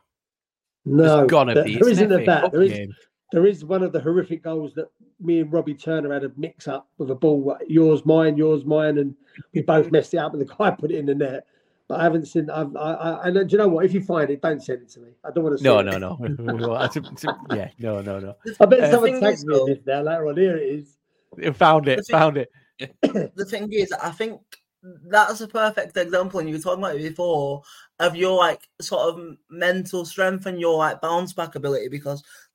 No, 0.84 1.26
gonna 1.26 1.54
there- 1.54 1.64
be. 1.64 1.72
there 1.76 1.88
It's 1.88 1.98
an 1.98 2.04
isn't 2.06 2.12
of 2.12 2.20
FA 2.20 2.26
that. 2.26 2.52
There 2.52 2.62
is 2.62 2.72
game. 2.72 2.94
There 3.32 3.46
is 3.46 3.64
one 3.64 3.82
of 3.82 3.92
the 3.92 4.00
horrific 4.00 4.42
goals 4.44 4.74
that 4.74 4.86
me 5.20 5.40
and 5.40 5.52
Robbie 5.52 5.74
Turner 5.74 6.12
had 6.12 6.24
a 6.24 6.32
mix 6.36 6.68
up 6.68 6.88
with 6.98 7.10
a 7.10 7.14
ball, 7.14 7.56
yours, 7.66 8.04
mine, 8.06 8.36
yours, 8.36 8.64
mine, 8.64 8.98
and 8.98 9.14
we 9.52 9.62
both 9.62 9.90
messed 9.90 10.14
it 10.14 10.18
up, 10.18 10.32
and 10.32 10.40
the 10.40 10.54
guy 10.54 10.70
put 10.78 10.90
it 10.90 10.98
in 10.98 11.06
the 11.06 11.14
net. 11.14 11.46
But 11.88 12.00
I 12.00 12.02
haven't 12.04 12.26
seen. 12.26 12.50
I've, 12.50 12.74
I, 12.76 12.92
I, 12.94 13.28
and 13.28 13.48
do 13.48 13.52
you 13.52 13.58
know 13.58 13.68
what? 13.68 13.84
If 13.84 13.94
you 13.94 14.02
find 14.02 14.28
it, 14.30 14.42
don't 14.42 14.60
send 14.62 14.82
it 14.82 14.88
to 14.90 15.00
me. 15.00 15.10
I 15.24 15.30
don't 15.30 15.44
want 15.44 15.54
to. 15.54 15.58
See 15.58 15.64
No, 15.64 15.78
it. 15.78 15.84
no, 15.84 15.98
no. 15.98 16.18
Well, 16.68 16.78
that's 16.80 16.96
a- 16.96 17.02
it's 17.12 17.24
a- 17.24 17.36
yeah, 17.54 17.70
no, 17.78 18.00
no, 18.00 18.18
no. 18.18 18.34
I 18.60 18.66
bet 18.66 18.80
Uh, 18.80 18.90
someone 18.90 19.12
thing 19.12 19.20
tags 19.20 19.38
is, 19.40 19.44
me 19.46 19.60
in 19.60 19.66
this 19.66 19.78
now. 19.86 20.02
Later 20.02 20.26
on, 20.28 20.36
here 20.36 20.56
it 20.56 20.68
is. 20.68 20.96
You 21.38 21.52
Found 21.52 21.86
it. 21.88 21.98
The 21.98 22.02
thing- 22.02 22.18
Found 22.18 22.36
it. 22.38 22.50
the 23.36 23.44
thing 23.44 23.72
is, 23.72 23.92
I 23.92 24.10
think 24.10 24.40
that's 25.08 25.40
a 25.40 25.48
perfect 25.48 25.96
example, 25.96 26.40
and 26.40 26.48
you 26.48 26.56
were 26.56 26.60
talking 26.60 26.82
about 26.82 26.96
it 26.96 27.02
before 27.08 27.62
of 28.00 28.14
your 28.16 28.36
like 28.36 28.68
sort 28.80 29.08
of 29.14 29.36
mental 29.48 30.04
strength 30.04 30.46
and 30.46 30.60
your 30.60 30.76
like 30.78 31.00
bounce 31.00 31.32
back 31.32 31.54
ability. 31.54 31.88
Because 31.88 32.24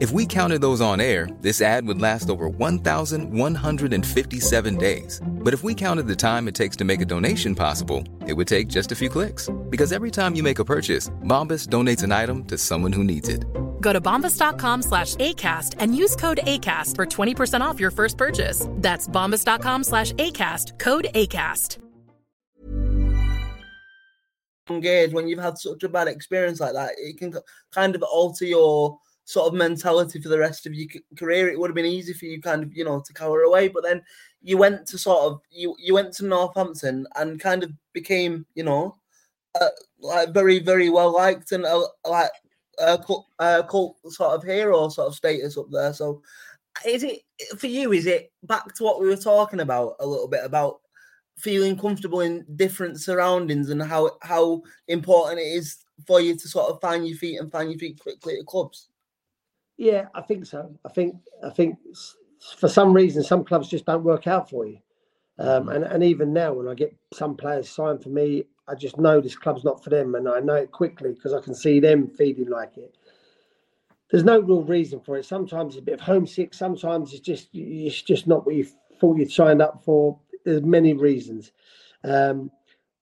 If 0.00 0.12
we 0.12 0.26
counted 0.26 0.60
those 0.60 0.80
on 0.80 1.00
air, 1.00 1.28
this 1.40 1.60
ad 1.60 1.84
would 1.88 2.00
last 2.00 2.30
over 2.30 2.48
1,157 2.48 4.76
days. 4.76 5.20
But 5.26 5.54
if 5.54 5.64
we 5.64 5.74
counted 5.74 6.06
the 6.06 6.14
time 6.14 6.46
it 6.46 6.54
takes 6.54 6.76
to 6.76 6.84
make 6.84 7.00
a 7.00 7.04
donation 7.04 7.56
possible, 7.56 8.04
it 8.24 8.34
would 8.34 8.46
take 8.46 8.68
just 8.68 8.92
a 8.92 8.94
few 8.94 9.08
clicks. 9.08 9.50
Because 9.68 9.90
every 9.90 10.12
time 10.12 10.36
you 10.36 10.44
make 10.44 10.60
a 10.60 10.64
purchase, 10.64 11.08
Bombas 11.24 11.66
donates 11.66 12.04
an 12.04 12.12
item 12.12 12.44
to 12.44 12.56
someone 12.56 12.92
who 12.92 13.02
needs 13.02 13.28
it. 13.28 13.44
Go 13.80 13.92
to 13.92 14.00
bombas.com 14.00 14.82
slash 14.82 15.16
ACAST 15.16 15.74
and 15.80 15.96
use 15.96 16.14
code 16.14 16.42
ACAST 16.44 16.94
for 16.94 17.04
20% 17.04 17.60
off 17.60 17.80
your 17.80 17.90
first 17.90 18.16
purchase. 18.16 18.68
That's 18.74 19.08
bombas.com 19.08 19.82
slash 19.82 20.12
ACAST, 20.12 20.78
code 20.78 21.08
ACAST. 21.12 21.78
engaged 24.70 25.14
when 25.14 25.26
you've 25.26 25.40
had 25.40 25.58
such 25.58 25.82
a 25.82 25.88
bad 25.88 26.08
experience 26.08 26.60
like 26.60 26.74
that. 26.74 26.92
It 26.98 27.16
can 27.16 27.32
kind 27.72 27.96
of 27.96 28.02
alter 28.02 28.44
your 28.44 28.98
sort 29.28 29.46
of 29.46 29.52
mentality 29.52 30.18
for 30.22 30.30
the 30.30 30.38
rest 30.38 30.64
of 30.64 30.72
your 30.72 30.88
career. 31.18 31.50
It 31.50 31.58
would 31.58 31.68
have 31.68 31.74
been 31.74 31.84
easy 31.84 32.14
for 32.14 32.24
you, 32.24 32.40
kind 32.40 32.62
of, 32.62 32.74
you 32.74 32.82
know, 32.82 33.00
to 33.00 33.12
cower 33.12 33.42
away, 33.42 33.68
but 33.68 33.82
then 33.82 34.02
you 34.40 34.56
went 34.56 34.86
to 34.86 34.96
sort 34.96 35.20
of 35.20 35.42
you 35.50 35.76
you 35.78 35.92
went 35.92 36.14
to 36.14 36.24
Northampton 36.24 37.06
and 37.14 37.38
kind 37.38 37.62
of 37.62 37.70
became, 37.92 38.46
you 38.54 38.64
know, 38.64 38.96
uh, 39.60 39.68
like 40.00 40.32
very 40.32 40.60
very 40.60 40.88
well 40.88 41.12
liked 41.12 41.52
and 41.52 41.66
uh, 41.66 41.86
like 42.08 42.30
a 42.78 42.96
cult, 42.96 43.26
uh, 43.38 43.62
cult 43.64 43.98
sort 44.06 44.34
of 44.34 44.42
hero 44.44 44.88
sort 44.88 45.08
of 45.08 45.14
status 45.14 45.58
up 45.58 45.66
there. 45.70 45.92
So, 45.92 46.22
is 46.86 47.02
it 47.02 47.20
for 47.58 47.66
you? 47.66 47.92
Is 47.92 48.06
it 48.06 48.32
back 48.44 48.74
to 48.76 48.84
what 48.84 48.98
we 48.98 49.08
were 49.08 49.16
talking 49.16 49.60
about 49.60 49.96
a 50.00 50.06
little 50.06 50.28
bit 50.28 50.42
about 50.42 50.80
feeling 51.36 51.76
comfortable 51.78 52.22
in 52.22 52.46
different 52.56 52.98
surroundings 52.98 53.68
and 53.68 53.82
how 53.82 54.12
how 54.22 54.62
important 54.88 55.38
it 55.38 55.52
is 55.52 55.76
for 56.06 56.18
you 56.22 56.34
to 56.34 56.48
sort 56.48 56.70
of 56.70 56.80
find 56.80 57.06
your 57.06 57.18
feet 57.18 57.38
and 57.38 57.52
find 57.52 57.70
your 57.70 57.78
feet 57.78 58.00
quickly 58.00 58.38
at 58.38 58.46
clubs? 58.46 58.87
Yeah, 59.78 60.06
I 60.14 60.22
think 60.22 60.44
so. 60.44 60.74
I 60.84 60.88
think 60.90 61.16
I 61.44 61.50
think 61.50 61.78
for 62.58 62.68
some 62.68 62.92
reason 62.92 63.22
some 63.22 63.44
clubs 63.44 63.68
just 63.68 63.86
don't 63.86 64.04
work 64.04 64.26
out 64.26 64.50
for 64.50 64.66
you. 64.66 64.78
Um, 65.38 65.68
and, 65.68 65.84
and 65.84 66.02
even 66.02 66.32
now, 66.32 66.52
when 66.52 66.66
I 66.66 66.74
get 66.74 66.96
some 67.14 67.36
players 67.36 67.70
signed 67.70 68.02
for 68.02 68.08
me, 68.08 68.42
I 68.66 68.74
just 68.74 68.98
know 68.98 69.20
this 69.20 69.36
club's 69.36 69.64
not 69.64 69.82
for 69.82 69.90
them, 69.90 70.16
and 70.16 70.28
I 70.28 70.40
know 70.40 70.56
it 70.56 70.72
quickly 70.72 71.12
because 71.12 71.32
I 71.32 71.40
can 71.40 71.54
see 71.54 71.78
them 71.78 72.08
feeling 72.08 72.50
like 72.50 72.76
it. 72.76 72.96
There's 74.10 74.24
no 74.24 74.40
real 74.40 74.62
reason 74.64 75.00
for 75.00 75.16
it. 75.16 75.24
Sometimes 75.24 75.74
it's 75.74 75.82
a 75.82 75.84
bit 75.84 75.94
of 75.94 76.00
homesick. 76.00 76.54
Sometimes 76.54 77.12
it's 77.12 77.20
just 77.20 77.50
it's 77.54 78.02
just 78.02 78.26
not 78.26 78.46
what 78.46 78.56
you 78.56 78.66
thought 79.00 79.18
you'd 79.18 79.30
signed 79.30 79.62
up 79.62 79.84
for. 79.84 80.18
There's 80.44 80.62
many 80.62 80.92
reasons, 80.92 81.52
um, 82.02 82.50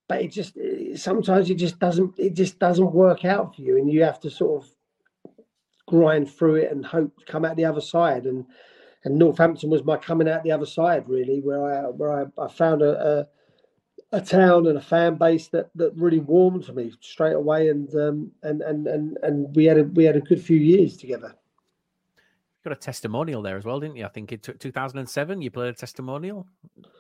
but 0.08 0.20
it 0.20 0.32
just 0.32 0.58
sometimes 0.96 1.48
it 1.48 1.54
just 1.54 1.78
doesn't 1.78 2.18
it 2.18 2.34
just 2.34 2.58
doesn't 2.58 2.92
work 2.92 3.24
out 3.24 3.56
for 3.56 3.62
you, 3.62 3.78
and 3.78 3.90
you 3.90 4.02
have 4.02 4.20
to 4.20 4.30
sort 4.30 4.62
of 4.62 4.70
grind 5.86 6.30
through 6.30 6.56
it 6.56 6.72
and 6.72 6.84
hope 6.84 7.16
to 7.18 7.24
come 7.24 7.44
out 7.44 7.56
the 7.56 7.64
other 7.64 7.80
side. 7.80 8.26
And 8.26 8.44
and 9.04 9.18
Northampton 9.18 9.70
was 9.70 9.84
my 9.84 9.96
coming 9.96 10.28
out 10.28 10.42
the 10.42 10.52
other 10.52 10.66
side, 10.66 11.08
really, 11.08 11.40
where 11.40 11.64
I 11.64 11.88
where 11.88 12.12
I, 12.12 12.42
I 12.42 12.48
found 12.48 12.82
a, 12.82 13.20
a 13.20 13.26
a 14.12 14.20
town 14.20 14.66
and 14.66 14.78
a 14.78 14.80
fan 14.80 15.16
base 15.16 15.48
that 15.48 15.70
that 15.74 15.94
really 15.96 16.20
warmed 16.20 16.64
to 16.64 16.72
me 16.72 16.92
straight 17.00 17.34
away, 17.34 17.68
and 17.68 17.92
um, 17.94 18.32
and 18.42 18.62
and 18.62 18.86
and 18.86 19.18
and 19.22 19.54
we 19.54 19.64
had 19.64 19.78
a 19.78 19.84
we 19.84 20.04
had 20.04 20.16
a 20.16 20.20
good 20.20 20.40
few 20.40 20.56
years 20.56 20.96
together. 20.96 21.34
Got 22.64 22.72
a 22.72 22.76
testimonial 22.76 23.42
there 23.42 23.56
as 23.56 23.64
well, 23.64 23.78
didn't 23.78 23.96
you? 23.96 24.04
I 24.04 24.08
think 24.08 24.32
in 24.32 24.40
took 24.40 24.58
2007. 24.58 25.40
You 25.40 25.52
played 25.52 25.68
a 25.68 25.72
testimonial. 25.72 26.48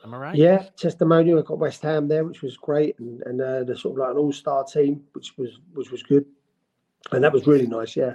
Am 0.04 0.14
I 0.14 0.16
right? 0.16 0.36
Yeah, 0.36 0.64
testimonial. 0.76 1.40
I 1.40 1.42
got 1.42 1.58
West 1.58 1.82
Ham 1.82 2.06
there, 2.06 2.24
which 2.24 2.42
was 2.42 2.56
great, 2.56 2.96
and 3.00 3.22
and 3.22 3.40
uh, 3.40 3.64
the 3.64 3.76
sort 3.76 3.94
of 3.94 3.98
like 3.98 4.10
an 4.12 4.18
all 4.18 4.32
star 4.32 4.62
team, 4.64 5.02
which 5.12 5.36
was 5.36 5.58
which 5.74 5.90
was 5.90 6.04
good. 6.04 6.24
and 7.12 7.24
that 7.24 7.32
was 7.32 7.46
really 7.48 7.66
nice. 7.66 7.96
Yeah, 7.96 8.14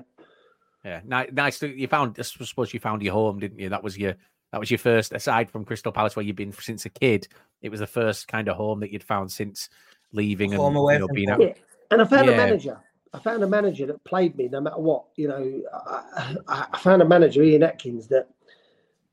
Yeah, 0.83 1.01
Ni- 1.05 1.31
nice. 1.31 1.59
To, 1.59 1.67
you 1.67 1.87
found. 1.87 2.15
I 2.19 2.23
suppose 2.23 2.73
you 2.73 2.79
found 2.79 3.01
your 3.03 3.13
home, 3.13 3.39
didn't 3.39 3.59
you? 3.59 3.69
That 3.69 3.83
was 3.83 3.97
your. 3.97 4.15
That 4.51 4.59
was 4.59 4.69
your 4.69 4.79
first, 4.79 5.13
aside 5.13 5.49
from 5.49 5.63
Crystal 5.63 5.93
Palace, 5.93 6.17
where 6.17 6.25
you've 6.25 6.35
been 6.35 6.51
since 6.51 6.85
a 6.85 6.89
kid. 6.89 7.25
It 7.61 7.69
was 7.69 7.79
the 7.79 7.87
first 7.87 8.27
kind 8.27 8.49
of 8.49 8.57
home 8.57 8.81
that 8.81 8.91
you'd 8.91 9.03
found 9.03 9.31
since 9.31 9.69
leaving 10.11 10.51
and 10.51 10.59
Home 10.59 10.75
away 10.75 10.95
you 10.95 10.99
know, 10.99 11.07
being 11.07 11.29
out. 11.29 11.39
yeah. 11.39 11.53
And 11.89 12.01
I 12.01 12.05
found 12.05 12.27
a 12.27 12.31
Yeah. 12.31 12.37
manager. 12.37 12.79
I 13.13 13.19
found 13.19 13.43
a 13.43 13.47
manager 13.47 13.85
that 13.85 14.03
played 14.03 14.35
me 14.35 14.49
no 14.49 14.59
matter 14.59 14.79
what. 14.79 15.05
You 15.15 15.27
know, 15.29 15.61
I, 15.73 16.35
I, 16.49 16.67
I 16.73 16.77
found 16.79 17.01
a 17.01 17.05
manager, 17.07 17.41
Ian 17.43 17.63
Atkins, 17.63 18.07
that 18.09 18.27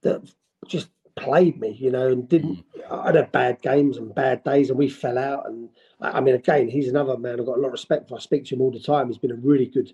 that 0.03 0.23
just 0.67 0.89
played 1.15 1.61
me. 1.61 1.71
You 1.79 1.93
know, 1.93 2.09
and 2.09 2.29
didn't. 2.29 2.65
Mm. 2.77 3.07
I'd 3.07 3.15
have 3.15 3.31
bad 3.31 3.63
games 3.63 3.97
and 3.97 4.13
bad 4.13 4.43
days, 4.43 4.71
and 4.71 4.79
we 4.79 4.89
fell 4.89 5.19
out. 5.19 5.47
And 5.47 5.69
I 6.01 6.19
I 6.19 6.21
mean, 6.21 6.35
again, 6.35 6.69
he's 6.69 6.89
another 6.89 7.17
man 7.17 7.39
I've 7.39 7.47
got 7.47 7.59
a 7.59 7.61
lot 7.61 7.67
of 7.69 7.73
respect 7.73 8.09
for. 8.09 8.17
I 8.17 8.21
speak 8.21 8.45
to 8.47 8.57
him 8.57 8.61
all 8.63 8.73
the 8.73 8.81
time. 8.81 9.07
He's 9.07 9.19
been 9.19 9.31
a 9.31 9.37
really 9.37 9.67
good 9.67 9.93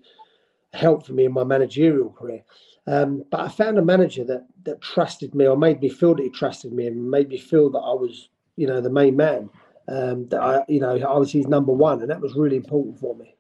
help 0.75 1.07
for 1.07 1.13
me 1.13 1.25
in 1.25 1.33
my 1.33 1.45
managerial 1.45 2.11
career. 2.11 2.43
Um, 2.87 3.25
but 3.31 3.41
I 3.41 3.49
found 3.49 3.79
a 3.79 3.85
manager 3.85 4.25
that 4.25 4.47
that 4.65 4.81
trusted 4.83 5.35
me, 5.35 5.47
or 5.47 5.57
made 5.57 5.81
me 5.81 5.89
feel 5.89 6.15
that 6.15 6.23
he 6.23 6.31
trusted 6.31 6.73
me, 6.73 6.87
and 6.87 7.11
made 7.11 7.29
me 7.29 7.39
feel 7.39 7.71
that 7.71 7.79
I 7.79 7.95
was, 7.95 8.29
you 8.57 8.67
know, 8.67 8.81
the 8.81 8.91
main 8.91 9.17
man. 9.17 9.49
Um, 9.87 10.29
that 10.29 10.41
I, 10.41 10.65
you 10.69 10.81
know, 10.81 10.97
I 10.97 11.19
was 11.19 11.31
his 11.33 11.47
number 11.47 11.73
one, 11.73 12.01
and 12.01 12.11
that 12.11 12.21
was 12.21 12.35
really 12.35 12.57
important 12.57 12.99
for 12.99 13.15
me. 13.15 13.37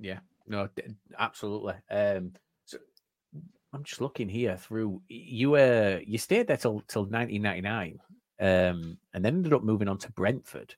Yeah, 0.00 0.18
no, 0.46 0.68
absolutely. 1.18 1.74
Um, 1.90 2.32
so 2.64 2.78
I'm 3.72 3.84
just 3.84 4.00
looking 4.00 4.28
here 4.28 4.56
through. 4.56 5.02
You 5.08 5.56
uh, 5.56 5.98
you 6.04 6.18
stayed 6.18 6.46
there 6.46 6.56
till 6.56 6.82
till 6.88 7.02
1999, 7.02 7.98
um, 8.40 8.98
and 9.14 9.24
then 9.24 9.36
ended 9.36 9.52
up 9.52 9.62
moving 9.62 9.88
on 9.88 9.98
to 9.98 10.12
Brentford. 10.12 10.74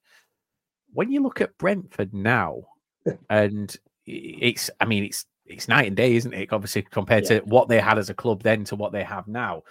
When 0.92 1.11
you 1.11 1.22
look 1.22 1.40
at 1.40 1.56
Brentford 1.58 2.14
now, 2.14 2.62
and 3.30 3.76
it's, 4.11 4.70
I 4.80 4.84
mean, 4.84 5.04
it's 5.04 5.26
it's 5.46 5.68
night 5.68 5.86
and 5.88 5.96
day, 5.96 6.14
isn't 6.14 6.32
it? 6.32 6.52
Obviously, 6.52 6.82
compared 6.82 7.24
Yeah. 7.24 7.40
to 7.40 7.44
what 7.46 7.68
they 7.68 7.80
had 7.80 7.98
as 7.98 8.11
a 8.11 8.14
club 8.14 8.42
then 8.42 8.64
to 8.64 8.76
what 8.76 8.92
they 8.92 9.02
have 9.04 9.26
now. 9.26 9.62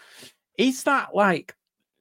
Is 0.58 0.84
that 0.84 1.16
like 1.16 1.56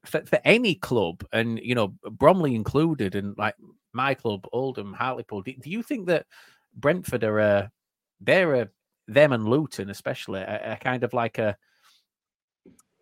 for, 0.04 0.24
for 0.26 0.40
any 0.44 0.74
club, 0.74 1.24
and 1.32 1.58
you 1.60 1.74
know, 1.74 1.94
Bromley 2.10 2.54
included, 2.54 3.14
and 3.14 3.36
like 3.38 3.54
my 3.92 4.14
club, 4.14 4.46
Oldham, 4.52 4.92
Hartlepool? 4.92 5.42
Do, 5.42 5.52
do 5.62 5.70
you 5.70 5.82
think 5.82 6.06
that 6.06 6.26
Brentford 6.76 7.24
are 7.24 7.38
a 7.38 7.70
they're 8.20 8.54
a 8.54 8.68
them 9.06 9.32
and 9.32 9.48
Luton 9.48 9.88
especially 9.90 10.40
a, 10.40 10.72
a 10.72 10.76
kind 10.76 11.02
of 11.04 11.12
like 11.14 11.38
a 11.38 11.56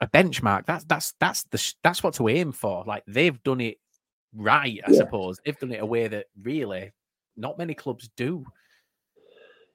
a 0.01 0.07
benchmark. 0.09 0.67
That's 0.67 0.85
that's 0.85 1.15
that's 1.21 1.45
the 1.45 1.75
that's 1.83 2.03
what 2.03 2.15
to 2.15 2.29
aim 2.29 2.53
for. 2.53 2.85
Like 2.87 3.03
they've 3.07 3.43
done 3.43 3.61
it 3.61 3.79
right, 4.35 4.81
I 4.87 4.91
Yeah. 4.91 4.99
suppose. 4.99 5.39
They've 5.45 5.59
done 5.59 5.73
it 5.73 5.81
a 5.83 5.87
way 5.87 6.07
that 6.09 6.27
really 6.43 6.93
not 7.37 7.59
many 7.59 7.75
clubs 7.75 8.09
do. 8.17 8.45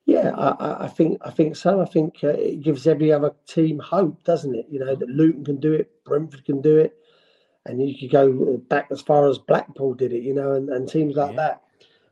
Yeah, 0.05 0.31
I, 0.35 0.85
I- 0.85 0.87
think 0.87 1.19
I 1.21 1.29
think 1.31 1.55
so. 1.55 1.81
I 1.81 1.85
think 1.85 2.15
uh, 2.23 2.29
it 2.29 2.61
gives 2.61 2.87
every 2.87 3.11
other 3.13 3.33
team 3.47 3.79
hope, 3.79 4.23
doesn't 4.23 4.55
it? 4.55 4.65
You 4.69 4.79
know 4.79 4.95
that 4.95 5.09
Luton 5.09 5.45
can 5.45 5.59
do 5.59 5.73
it, 5.73 5.91
Brentford 6.05 6.43
can 6.45 6.61
do 6.61 6.77
it, 6.77 6.95
and 7.65 7.81
you 7.87 7.97
could 7.97 8.11
go 8.11 8.57
back 8.69 8.87
as 8.91 9.01
far 9.01 9.29
as 9.29 9.37
Blackpool 9.37 9.93
did 9.93 10.11
it. 10.11 10.23
You 10.23 10.33
know, 10.33 10.53
and, 10.53 10.69
and 10.69 10.87
teams 10.89 11.15
like 11.15 11.31
Yeah. 11.31 11.35
that. 11.37 11.61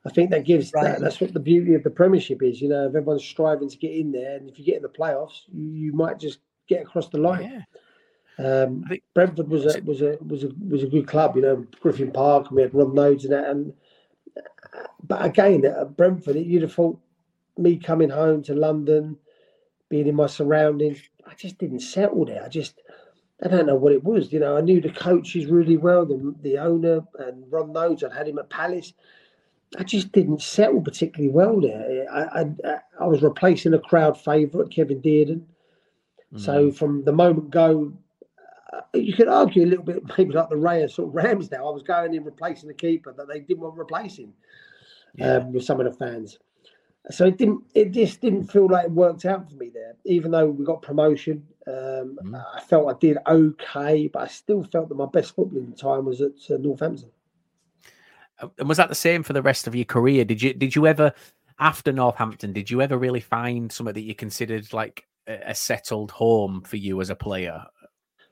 I 0.05 0.09
think 0.11 0.29
that 0.29 0.45
gives 0.45 0.71
Right. 0.73 0.83
that, 0.85 1.01
that's 1.01 1.19
what 1.19 1.33
the 1.33 1.39
beauty 1.41 1.73
of 1.73 1.83
the 1.83 1.89
Premiership 1.89 2.41
is. 2.41 2.61
You 2.61 2.69
know, 2.69 2.83
if 2.85 2.89
everyone's 2.95 3.25
striving 3.25 3.69
to 3.69 3.77
get 3.77 3.91
in 3.91 4.11
there, 4.11 4.37
and 4.37 4.49
if 4.49 4.57
you 4.57 4.63
get 4.65 4.77
in 4.77 4.83
the 4.83 4.87
playoffs, 4.89 5.41
you, 5.51 5.65
you 5.71 5.91
might 5.93 6.19
just 6.19 6.39
get 6.67 6.83
across 6.83 7.09
the 7.09 7.17
line. 7.17 7.51
Yeah. 8.39 8.63
Um, 8.63 8.83
I 8.85 8.89
think- 8.89 9.03
Brentford 9.13 9.49
was 9.49 9.65
a 9.75 9.81
was 9.81 10.01
a 10.01 10.17
was 10.25 10.43
a 10.45 10.51
was 10.69 10.83
a 10.83 10.87
good 10.87 11.07
club, 11.07 11.35
you 11.35 11.41
know, 11.41 11.65
Griffin 11.81 12.11
Park, 12.11 12.47
and 12.47 12.55
we 12.55 12.61
had 12.61 12.73
Ron 12.73 12.93
Noades 12.95 13.23
and 13.25 13.33
that. 13.33 13.49
And 13.49 13.73
but 15.03 15.25
again, 15.25 15.65
at 15.65 15.97
Brentford, 15.97 16.35
you'd 16.37 16.61
have 16.61 16.73
thought 16.73 16.99
me 17.59 17.77
coming 17.77 18.09
home 18.09 18.43
to 18.43 18.53
London, 18.53 19.17
being 19.89 20.07
in 20.07 20.15
my 20.15 20.27
surroundings, 20.27 20.99
I 21.25 21.33
just 21.35 21.57
didn't 21.57 21.79
settle 21.81 22.25
there. 22.25 22.43
I 22.43 22.49
just 22.49 22.81
I 23.43 23.47
don't 23.47 23.65
know 23.67 23.75
what 23.75 23.93
it 23.93 24.03
was. 24.03 24.33
You 24.33 24.39
know, 24.39 24.57
I 24.57 24.61
knew 24.61 24.81
the 24.81 24.91
coaches 24.91 25.45
really 25.45 25.77
well, 25.77 26.05
the 26.05 26.35
the 26.41 26.57
owner 26.57 27.01
and 27.19 27.43
Ron 27.51 27.73
Noades. 27.73 28.03
I'd 28.03 28.13
had 28.13 28.27
him 28.27 28.39
at 28.39 28.49
Palace. 28.49 28.93
I 29.77 29.83
just 29.83 30.11
didn't 30.11 30.41
settle 30.41 30.81
particularly 30.81 31.31
well 31.31 31.61
there. 31.61 32.05
I 32.11 32.41
I, 32.41 32.79
I 33.01 33.07
was 33.07 33.21
replacing 33.21 33.73
a 33.73 33.79
crowd 33.79 34.19
favourite, 34.19 34.71
Kevin 34.71 35.01
Dearden. 35.01 35.41
Mm. 36.33 36.39
So 36.39 36.71
from 36.71 37.03
the 37.05 37.11
moment 37.11 37.49
go, 37.49 37.93
uh, 38.73 38.81
you 38.93 39.13
could 39.13 39.27
argue 39.27 39.63
a 39.63 39.67
little 39.67 39.85
bit, 39.85 40.03
maybe 40.17 40.33
like 40.33 40.49
the 40.49 40.55
Raya 40.55 40.89
sort 40.89 41.15
of 41.15 41.51
now. 41.51 41.67
I 41.67 41.71
was 41.71 41.83
going 41.83 42.13
in 42.13 42.23
replacing 42.23 42.67
the 42.67 42.73
keeper 42.73 43.13
that 43.13 43.27
they 43.27 43.39
didn't 43.39 43.61
want 43.61 43.77
replacing 43.77 44.33
Yeah. 45.15 45.37
um, 45.37 45.53
with 45.53 45.63
some 45.63 45.79
of 45.79 45.85
the 45.85 45.93
fans. 45.93 46.39
So 47.11 47.25
it 47.25 47.37
didn't. 47.37 47.63
It 47.73 47.91
just 47.91 48.21
didn't 48.21 48.47
feel 48.47 48.67
like 48.67 48.85
it 48.85 48.91
worked 48.91 49.25
out 49.25 49.49
for 49.49 49.55
me 49.55 49.69
there. 49.73 49.95
Even 50.05 50.31
though 50.31 50.47
we 50.47 50.65
got 50.65 50.81
promotion, 50.81 51.45
um, 51.67 52.17
Mm. 52.23 52.45
I 52.55 52.61
felt 52.61 52.93
I 52.93 52.97
did 52.99 53.17
okay, 53.27 54.07
but 54.07 54.23
I 54.23 54.27
still 54.27 54.63
felt 54.63 54.89
that 54.89 54.95
my 54.95 55.05
best 55.05 55.35
footballing 55.35 55.77
time 55.77 56.05
was 56.05 56.21
at 56.21 56.31
uh, 56.49 56.57
Northampton. 56.59 57.11
And 58.57 58.69
was 58.69 58.77
that 58.77 58.89
the 58.89 58.95
same 58.95 59.23
for 59.23 59.33
the 59.33 59.41
rest 59.41 59.67
of 59.67 59.75
your 59.75 59.85
career? 59.85 60.25
Did 60.25 60.41
you 60.41 60.53
did 60.53 60.75
you 60.75 60.87
ever 60.87 61.13
after 61.59 61.91
Northampton, 61.91 62.53
did 62.53 62.71
you 62.71 62.81
ever 62.81 62.97
really 62.97 63.19
find 63.19 63.71
something 63.71 63.93
that 63.93 64.01
you 64.01 64.15
considered 64.15 64.71
like 64.73 65.05
a, 65.27 65.53
settled 65.53 66.11
home 66.11 66.61
for 66.61 66.77
you 66.77 67.01
as 67.01 67.09
a 67.09 67.15
player? 67.15 67.63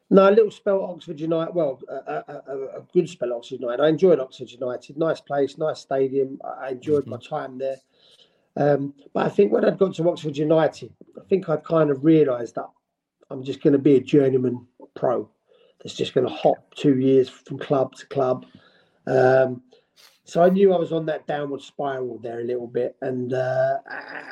No, 0.10 0.30
a 0.30 0.32
little 0.32 0.52
spell 0.52 0.78
at 0.78 0.90
Oxford 0.90 1.20
United. 1.20 1.54
Well, 1.54 1.82
a, 1.90 2.24
a, 2.28 2.78
a, 2.78 2.82
good 2.94 3.10
spell 3.10 3.34
at 3.34 3.36
Oxford 3.36 3.60
United. 3.60 3.84
I 3.84 3.90
enjoyed 3.90 4.22
Oxford 4.22 4.50
United. 4.50 4.98
Nice 4.98 5.20
place, 5.20 5.58
nice 5.58 5.82
stadium. 5.82 6.40
I 6.44 6.68
I 6.68 6.70
enjoyed 6.70 7.06
my 7.06 7.18
time 7.18 7.58
there. 7.58 7.76
Um, 8.58 8.94
but 9.14 9.26
I 9.26 9.30
think 9.30 9.52
when 9.52 9.64
I'd 9.64 9.78
got 9.78 9.94
to 9.96 10.10
Oxford 10.10 10.36
United, 10.36 10.92
I 11.16 11.24
think 11.30 11.48
I'd 11.48 11.64
kind 11.64 11.92
of 11.92 12.04
realised 12.04 12.56
that 12.56 12.68
I'm 13.30 13.44
just 13.44 13.62
going 13.62 13.74
to 13.74 13.80
be 13.80 13.96
a 13.96 14.02
journeyman 14.02 14.66
pro 14.96 15.30
that's 15.80 15.96
just 15.96 16.14
going 16.14 16.28
to 16.28 16.34
hop 16.34 16.74
two 16.76 16.98
years 16.98 17.30
from 17.30 17.60
club 17.60 17.94
to 17.96 18.06
club. 18.08 18.46
Um, 19.06 19.62
so 20.26 20.44
I 20.44 20.50
knew 20.50 20.74
I 20.74 20.78
was 20.78 20.92
on 20.92 21.06
that 21.06 21.28
downward 21.28 21.62
spiral 21.62 22.18
there 22.18 22.42
a 22.42 22.44
little 22.44 22.68
bit, 22.68 22.98
and 23.02 23.32
uh, 23.32 23.78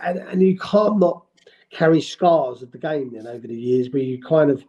and, 0.04 0.20
and 0.20 0.42
you 0.42 0.58
can't 0.58 1.00
not 1.00 1.24
carry 1.70 2.02
scars 2.02 2.62
of 2.62 2.72
the 2.72 2.78
game 2.78 3.12
then 3.14 3.28
over 3.28 3.48
the 3.48 3.56
years, 3.56 3.90
where 3.92 4.04
you 4.04 4.22
kind 4.22 4.52
of 4.52 4.66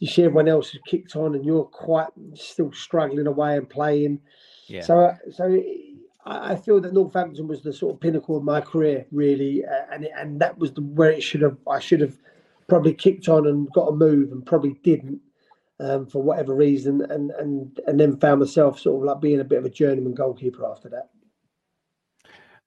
you 0.00 0.08
see 0.08 0.24
everyone 0.24 0.48
else 0.48 0.70
has 0.72 0.82
kicked 0.86 1.16
on, 1.16 1.34
and 1.34 1.44
you're 1.44 1.64
quite 1.64 2.08
still 2.34 2.72
struggling 2.72 3.26
away 3.26 3.56
and 3.56 3.70
playing. 3.70 4.20
Yeah. 4.66 4.82
So, 4.82 5.00
uh, 5.00 5.16
so 5.32 5.62
I 6.28 6.56
feel 6.56 6.80
that 6.80 6.92
Northampton 6.92 7.48
was 7.48 7.62
the 7.62 7.72
sort 7.72 7.94
of 7.94 8.00
pinnacle 8.00 8.36
of 8.36 8.42
my 8.44 8.60
career, 8.60 9.06
really, 9.10 9.64
uh, 9.64 9.86
and 9.92 10.04
it, 10.04 10.12
and 10.16 10.40
that 10.40 10.58
was 10.58 10.72
the 10.72 10.82
where 10.82 11.10
it 11.10 11.22
should 11.22 11.42
have. 11.42 11.56
I 11.66 11.78
should 11.78 12.00
have 12.00 12.18
probably 12.68 12.92
kicked 12.92 13.28
on 13.28 13.46
and 13.46 13.72
got 13.72 13.88
a 13.88 13.92
move, 13.92 14.32
and 14.32 14.44
probably 14.44 14.78
didn't 14.82 15.20
um, 15.80 16.06
for 16.06 16.22
whatever 16.22 16.54
reason, 16.54 17.02
and 17.10 17.30
and 17.32 17.80
and 17.86 17.98
then 17.98 18.18
found 18.18 18.40
myself 18.40 18.78
sort 18.78 19.02
of 19.02 19.06
like 19.06 19.20
being 19.20 19.40
a 19.40 19.44
bit 19.44 19.58
of 19.58 19.64
a 19.64 19.70
journeyman 19.70 20.14
goalkeeper 20.14 20.66
after 20.66 20.88
that. 20.90 21.08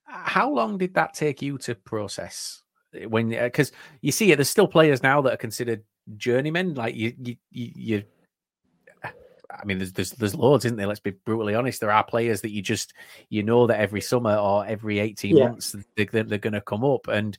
How 0.06 0.52
long 0.52 0.78
did 0.78 0.94
that 0.96 1.14
take 1.14 1.42
you 1.42 1.58
to 1.60 1.76
process? 1.76 2.64
When 3.08 3.30
because 3.30 3.72
you 4.02 4.12
see, 4.12 4.34
there's 4.34 4.50
still 4.50 4.68
players 4.68 5.04
now 5.04 5.22
that 5.22 5.34
are 5.34 5.38
considered 5.38 5.84
journeymen. 6.18 6.74
Like 6.74 6.96
you, 6.96 7.14
you, 7.22 7.36
you 7.52 8.04
I 9.60 9.66
mean, 9.66 9.78
there's, 9.80 9.94
there's 9.94 10.12
there's 10.12 10.36
loads, 10.36 10.66
isn't 10.66 10.78
there? 10.78 10.88
Let's 10.88 11.00
be 11.00 11.12
brutally 11.12 11.56
honest. 11.56 11.82
There 11.82 11.92
are 11.92 12.04
players 12.04 12.42
that 12.42 12.52
you 12.52 12.62
just 12.62 12.94
you 13.30 13.44
know 13.44 13.68
that 13.68 13.80
every 13.80 14.02
summer 14.02 14.36
or 14.36 14.66
every 14.66 15.00
eighteen 15.00 15.38
Yeah. 15.38 15.50
months 15.50 15.76
they, 15.96 16.06
they're, 16.06 16.24
they're 16.24 16.38
going 16.38 16.54
to 16.54 16.62
come 16.62 16.84
up, 16.84 17.08
and 17.08 17.38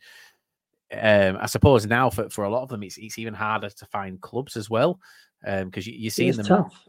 um, 0.92 1.38
I 1.40 1.46
suppose 1.46 1.86
now 1.86 2.10
for, 2.10 2.28
for 2.28 2.44
a 2.44 2.50
lot 2.50 2.62
of 2.62 2.68
them, 2.68 2.82
it's 2.82 2.98
it's 2.98 3.18
even 3.18 3.34
harder 3.34 3.70
to 3.70 3.86
find 3.86 4.20
clubs 4.20 4.56
as 4.56 4.68
well 4.68 5.00
because 5.44 5.86
you, 5.86 5.94
you're 5.96 6.10
seeing 6.10 6.36
them. 6.36 6.46
tough. 6.46 6.86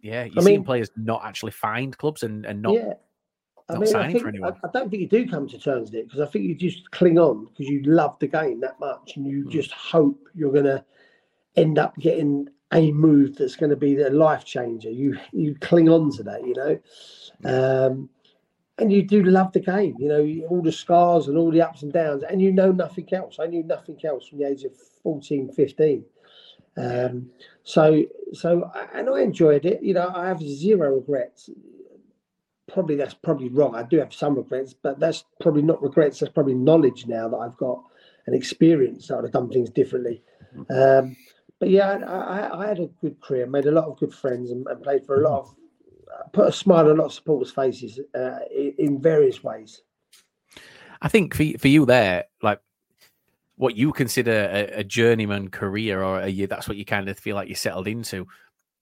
Yeah, 0.00 0.24
you're 0.24 0.40
I 0.40 0.44
seeing 0.44 0.60
mean- 0.60 0.64
players 0.64 0.90
not 0.96 1.24
actually 1.24 1.52
find 1.52 1.96
clubs 1.96 2.22
and, 2.22 2.44
and 2.46 2.60
not 2.62 2.74
yeah. 2.74 2.94
I 3.68 3.74
not 3.74 3.82
mean, 3.82 3.88
I, 3.88 3.92
signing 3.92 4.12
think, 4.12 4.22
for 4.22 4.28
I, 4.28 4.30
anyone. 4.30 4.56
I 4.64 4.68
don't 4.72 4.90
think 4.90 5.02
you 5.02 5.08
do 5.08 5.28
come 5.28 5.48
to 5.48 5.58
terms 5.58 5.90
with 5.90 5.94
it 6.00 6.06
because 6.06 6.20
I 6.20 6.26
think 6.30 6.44
you 6.44 6.54
just 6.54 6.90
cling 6.90 7.18
on 7.18 7.46
because 7.46 7.68
you 7.68 7.82
love 7.84 8.18
the 8.18 8.26
game 8.26 8.60
that 8.60 8.78
much 8.80 9.12
and 9.16 9.26
you 9.26 9.48
just 9.48 9.70
hope 9.72 10.28
you're 10.34 10.52
going 10.52 10.64
to 10.64 10.84
end 11.56 11.78
up 11.78 11.96
getting 11.98 12.48
a 12.72 12.90
move 12.92 13.36
that's 13.36 13.56
going 13.56 13.70
to 13.70 13.76
be 13.76 13.94
the 13.94 14.10
life 14.10 14.44
changer. 14.44 14.90
You 14.90 15.18
you 15.32 15.54
cling 15.60 15.88
on 15.88 16.10
to 16.12 16.22
that, 16.24 16.46
you 16.46 16.54
know, 16.54 16.78
um, 17.44 18.08
and 18.78 18.92
you 18.92 19.02
do 19.02 19.22
love 19.22 19.52
the 19.52 19.60
game. 19.60 19.96
You 19.98 20.08
know, 20.08 20.46
all 20.48 20.62
the 20.62 20.72
scars 20.72 21.28
and 21.28 21.36
all 21.36 21.50
the 21.50 21.62
ups 21.62 21.82
and 21.82 21.92
downs, 21.92 22.22
and 22.22 22.40
you 22.40 22.52
know 22.52 22.72
nothing 22.72 23.08
else. 23.12 23.38
I 23.38 23.46
knew 23.46 23.62
nothing 23.62 23.98
else 24.04 24.28
from 24.28 24.38
the 24.38 24.48
age 24.48 24.64
of 24.64 24.72
14, 25.02 25.52
15. 25.52 26.04
Um, 26.78 27.30
so 27.64 28.04
so 28.32 28.70
and 28.94 29.08
I 29.10 29.20
enjoyed 29.20 29.66
it. 29.66 29.82
You 29.82 29.94
know, 29.94 30.10
I 30.14 30.28
have 30.28 30.40
zero 30.40 30.94
regrets 30.94 31.50
probably 32.72 32.96
that's 32.96 33.14
probably 33.14 33.48
wrong. 33.48 33.74
I 33.74 33.82
do 33.82 33.98
have 33.98 34.14
some 34.14 34.34
regrets, 34.34 34.72
but 34.72 34.98
that's 34.98 35.24
probably 35.40 35.62
not 35.62 35.82
regrets. 35.82 36.20
That's 36.20 36.32
probably 36.32 36.54
knowledge 36.54 37.06
now 37.06 37.28
that 37.28 37.36
I've 37.36 37.56
got 37.56 37.82
an 38.26 38.34
experience 38.34 39.08
that 39.08 39.18
I've 39.18 39.32
done 39.32 39.50
things 39.50 39.70
differently. 39.70 40.22
Um, 40.70 41.16
but 41.62 41.70
yeah, 41.70 41.96
I, 42.08 42.16
I, 42.16 42.64
I 42.64 42.66
had 42.66 42.80
a 42.80 42.88
good 43.00 43.20
career, 43.20 43.46
made 43.46 43.66
a 43.66 43.70
lot 43.70 43.84
of 43.84 43.96
good 43.96 44.12
friends, 44.12 44.50
and, 44.50 44.66
and 44.66 44.82
played 44.82 45.06
for 45.06 45.22
a 45.22 45.30
lot 45.30 45.42
of, 45.42 46.32
put 46.32 46.48
a 46.48 46.52
smile 46.52 46.86
on 46.86 46.90
a 46.90 46.94
lot 46.94 47.04
of 47.04 47.12
supporters' 47.12 47.52
faces 47.52 48.00
uh, 48.16 48.38
in, 48.50 49.00
various 49.00 49.44
ways. 49.44 49.82
I 51.02 51.06
think 51.06 51.36
for 51.36 51.44
for 51.60 51.68
you 51.68 51.86
there, 51.86 52.24
like 52.42 52.58
what 53.54 53.76
you 53.76 53.92
consider 53.92 54.50
a, 54.52 54.80
a 54.80 54.82
journeyman 54.82 55.50
career, 55.50 56.02
or 56.02 56.22
a, 56.22 56.26
you, 56.26 56.48
that's 56.48 56.66
what 56.66 56.78
you 56.78 56.84
kind 56.84 57.08
of 57.08 57.16
feel 57.16 57.36
like 57.36 57.48
you 57.48 57.54
settled 57.54 57.86
into. 57.86 58.26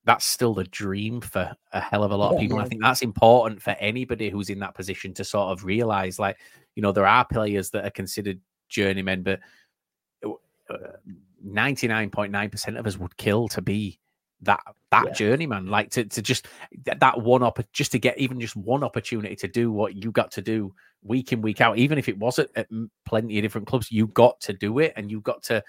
That's 0.04 0.24
still 0.24 0.54
the 0.54 0.64
dream 0.64 1.20
for 1.20 1.54
a 1.74 1.80
hell 1.80 2.02
of 2.02 2.12
a 2.12 2.16
lot 2.16 2.32
of 2.32 2.40
people. 2.40 2.60
I 2.60 2.64
think 2.64 2.80
that's 2.80 3.02
important 3.02 3.60
for 3.60 3.76
anybody 3.78 4.30
who's 4.30 4.48
in 4.48 4.60
that 4.60 4.74
position 4.74 5.12
to 5.14 5.22
sort 5.22 5.52
of 5.52 5.66
realize, 5.66 6.18
like, 6.18 6.38
you 6.76 6.82
know, 6.82 6.92
there 6.92 7.06
are 7.06 7.26
players 7.26 7.68
that 7.72 7.84
are 7.84 7.90
considered 7.90 8.40
journeymen, 8.70 9.22
but 9.22 9.40
uh, 10.24 10.96
ninety 11.42 11.88
nine 11.88 12.10
point 12.10 12.32
nine 12.32 12.50
percent 12.50 12.76
of 12.76 12.86
us 12.86 12.98
would 12.98 13.16
kill 13.16 13.48
to 13.48 13.62
be 13.62 13.98
that 14.42 14.60
that 14.90 15.06
Yeah. 15.06 15.12
journeyman 15.12 15.66
like 15.66 15.90
to, 15.90 16.04
to 16.04 16.22
just 16.22 16.46
that, 16.84 17.00
that 17.00 17.20
one 17.20 17.42
up 17.42 17.58
just 17.72 17.92
to 17.92 17.98
get 17.98 18.18
even 18.18 18.40
just 18.40 18.56
one 18.56 18.82
opportunity 18.82 19.36
to 19.36 19.48
do 19.48 19.70
what 19.70 19.94
you 19.94 20.10
got 20.10 20.30
to 20.32 20.42
do 20.42 20.74
week 21.02 21.32
in 21.32 21.42
week 21.42 21.60
out 21.60 21.76
even 21.78 21.98
if 21.98 22.08
it 22.08 22.18
wasn't 22.18 22.50
at 22.56 22.66
plenty 23.04 23.38
of 23.38 23.42
different 23.42 23.66
clubs 23.66 23.92
you 23.92 24.06
got 24.08 24.40
to 24.40 24.52
do 24.52 24.78
it 24.78 24.92
and 24.96 25.10
you 25.10 25.20
got 25.20 25.42
to 25.42 25.62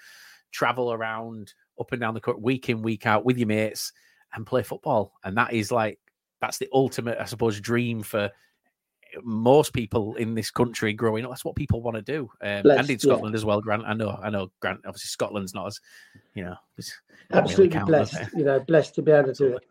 travel 0.52 0.92
around 0.92 1.52
up 1.78 1.92
and 1.92 2.00
down 2.00 2.14
the 2.14 2.20
court 2.20 2.40
week 2.40 2.68
in 2.68 2.82
week 2.82 3.06
out 3.06 3.24
with 3.24 3.38
your 3.38 3.46
mates 3.46 3.92
and 4.34 4.46
play 4.46 4.62
football 4.62 5.12
and 5.24 5.36
that 5.36 5.52
is 5.52 5.70
like 5.70 5.98
that's 6.40 6.58
the 6.58 6.68
ultimate 6.72 7.18
i 7.18 7.24
suppose 7.24 7.60
dream 7.60 8.02
for 8.02 8.30
most 9.22 9.72
people 9.72 10.14
in 10.16 10.34
this 10.34 10.50
country 10.50 10.92
growing 10.92 11.24
up 11.24 11.30
that's 11.30 11.44
what 11.44 11.54
people 11.56 11.82
want 11.82 11.94
to 11.96 12.02
do 12.02 12.30
um, 12.42 12.48
and 12.70 12.88
in 12.88 12.90
yeah. 12.90 12.96
scotland 12.98 13.34
as 13.34 13.44
well 13.44 13.60
grant 13.60 13.82
i 13.86 13.92
know 13.92 14.18
i 14.22 14.30
know 14.30 14.50
grant 14.60 14.80
obviously 14.86 15.08
scotland's 15.08 15.54
not 15.54 15.66
as 15.66 15.80
you 16.34 16.42
know 16.44 16.56
it's- 16.78 16.92
really 17.30 17.42
Absolutely 17.42 17.72
count, 17.72 17.86
blessed, 17.86 18.18
you 18.36 18.44
know, 18.44 18.60
blessed 18.60 18.94
to 18.96 19.02
be 19.02 19.10
able 19.12 19.32
to 19.32 19.34
do 19.34 19.56
it. 19.56 19.62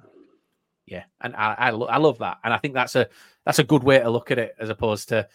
Yeah, 0.87 1.03
and 1.21 1.35
I 1.35 1.53
I, 1.57 1.69
lo- 1.69 1.85
I 1.87 1.97
love 1.97 2.17
that, 2.19 2.39
and 2.43 2.51
I 2.53 2.57
think 2.57 2.73
that's 2.73 2.95
a 2.95 3.07
that's 3.45 3.59
a 3.59 3.63
good 3.63 3.83
way 3.83 3.99
to 3.99 4.09
look 4.09 4.31
at 4.31 4.39
it 4.39 4.55
as 4.59 4.69
opposed 4.69 5.09
to 5.09 5.27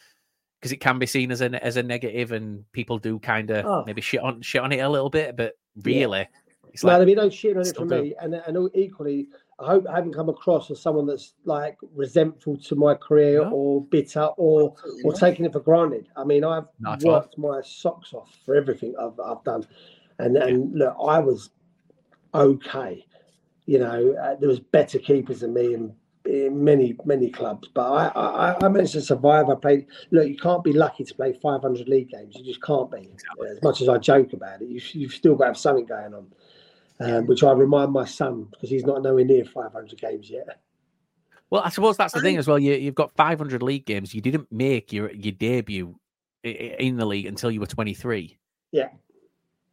because 0.59 0.73
it 0.73 0.79
can 0.81 0.99
be 0.99 1.07
seen 1.07 1.31
as 1.31 1.41
a 1.41 1.65
as 1.65 1.77
a 1.77 1.83
negative, 1.85 2.33
and 2.33 2.65
people 2.73 2.99
do 2.99 3.21
kind 3.21 3.51
of 3.51 3.65
Oh. 3.65 3.85
maybe 3.87 4.01
shit 4.01 4.21
on 4.21 4.43
shit 4.43 4.61
on 4.61 4.73
it 4.73 4.79
a 4.79 4.89
little 4.89 5.11
bit, 5.11 5.37
but 5.37 5.55
really, 5.83 6.27
it's 6.73 6.83
no, 6.83 6.99
like 6.99 7.17
no 7.17 7.31
shit 7.31 7.57
on 7.57 7.65
it 7.67 7.77
do. 7.77 7.85
me. 7.85 8.15
And 8.21 8.35
and 8.35 8.71
equally, 8.75 9.29
I 9.59 9.67
hope 9.67 9.87
I 9.89 9.95
haven't 9.97 10.13
come 10.13 10.29
across 10.29 10.71
as 10.71 10.81
someone 10.83 11.07
that's 11.07 11.33
like 11.45 11.79
resentful 11.95 12.59
to 12.59 12.75
my 12.75 12.95
career 12.95 13.43
No. 13.43 13.51
or 13.53 13.85
bitter 13.85 14.25
or 14.37 14.75
or 15.05 15.13
taking 15.15 15.47
it 15.47 15.53
for 15.53 15.61
granted. 15.61 16.09
I 16.15 16.25
mean, 16.25 16.45
I've 16.45 16.67
Not 16.79 17.03
at 17.03 17.05
all. 17.09 17.13
worked 17.15 17.39
my 17.39 17.63
socks 17.63 18.13
off 18.13 18.37
for 18.45 18.55
everything 18.55 18.95
I've 19.01 19.19
I've 19.19 19.43
done, 19.45 19.67
and 20.19 20.37
and 20.37 20.75
look, 20.75 20.95
I 21.03 21.19
was 21.21 21.51
okay. 22.35 23.05
You 23.67 23.79
know, 23.81 24.13
uh, 24.23 24.37
there 24.37 24.49
was 24.49 24.61
better 24.61 24.99
keepers 24.99 25.41
than 25.41 25.53
me 25.55 25.75
in, 25.75 25.93
in 26.25 26.63
many 26.63 26.97
many 27.05 27.31
clubs, 27.31 27.69
but 27.75 27.91
I, 27.91 28.07
I 28.15 28.57
I 28.65 28.69
managed 28.69 28.93
to 28.93 29.01
survive. 29.01 29.49
I 29.49 29.55
played. 29.55 29.87
Look, 30.11 30.29
you 30.29 30.37
can't 30.37 30.63
be 30.63 30.73
lucky 30.73 31.05
to 31.05 31.15
play 31.15 31.33
500 31.33 31.89
league 31.89 32.11
games. 32.11 32.37
You 32.37 32.45
just 32.45 32.63
can't 32.63 32.91
be. 32.91 33.11
As 33.51 33.63
much 33.63 33.81
as 33.81 33.89
I 33.89 33.99
joke 33.99 34.33
about 34.35 34.63
it, 34.63 34.69
you, 34.69 34.81
you've 34.93 35.13
still 35.15 35.35
got 35.35 35.45
to 35.45 35.49
have 35.51 35.57
something 35.57 35.87
going 35.87 36.15
on. 36.15 36.27
Um, 36.99 37.27
which 37.27 37.43
I 37.45 37.53
remind 37.53 37.93
my 37.93 38.07
son 38.07 38.47
because 38.51 38.71
he's 38.71 38.85
not 38.85 39.03
nowhere 39.03 39.25
near 39.25 39.45
500 39.45 39.99
games 40.01 40.31
yet. 40.31 40.61
well, 41.51 41.61
I 41.63 41.69
suppose 41.69 41.97
that's 41.99 42.15
the 42.15 42.21
thing 42.23 42.39
as 42.39 42.47
well. 42.49 42.59
You 42.59 42.73
you've 42.75 42.95
got 42.95 43.15
500 43.17 43.63
league 43.63 43.85
games. 43.85 44.15
You 44.15 44.21
didn't 44.23 44.51
make 44.51 44.93
your 44.93 45.11
your 45.13 45.33
debut 45.33 45.95
i- 46.45 46.49
i- 46.49 46.77
in 46.81 46.97
the 46.97 47.05
league 47.05 47.27
until 47.27 47.51
you 47.51 47.61
were 47.61 47.67
23. 47.67 48.39
Yeah. 48.73 48.89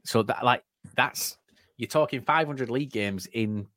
So 0.03 0.21
that 0.23 0.43
like 0.43 0.63
that's 0.97 1.37
you're 1.77 1.87
talking 1.87 2.21
500 2.21 2.69
league 2.69 2.91
games 2.91 3.25
in 3.31 3.67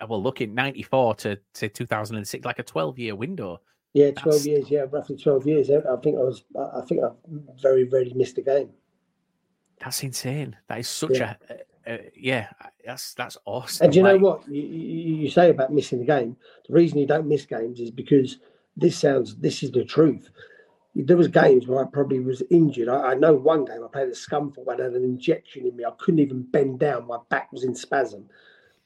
uh, 0.00 0.06
well, 0.06 0.22
looking 0.22 0.54
94 0.54 1.14
to 1.16 1.38
to 1.54 1.68
2006, 1.68 2.44
like 2.44 2.58
a 2.60 2.62
12 2.62 2.98
year 3.00 3.16
window. 3.16 3.60
Yeah, 3.94 4.12
12 4.12 4.24
That's- 4.24 4.46
years. 4.46 4.70
Yeah, 4.70 4.84
roughly 4.90 5.16
12 5.16 5.46
years. 5.46 5.70
I 5.70 5.78
I 5.92 5.96
think 5.96 6.16
I 6.18 6.22
was. 6.22 6.44
I 6.56 6.78
I 6.78 6.84
think 6.86 7.02
I 7.02 7.10
very 7.60 7.84
rarely 7.84 8.14
missed 8.14 8.38
a 8.38 8.42
game. 8.42 8.70
That's 9.80 10.02
insane. 10.04 10.56
That 10.68 10.78
is 10.78 10.88
such 10.88 11.18
Yeah. 11.18 11.34
a, 11.50 11.54
a 11.86 12.10
yeah. 12.16 12.48
That's 12.84 13.14
that's 13.14 13.36
awesome. 13.44 13.84
And 13.84 13.92
do 13.92 13.98
you 13.98 14.02
know 14.04 14.12
like- 14.14 14.22
what 14.22 14.48
you, 14.48 14.62
you, 14.62 15.30
say 15.30 15.50
about 15.50 15.72
missing 15.72 15.98
the 16.00 16.04
game? 16.04 16.36
The 16.68 16.74
reason 16.74 16.98
you 16.98 17.06
don't 17.06 17.26
miss 17.28 17.46
games 17.46 17.80
is 17.80 17.90
because 17.90 18.38
this 18.76 18.96
sounds. 18.98 19.36
This 19.36 19.62
is 19.62 19.70
the 19.70 19.84
truth. 19.84 20.30
There 20.94 21.16
was 21.16 21.28
games 21.28 21.66
where 21.66 21.82
I 21.82 21.88
probably 21.90 22.20
was 22.20 22.42
injured. 22.50 22.88
I, 22.88 23.12
I 23.12 23.14
know 23.14 23.32
one 23.32 23.64
game 23.64 23.82
I 23.82 23.88
played 23.88 24.08
at 24.08 24.14
Scunthorpe. 24.14 24.68
I 24.68 24.72
had 24.82 24.92
an 24.92 25.04
injection 25.04 25.66
in 25.66 25.74
me. 25.76 25.84
I 25.84 25.90
couldn't 25.98 26.20
even 26.20 26.42
bend 26.42 26.80
down. 26.80 27.06
My 27.06 27.18
back 27.30 27.50
was 27.50 27.64
in 27.64 27.74
spasm. 27.74 28.28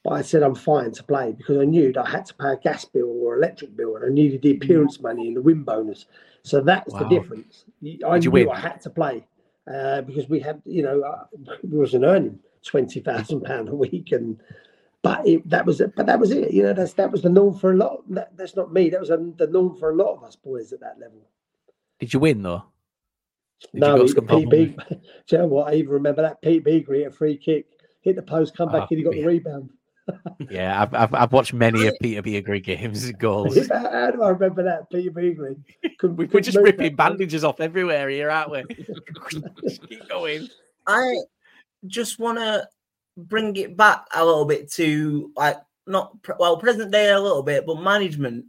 But 0.05 0.13
I 0.13 0.23
said 0.23 0.45
I'm 0.45 0.55
fine 0.55 0.93
to 0.93 1.03
play 1.03 1.33
because 1.33 1.59
I 1.59 1.65
knew 1.65 1.93
that 1.93 2.07
I 2.07 2.09
had 2.09 2.27
to 2.27 2.35
pay 2.35 2.51
a 2.53 2.57
gas 2.57 2.85
bill 2.85 3.09
or 3.09 3.37
electric 3.37 3.77
bill, 3.77 3.97
and 3.97 4.05
I 4.05 4.09
needed 4.09 4.43
the 4.43 4.53
appearance 4.53 5.01
money 5.01 5.27
and 5.27 5.37
the 5.37 5.43
win 5.43 5.65
bonus. 5.65 6.07
So 6.45 6.61
that's 6.61 6.93
Wow. 6.93 7.01
the 7.01 7.09
difference. 7.09 7.65
I 8.07 8.19
Did 8.21 8.33
knew? 8.33 8.51
I 8.51 8.61
had 8.61 8.81
to 8.83 8.91
play 8.91 9.27
uh, 9.67 10.03
because 10.03 10.29
we 10.29 10.39
had, 10.39 10.63
you 10.65 10.83
know, 10.85 11.01
uh, 11.03 11.25
we 11.65 11.77
wasn't 11.77 12.05
earning 12.05 12.39
twenty 12.67 13.01
thousand 13.01 13.43
pound 13.43 13.69
a 13.69 13.75
week, 13.75 14.13
and 14.13 14.39
but 15.03 15.27
it, 15.27 15.49
that 15.49 15.65
was 15.65 15.81
it. 15.81 15.95
But 15.97 16.07
that 16.07 16.19
was 16.21 16.31
it. 16.33 16.53
You 16.53 16.65
know, 16.65 16.73
that's 16.75 16.93
that 16.95 17.11
was 17.11 17.23
the 17.23 17.29
norm 17.31 17.59
for 17.59 17.73
a 17.73 17.77
lot. 17.77 18.03
That, 18.11 18.37
that's 18.37 18.57
not 18.57 18.73
me. 18.73 18.91
That 18.91 19.01
was 19.01 19.11
um 19.11 19.35
the 19.39 19.47
norm 19.47 19.77
for 19.77 19.91
a 19.91 19.95
lot 19.95 20.15
of 20.17 20.25
us 20.25 20.37
boys 20.37 20.73
at 20.73 20.81
that 20.81 20.99
level. 21.01 21.21
Did 22.01 22.13
you 22.13 22.21
win 22.21 22.43
though? 22.43 22.65
Did 23.73 23.81
no, 23.81 23.97
you 23.97 24.05
he- 24.05 24.13
go 24.13 24.21
Pete 24.21 24.51
Beag, 24.51 24.77
do 24.89 24.97
you 25.31 25.39
know 25.39 25.47
what? 25.47 25.73
I 25.73 25.77
even 25.77 25.93
remember 25.93 26.21
that 26.23 26.43
Pete 26.43 26.63
Beagrie 26.65 26.99
hit 26.99 27.07
a 27.09 27.11
free 27.11 27.39
kick, 27.39 27.67
hit 28.03 28.15
the 28.17 28.23
post, 28.23 28.55
come 28.55 28.71
back, 28.71 28.83
Oh, 28.83 28.87
and 28.91 28.99
he 28.99 29.05
got 29.05 29.17
yeah. 29.17 29.23
the 29.23 29.29
rebound. 29.29 29.71
Yeah, 30.51 30.83
I've, 30.83 30.95
I've 30.95 31.15
I've 31.15 31.33
watched 31.33 31.53
many 31.53 31.87
of 31.89 31.95
Peter 32.01 32.23
Beagrie 32.23 32.63
games 32.63 33.11
goals. 33.19 33.57
How, 33.69 33.91
how 33.91 34.11
do 34.13 34.23
I 34.23 34.29
remember 34.29 34.63
that, 34.63 34.89
Peter 34.91 35.11
Beagrie? 35.11 35.57
Couldn't- 35.99 36.17
We're 36.33 36.41
just 36.41 36.57
move 36.57 36.65
ripping 36.67 36.91
that. 36.93 36.97
bandages 36.97 37.43
off 37.43 37.59
everywhere 37.61 38.09
here, 38.09 38.31
aren't 38.31 38.51
we? 38.53 38.63
Keep 39.89 40.09
going. 40.09 40.49
I 40.87 41.17
just 41.87 42.19
want 42.19 42.39
to 42.39 42.69
bring 43.17 43.57
it 43.57 43.77
back 43.77 44.07
a 44.15 44.25
little 44.25 44.45
bit 44.45 44.71
to 44.73 45.33
like 45.37 45.57
not 45.87 46.17
well 46.39 46.57
present 46.57 46.91
day 46.91 47.11
a 47.11 47.21
little 47.21 47.43
bit, 47.43 47.67
but 47.67 47.81
management. 47.81 48.45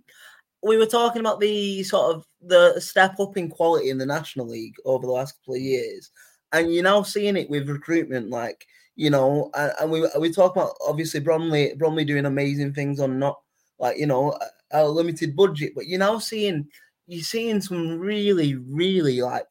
We 0.63 0.77
were 0.77 0.87
talking 0.87 1.19
about 1.19 1.39
the 1.39 1.83
sort 1.83 2.15
of 2.15 2.25
the 2.41 2.79
step 2.79 3.19
up 3.19 3.37
in 3.37 3.49
quality 3.49 3.89
in 3.89 3.97
the 3.97 4.05
National 4.05 4.47
League 4.47 4.75
over 4.85 5.05
the 5.05 5.11
last 5.13 5.39
couple 5.39 5.55
of 5.55 5.61
years, 5.61 6.09
and 6.51 6.73
you're 6.73 6.83
now 6.83 7.03
seeing 7.03 7.37
it 7.37 7.49
with 7.49 7.69
recruitment. 7.69 8.29
Like 8.29 8.65
you 8.95 9.09
know, 9.09 9.51
and, 9.55 9.71
and 9.79 9.91
we 9.91 10.07
we 10.19 10.31
talk 10.31 10.55
about 10.55 10.73
obviously 10.85 11.19
Bromley 11.19 11.73
Bromley 11.77 12.05
doing 12.05 12.25
amazing 12.25 12.73
things 12.73 12.99
on 12.99 13.19
not 13.19 13.39
like 13.79 13.97
you 13.97 14.07
know 14.07 14.37
a, 14.71 14.83
a 14.83 14.87
limited 14.87 15.35
budget, 15.35 15.73
but 15.75 15.85
you're 15.85 15.99
now 15.99 16.17
seeing 16.17 16.67
you're 17.05 17.23
seeing 17.23 17.61
some 17.61 17.99
really 17.99 18.55
really 18.55 19.21
like 19.21 19.45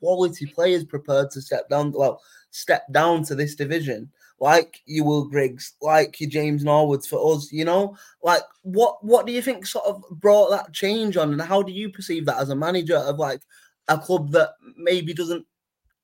quality 0.00 0.46
players 0.46 0.84
prepared 0.84 1.30
to 1.30 1.40
step 1.40 1.68
down. 1.68 1.92
Well, 1.92 2.20
step 2.52 2.84
down 2.92 3.24
to 3.24 3.34
this 3.34 3.56
division, 3.56 4.10
like 4.38 4.80
you 4.86 5.02
Will 5.02 5.24
Griggs, 5.24 5.72
like 5.82 6.20
your 6.20 6.30
James 6.30 6.62
Norwoods 6.62 7.08
for 7.08 7.34
us. 7.34 7.50
You 7.50 7.64
know, 7.64 7.96
like 8.22 8.42
what 8.62 9.04
what 9.04 9.26
do 9.26 9.32
you 9.32 9.42
think 9.42 9.66
sort 9.66 9.86
of 9.86 10.04
brought 10.10 10.50
that 10.50 10.72
change 10.72 11.16
on, 11.16 11.32
and 11.32 11.42
how 11.42 11.62
do 11.62 11.72
you 11.72 11.90
perceive 11.90 12.26
that 12.26 12.38
as 12.38 12.50
a 12.50 12.56
manager 12.56 12.96
of 12.96 13.18
like 13.18 13.42
a 13.88 13.98
club 13.98 14.30
that 14.32 14.50
maybe 14.76 15.12
doesn't? 15.12 15.44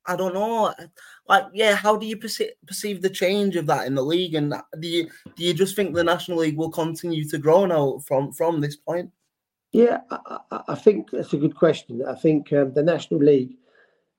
I 0.07 0.17
don't 0.17 0.33
know. 0.33 0.75
Like, 1.29 1.45
yeah, 1.53 1.75
how 1.75 1.95
do 1.95 2.07
you 2.07 2.17
perceive, 2.17 2.53
perceive 2.67 3.03
the 3.03 3.11
change 3.11 3.57
of 3.57 3.67
that 3.67 3.87
in 3.87 3.95
the 3.95 4.03
league? 4.03 4.35
And 4.35 4.55
do 4.81 4.89
you 4.89 5.11
do 5.37 5.45
you 5.45 5.53
just 5.53 5.77
think 5.77 5.95
the 5.95 6.03
National 6.03 6.39
League 6.39 6.57
will 6.57 6.71
continue 6.71 7.29
to 7.29 7.39
grow 7.39 7.67
now 7.67 7.99
from 8.07 8.33
from 8.33 8.61
this 8.61 8.75
point? 8.77 9.11
Yeah, 9.73 10.01
I, 10.11 10.39
I, 10.51 10.61
I 10.69 10.75
think 10.75 11.11
that's 11.11 11.35
a 11.35 11.37
good 11.37 11.55
question. 11.55 12.03
I 12.09 12.15
think 12.15 12.51
um, 12.55 12.73
the 12.73 12.83
National 12.83 13.21
League 13.21 13.59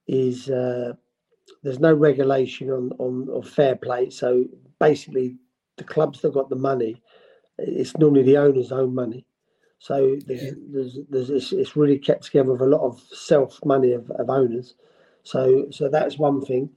is 0.06 0.48
uh, 0.48 0.92
there's 1.62 1.80
no 1.80 1.94
regulation 1.94 2.70
on, 2.70 2.92
on 2.98 3.28
on 3.30 3.42
fair 3.42 3.76
play. 3.76 4.10
So 4.10 4.44
basically, 4.78 5.36
the 5.76 5.84
clubs 5.84 6.20
that 6.22 6.34
got 6.34 6.50
the 6.50 6.56
money, 6.56 7.02
it's 7.58 7.96
normally 7.96 8.22
the 8.24 8.38
owners' 8.38 8.72
own 8.72 8.94
money. 8.94 9.26
So 9.78 10.16
there's, 10.26 10.54
there's, 10.72 10.98
there's 11.08 11.30
it's, 11.30 11.52
it's 11.52 11.76
really 11.76 11.98
kept 11.98 12.24
together 12.24 12.52
with 12.52 12.60
a 12.60 12.66
lot 12.66 12.86
of 12.86 13.00
self 13.12 13.58
money 13.64 13.92
of, 13.92 14.10
of 14.12 14.30
owners. 14.30 14.74
So 15.22 15.66
so 15.70 15.88
that's 15.88 16.18
one 16.18 16.42
thing. 16.44 16.70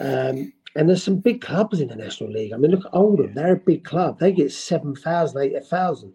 Um, 0.00 0.52
and 0.76 0.88
there's 0.88 1.02
some 1.02 1.16
big 1.16 1.40
clubs 1.40 1.80
in 1.80 1.88
the 1.88 1.96
National 1.96 2.30
League. 2.30 2.52
I 2.52 2.56
mean, 2.56 2.70
look 2.70 2.86
at 2.86 2.94
Oldham; 2.94 3.34
they're 3.34 3.54
a 3.54 3.56
big 3.56 3.84
club. 3.84 4.20
They 4.20 4.32
get 4.32 4.52
7,000, 4.52 5.42
8,000. 5.56 6.14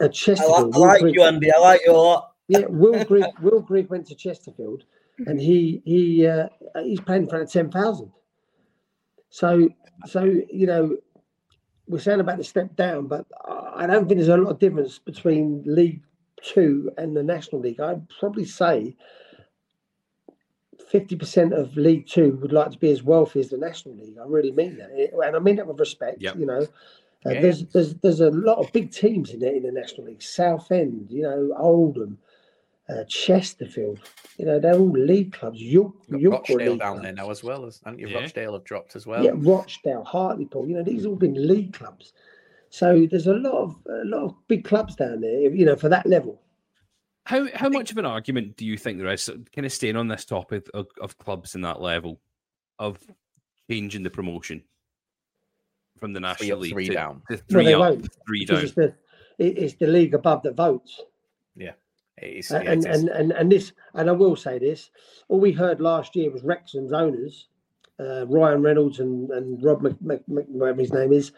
At 0.00 0.14
I, 0.38 0.46
li- 0.46 0.64
Chesterfield, 0.64 0.74
I 0.74 0.78
Will 0.78 0.88
like 0.88 1.00
you, 1.12 1.22
Andy. 1.22 1.52
I 1.52 1.58
like 1.58 1.82
you 1.86 1.92
a 1.92 1.96
lot. 1.96 2.32
yeah, 2.48 2.66
Will 2.68 3.00
Grigg, 3.00 3.32
Will 3.40 3.60
Grigg 3.60 3.88
went 3.88 4.06
to 4.08 4.14
Chesterfield, 4.14 4.84
and 5.26 5.40
he 5.40 5.82
he 5.84 6.26
uh, 6.26 6.48
he's 6.82 7.00
playing 7.00 7.22
in 7.22 7.28
front 7.28 7.44
of 7.44 7.50
ten 7.50 7.70
thousand. 7.70 8.10
So 9.30 9.68
so 10.06 10.24
you 10.24 10.66
know, 10.66 10.96
we're 11.88 12.00
saying 12.00 12.20
about 12.20 12.38
the 12.38 12.44
step 12.44 12.74
down, 12.76 13.06
but 13.06 13.26
I 13.74 13.86
don't 13.86 14.08
think 14.08 14.18
there's 14.18 14.28
a 14.28 14.36
lot 14.36 14.50
of 14.50 14.58
difference 14.58 14.98
between 14.98 15.62
League 15.66 16.02
Two 16.42 16.90
and 16.98 17.16
the 17.16 17.22
National 17.22 17.60
League. 17.60 17.80
I'd 17.80 18.08
probably 18.20 18.44
say 18.44 18.96
fifty 20.90 21.16
percent 21.16 21.52
of 21.52 21.76
League 21.76 22.06
Two 22.06 22.38
would 22.42 22.52
like 22.52 22.70
to 22.72 22.78
be 22.78 22.90
as 22.90 23.02
wealthy 23.02 23.40
as 23.40 23.50
the 23.50 23.58
National 23.58 23.96
League. 23.96 24.16
I 24.20 24.24
really 24.26 24.52
mean 24.52 24.76
that, 24.78 24.90
and 24.90 25.36
I 25.36 25.38
mean 25.38 25.56
that 25.56 25.66
with 25.66 25.80
respect. 25.80 26.20
Yep. 26.20 26.36
You 26.36 26.46
know. 26.46 26.66
Uh, 27.24 27.30
Yeah. 27.30 27.40
There's 27.40 27.64
there's 27.66 27.94
there's 28.02 28.20
a 28.20 28.30
lot 28.30 28.58
of 28.58 28.72
big 28.72 28.90
teams 28.90 29.30
in 29.30 29.38
there 29.38 29.54
in 29.54 29.62
the 29.62 29.70
National 29.70 30.08
League. 30.08 30.22
Southend, 30.22 31.06
you 31.08 31.22
know, 31.22 31.54
Oldham, 31.56 32.18
uh, 32.88 33.04
Chesterfield. 33.08 34.00
You 34.38 34.46
know, 34.46 34.58
they're 34.58 34.74
all 34.74 34.90
league 34.90 35.32
clubs. 35.32 35.60
York, 35.62 35.94
Got 36.10 36.20
York 36.20 36.32
Rochdale 36.40 36.56
league 36.56 36.80
down 36.80 36.92
clubs. 36.94 37.02
there 37.02 37.12
now 37.12 37.30
as 37.30 37.44
well 37.44 37.64
as 37.66 37.80
and 37.84 37.98
Yeah. 38.00 38.20
Rochdale 38.20 38.54
have 38.54 38.64
dropped 38.64 38.96
as 38.96 39.06
well. 39.06 39.24
Yeah, 39.24 39.32
Rochdale, 39.34 40.04
Hartlepool. 40.04 40.66
You 40.68 40.76
know, 40.76 40.82
these 40.82 41.02
have 41.02 41.10
all 41.12 41.16
been 41.16 41.46
league 41.48 41.72
clubs. 41.74 42.12
So 42.70 43.06
there's 43.10 43.26
a 43.26 43.34
lot 43.34 43.52
of 43.62 43.76
a 43.86 44.04
lot 44.04 44.24
of 44.24 44.34
big 44.48 44.64
clubs 44.64 44.96
down 44.96 45.20
there. 45.20 45.50
You 45.54 45.64
know, 45.66 45.76
for 45.76 45.88
that 45.90 46.06
level. 46.06 46.40
How 47.24 47.46
how 47.54 47.68
much 47.68 47.92
of 47.92 47.98
an 47.98 48.06
argument 48.06 48.56
do 48.56 48.64
you 48.66 48.76
think 48.76 48.98
there 48.98 49.12
is, 49.12 49.30
kind 49.54 49.64
of 49.64 49.72
staying 49.72 49.94
on 49.96 50.08
this 50.08 50.24
topic 50.24 50.66
of, 50.74 50.88
of 51.00 51.16
clubs 51.18 51.54
in 51.54 51.60
that 51.60 51.80
level, 51.80 52.20
of 52.80 52.98
changing 53.70 54.02
the 54.02 54.10
promotion 54.10 54.64
from 55.98 56.12
the 56.12 56.18
Three 56.18 56.28
national 56.48 56.52
up, 56.54 56.62
league 56.62 56.72
three 56.72 56.88
to, 56.88 56.94
down. 56.94 57.22
to 57.30 57.36
three 57.36 57.66
they 57.66 57.74
up, 57.74 57.80
won't, 57.80 58.08
three 58.26 58.44
down? 58.44 58.64
It's 58.64 58.72
the 58.72 58.94
it- 59.38 59.56
it's 59.58 59.74
the 59.74 59.86
league 59.86 60.14
above 60.14 60.42
that 60.42 60.56
votes. 60.56 61.00
It's, 61.56 61.72
And, 62.22 62.60
yeah, 62.64 62.72
it 62.72 62.78
is. 62.78 62.86
and, 62.86 63.08
and 63.10 63.32
and 63.32 63.52
this, 63.52 63.72
and 63.94 64.08
I 64.08 64.12
will 64.12 64.36
say 64.36 64.58
this: 64.58 64.90
all 65.28 65.40
we 65.40 65.52
heard 65.52 65.80
last 65.80 66.14
year 66.16 66.30
was 66.30 66.42
Wrexham's 66.42 66.92
owners, 66.92 67.48
uh, 67.98 68.26
Ryan 68.26 68.62
Reynolds 68.62 69.00
and, 69.00 69.30
and 69.30 69.62
Rob 69.62 69.82
Mc, 69.82 70.00
Mc, 70.00 70.22
Mc, 70.28 70.44
whatever 70.48 70.80
his 70.80 70.92
name 70.92 71.12
is, 71.12 71.32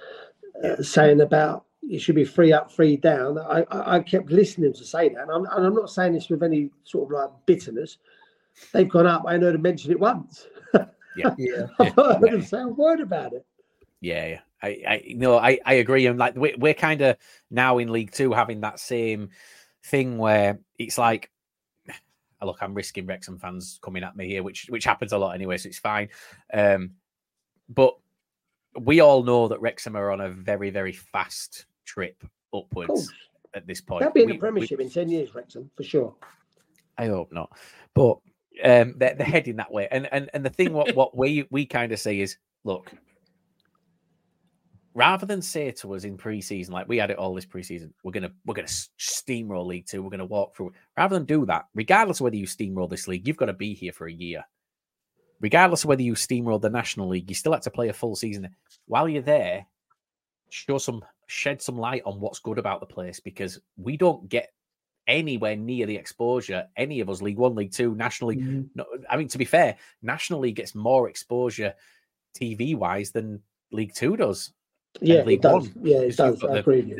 uh, 0.62 0.82
saying 0.82 1.20
about 1.20 1.64
it 1.82 2.00
should 2.00 2.14
be 2.14 2.24
free 2.24 2.52
up, 2.52 2.70
free 2.72 2.96
down. 2.96 3.38
I, 3.38 3.64
I, 3.70 3.96
I 3.96 4.00
kept 4.00 4.30
listening 4.30 4.72
to 4.72 4.84
say 4.84 5.10
that, 5.10 5.22
and 5.22 5.30
I'm, 5.30 5.44
and 5.44 5.66
I'm 5.66 5.74
not 5.74 5.90
saying 5.90 6.14
this 6.14 6.28
with 6.28 6.42
any 6.42 6.70
sort 6.84 7.04
of 7.04 7.10
like 7.12 7.30
bitterness. 7.46 7.98
They've 8.72 8.88
gone 8.88 9.06
up. 9.06 9.24
I 9.26 9.36
know 9.36 9.52
to 9.52 9.58
mention 9.58 9.90
it 9.90 10.00
once. 10.00 10.46
Yeah. 11.16 11.32
Yeah. 11.38 11.66
I've 11.78 11.96
not 11.96 12.20
heard 12.20 12.26
Yeah. 12.26 12.32
them 12.32 12.42
say 12.42 12.60
a 12.60 12.66
word 12.66 12.98
about 13.00 13.34
it. 13.34 13.46
Yeah, 14.00 14.26
yeah. 14.26 14.40
I, 14.60 14.68
I 14.88 15.14
no, 15.16 15.38
I, 15.38 15.60
I 15.64 15.74
agree. 15.74 16.06
And 16.06 16.18
like 16.18 16.34
we're, 16.34 16.56
we're 16.58 16.74
kind 16.74 17.00
of 17.02 17.16
now 17.52 17.78
in 17.78 17.92
League 17.92 18.10
Two 18.10 18.32
having 18.32 18.62
that 18.62 18.80
same 18.80 19.30
thing 19.84 20.18
where 20.18 20.58
it's 20.78 20.98
like, 20.98 21.30
look, 22.42 22.58
I'm 22.60 22.74
risking 22.74 23.06
Wrexham 23.06 23.38
fans 23.38 23.78
coming 23.82 24.02
at 24.02 24.16
me 24.16 24.26
here, 24.28 24.42
which 24.42 24.66
which 24.68 24.84
happens 24.84 25.12
a 25.12 25.18
lot 25.18 25.34
anyway, 25.34 25.56
so 25.56 25.68
it's 25.68 25.78
fine. 25.78 26.08
Um, 26.52 26.92
but 27.68 27.94
we 28.80 29.00
all 29.00 29.22
know 29.22 29.48
that 29.48 29.60
Wrexham 29.60 29.96
are 29.96 30.10
on 30.10 30.20
a 30.20 30.28
very 30.30 30.70
very 30.70 30.92
fast 30.92 31.66
trip 31.84 32.22
upwards 32.52 33.12
at 33.54 33.66
this 33.66 33.80
point. 33.80 34.00
they'll 34.02 34.10
be 34.12 34.22
in 34.22 34.26
We- 34.26 34.32
the 34.32 34.36
we- 34.36 34.40
Premiership 34.40 34.80
in 34.80 34.90
ten 34.90 35.08
years, 35.08 35.34
Wrexham 35.34 35.70
for 35.76 35.82
sure. 35.84 36.14
I 36.98 37.06
hope 37.06 37.32
not. 37.32 37.50
But 37.94 38.18
um, 38.62 38.94
they're, 38.98 39.14
they're 39.14 39.26
heading 39.26 39.56
that 39.56 39.72
way. 39.72 39.88
And 39.90 40.08
and 40.12 40.30
and 40.34 40.44
the 40.44 40.50
thing 40.50 40.72
what 40.72 40.94
what 40.94 41.16
we 41.16 41.46
we 41.50 41.66
kind 41.66 41.90
of 41.92 41.98
say 41.98 42.20
is, 42.20 42.36
look, 42.64 42.92
rather 44.94 45.26
than 45.26 45.42
say 45.42 45.70
to 45.72 45.94
us 45.94 46.04
in 46.04 46.16
pre-season 46.16 46.72
like 46.72 46.88
we 46.88 46.96
had 46.96 47.10
it 47.10 47.18
all 47.18 47.34
this 47.34 47.44
pre-season, 47.44 47.92
we're 48.02 48.12
gonna 48.12 48.32
we're 48.46 48.54
gonna 48.54 48.68
steamroll 48.68 49.66
League 49.66 49.86
Two, 49.86 50.02
we're 50.02 50.10
gonna 50.10 50.24
walk 50.24 50.56
through. 50.56 50.72
Rather 50.96 51.16
than 51.16 51.26
do 51.26 51.44
that, 51.46 51.66
regardless 51.74 52.20
of 52.20 52.24
whether 52.24 52.36
you 52.36 52.46
steamroll 52.46 52.88
this 52.88 53.08
league, 53.08 53.26
you've 53.26 53.36
got 53.36 53.46
to 53.46 53.52
be 53.52 53.74
here 53.74 53.92
for 53.92 54.06
a 54.06 54.12
year. 54.12 54.44
Regardless 55.40 55.84
of 55.84 55.88
whether 55.88 56.02
you 56.02 56.14
steamroll 56.14 56.60
the 56.60 56.70
National 56.70 57.08
League, 57.08 57.28
you 57.28 57.34
still 57.34 57.52
have 57.52 57.62
to 57.62 57.70
play 57.70 57.88
a 57.88 57.92
full 57.92 58.16
season. 58.16 58.48
While 58.86 59.08
you're 59.08 59.20
there, 59.20 59.66
show 60.48 60.78
some 60.78 61.04
shed 61.26 61.60
some 61.60 61.76
light 61.76 62.02
on 62.06 62.20
what's 62.20 62.38
good 62.38 62.58
about 62.58 62.80
the 62.80 62.86
place 62.86 63.18
because 63.18 63.60
we 63.76 63.96
don't 63.96 64.28
get 64.28 64.52
anywhere 65.06 65.56
near 65.56 65.84
the 65.84 65.96
exposure 65.96 66.66
any 66.76 67.00
of 67.00 67.10
us 67.10 67.20
league 67.20 67.36
one 67.36 67.54
league 67.54 67.72
two 67.72 67.94
national 67.94 68.28
league 68.30 68.40
mm-hmm. 68.40 68.62
no, 68.74 68.86
i 69.10 69.16
mean 69.16 69.28
to 69.28 69.36
be 69.36 69.44
fair 69.44 69.76
national 70.00 70.40
league 70.40 70.56
gets 70.56 70.74
more 70.74 71.10
exposure 71.10 71.74
tv 72.38 72.74
wise 72.74 73.10
than 73.10 73.40
league 73.70 73.94
two 73.94 74.16
does 74.16 74.52
Yeah, 75.00 75.26
it 75.28 75.42
does. 75.42 75.68
One, 75.68 75.72
Yeah, 75.82 75.98
it 76.00 76.16
does. 76.16 76.42
I 76.44 76.46
the- 76.48 76.52
agree 76.60 76.76
with 76.82 76.88
you. 76.88 76.98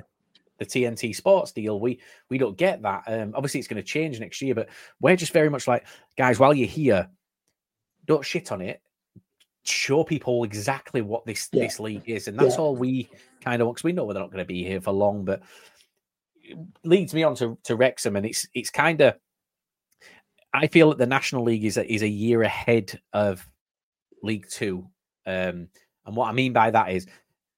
the 0.59 0.65
tnt 0.67 1.15
sports 1.17 1.51
deal 1.51 1.81
we 1.81 1.99
we 2.31 2.39
don't 2.39 2.57
get 2.57 2.81
that 2.83 3.03
um 3.09 3.33
obviously 3.35 3.59
it's 3.59 3.67
going 3.69 3.83
to 3.83 3.87
change 3.87 4.21
next 4.21 4.41
year 4.41 4.55
but 4.55 4.69
we're 5.01 5.17
just 5.17 5.33
very 5.33 5.51
much 5.51 5.67
like 5.67 5.85
guys 6.17 6.39
while 6.39 6.55
you're 6.55 6.69
here 6.69 7.09
don't 8.07 8.25
shit 8.25 8.53
on 8.53 8.61
it 8.61 8.81
show 9.65 10.05
people 10.05 10.45
exactly 10.45 11.01
what 11.03 11.27
this 11.27 11.49
Yeah. 11.53 11.65
this 11.65 11.81
league 11.81 12.09
is 12.09 12.29
and 12.29 12.39
that's 12.39 12.55
Yeah. 12.55 12.61
all 12.61 12.77
we 12.77 13.09
kind 13.43 13.61
of 13.61 13.67
want. 13.67 13.77
because 13.79 13.85
we 13.85 13.93
know 13.93 14.07
they're 14.13 14.23
not 14.23 14.31
going 14.31 14.45
to 14.45 14.49
be 14.49 14.63
here 14.63 14.81
for 14.81 14.93
long 14.93 15.25
but 15.25 15.43
it 16.43 16.57
leads 16.85 17.13
me 17.15 17.25
on 17.25 17.35
to, 17.37 17.59
to 17.65 17.75
Wrexham 17.75 18.15
and 18.15 18.25
it's 18.25 18.47
it's 18.55 18.71
kind 18.71 19.01
of 19.01 19.17
I 20.53 20.69
feel 20.69 20.91
that 20.91 20.99
the 20.99 21.07
National 21.07 21.43
League 21.43 21.65
is 21.65 21.79
a, 21.79 21.93
is 21.93 22.03
a 22.03 22.09
year 22.09 22.43
ahead 22.43 23.01
of 23.13 23.45
League 24.23 24.47
Two 24.49 24.89
um 25.27 25.67
and 26.07 26.15
what 26.15 26.29
I 26.29 26.33
mean 26.33 26.53
by 26.53 26.71
that 26.71 26.91
is 26.93 27.07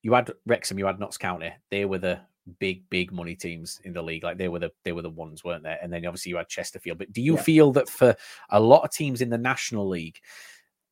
you 0.02 0.12
had 0.14 0.30
Wrexham 0.46 0.78
you 0.78 0.86
had 0.86 1.00
Notts 1.00 1.18
County. 1.18 1.52
They 1.70 1.84
were 1.84 1.98
the 1.98 2.20
big 2.60 2.88
big 2.90 3.10
money 3.12 3.34
teams 3.34 3.80
in 3.84 3.92
the 3.92 4.02
league. 4.02 4.22
Like 4.22 4.38
they 4.38 4.48
were 4.48 4.60
the 4.60 4.70
they 4.84 4.92
were 4.92 5.02
the 5.02 5.10
ones 5.10 5.42
weren't 5.42 5.64
there 5.64 5.78
and 5.82 5.92
then 5.92 6.06
obviously 6.06 6.30
you 6.30 6.36
had 6.36 6.48
Chesterfield. 6.48 6.98
But 6.98 7.12
do 7.12 7.20
you 7.20 7.34
Yeah. 7.36 7.42
feel 7.42 7.72
that 7.72 7.88
for 7.88 8.14
a 8.50 8.60
lot 8.60 8.84
of 8.84 8.90
teams 8.92 9.20
in 9.20 9.30
the 9.30 9.38
National 9.38 9.88
League 9.88 10.20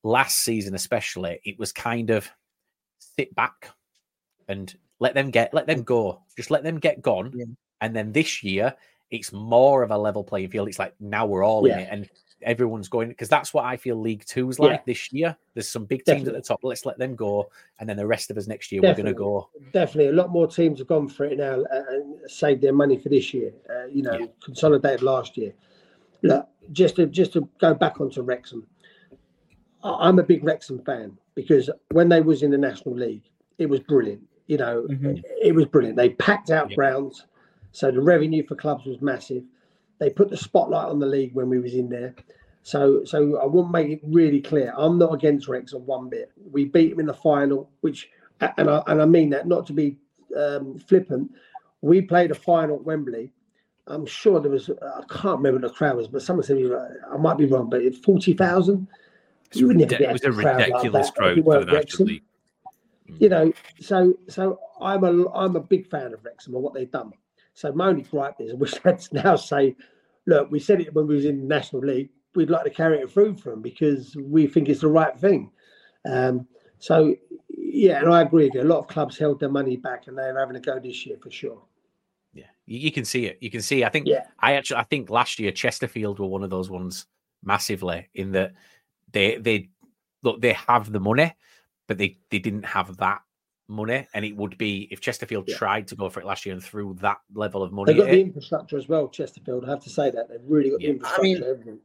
last 0.02 0.40
season 0.40 0.74
especially 0.74 1.40
it 1.44 1.58
was 1.58 1.72
kind 1.72 2.10
of 2.10 2.28
sit 2.98 3.34
back 3.34 3.70
and 4.48 4.74
let 5.00 5.14
them 5.14 5.30
get 5.30 5.54
let 5.54 5.66
them 5.66 5.82
go. 5.82 6.20
Just 6.36 6.50
let 6.50 6.62
them 6.64 6.78
get 6.78 7.00
gone. 7.02 7.32
Yeah. 7.34 7.44
and 7.80 7.94
then 7.94 8.12
this 8.12 8.42
year 8.42 8.74
it's 9.10 9.32
more 9.32 9.82
of 9.84 9.90
a 9.92 9.98
level 9.98 10.24
playing 10.24 10.48
field. 10.50 10.66
It's 10.68 10.78
like 10.80 10.94
now 10.98 11.24
we're 11.26 11.44
all 11.44 11.64
in 11.66 11.78
it. 11.78 11.88
And 11.90 12.08
everyone's 12.42 12.88
going 12.88 13.08
because 13.08 13.28
that's 13.28 13.54
what 13.54 13.64
i 13.64 13.76
feel 13.76 13.96
league 13.98 14.24
two's 14.26 14.58
Yeah. 14.58 14.66
like 14.66 14.84
this 14.84 15.12
year 15.12 15.36
there's 15.54 15.68
some 15.68 15.84
big 15.86 16.04
teams 16.04 16.28
at 16.28 16.34
the 16.34 16.42
top 16.42 16.60
let's 16.62 16.84
let 16.84 16.98
them 16.98 17.14
go 17.14 17.48
and 17.80 17.88
then 17.88 17.96
the 17.96 18.06
rest 18.06 18.30
of 18.30 18.36
us 18.36 18.46
next 18.46 18.70
year 18.70 18.82
we're 18.82 18.92
going 18.94 19.06
to 19.06 19.14
go 19.14 19.48
Definitely, 19.72 20.08
a 20.08 20.12
lot 20.12 20.30
more 20.30 20.46
teams 20.46 20.78
have 20.78 20.88
gone 20.88 21.08
for 21.08 21.24
it 21.24 21.38
now 21.38 21.62
uh, 21.72 21.82
and 21.90 22.30
saved 22.30 22.60
their 22.60 22.72
money 22.72 22.96
for 22.98 23.08
this 23.08 23.32
year. 23.34 23.52
Uh, 23.68 23.86
you 23.86 24.02
know, 24.02 24.18
Yeah. 24.18 24.26
consolidated 24.44 25.02
last 25.02 25.36
year. 25.36 25.52
Look, 26.22 26.46
just 26.72 26.96
to 26.96 27.06
just 27.06 27.32
to 27.32 27.48
go 27.60 27.74
back 27.74 28.00
onto 28.00 28.22
Wrexham, 28.22 28.66
I'm 29.82 30.18
a 30.18 30.22
big 30.22 30.44
Wrexham 30.44 30.78
fan 30.84 31.16
because 31.34 31.70
when 31.92 32.08
they 32.08 32.20
was 32.20 32.42
in 32.42 32.50
the 32.50 32.58
National 32.58 32.94
League, 32.94 33.24
it 33.58 33.66
was 33.68 33.80
brilliant. 33.80 34.22
You 34.46 34.58
know, 34.58 34.86
Mhm. 34.90 35.22
it 35.42 35.54
was 35.54 35.66
brilliant. 35.66 35.96
They 35.96 36.10
packed 36.10 36.50
out 36.50 36.70
Yeah. 36.70 36.76
grounds, 36.76 37.26
so 37.72 37.90
the 37.90 38.00
revenue 38.00 38.46
for 38.46 38.54
clubs 38.54 38.84
was 38.86 39.00
massive. 39.00 39.42
They 39.98 40.10
put 40.10 40.30
the 40.30 40.36
spotlight 40.36 40.86
on 40.86 40.98
the 40.98 41.06
league 41.06 41.34
when 41.34 41.48
we 41.48 41.58
was 41.58 41.74
in 41.74 41.88
there. 41.88 42.14
So, 42.62 43.04
so 43.04 43.38
I 43.38 43.44
want 43.44 43.68
to 43.68 43.72
make 43.72 43.90
it 43.90 44.00
really 44.04 44.40
clear. 44.40 44.72
I'm 44.76 44.98
not 44.98 45.12
against 45.12 45.48
Wrexham 45.48 45.84
one 45.86 46.08
bit. 46.08 46.32
We 46.50 46.64
beat 46.64 46.90
them 46.90 47.00
in 47.00 47.06
the 47.06 47.14
final, 47.14 47.70
which, 47.82 48.08
and 48.40 48.70
I 48.70 48.82
and 48.86 49.02
I 49.02 49.04
mean 49.04 49.30
that 49.30 49.46
not 49.46 49.66
to 49.66 49.72
be 49.72 49.98
um, 50.36 50.78
flippant. 50.78 51.30
We 51.82 52.00
played 52.00 52.30
a 52.30 52.34
final 52.34 52.76
at 52.76 52.84
Wembley. 52.84 53.32
I'm 53.86 54.06
sure 54.06 54.40
there 54.40 54.50
was. 54.50 54.70
I 54.70 55.02
can't 55.10 55.38
remember 55.38 55.66
the 55.68 55.74
crowd 55.74 55.96
was, 55.96 56.08
but 56.08 56.22
someone 56.22 56.44
said 56.44 56.58
I 57.12 57.16
might 57.18 57.36
be 57.36 57.44
wrong, 57.44 57.68
but 57.68 57.82
it's 57.82 57.98
forty 57.98 58.32
thousand. 58.32 58.88
It's 59.46 59.60
You 59.60 59.68
would 59.68 59.76
never 59.76 59.90
get 59.90 60.00
it 60.00 60.12
was 60.12 60.24
a 60.24 60.30
a 60.30 60.32
crowd 60.32 60.58
like 60.58 60.68
ridiculous 60.68 61.10
crowd 61.10 61.44
for 61.44 61.64
the 61.64 61.72
National. 61.72 62.08
League. 62.08 62.22
You 63.18 63.28
know, 63.28 63.52
so 63.78 64.14
so 64.28 64.58
I'm 64.80 65.04
a 65.04 65.30
I'm 65.32 65.56
a 65.56 65.60
big 65.60 65.86
fan 65.90 66.14
of 66.14 66.24
Wrexham 66.24 66.54
and 66.54 66.62
what 66.62 66.72
they've 66.72 66.90
done. 66.90 67.12
So 67.54 67.72
my 67.72 67.88
only 67.88 68.02
gripe 68.02 68.36
is, 68.40 68.52
we 68.54 68.66
should 68.68 69.06
now 69.12 69.36
say, 69.36 69.76
look, 70.26 70.50
we 70.50 70.58
said 70.60 70.80
it 70.80 70.92
when 70.94 71.06
we 71.06 71.14
was 71.14 71.24
in 71.24 71.40
the 71.40 71.46
National 71.46 71.82
League. 71.82 72.10
We'd 72.34 72.50
like 72.50 72.64
to 72.64 72.70
carry 72.70 72.98
it 72.98 73.10
through 73.10 73.36
for 73.36 73.50
them 73.50 73.62
because 73.62 74.16
we 74.16 74.46
think 74.48 74.68
it's 74.68 74.80
the 74.80 74.88
right 74.88 75.16
thing. 75.18 75.50
Um, 76.04 76.46
so 76.78 77.14
yeah, 77.48 78.00
and 78.00 78.12
I 78.12 78.22
agree 78.22 78.44
with 78.46 78.54
you. 78.54 78.62
A 78.62 78.64
lot 78.64 78.80
of 78.80 78.88
clubs 78.88 79.16
held 79.16 79.38
their 79.40 79.48
money 79.48 79.76
back, 79.76 80.08
and 80.08 80.18
they're 80.18 80.38
having 80.38 80.56
a 80.56 80.60
go 80.60 80.78
this 80.80 81.06
year 81.06 81.16
for 81.22 81.30
sure. 81.30 81.62
yeah 82.32 82.46
you, 82.66 82.78
you 82.80 82.90
can 82.92 83.04
see 83.04 83.26
it 83.26 83.38
you 83.40 83.50
can 83.50 83.62
see 83.62 83.84
i 83.84 83.88
think 83.88 84.06
Yeah. 84.08 84.24
i 84.40 84.54
actually 84.54 84.78
i 84.78 84.82
think 84.84 85.08
last 85.10 85.38
year 85.38 85.52
chesterfield 85.52 86.18
were 86.18 86.26
one 86.26 86.42
of 86.42 86.50
those 86.50 86.68
ones 86.68 87.06
massively 87.44 88.08
in 88.14 88.32
that 88.32 88.52
they 89.12 89.36
they 89.36 89.68
look 90.24 90.40
they 90.40 90.54
have 90.54 90.90
the 90.90 90.98
money 90.98 91.32
but 91.86 91.96
they 91.98 92.18
they 92.30 92.40
didn't 92.40 92.64
have 92.64 92.96
that 92.96 93.20
money 93.68 94.06
and 94.14 94.24
it 94.24 94.36
would 94.36 94.58
be 94.58 94.88
if 94.90 95.00
chesterfield 95.00 95.44
Yeah. 95.48 95.56
tried 95.56 95.88
to 95.88 95.96
go 95.96 96.10
for 96.10 96.20
it 96.20 96.26
last 96.26 96.44
year 96.44 96.52
and 96.54 96.62
threw 96.62 96.94
that 97.00 97.18
level 97.34 97.62
of 97.62 97.72
money 97.72 97.92
They've 97.92 98.02
got 98.02 98.08
at 98.08 98.12
the 98.12 98.18
it, 98.20 98.26
infrastructure 98.26 98.76
as 98.76 98.88
well, 98.88 99.08
Chesterfield. 99.08 99.64
I 99.64 99.70
have 99.70 99.82
to 99.84 99.90
say 99.90 100.10
that 100.10 100.28
they've 100.28 100.40
really 100.46 100.70
got 100.70 100.80
Yeah. 100.82 100.88
the 100.88 100.92
I 100.92 100.94
infrastructure. 100.96 101.22
mean, 101.22 101.42
everything. 101.42 101.78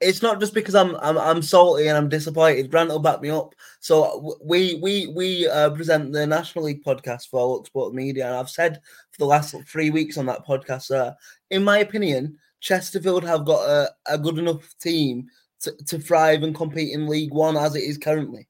it's 0.00 0.22
not 0.22 0.38
just 0.40 0.54
because 0.54 0.74
I'm 0.74 0.94
I'm 0.96 1.16
I'm 1.18 1.40
salty 1.42 1.88
and 1.88 1.96
I'm 1.96 2.08
disappointed. 2.08 2.70
Grant 2.70 2.90
will 2.90 2.98
back 2.98 3.20
me 3.22 3.30
up. 3.30 3.54
So 3.80 4.36
we 4.44 4.74
we 4.82 5.06
we 5.08 5.48
uh, 5.48 5.70
present 5.70 6.12
the 6.12 6.26
National 6.26 6.66
League 6.66 6.84
podcast 6.84 7.28
for 7.28 7.44
Look 7.46 7.66
Sport 7.66 7.94
Media, 7.94 8.26
and 8.26 8.36
I've 8.36 8.50
said 8.50 8.80
for 9.12 9.18
the 9.18 9.26
last 9.26 9.54
three 9.66 9.90
weeks 9.90 10.16
on 10.18 10.26
that 10.26 10.46
podcast, 10.46 10.94
uh, 10.94 11.14
in 11.50 11.64
my 11.64 11.78
opinion, 11.78 12.38
Chesterfield 12.60 13.24
have 13.24 13.44
got 13.44 13.68
a, 13.68 13.90
a 14.06 14.18
good 14.18 14.38
enough 14.38 14.74
team 14.78 15.26
to, 15.60 15.72
to 15.86 15.98
thrive 15.98 16.42
and 16.42 16.54
compete 16.54 16.92
in 16.92 17.08
League 17.08 17.32
One 17.32 17.56
as 17.56 17.74
it 17.74 17.82
is 17.84 17.98
currently. 17.98 18.46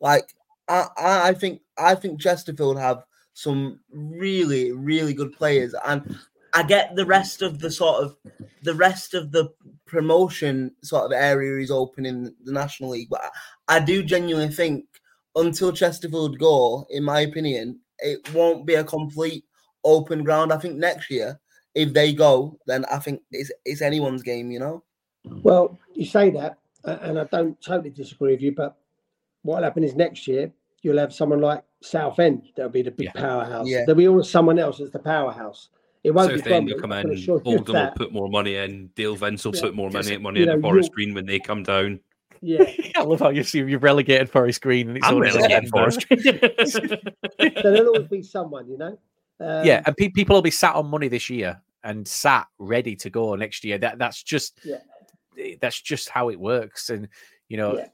Like 0.00 0.34
I, 0.68 0.88
I 0.96 1.34
think 1.34 1.60
I 1.78 1.94
think 1.94 2.20
Chesterfield 2.20 2.78
have 2.78 3.04
some 3.34 3.80
really 3.90 4.72
really 4.72 5.14
good 5.14 5.32
players, 5.32 5.74
and 5.86 6.18
I 6.54 6.62
get 6.62 6.96
the 6.96 7.06
rest 7.06 7.42
of 7.42 7.58
the 7.58 7.70
sort 7.70 8.04
of 8.04 8.16
the 8.62 8.74
rest 8.74 9.14
of 9.14 9.32
the 9.32 9.50
promotion 9.86 10.72
sort 10.82 11.04
of 11.04 11.12
area 11.12 11.62
is 11.62 11.70
open 11.70 12.06
in 12.06 12.34
the 12.44 12.52
National 12.52 12.90
League, 12.90 13.08
but 13.10 13.20
I, 13.68 13.76
I 13.76 13.80
do 13.80 14.02
genuinely 14.02 14.52
think 14.52 14.86
until 15.34 15.72
Chesterfield 15.72 16.38
go, 16.38 16.86
in 16.90 17.04
my 17.04 17.20
opinion, 17.20 17.80
it 17.98 18.32
won't 18.32 18.66
be 18.66 18.74
a 18.74 18.84
complete 18.84 19.44
open 19.84 20.24
ground. 20.24 20.52
I 20.52 20.56
think 20.56 20.76
next 20.76 21.10
year 21.10 21.38
if 21.76 21.92
they 21.92 22.12
go, 22.14 22.58
then 22.66 22.84
I 22.86 22.98
think 22.98 23.20
it's 23.30 23.52
it's 23.64 23.82
anyone's 23.82 24.22
game, 24.22 24.50
you 24.50 24.58
know. 24.58 24.82
Well, 25.42 25.78
you 25.94 26.06
say 26.06 26.30
that, 26.30 26.58
and 26.84 27.18
I 27.18 27.24
don't 27.24 27.60
totally 27.60 27.90
disagree 27.90 28.32
with 28.32 28.40
you, 28.40 28.52
but 28.52 28.76
what'll 29.46 29.64
happen 29.64 29.84
is 29.84 29.94
next 29.94 30.26
year 30.26 30.52
you'll 30.82 30.98
have 30.98 31.12
someone 31.12 31.40
like 31.40 31.62
Southend 31.82 32.48
that'll 32.56 32.70
be 32.70 32.82
the 32.82 32.90
big 32.90 33.12
powerhouse. 33.14 33.66
Yeah. 33.68 33.84
There'll 33.86 33.96
be 33.98 34.08
always 34.08 34.28
someone 34.30 34.58
else 34.58 34.80
as 34.80 34.90
the 34.90 34.98
powerhouse. 34.98 35.70
It 36.04 36.12
won't 36.12 36.32
be 36.32 36.38
Southend 36.38 36.66
will 36.66 36.80
come 36.80 36.92
in, 36.92 37.10
assure 37.10 37.38
you 37.38 37.42
Oldham 37.44 37.74
will 37.74 37.90
put 37.96 38.12
more 38.12 38.28
money 38.28 38.56
in, 38.56 38.88
Dale 38.94 39.16
Vince 39.16 39.44
will 39.44 39.54
Yeah. 39.54 39.62
put 39.62 39.74
more 39.74 39.90
money, 39.90 40.16
money 40.18 40.42
in 40.42 40.46
know, 40.46 40.56
the 40.56 40.62
Forest 40.62 40.92
Green 40.92 41.14
when 41.14 41.26
they 41.26 41.40
come 41.40 41.62
down. 41.62 42.00
Yeah, 42.40 42.64
I 42.96 43.02
love 43.02 43.20
how 43.20 43.30
you 43.30 43.42
see 43.42 43.58
you've 43.58 43.82
relegated 43.82 44.30
Forest 44.30 44.60
Green 44.62 44.88
and 44.88 44.96
it's 44.98 45.06
I'm 45.06 45.14
only 45.14 45.28
relegating 45.28 45.70
November. 45.72 45.90
Forest 45.90 46.06
so 47.62 47.72
there'll 47.72 47.88
always 47.88 48.08
be 48.08 48.22
someone, 48.22 48.68
you 48.68 48.78
know. 48.78 48.98
Um, 49.40 49.66
yeah, 49.66 49.82
and 49.86 49.96
pe- 49.96 50.10
people 50.10 50.34
will 50.34 50.42
be 50.42 50.50
sat 50.50 50.74
on 50.76 50.86
money 50.86 51.08
this 51.08 51.28
year 51.28 51.60
and 51.82 52.06
sat 52.06 52.46
ready 52.58 52.94
to 52.96 53.10
go 53.10 53.34
next 53.34 53.64
year. 53.64 53.78
That 53.78 53.98
that's 53.98 54.22
just 54.22 54.60
Yeah. 54.64 54.78
that's 55.60 55.80
just 55.80 56.08
how 56.08 56.30
it 56.30 56.38
works, 56.38 56.90
and 56.90 57.08
you 57.48 57.56
know. 57.56 57.78
Yeah. 57.78 57.88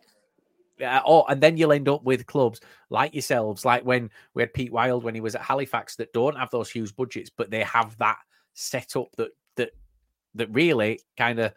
Uh, 0.81 1.01
oh, 1.07 1.25
and 1.29 1.41
then 1.41 1.57
you'll 1.57 1.73
end 1.73 1.89
up 1.89 2.03
with 2.03 2.27
clubs 2.27 2.61
like 2.91 3.15
yourselves, 3.15 3.65
like 3.65 3.85
when 3.85 4.11
we 4.35 4.43
had 4.43 4.55
Pete 4.55 4.73
Wild 4.73 5.05
when 5.05 5.15
he 5.15 5.21
was 5.21 5.35
at 5.35 5.43
Halifax, 5.43 5.97
that 5.97 6.13
don't 6.13 6.37
have 6.37 6.51
those 6.51 6.71
huge 6.71 6.95
budgets, 6.97 7.31
but 7.31 7.51
they 7.51 7.63
have 7.63 7.97
that 7.99 8.19
setup 8.55 9.15
that 9.17 9.31
that 9.57 9.71
that 10.35 10.51
really 10.51 11.01
kind 11.17 11.39
of 11.39 11.53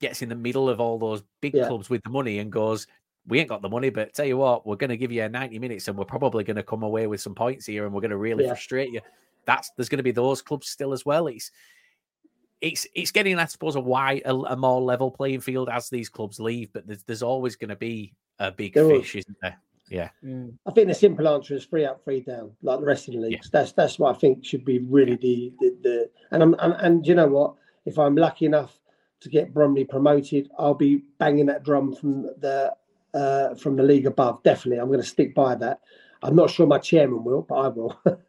gets 0.00 0.22
in 0.22 0.28
the 0.28 0.34
middle 0.34 0.68
of 0.68 0.80
all 0.80 0.98
those 0.98 1.22
big 1.40 1.54
Yeah. 1.54 1.66
clubs 1.66 1.90
with 1.90 2.02
the 2.02 2.10
money 2.10 2.38
and 2.38 2.50
goes, 2.50 2.86
we 3.26 3.38
ain't 3.40 3.48
got 3.48 3.62
the 3.62 3.68
money, 3.68 3.90
but 3.90 4.14
tell 4.14 4.24
you 4.24 4.38
what, 4.38 4.66
we're 4.66 4.76
going 4.76 4.90
to 4.90 4.96
give 4.96 5.12
you 5.12 5.28
90 5.28 5.58
minutes 5.58 5.86
and 5.88 5.96
we're 5.96 6.04
probably 6.04 6.44
going 6.44 6.56
to 6.56 6.62
come 6.62 6.82
away 6.82 7.06
with 7.06 7.20
some 7.20 7.34
points 7.34 7.66
here 7.66 7.84
and 7.84 7.94
we're 7.94 8.00
going 8.00 8.10
to 8.10 8.16
really 8.16 8.44
Yeah. 8.44 8.50
frustrate 8.50 8.90
you. 8.90 9.00
That's 9.44 9.70
there's 9.76 9.88
going 9.88 9.98
to 9.98 10.02
be 10.02 10.10
those 10.10 10.42
clubs 10.42 10.68
still 10.68 10.92
as 10.92 11.04
well. 11.04 11.26
It's 11.26 11.50
it's 12.60 12.86
it's 12.94 13.10
getting, 13.10 13.38
I 13.38 13.44
suppose, 13.46 13.76
a 13.76 13.80
wide, 13.80 14.22
a, 14.24 14.34
a 14.34 14.56
more 14.56 14.80
level 14.80 15.10
playing 15.10 15.40
field 15.40 15.68
as 15.68 15.88
these 15.88 16.08
clubs 16.08 16.40
leave, 16.40 16.72
but 16.72 16.86
there's, 16.86 17.02
there's 17.04 17.22
always 17.22 17.56
going 17.56 17.70
to 17.70 17.76
be 17.76 18.14
a 18.38 18.50
big 18.50 18.74
There 18.74 18.88
fish, 18.88 19.16
isn't 19.16 19.36
there? 19.42 19.58
Yeah. 19.90 20.10
I 20.66 20.70
think 20.72 20.88
the 20.88 20.94
simple 20.94 21.26
answer 21.28 21.54
is 21.54 21.64
free 21.64 21.86
up, 21.86 22.04
free 22.04 22.20
down, 22.20 22.52
like 22.62 22.80
the 22.80 22.86
rest 22.86 23.08
of 23.08 23.14
the 23.14 23.20
leagues. 23.20 23.50
That's 23.50 23.72
that's 23.72 23.98
what 23.98 24.14
I 24.14 24.18
think 24.18 24.44
should 24.44 24.64
be 24.64 24.80
really 24.80 25.16
the 25.16 25.52
the, 25.60 25.76
the 25.82 26.10
and 26.30 26.42
I'm 26.42 26.54
and, 26.58 26.74
and 26.74 27.06
you 27.06 27.14
know 27.14 27.28
what? 27.28 27.54
If 27.86 27.98
I'm 27.98 28.16
lucky 28.16 28.46
enough 28.46 28.78
to 29.20 29.28
get 29.28 29.54
Bromley 29.54 29.84
promoted, 29.84 30.50
I'll 30.58 30.74
be 30.74 31.02
banging 31.18 31.46
that 31.46 31.64
drum 31.64 31.94
from 31.94 32.24
the 32.38 32.74
uh, 33.14 33.54
from 33.54 33.76
the 33.76 33.82
league 33.82 34.06
above. 34.06 34.42
Definitely, 34.42 34.80
I'm 34.80 34.88
going 34.88 35.00
to 35.00 35.06
stick 35.06 35.34
by 35.34 35.54
that. 35.56 35.80
I'm 36.22 36.36
not 36.36 36.50
sure 36.50 36.66
my 36.66 36.78
chairman 36.78 37.24
will, 37.24 37.42
but 37.42 37.54
I 37.54 37.68
will. 37.68 37.98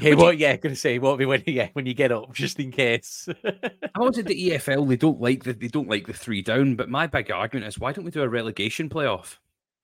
Yeah, 0.00 0.14
well, 0.14 0.32
yeah, 0.32 0.56
going 0.56 0.74
to 0.74 0.80
say 0.80 0.94
it 0.96 1.02
won't 1.02 1.18
be 1.18 1.26
when 1.26 1.42
yeah 1.46 1.68
when 1.74 1.86
you 1.86 1.94
get 1.94 2.12
up, 2.12 2.32
just 2.34 2.58
in 2.60 2.70
case. 2.70 3.28
How 3.94 4.08
is 4.08 4.18
it 4.18 4.26
the 4.26 4.50
EFL? 4.50 4.88
They 4.88 4.96
don't 4.96 5.20
like 5.20 5.44
the 5.44 5.52
they 5.52 5.68
don't 5.68 5.88
like 5.88 6.06
the 6.06 6.12
three 6.12 6.42
down. 6.42 6.74
But 6.76 6.88
my 6.88 7.06
big 7.06 7.30
argument 7.30 7.66
is 7.68 7.78
why 7.78 7.92
don't 7.92 8.04
we 8.04 8.10
do 8.10 8.22
a 8.22 8.28
relegation 8.28 8.88
playoff? 8.88 9.36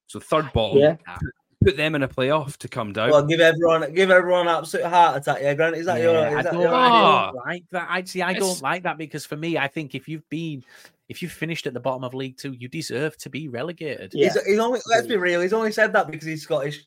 So 0.09 0.21
third 0.21 0.53
bottom, 0.53 0.79
Yeah. 0.79 0.97
put, 1.19 1.29
put 1.65 1.77
them 1.77 1.95
in 1.97 2.03
a 2.03 2.09
playoff 2.09 2.57
to 2.59 2.69
come 2.69 2.93
down. 2.93 3.11
Well, 3.11 3.27
give 3.27 3.41
everyone 3.41 3.93
give 3.93 4.11
everyone 4.11 4.49
an 4.49 4.55
absolute 4.57 4.87
heart 4.87 5.17
attack. 5.19 5.39
Yeah, 5.43 5.55
Grant, 5.55 5.77
is 5.77 5.87
that 5.87 6.01
your? 6.01 6.13
Yeah, 6.15 6.29
Is 6.31 6.37
I 6.37 6.43
that 6.43 6.53
don't, 6.53 6.63
your 6.63 6.75
I 6.75 6.89
Ah. 6.89 7.33
don't 7.33 7.47
like 7.47 7.65
that. 7.73 7.87
I 7.91 8.03
see. 8.05 8.23
I 8.23 8.31
It's- 8.33 8.43
don't 8.47 8.63
like 8.63 8.83
that 8.85 8.99
because 8.99 9.27
for 9.27 9.37
me, 9.37 9.59
I 9.59 9.69
think 9.69 9.95
if 9.95 10.07
you've 10.09 10.29
been, 10.29 10.63
if 11.09 11.23
you've 11.23 11.33
finished 11.33 11.67
at 11.67 11.75
the 11.75 11.81
bottom 11.81 12.05
of 12.05 12.15
League 12.15 12.37
Two, 12.37 12.53
you 12.53 12.69
deserve 12.69 13.17
to 13.19 13.31
be 13.31 13.49
relegated. 13.49 14.13
Yeah. 14.15 14.33
He's, 14.33 14.43
he's 14.45 14.59
only 14.59 14.81
let's 14.89 15.07
be 15.07 15.17
real. 15.17 15.41
He's 15.41 15.53
only 15.53 15.73
said 15.73 15.93
that 15.95 16.09
because 16.11 16.27
he's 16.27 16.43
Scottish. 16.43 16.85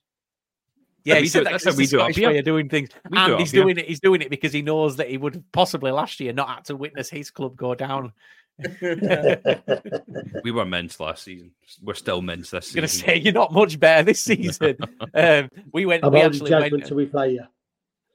Yeah, 1.05 1.15
we 1.15 1.19
he 1.21 1.25
do 1.25 1.29
said 1.29 1.45
that 1.45 1.51
that's 1.51 1.63
'cause 1.63 1.73
how 1.75 1.77
we 1.77 1.87
do 1.87 1.95
it 1.97 1.99
up 1.99 2.03
Scottish 2.05 2.15
here. 2.17 2.29
way 2.29 2.37
of 2.39 2.45
doing 2.45 2.69
things, 2.69 2.89
We 3.09 3.17
and 3.17 3.33
it 3.33 3.39
he's 3.39 3.49
up 3.49 3.53
here. 3.53 3.63
doing 3.63 3.77
it. 3.77 3.85
He's 3.87 3.99
doing 3.99 4.21
it 4.21 4.29
because 4.29 4.51
he 4.53 4.61
knows 4.61 4.97
that 4.97 5.09
he 5.09 5.17
would 5.17 5.43
possibly 5.51 5.91
last 5.91 6.19
year 6.19 6.33
not 6.33 6.49
had 6.49 6.65
to 6.65 6.75
witness 6.75 7.09
his 7.09 7.31
club 7.31 7.55
go 7.55 7.73
down. 7.75 8.11
we 10.43 10.51
were 10.51 10.65
mints 10.65 10.99
last 10.99 11.23
season. 11.23 11.51
We're 11.81 11.93
still 11.93 12.21
mints 12.21 12.49
this 12.51 12.75
I'm 12.75 12.81
season. 12.85 13.05
gonna 13.07 13.15
say 13.15 13.17
you're 13.23 13.33
not 13.33 13.53
much 13.53 13.79
better 13.79 14.03
this 14.03 14.19
season. 14.23 14.77
um, 15.13 15.49
we 15.71 15.85
went. 15.85 16.03
I'm 16.03 16.11
we 16.13 16.21
actually 16.21 16.49
judgment 16.49 16.73
went. 16.73 16.85
till 16.85 16.97
we 16.97 17.05
play 17.05 17.31
you. 17.33 17.43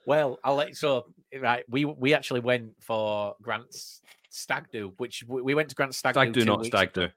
Well, 0.07 0.39
I'll 0.45 0.55
let 0.57 0.77
so 0.77 1.07
right. 1.39 1.65
We 1.69 1.85
we 1.87 2.15
actually 2.15 2.41
went 2.41 2.73
for 2.81 3.37
Grant's 3.41 4.03
stag 4.29 4.67
do, 4.71 4.93
which 4.99 5.25
we 5.27 5.43
we 5.43 5.55
went 5.55 5.71
to 5.71 5.75
Grant's 5.75 5.97
stag, 5.97 6.15
Stag 6.15 6.33
do. 6.33 6.41
do, 6.41 6.47
not 6.47 6.67
stag 6.67 6.93
do. 6.93 7.09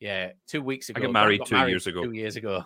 Yeah, 0.00 0.32
two 0.48 0.62
weeks 0.62 0.88
ago. 0.88 0.98
I 0.98 1.00
got 1.02 1.12
Grant 1.12 1.12
married 1.12 1.46
two 1.46 1.68
years 1.68 1.86
ago. 1.86 2.02
Two 2.04 2.12
years 2.12 2.36
ago. 2.36 2.64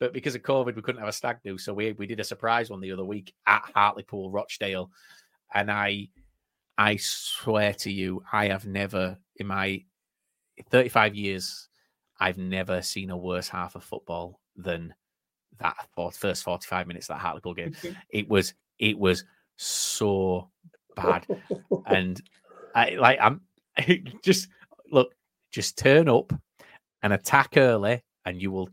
But 0.00 0.14
because 0.14 0.34
of 0.34 0.42
COVID, 0.42 0.74
we 0.74 0.82
couldn't 0.82 1.00
have 1.00 1.10
a 1.10 1.12
stag 1.12 1.36
do, 1.44 1.58
so 1.58 1.74
we 1.74 1.92
we 1.92 2.06
did 2.06 2.20
a 2.20 2.24
surprise 2.24 2.70
one 2.70 2.80
the 2.80 2.90
other 2.90 3.04
week 3.04 3.34
at 3.46 3.62
Hartlepool, 3.74 4.30
Rochdale, 4.30 4.90
and 5.54 5.70
I, 5.70 6.08
I 6.78 6.96
swear 6.96 7.74
to 7.74 7.92
you, 7.92 8.24
I 8.32 8.48
have 8.48 8.66
never 8.66 9.18
in 9.36 9.46
my 9.46 9.84
thirty-five 10.70 11.14
years, 11.14 11.68
I've 12.18 12.38
never 12.38 12.80
seen 12.80 13.10
a 13.10 13.16
worse 13.16 13.48
half 13.48 13.74
of 13.74 13.84
football 13.84 14.40
than 14.56 14.94
that 15.58 15.76
first 16.14 16.44
forty-five 16.44 16.86
minutes 16.86 17.10
of 17.10 17.16
that 17.16 17.20
Hartlepool 17.20 17.54
game. 17.54 17.76
it 18.10 18.26
was 18.26 18.54
it 18.78 18.98
was 18.98 19.24
so 19.56 20.48
bad, 20.96 21.26
and 21.86 22.22
I 22.74 22.90
like 22.92 23.18
I'm 23.20 23.42
just 24.24 24.48
look, 24.90 25.14
just 25.52 25.76
turn 25.76 26.08
up 26.08 26.32
and 27.02 27.12
attack 27.12 27.58
early, 27.58 28.02
and 28.24 28.40
you 28.40 28.50
will 28.50 28.70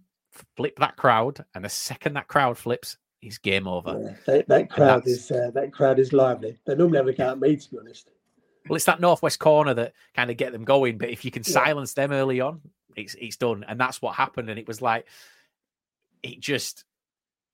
flip 0.55 0.77
that 0.79 0.95
crowd. 0.95 1.43
And 1.55 1.63
the 1.65 1.69
second 1.69 2.13
that 2.13 2.27
crowd 2.27 2.57
flips, 2.57 2.97
it's 3.21 3.37
game 3.37 3.67
over. 3.67 3.99
Yeah, 3.99 4.15
that, 4.25 4.47
that 4.47 4.69
crowd 4.69 5.07
is 5.07 5.31
uh, 5.31 5.51
that 5.53 5.73
crowd 5.73 5.99
is 5.99 6.13
lively. 6.13 6.57
They 6.65 6.75
normally 6.75 6.97
have 6.97 7.07
a 7.07 7.13
go 7.13 7.29
at 7.31 7.39
me, 7.39 7.55
to 7.55 7.71
be 7.71 7.77
honest. 7.79 8.09
Well, 8.69 8.75
it's 8.75 8.85
that 8.85 8.99
northwest 8.99 9.39
corner 9.39 9.73
that 9.73 9.93
kind 10.15 10.29
of 10.29 10.37
get 10.37 10.51
them 10.51 10.65
going. 10.65 10.97
But 10.97 11.09
if 11.09 11.23
you 11.23 11.31
can 11.31 11.43
Yeah. 11.45 11.53
silence 11.53 11.93
them 11.93 12.11
early 12.11 12.41
on, 12.41 12.61
it's 12.95 13.15
it's 13.15 13.37
done. 13.37 13.65
And 13.67 13.79
that's 13.79 14.01
what 14.01 14.15
happened. 14.15 14.49
And 14.49 14.59
it 14.59 14.67
was 14.67 14.81
like, 14.81 15.07
it 16.21 16.39
just, 16.39 16.83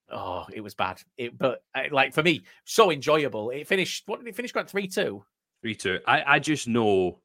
oh, 0.10 0.46
it 0.52 0.62
was 0.62 0.74
bad. 0.74 1.02
It, 1.18 1.38
but 1.38 1.64
uh, 1.76 1.84
like 1.92 2.14
for 2.14 2.24
me, 2.24 2.44
so 2.66 2.92
enjoyable. 2.92 3.52
It 3.52 3.68
finished. 3.68 4.04
What 4.08 4.20
did 4.20 4.28
it 4.28 4.36
finish? 4.36 4.52
Got 4.52 4.70
three 4.70 4.88
two. 4.88 5.24
Three 5.62 5.76
two. 5.76 6.00
I, 6.08 6.24
I 6.36 6.40
just 6.40 6.68
know 6.68 7.20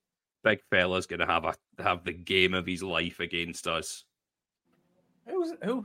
big 0.45 0.61
fella's 0.71 1.07
gonna 1.07 1.27
have 1.27 1.45
a 1.45 1.55
have 1.83 2.05
the 2.05 2.13
game 2.13 2.55
of 2.55 2.67
his 2.67 2.83
life 2.83 3.21
against 3.21 3.67
us. 3.67 4.05
Who 5.31 5.41
was 5.41 5.51
it? 5.53 5.59
Who? 5.63 5.85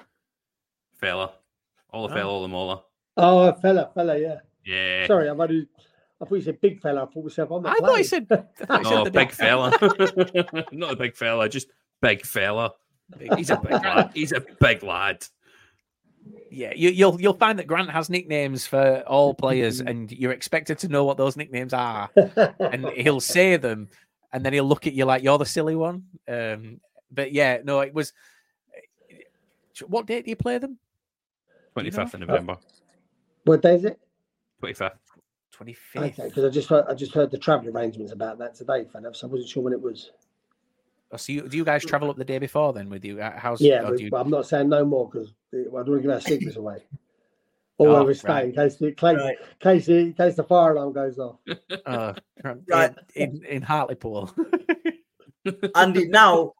Fella. 0.99 1.33
All 1.91 2.07
the 2.07 2.13
Oh. 2.13 2.17
fella, 2.17 2.29
all 2.31 2.41
the 2.41 2.47
mola. 2.47 2.83
Oh, 3.17 3.51
fella, 3.53 3.91
fella, 3.93 4.17
yeah. 4.17 4.37
Yeah. 4.65 5.07
Sorry, 5.07 5.29
I've 5.29 5.39
only. 5.39 5.67
I 6.21 6.25
thought 6.25 6.35
you 6.35 6.41
said 6.41 6.61
big 6.61 6.79
fella. 6.81 7.03
I 7.03 7.05
thought 7.07 7.23
myself 7.25 7.51
on 7.51 7.63
that. 7.63 7.75
I 7.81 7.85
thought 7.85 7.97
he 7.97 8.03
said. 8.03 8.27
I 8.31 8.37
thought 8.65 8.79
he 8.79 8.85
said 8.85 8.93
No, 8.95 9.03
the 9.03 9.11
big 9.11 9.31
fella. 9.31 10.65
Not 10.71 10.93
a 10.93 10.95
big 10.95 11.15
fella, 11.15 11.49
just 11.49 11.67
big 12.01 12.25
fella. 12.25 12.73
He's 13.35 13.49
a 13.49 13.57
big 13.57 13.71
lad. 13.71 14.11
He's 14.13 14.31
a 14.31 14.39
big 14.59 14.81
lad. 14.83 15.25
Yeah, 16.49 16.71
you, 16.75 16.89
you'll 16.89 17.19
you'll 17.19 17.33
find 17.33 17.59
that 17.59 17.67
Grant 17.67 17.89
has 17.89 18.09
nicknames 18.09 18.65
for 18.65 19.03
all 19.05 19.33
players, 19.33 19.79
and 19.81 20.09
you're 20.11 20.31
expected 20.31 20.77
to 20.79 20.87
know 20.87 21.03
what 21.03 21.17
those 21.17 21.35
nicknames 21.35 21.73
are. 21.73 22.09
and 22.59 22.87
he'll 22.95 23.19
say 23.19 23.57
them, 23.57 23.89
and 24.31 24.45
then 24.45 24.53
he'll 24.53 24.63
look 24.63 24.87
at 24.87 24.93
you 24.93 25.03
like 25.05 25.23
you're 25.23 25.37
the 25.37 25.45
silly 25.45 25.75
one. 25.75 26.05
Um, 26.27 26.79
but 27.11 27.33
yeah, 27.33 27.57
no, 27.63 27.81
it 27.81 27.93
was. 27.93 28.13
What 29.87 30.05
date 30.05 30.25
do 30.25 30.29
you 30.29 30.35
play 30.35 30.57
them? 30.57 30.77
Twenty 31.73 31.91
fifth 31.91 32.13
of 32.13 32.19
November. 32.19 32.57
what 33.45 33.61
day 33.61 33.75
is 33.75 33.85
it? 33.85 33.99
Twenty 34.59 34.73
fifth. 34.73 34.93
Twenty 35.51 35.73
fifth. 35.73 36.03
Okay, 36.19 36.27
because 36.27 36.45
I 36.45 36.49
just 36.49 36.67
heard, 36.69 36.85
I 36.87 36.93
just 36.93 37.13
heard 37.13 37.31
the 37.31 37.37
travel 37.37 37.69
arrangements 37.69 38.11
about 38.11 38.37
that 38.39 38.55
today, 38.55 38.85
fella. 38.91 39.13
So 39.13 39.27
I 39.27 39.31
wasn't 39.31 39.49
sure 39.49 39.63
when 39.63 39.73
it 39.73 39.81
was. 39.81 40.11
Oh, 41.11 41.17
so 41.17 41.31
you, 41.31 41.47
do 41.47 41.57
you 41.57 41.63
guys 41.65 41.85
travel 41.85 42.09
up 42.09 42.17
the 42.17 42.25
day 42.25 42.39
before 42.39 42.73
then 42.73 42.89
with 42.89 43.05
you? 43.05 43.21
Uh, 43.21 43.37
How's 43.37 43.61
Yeah, 43.61 43.83
or 43.83 43.91
but, 43.91 43.99
you- 43.99 44.09
but 44.09 44.17
I'm 44.21 44.29
not 44.31 44.47
saying 44.47 44.69
no 44.69 44.83
more 44.83 45.07
because 45.09 45.31
I 45.53 45.57
don't 45.57 45.71
want 45.73 45.87
to 45.87 45.99
give 46.01 46.11
our 46.11 46.21
secrets 46.21 46.57
away. 46.57 46.83
Or 47.79 47.87
Oh, 47.87 47.93
where 47.93 48.03
we 48.03 48.13
stay 48.13 48.27
right. 48.27 48.45
in 48.45 48.51
case 48.53 48.75
the 48.75 48.91
case, 48.91 49.17
Right. 49.17 49.37
case 49.59 49.87
the 49.87 49.97
in 49.97 50.13
case 50.13 50.35
the 50.35 50.43
fire 50.43 50.73
alarm 50.73 50.93
goes 50.93 51.17
off. 51.17 51.37
uh, 51.87 52.13
Right. 52.67 52.93
in 53.15 53.43
in 53.45 53.63
Hartlepool? 53.63 54.31
Andy, 55.75 56.07
now, 56.07 56.53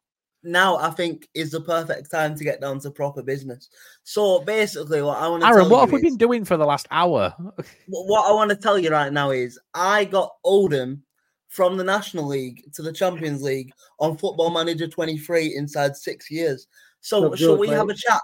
now 0.44 0.76
I 0.76 0.90
think 0.90 1.28
is 1.34 1.50
the 1.50 1.60
perfect 1.60 2.10
time 2.10 2.36
to 2.36 2.44
get 2.44 2.60
down 2.60 2.78
to 2.80 2.90
proper 2.90 3.22
business. 3.22 3.68
So 4.02 4.40
basically, 4.40 5.02
what 5.02 5.18
I 5.18 5.28
want 5.28 5.42
to 5.42 5.48
Aaron, 5.48 5.62
tell 5.62 5.70
what 5.70 5.76
you 5.76 5.80
have 5.80 5.92
we 5.92 5.96
is- 5.98 6.02
been 6.12 6.16
doing 6.18 6.44
for 6.44 6.56
the 6.56 6.66
last 6.66 6.86
hour? 6.90 7.34
What 7.88 8.28
I 8.28 8.32
want 8.32 8.50
to 8.50 8.56
tell 8.56 8.78
you 8.78 8.90
right 8.90 9.12
now 9.12 9.30
is 9.30 9.58
I 9.74 10.04
got 10.04 10.34
Oldham 10.44 11.02
from 11.48 11.76
the 11.76 11.84
National 11.84 12.26
League 12.26 12.64
to 12.74 12.82
the 12.82 12.92
Champions 12.92 13.42
League 13.42 13.72
on 14.00 14.16
Football 14.18 14.50
Manager 14.50 14.86
23 14.88 15.54
inside 15.56 15.96
six 15.96 16.30
years. 16.30 16.66
So 17.00 17.22
Job 17.30 17.38
shall 17.38 17.48
yours, 17.50 17.60
we 17.60 17.68
have 17.68 17.88
a 17.88 17.94
chat? 17.94 18.20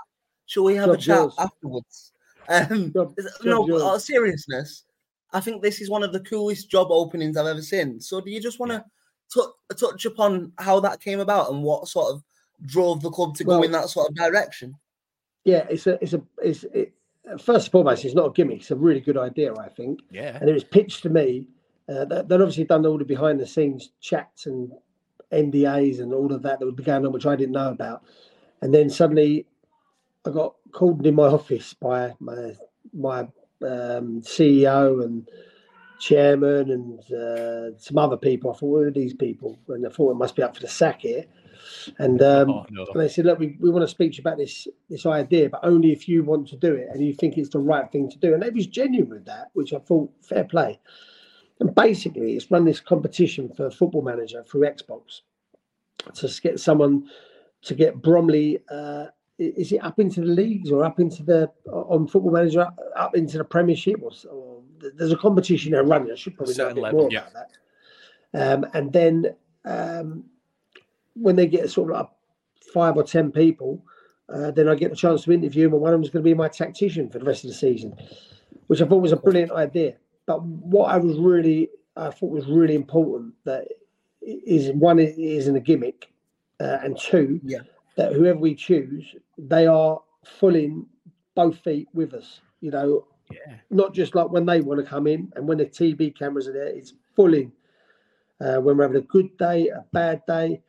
Shall 0.47 0.65
we 0.65 0.75
have 0.77 0.91
a 0.91 0.97
chat 0.97 1.17
yours. 1.19 1.35
afterwards? 1.39 2.13
Um, 2.49 2.93
Job- 2.93 3.15
is- 3.17 3.25
job 3.27 3.45
no, 3.45 3.67
yours. 3.67 3.83
but 3.83 3.87
all 3.89 4.01
seriousness, 4.01 4.85
I 5.33 5.39
think 5.41 5.63
this 5.63 5.81
is 5.81 5.89
one 5.89 6.03
of 6.03 6.13
the 6.13 6.21
coolest 6.21 6.69
job 6.71 6.89
openings 6.91 7.37
I've 7.37 7.47
ever 7.47 7.63
seen. 7.63 8.01
So 8.01 8.21
do 8.21 8.31
you 8.31 8.41
just 8.41 8.59
want 8.59 8.73
to 8.73 8.85
tou- 9.33 9.53
touch 9.77 10.05
upon 10.07 10.53
how 10.59 10.81
that 10.81 11.01
came 11.01 11.21
about 11.21 11.51
and 11.51 11.63
what 11.63 11.89
sort 11.89 12.13
of 12.15 12.23
drove 12.67 13.01
the 13.03 13.11
club 13.11 13.35
to 13.37 13.45
go 13.45 13.63
in 13.63 13.73
that 13.73 13.89
sort 13.89 14.09
of 14.09 14.15
direction? 14.15 14.75
Yeah, 15.45 15.67
it's 15.71 15.87
a 15.87 16.03
it's 16.03 16.13
a 16.13 16.23
it's 16.43 16.65
it, 16.75 16.93
first 17.41 17.67
and 17.67 17.73
foremost, 17.73 18.05
it's 18.05 18.15
not 18.15 18.27
a 18.27 18.33
gimmick. 18.33 18.61
It's 18.61 18.71
a 18.71 18.77
really 18.77 19.01
good 19.01 19.17
idea, 19.17 19.55
I 19.55 19.69
think. 19.69 20.01
Yeah. 20.11 20.37
And 20.41 20.49
it 20.49 20.53
was 20.53 20.65
pitched 20.65 21.03
to 21.05 21.11
me 21.11 21.47
Uh, 21.89 22.05
they- 22.05 22.23
they'd 22.23 22.41
obviously 22.41 22.63
done 22.65 22.87
all 22.87 22.99
the 22.99 23.05
behind 23.05 23.41
the 23.41 23.47
scenes 23.47 23.91
chats 24.01 24.47
and 24.47 24.71
NDAs 25.33 25.99
and 26.01 26.13
all 26.13 26.33
of 26.33 26.41
that 26.43 26.59
that 26.61 26.67
would 26.67 26.77
be 26.77 26.85
going 26.85 27.05
on, 27.05 27.11
which 27.13 27.27
I 27.27 27.35
didn't 27.35 27.53
know 27.55 27.71
about. 27.71 28.05
And 28.63 28.73
then 28.73 28.89
suddenly 28.91 29.47
I 30.25 30.31
got 30.31 30.55
called 30.71 31.05
in 31.07 31.17
my 31.17 31.27
office 31.27 31.75
by 31.75 32.15
my 32.21 32.55
my 32.93 33.21
um, 33.63 34.23
CEO 34.23 35.03
and 35.05 35.29
chairman 36.01 36.71
and 36.71 37.13
uh, 37.13 37.79
some 37.79 37.99
other 37.99 38.17
people. 38.17 38.51
I 38.51 38.55
thought, 38.55 38.61
who 38.61 38.77
are 38.77 38.91
these 38.91 39.15
people? 39.15 39.59
And 39.69 39.87
I 39.87 39.91
thought 39.91 40.11
it 40.13 40.17
must 40.17 40.35
be 40.35 40.43
up 40.43 40.57
for 40.57 40.63
the 40.63 40.69
sack 40.69 41.03
here. 41.03 41.25
And, 41.99 42.21
um, 42.23 42.51
Oh, 42.51 42.67
no. 42.71 42.87
and 42.87 43.01
they 43.01 43.09
said, 43.09 43.27
look, 43.27 43.39
we, 43.39 43.57
we 43.61 43.71
want 43.71 43.83
to 43.85 43.89
speak 43.89 44.13
to 44.13 44.17
you 44.19 44.23
about 44.23 44.39
this 44.39 44.67
this 44.89 45.07
idea, 45.07 45.49
but 45.51 45.61
only 45.63 45.93
if 45.93 46.09
you 46.09 46.25
want 46.25 46.49
to 46.49 46.57
do 46.57 46.75
it 46.75 46.89
and 46.91 47.05
you 47.05 47.15
think 47.15 47.37
it's 47.39 47.51
the 47.51 47.59
right 47.59 47.91
thing 47.93 48.11
to 48.11 48.19
do. 48.19 48.35
And 48.35 48.43
they 48.43 48.51
was 48.51 48.67
genuine 48.67 49.11
with 49.11 49.27
that, 49.27 49.51
which 49.53 49.73
I 49.73 49.79
thought 49.79 50.11
fair 50.23 50.45
play. 50.45 50.81
And 51.61 51.75
basically, 51.75 52.35
it's 52.35 52.51
run 52.51 52.65
this 52.65 52.81
competition 52.81 53.51
for 53.55 53.71
Football 53.71 54.03
Manager 54.03 54.43
through 54.43 54.63
Xbox 54.63 55.21
to 56.15 56.41
get 56.41 56.59
someone 56.59 57.09
to 57.63 57.75
get 57.75 58.01
Bromley. 58.01 58.59
Uh, 58.71 59.07
is 59.39 59.73
it 59.73 59.79
up 59.85 59.99
into 59.99 60.21
the 60.23 60.27
leagues 60.27 60.71
or 60.71 60.85
up 60.85 60.99
into 60.99 61.23
the 61.23 61.51
on 61.71 62.07
Football 62.09 62.33
Manager 62.33 62.63
up, 62.63 62.79
up 62.97 63.15
into 63.15 63.37
the 63.39 63.45
Premiership? 63.45 64.01
Or, 64.03 64.11
or 64.31 64.63
there's 64.97 65.13
a 65.13 65.17
competition 65.17 65.73
they're 65.73 65.85
running. 65.85 66.13
I 66.13 66.17
should 66.17 66.37
probably 66.37 66.55
know 66.55 66.69
a 66.69 66.75
bit 66.75 66.83
level, 66.83 67.01
more 67.01 67.09
yeah. 67.11 67.27
about 67.29 67.47
that. 68.33 68.53
Um, 68.53 68.67
and 68.75 68.93
then 68.93 69.35
um, 69.65 70.25
when 71.15 71.37
they 71.37 71.47
get 71.47 71.71
sort 71.71 71.91
of 71.91 71.97
like 71.97 72.09
five 72.73 72.97
or 72.97 73.03
ten 73.03 73.33
people, 73.33 73.85
uh, 74.33 74.51
then 74.53 74.69
I 74.69 74.75
get 74.75 74.91
the 74.91 74.97
chance 74.97 75.25
to 75.25 75.33
interview 75.33 75.65
them, 75.65 75.75
and 75.75 75.83
one 75.83 75.93
of 75.93 75.99
them 75.99 76.05
is 76.05 76.11
going 76.11 76.23
to 76.23 76.31
be 76.31 76.35
my 76.35 76.49
tactician 76.49 77.11
for 77.11 77.19
the 77.19 77.25
rest 77.25 77.45
of 77.45 77.49
the 77.49 77.55
season, 77.57 77.95
which 78.69 78.81
I 78.81 78.87
thought 78.87 79.03
was 79.03 79.13
a 79.13 79.17
brilliant 79.17 79.53
idea. 79.53 79.95
But 80.27 80.43
what 80.45 80.91
I 80.93 80.99
was 80.99 81.19
really, 81.19 81.71
I 81.97 82.11
thought 82.11 82.31
was 82.31 82.47
really 82.47 82.77
important 82.77 83.35
that 83.45 83.67
is 84.23 84.71
one 84.73 84.99
it 84.99 85.19
isn't 85.19 85.57
a 85.57 85.61
gimmick, 85.61 86.13
uh, 86.61 86.79
and 86.83 86.97
two, 86.97 87.41
Yeah. 87.43 87.61
that 87.97 88.13
whoever 88.13 88.39
we 88.39 88.55
choose, 88.55 89.17
they 89.37 89.67
are 89.67 90.01
full 90.25 90.55
in 90.55 90.87
both 91.35 91.59
feet 91.59 91.89
with 91.93 92.15
us. 92.15 92.41
You 92.61 92.71
know, 92.71 93.07
Yeah. 93.31 93.57
not 93.71 93.95
just 93.95 94.15
like 94.15 94.31
when 94.31 94.47
they 94.47 94.61
want 94.61 94.81
to 94.81 94.87
come 94.87 95.07
in 95.07 95.33
and 95.37 95.47
when 95.47 95.59
the 95.59 95.67
TV 95.67 96.17
cameras 96.17 96.49
are 96.49 96.53
there, 96.53 96.67
it's 96.67 96.95
full 97.15 97.35
in. 97.35 97.53
Uh, 98.41 98.57
when 98.57 98.77
we're 98.77 98.85
having 98.85 98.97
a 99.03 99.07
good 99.07 99.37
day, 99.37 99.69
a 99.69 99.85
bad 99.93 100.23
day, 100.27 100.61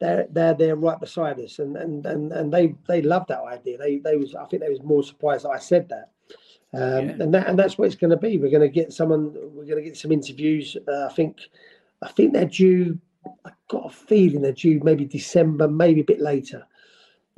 they're 0.00 0.26
they're 0.30 0.54
there 0.54 0.76
right 0.76 0.98
beside 0.98 1.38
us, 1.38 1.58
and 1.58 1.76
and 1.76 2.06
and, 2.06 2.32
and 2.32 2.52
they 2.52 2.74
they 2.88 3.02
love 3.02 3.26
that 3.28 3.42
idea. 3.42 3.76
They 3.76 3.98
they 3.98 4.16
was 4.16 4.34
I 4.34 4.46
think 4.46 4.62
they 4.62 4.70
was 4.70 4.82
more 4.82 5.02
surprised 5.02 5.44
that 5.44 5.50
I 5.50 5.58
said 5.58 5.88
that. 5.90 6.10
Um, 6.72 7.08
Yeah. 7.08 7.16
and 7.24 7.34
that 7.34 7.48
and 7.48 7.58
that's 7.58 7.76
what 7.76 7.86
it's 7.86 7.96
going 7.96 8.10
to 8.12 8.16
be. 8.16 8.38
We're 8.38 8.50
going 8.50 8.62
to 8.62 8.68
get 8.68 8.92
someone. 8.92 9.34
We're 9.34 9.66
going 9.66 9.82
to 9.82 9.88
get 9.88 9.96
some 9.98 10.12
interviews. 10.12 10.76
Uh, 10.88 11.06
I 11.06 11.12
think 11.12 11.40
I 12.00 12.08
think 12.08 12.32
they're 12.32 12.46
due. 12.46 12.98
I 13.44 13.50
got 13.68 13.84
a 13.86 13.90
feeling 13.90 14.40
they're 14.40 14.52
due 14.52 14.80
maybe 14.82 15.04
December, 15.04 15.68
maybe 15.68 16.00
a 16.00 16.04
bit 16.04 16.20
later. 16.20 16.66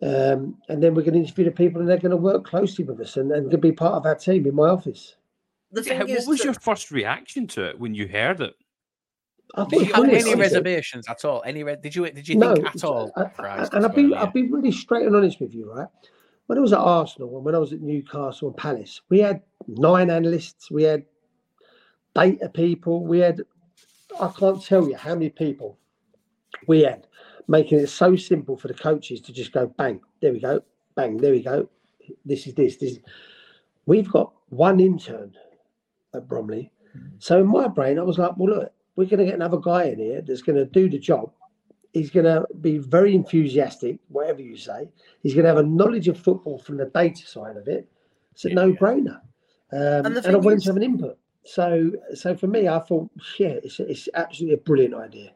Um, 0.03 0.59
and 0.69 0.83
then 0.83 0.95
we're 0.95 1.03
going 1.03 1.15
to 1.15 1.21
interview 1.21 1.45
the 1.45 1.51
people, 1.51 1.81
and 1.81 1.89
they're 1.89 1.97
going 1.99 2.11
to 2.11 2.17
work 2.17 2.45
closely 2.45 2.85
with 2.85 3.01
us, 3.01 3.17
and, 3.17 3.31
and 3.31 3.43
going 3.45 3.51
to 3.51 3.59
be 3.59 3.73
part 3.73 3.95
of 3.95 4.07
our 4.07 4.15
team 4.17 4.47
in 4.47 4.55
my 4.55 4.69
office. 4.69 5.17
The 5.71 5.83
Yeah, 5.85 6.03
is, 6.05 6.27
what 6.27 6.33
was 6.33 6.39
that- 6.39 6.45
your 6.45 6.55
first 6.55 6.91
reaction 6.91 7.47
to 7.49 7.69
it 7.69 7.79
when 7.79 7.95
you 7.95 8.09
heard 8.09 8.41
it? 8.41 8.55
I 9.55 9.65
Did 9.65 9.71
thought 9.71 9.77
you 9.77 9.83
it 9.83 9.95
have 10.17 10.27
any 10.27 10.41
reservations 10.41 11.07
at 11.09 11.25
all? 11.27 11.43
Any 11.45 11.63
re- 11.63 11.77
did 11.81 11.95
you 11.95 12.11
did 12.11 12.27
you 12.27 12.37
no, 12.37 12.55
think 12.55 12.75
at 12.75 12.85
all? 12.85 13.13
I- 13.17 13.23
I- 13.39 13.69
and 13.73 13.85
I'll 13.85 13.89
be 13.91 14.03
well, 14.05 14.11
yeah. 14.13 14.21
I'll 14.21 14.31
be 14.33 14.51
really 14.51 14.73
straight 14.73 15.07
and 15.07 15.15
honest 15.15 15.41
with 15.41 15.55
you, 15.55 15.71
right? 15.71 15.89
When 16.47 16.57
I 16.59 16.63
was 16.63 16.73
at 16.73 16.79
Arsenal 16.79 17.37
and 17.37 17.45
when 17.45 17.55
I 17.55 17.59
was 17.59 17.73
at 17.75 17.83
Newcastle 17.83 18.49
and 18.49 18.57
Palace, 18.57 19.03
we 19.11 19.19
had 19.21 19.43
nine 19.69 20.11
analysts, 20.11 20.71
we 20.71 20.85
had 20.85 21.05
data 22.15 22.49
people, 22.49 23.05
we 23.05 23.19
had 23.19 23.43
I 24.21 24.29
can't 24.39 24.63
tell 24.63 24.89
you 24.89 24.97
how 24.97 25.15
many 25.15 25.29
people 25.31 25.79
we 26.67 26.81
had, 26.83 27.07
making 27.49 27.79
it 27.79 27.89
so 27.89 28.17
simple 28.17 28.57
for 28.57 28.69
the 28.69 28.75
coaches 28.75 29.21
to 29.23 29.33
just 29.33 29.53
go 29.53 29.67
bang, 29.79 30.01
there 30.21 30.33
we 30.33 30.41
go, 30.41 30.63
bang, 30.95 31.17
there 31.17 31.33
we 31.33 31.43
go. 31.43 31.69
This 32.25 32.47
is 32.47 32.55
this, 32.55 32.77
this. 32.77 32.93
is- 32.93 32.99
We've 33.87 34.09
got 34.11 34.33
one 34.51 34.79
intern 34.79 35.35
at 36.15 36.29
Bromley. 36.29 36.71
So 37.19 37.41
in 37.41 37.49
my 37.49 37.67
brain, 37.69 37.99
I 37.99 38.03
was 38.03 38.19
like, 38.19 38.37
well, 38.37 38.55
look, 38.55 38.73
we're 38.97 39.07
going 39.07 39.19
to 39.21 39.25
get 39.25 39.35
another 39.35 39.57
guy 39.59 39.85
in 39.85 39.99
here 39.99 40.21
that's 40.21 40.43
going 40.43 40.57
to 40.57 40.67
do 40.67 40.89
the 40.89 40.99
job. 40.99 41.33
He's 41.93 42.11
going 42.11 42.27
to 42.27 42.47
be 42.61 42.79
very 42.79 43.15
enthusiastic, 43.15 43.99
whatever 44.09 44.41
you 44.41 44.57
say. 44.57 44.89
He's 45.23 45.35
going 45.35 45.45
to 45.45 45.49
have 45.49 45.59
a 45.59 45.63
knowledge 45.65 46.07
of 46.09 46.19
football 46.19 46.59
from 46.59 46.77
the 46.77 46.87
data 46.87 47.27
side 47.27 47.57
of 47.57 47.67
it. 47.67 47.89
It's 48.33 48.45
a 48.45 48.51
Yeah. 48.51 48.55
no-brainer, 48.55 49.17
um, 49.17 49.23
And 49.73 50.07
and, 50.07 50.19
I 50.19 50.21
thing 50.21 50.43
want 50.43 50.57
is- 50.59 50.63
to 50.65 50.69
have 50.71 50.77
an 50.77 50.83
input. 50.83 51.19
So, 51.45 51.91
so 52.15 52.37
for 52.37 52.47
me, 52.47 52.69
I 52.69 52.79
thought, 52.79 53.11
yeah, 53.39 53.59
it's, 53.65 53.81
it's 53.81 54.09
absolutely 54.15 54.55
a 54.55 54.59
brilliant 54.59 54.95
idea. 54.95 55.33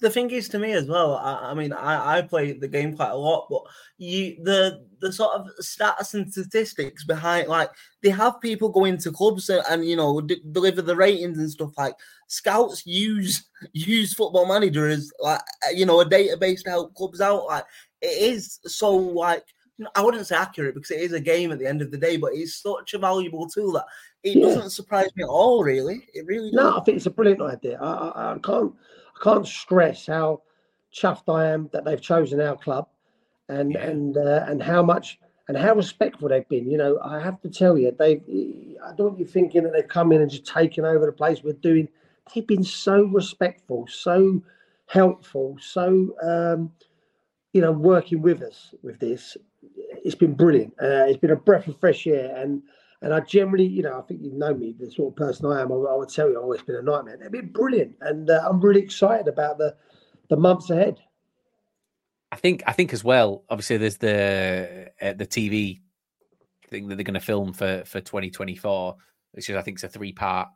The 0.00 0.10
thing 0.10 0.30
is 0.30 0.48
to 0.50 0.58
me 0.58 0.72
as 0.72 0.86
well. 0.88 1.16
I, 1.16 1.50
I 1.50 1.54
mean, 1.54 1.72
I, 1.72 2.18
I 2.18 2.22
play 2.22 2.52
the 2.52 2.68
game 2.68 2.96
quite 2.96 3.10
a 3.10 3.16
lot, 3.16 3.46
but 3.50 3.62
you 3.98 4.42
the 4.42 4.86
the 5.00 5.12
sort 5.12 5.34
of 5.34 5.46
stats 5.62 6.14
and 6.14 6.30
statistics 6.30 7.04
behind 7.04 7.48
like 7.48 7.70
they 8.02 8.10
have 8.10 8.40
people 8.40 8.68
go 8.70 8.84
into 8.86 9.12
clubs 9.12 9.48
and, 9.50 9.62
and 9.70 9.84
you 9.86 9.96
know 9.96 10.20
d- 10.20 10.42
deliver 10.52 10.82
the 10.82 10.96
ratings 10.96 11.38
and 11.38 11.50
stuff. 11.50 11.72
Like 11.76 11.94
scouts 12.28 12.86
use 12.86 13.48
use 13.72 14.14
Football 14.14 14.46
Manager 14.46 14.86
as 14.88 15.12
like 15.20 15.40
you 15.74 15.84
know 15.86 16.00
a 16.00 16.06
database 16.06 16.62
to 16.64 16.70
help 16.70 16.94
clubs 16.94 17.20
out. 17.20 17.44
Like 17.46 17.64
it 18.00 18.34
is 18.34 18.58
so 18.66 18.90
like. 18.94 19.44
I 19.96 20.02
wouldn't 20.02 20.26
say 20.26 20.36
accurate 20.36 20.74
because 20.74 20.90
it 20.90 21.00
is 21.00 21.14
a 21.14 21.20
game 21.20 21.52
at 21.52 21.58
the 21.58 21.66
end 21.66 21.80
of 21.80 21.90
the 21.90 21.96
day, 21.96 22.18
but 22.18 22.32
it's 22.34 22.60
such 22.60 22.92
a 22.92 22.98
valuable 22.98 23.48
tool 23.48 23.72
that 23.72 23.86
it 24.22 24.36
Yeah. 24.36 24.48
doesn't 24.48 24.70
surprise 24.72 25.08
me 25.16 25.22
at 25.22 25.28
all. 25.30 25.64
Really, 25.64 26.06
it 26.12 26.26
really 26.26 26.50
No, 26.52 26.60
I 26.60 26.70
doesn't. 26.72 26.84
think 26.84 26.96
it's 26.98 27.06
a 27.06 27.10
brilliant 27.10 27.40
idea. 27.40 27.78
I, 27.80 27.86
I, 27.90 28.32
I 28.34 28.38
can't, 28.40 28.74
I 28.74 28.76
can't 29.20 29.46
stress 29.46 30.06
how 30.06 30.42
chuffed 30.94 31.32
I 31.32 31.46
am 31.48 31.68
that 31.72 31.84
they've 31.84 32.00
chosen 32.00 32.40
our 32.40 32.56
club, 32.56 32.88
and 33.48 33.72
Yeah. 33.72 33.86
and 33.86 34.16
uh, 34.16 34.44
and 34.48 34.62
how 34.62 34.82
much 34.82 35.18
and 35.48 35.56
how 35.56 35.74
respectful 35.74 36.28
they've 36.28 36.48
been. 36.48 36.70
You 36.70 36.78
know, 36.78 36.98
I 37.02 37.20
have 37.20 37.40
to 37.42 37.50
tell 37.50 37.78
you, 37.78 37.90
they. 37.92 38.22
I 38.84 38.94
don't 38.96 39.18
you 39.18 39.26
thinking 39.26 39.64
that 39.64 39.72
they've 39.72 39.88
come 39.88 40.12
in 40.12 40.22
and 40.22 40.30
just 40.30 40.46
taken 40.46 40.84
over 40.84 41.06
the 41.06 41.12
place. 41.12 41.42
We're 41.42 41.52
doing. 41.54 41.88
They've 42.34 42.46
been 42.46 42.64
so 42.64 43.04
respectful, 43.04 43.86
so 43.88 44.42
helpful, 44.86 45.56
so 45.60 46.14
um, 46.22 46.72
you 47.52 47.60
know, 47.60 47.72
working 47.72 48.22
with 48.22 48.42
us 48.42 48.74
with 48.82 48.98
this. 49.00 49.36
It's 50.04 50.14
been 50.14 50.34
brilliant. 50.34 50.72
Uh, 50.80 51.06
it's 51.08 51.18
been 51.18 51.30
a 51.30 51.36
breath 51.36 51.68
of 51.68 51.78
fresh 51.80 52.06
air, 52.06 52.34
and 52.36 52.62
and 53.02 53.14
I 53.14 53.20
generally, 53.20 53.66
you 53.66 53.82
know, 53.82 53.98
I 53.98 54.02
think 54.02 54.20
you 54.22 54.32
know 54.32 54.54
me, 54.54 54.74
the 54.78 54.90
sort 54.90 55.12
of 55.12 55.16
person 55.16 55.46
I 55.46 55.62
am. 55.62 55.72
I, 55.72 55.74
I 55.74 55.94
would 55.94 56.10
tell 56.10 56.28
you, 56.28 56.36
I've 56.36 56.44
always 56.44 56.62
been 56.62 56.76
a 56.76 56.82
nightmare. 56.82 57.16
They've 57.16 57.30
been 57.30 57.52
brilliant, 57.52 57.96
and 58.00 58.28
uh, 58.28 58.46
I'm 58.48 58.60
really 58.60 58.82
excited 58.82 59.28
about 59.28 59.58
the 59.58 59.76
the 60.28 60.36
months 60.36 60.70
ahead. 60.70 61.00
I 62.32 62.36
think 62.36 62.62
I 62.66 62.72
think 62.72 62.92
as 62.92 63.02
well. 63.02 63.44
Obviously, 63.48 63.78
there's 63.78 63.96
the 63.96 64.90
uh, 65.00 65.14
the 65.14 65.26
TV 65.26 65.80
thing 66.68 66.88
that 66.88 66.96
they're 66.96 67.04
going 67.04 67.14
to 67.14 67.20
film 67.20 67.52
for 67.52 67.82
for 67.86 68.00
2024, 68.00 68.96
which 69.32 69.48
is 69.48 69.56
I 69.56 69.62
think 69.62 69.76
it's 69.76 69.84
a 69.84 69.88
three 69.88 70.12
part 70.12 70.48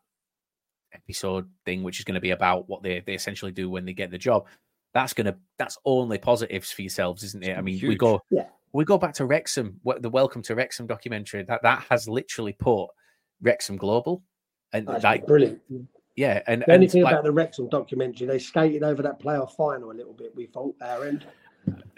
episode 0.93 1.49
thing, 1.65 1.83
which 1.83 1.99
is 1.99 2.05
going 2.05 2.15
to 2.15 2.21
be 2.21 2.31
about 2.31 2.69
what 2.69 2.83
they 2.83 3.01
they 3.01 3.15
essentially 3.15 3.53
do 3.53 3.71
when 3.71 3.87
they 3.87 3.95
get 3.95 4.11
the 4.11 4.19
job. 4.19 4.47
That's 4.93 5.15
gonna 5.15 5.37
that's 5.59 5.79
only 5.85 6.19
positives 6.19 6.71
for 6.71 6.83
yourselves, 6.83 7.25
isn't 7.25 7.43
it? 7.43 7.57
I 7.57 7.63
mean, 7.63 7.81
we 7.87 7.97
go 7.97 8.21
Yeah. 8.31 8.47
We 8.75 8.85
go 8.85 8.99
back 8.99 9.15
to 9.15 9.25
Wrexham, 9.25 9.81
the 10.01 10.11
Welcome 10.11 10.43
to 10.43 10.55
Wrexham 10.57 10.87
documentary. 10.87 11.45
That 11.45 11.63
that 11.63 11.85
has 11.89 12.09
literally 12.09 12.53
put 12.53 12.89
Wrexham 13.41 13.77
global, 13.77 14.23
and 14.73 14.87
That's 14.87 15.05
like 15.05 15.27
brilliant. 15.27 15.61
yeah, 16.17 16.43
and, 16.49 16.63
The 16.67 16.73
only 16.73 16.87
and 16.87 16.93
thing 16.93 17.03
like, 17.05 17.13
about 17.13 17.25
the 17.25 17.33
Wrexham 17.33 17.69
documentary, 17.69 18.27
they 18.27 18.41
skated 18.41 18.83
over 18.83 19.01
that 19.03 19.21
playoff 19.23 19.55
final 19.55 19.93
a 19.93 19.95
little 19.95 20.13
bit. 20.13 20.35
We 20.35 20.47
thought 20.47 20.75
our 20.83 21.05
end. 21.07 21.25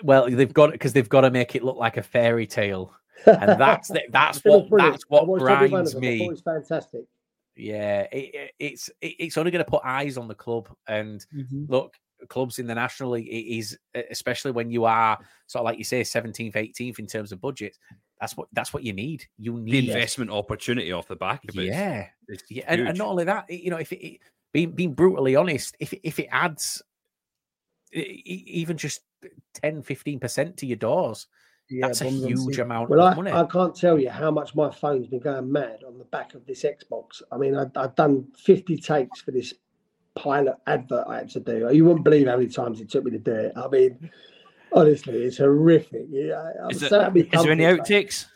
well, 0.04 0.28
they've 0.30 0.52
got 0.52 0.68
it 0.68 0.72
because 0.72 0.92
they've 0.92 1.08
got 1.08 1.22
to 1.22 1.30
make 1.30 1.56
it 1.56 1.64
look 1.64 1.76
like 1.76 1.96
a 1.96 2.02
fairy 2.02 2.46
tale. 2.46 2.92
and 3.24 3.48
that's 3.58 3.88
the, 3.88 4.02
that's 4.10 4.38
I 4.38 4.40
thought 4.42 4.48
it 4.48 4.50
was 4.50 4.60
what 4.60 4.68
brilliant. 4.68 4.92
that's 4.92 5.04
what 5.08 5.26
watched 5.26 5.42
every 5.48 5.68
one 5.70 5.86
of 5.86 5.92
grinds 5.92 5.92
them. 5.92 6.04
I 6.04 6.06
thought 6.06 6.10
me. 6.10 6.24
it 6.26 6.30
was 6.30 6.42
fantastic. 6.42 7.04
Yeah, 7.56 8.00
it, 8.12 8.34
it- 8.34 8.52
it's 8.58 8.90
it, 9.00 9.14
it's 9.18 9.38
only 9.38 9.50
going 9.50 9.64
to 9.64 9.70
put 9.70 9.80
eyes 9.82 10.18
on 10.18 10.28
the 10.28 10.34
club. 10.34 10.68
And 10.86 11.24
mm-hmm. 11.34 11.64
look, 11.72 11.94
clubs 12.28 12.58
in 12.58 12.66
the 12.66 12.74
National 12.74 13.10
League 13.10 13.28
it 13.28 13.56
is 13.58 13.78
especially 14.10 14.50
when 14.50 14.70
you 14.70 14.84
are 14.84 15.18
sort 15.46 15.60
of 15.60 15.64
like 15.66 15.78
you 15.78 15.84
say 15.84 16.00
17th, 16.02 16.54
18th 16.54 16.98
in 16.98 17.06
terms 17.06 17.32
of 17.32 17.40
budget. 17.40 17.76
That's 18.20 18.36
what 18.36 18.48
that's 18.52 18.72
what 18.72 18.82
you 18.82 18.92
need. 18.94 19.24
You 19.38 19.52
The 19.56 19.60
need 19.72 19.88
investment 19.88 20.30
opportunity 20.30 20.90
off 20.92 21.06
the 21.08 21.16
back 21.16 21.42
of 21.48 21.58
it. 21.58 21.66
Yeah, 21.66 22.06
is 22.28 22.42
yeah, 22.48 22.64
and, 22.66 22.88
and 22.88 22.98
not 22.98 23.08
only 23.08 23.24
that, 23.24 23.50
you 23.50 23.70
know, 23.70 23.76
if 23.76 23.92
it, 23.92 24.02
it 24.04 24.20
being 24.52 24.70
being 24.70 24.94
brutally 24.94 25.36
honest, 25.36 25.76
if 25.80 25.92
it- 25.92 26.00
if 26.02 26.18
it 26.18 26.28
adds 26.30 26.82
even 27.92 28.76
just 28.76 29.00
10 29.54 29.82
15 29.82 30.18
percent 30.18 30.56
to 30.58 30.66
your 30.66 30.76
doors, 30.76 31.26
Yeah, 31.70 31.86
that's 31.88 32.00
a 32.00 32.04
huge 32.10 32.38
seats. 32.38 32.58
amount 32.58 32.90
Well, 32.90 33.00
of 33.00 33.12
I, 33.12 33.16
money. 33.16 33.32
I 33.32 33.44
can't 33.46 33.74
tell 33.74 33.98
you 33.98 34.10
how 34.10 34.30
much 34.30 34.54
my 34.54 34.70
phone's 34.70 35.06
been 35.06 35.20
going 35.20 35.50
mad 35.50 35.80
on 35.86 35.98
the 35.98 36.04
back 36.04 36.34
of 36.34 36.46
this 36.46 36.64
Xbox. 36.64 37.22
I 37.32 37.36
mean, 37.38 37.54
I, 37.56 37.66
I've 37.76 37.94
done 37.94 38.26
50 38.38 38.76
takes 38.78 39.20
for 39.20 39.30
this 39.30 39.52
pilot 40.16 40.56
advert 40.66 41.06
I 41.06 41.18
had 41.18 41.30
to 41.30 41.40
do. 41.40 41.68
You 41.72 41.84
wouldn't 41.84 42.04
believe 42.04 42.26
how 42.26 42.36
many 42.36 42.48
times 42.48 42.80
it 42.80 42.90
took 42.90 43.04
me 43.04 43.12
to 43.12 43.18
do 43.18 43.32
it. 43.32 43.52
I 43.56 43.68
mean, 43.68 44.10
honestly, 44.72 45.22
it's 45.22 45.38
horrific. 45.38 46.06
Yeah, 46.10 46.52
I'm 46.64 46.70
Is, 46.70 46.80
so 46.80 47.12
it, 47.14 47.30
there 47.30 47.52
any 47.52 47.64
outtakes? 47.64 48.26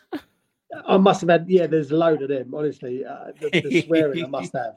I 0.87 0.97
must 0.97 1.21
have 1.21 1.29
had, 1.29 1.45
yeah, 1.49 1.67
there's 1.67 1.91
a 1.91 1.97
load 1.97 2.21
of 2.21 2.29
them, 2.29 2.53
honestly. 2.53 3.03
Uh, 3.05 3.31
the, 3.39 3.49
the 3.61 3.81
swearing 3.81 4.23
I 4.23 4.27
must 4.27 4.53
have. 4.53 4.75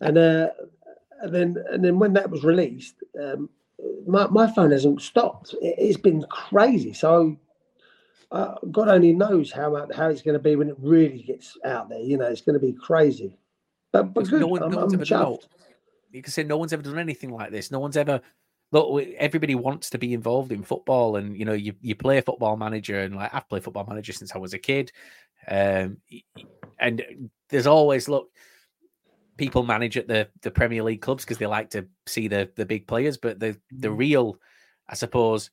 and 0.00 0.18
uh, 0.18 0.48
and 1.22 1.34
then 1.34 1.64
and 1.70 1.82
then 1.82 1.98
when 1.98 2.12
that 2.12 2.28
was 2.28 2.44
released, 2.44 2.96
um, 3.22 3.48
my 4.06 4.26
my 4.26 4.52
phone 4.52 4.72
hasn't 4.72 5.00
stopped. 5.00 5.54
It, 5.62 5.86
has 5.86 5.96
been 5.96 6.24
crazy. 6.30 6.92
So. 6.92 7.36
Uh, 8.32 8.56
God 8.72 8.88
only 8.88 9.12
knows 9.12 9.52
how 9.52 9.86
how 9.94 10.08
it's 10.08 10.20
going 10.20 10.34
to 10.34 10.42
be 10.42 10.56
when 10.56 10.68
it 10.68 10.74
really 10.80 11.22
gets 11.22 11.56
out 11.64 11.88
there. 11.88 12.00
You 12.00 12.16
know, 12.16 12.26
it's 12.26 12.40
going 12.40 12.58
to 12.58 12.66
be 12.66 12.72
crazy. 12.72 13.38
But, 13.92 14.12
but 14.12 14.28
good. 14.28 14.40
No, 14.40 14.48
one, 14.48 14.64
I'm, 14.64 14.72
no 14.72 14.80
I'm 14.80 14.90
chuffed. 14.90 15.46
You 16.16 16.22
can 16.22 16.32
say 16.32 16.44
no 16.44 16.56
one's 16.56 16.72
ever 16.72 16.82
done 16.82 16.98
anything 16.98 17.30
like 17.30 17.50
this. 17.50 17.70
No 17.70 17.78
one's 17.78 17.96
ever 17.96 18.22
look. 18.72 19.04
Everybody 19.18 19.54
wants 19.54 19.90
to 19.90 19.98
be 19.98 20.14
involved 20.14 20.50
in 20.50 20.62
football, 20.62 21.16
and 21.16 21.36
you 21.36 21.44
know, 21.44 21.52
you 21.52 21.74
you 21.82 21.94
play 21.94 22.18
football 22.22 22.56
manager, 22.56 23.00
and 23.00 23.16
like 23.16 23.34
I've 23.34 23.48
played 23.48 23.62
football 23.62 23.84
manager 23.86 24.14
since 24.14 24.34
I 24.34 24.38
was 24.38 24.54
a 24.54 24.58
kid, 24.58 24.92
um, 25.48 25.98
and 26.78 27.30
there's 27.50 27.66
always 27.66 28.08
look. 28.08 28.30
People 29.36 29.62
manage 29.62 29.98
at 29.98 30.08
the 30.08 30.28
the 30.40 30.50
Premier 30.50 30.82
League 30.82 31.02
clubs 31.02 31.22
because 31.22 31.36
they 31.36 31.46
like 31.46 31.68
to 31.70 31.86
see 32.06 32.28
the 32.28 32.50
the 32.56 32.64
big 32.64 32.86
players, 32.86 33.18
but 33.18 33.38
the 33.38 33.58
the 33.70 33.90
real, 33.90 34.40
I 34.88 34.94
suppose, 34.94 35.50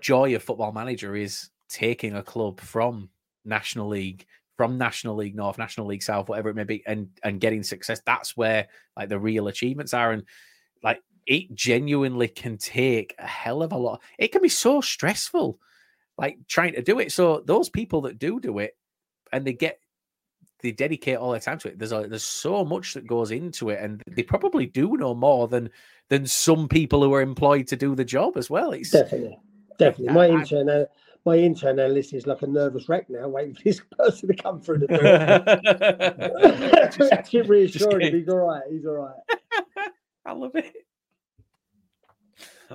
joy 0.00 0.34
of 0.34 0.42
football 0.42 0.72
manager 0.72 1.14
is 1.14 1.50
taking 1.68 2.16
a 2.16 2.22
club 2.22 2.60
from 2.60 3.10
National 3.44 3.88
League 3.88 4.24
from 4.62 4.78
National 4.78 5.16
League 5.16 5.34
North, 5.34 5.58
National 5.58 5.88
League 5.88 6.04
South, 6.04 6.28
whatever 6.28 6.48
it 6.48 6.54
may 6.54 6.62
be, 6.62 6.84
and 6.86 7.08
and 7.24 7.40
getting 7.40 7.64
success. 7.64 8.00
That's 8.06 8.36
where 8.36 8.68
like 8.96 9.08
the 9.08 9.18
real 9.18 9.48
achievements 9.48 9.92
are, 9.92 10.12
and 10.12 10.22
like 10.84 11.02
it 11.26 11.52
genuinely 11.52 12.28
can 12.28 12.58
take 12.58 13.12
a 13.18 13.26
hell 13.26 13.64
of 13.64 13.72
a 13.72 13.76
lot. 13.76 14.02
It 14.20 14.28
can 14.28 14.40
be 14.40 14.48
so 14.48 14.80
stressful, 14.80 15.58
like 16.16 16.38
trying 16.46 16.74
to 16.74 16.82
do 16.82 17.00
it. 17.00 17.10
So 17.10 17.42
those 17.44 17.70
people 17.70 18.02
that 18.02 18.20
do 18.20 18.38
do 18.38 18.60
it, 18.60 18.76
and 19.32 19.44
they 19.44 19.52
get 19.52 19.80
they 20.60 20.70
dedicate 20.70 21.16
all 21.16 21.32
their 21.32 21.40
time 21.40 21.58
to 21.58 21.68
it. 21.68 21.76
There's 21.76 21.90
a, 21.90 22.06
there's 22.06 22.22
so 22.22 22.64
much 22.64 22.94
that 22.94 23.04
goes 23.04 23.32
into 23.32 23.70
it, 23.70 23.80
and 23.82 24.00
they 24.12 24.22
probably 24.22 24.66
do 24.66 24.96
know 24.96 25.12
more 25.12 25.48
than 25.48 25.70
than 26.08 26.24
some 26.24 26.68
people 26.68 27.02
who 27.02 27.12
are 27.12 27.20
employed 27.20 27.66
to 27.66 27.76
do 27.76 27.96
the 27.96 28.04
job 28.04 28.36
as 28.36 28.48
well. 28.48 28.70
It's 28.70 28.92
definitely, 28.92 29.36
definitely. 29.76 30.14
My 30.14 30.26
I- 30.26 30.40
intern, 30.40 30.70
uh, 30.70 30.84
my 31.24 31.36
intern 31.36 31.78
analyst 31.78 32.14
is 32.14 32.26
like 32.26 32.42
a 32.42 32.46
nervous 32.46 32.88
wreck 32.88 33.08
now, 33.08 33.28
waiting 33.28 33.54
for 33.54 33.62
this 33.62 33.80
person 33.98 34.28
to 34.28 34.34
come 34.34 34.60
through 34.60 34.78
the 34.78 34.88
door. 34.88 34.98
I 37.12 37.22
keep 37.22 37.48
reassuring 37.48 38.08
him 38.08 38.18
he's 38.18 38.28
all 38.28 38.38
right. 38.38 38.62
He's 38.70 38.84
all 38.86 38.94
right. 38.94 39.14
I 40.24 40.32
love 40.32 40.54
it. 40.54 40.72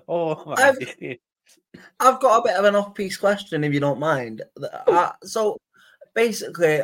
Oh, 0.08 0.46
my 0.46 0.54
I've- 0.58 1.20
I've 2.00 2.20
got 2.20 2.40
a 2.40 2.44
bit 2.48 2.58
of 2.58 2.66
an 2.66 2.76
off-piece 2.76 3.18
question, 3.18 3.64
if 3.64 3.74
you 3.74 3.80
don't 3.80 4.00
mind. 4.00 4.42
Uh, 4.88 5.12
so, 5.24 5.60
basically, 6.16 6.82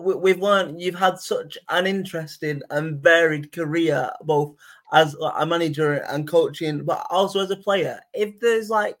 we, 0.00 0.14
we've 0.14 0.40
learned 0.40 0.80
you've 0.80 0.94
had 0.96 1.18
such 1.18 1.58
an 1.68 1.86
interesting 1.86 2.62
and 2.70 3.02
varied 3.02 3.52
career, 3.52 4.10
both 4.24 4.54
as 4.92 5.14
a 5.36 5.46
manager 5.46 5.94
and 6.08 6.28
coaching, 6.28 6.84
but 6.84 7.06
also 7.10 7.40
as 7.40 7.50
a 7.50 7.56
player. 7.56 8.00
If 8.14 8.38
there's 8.40 8.70
like 8.70 9.00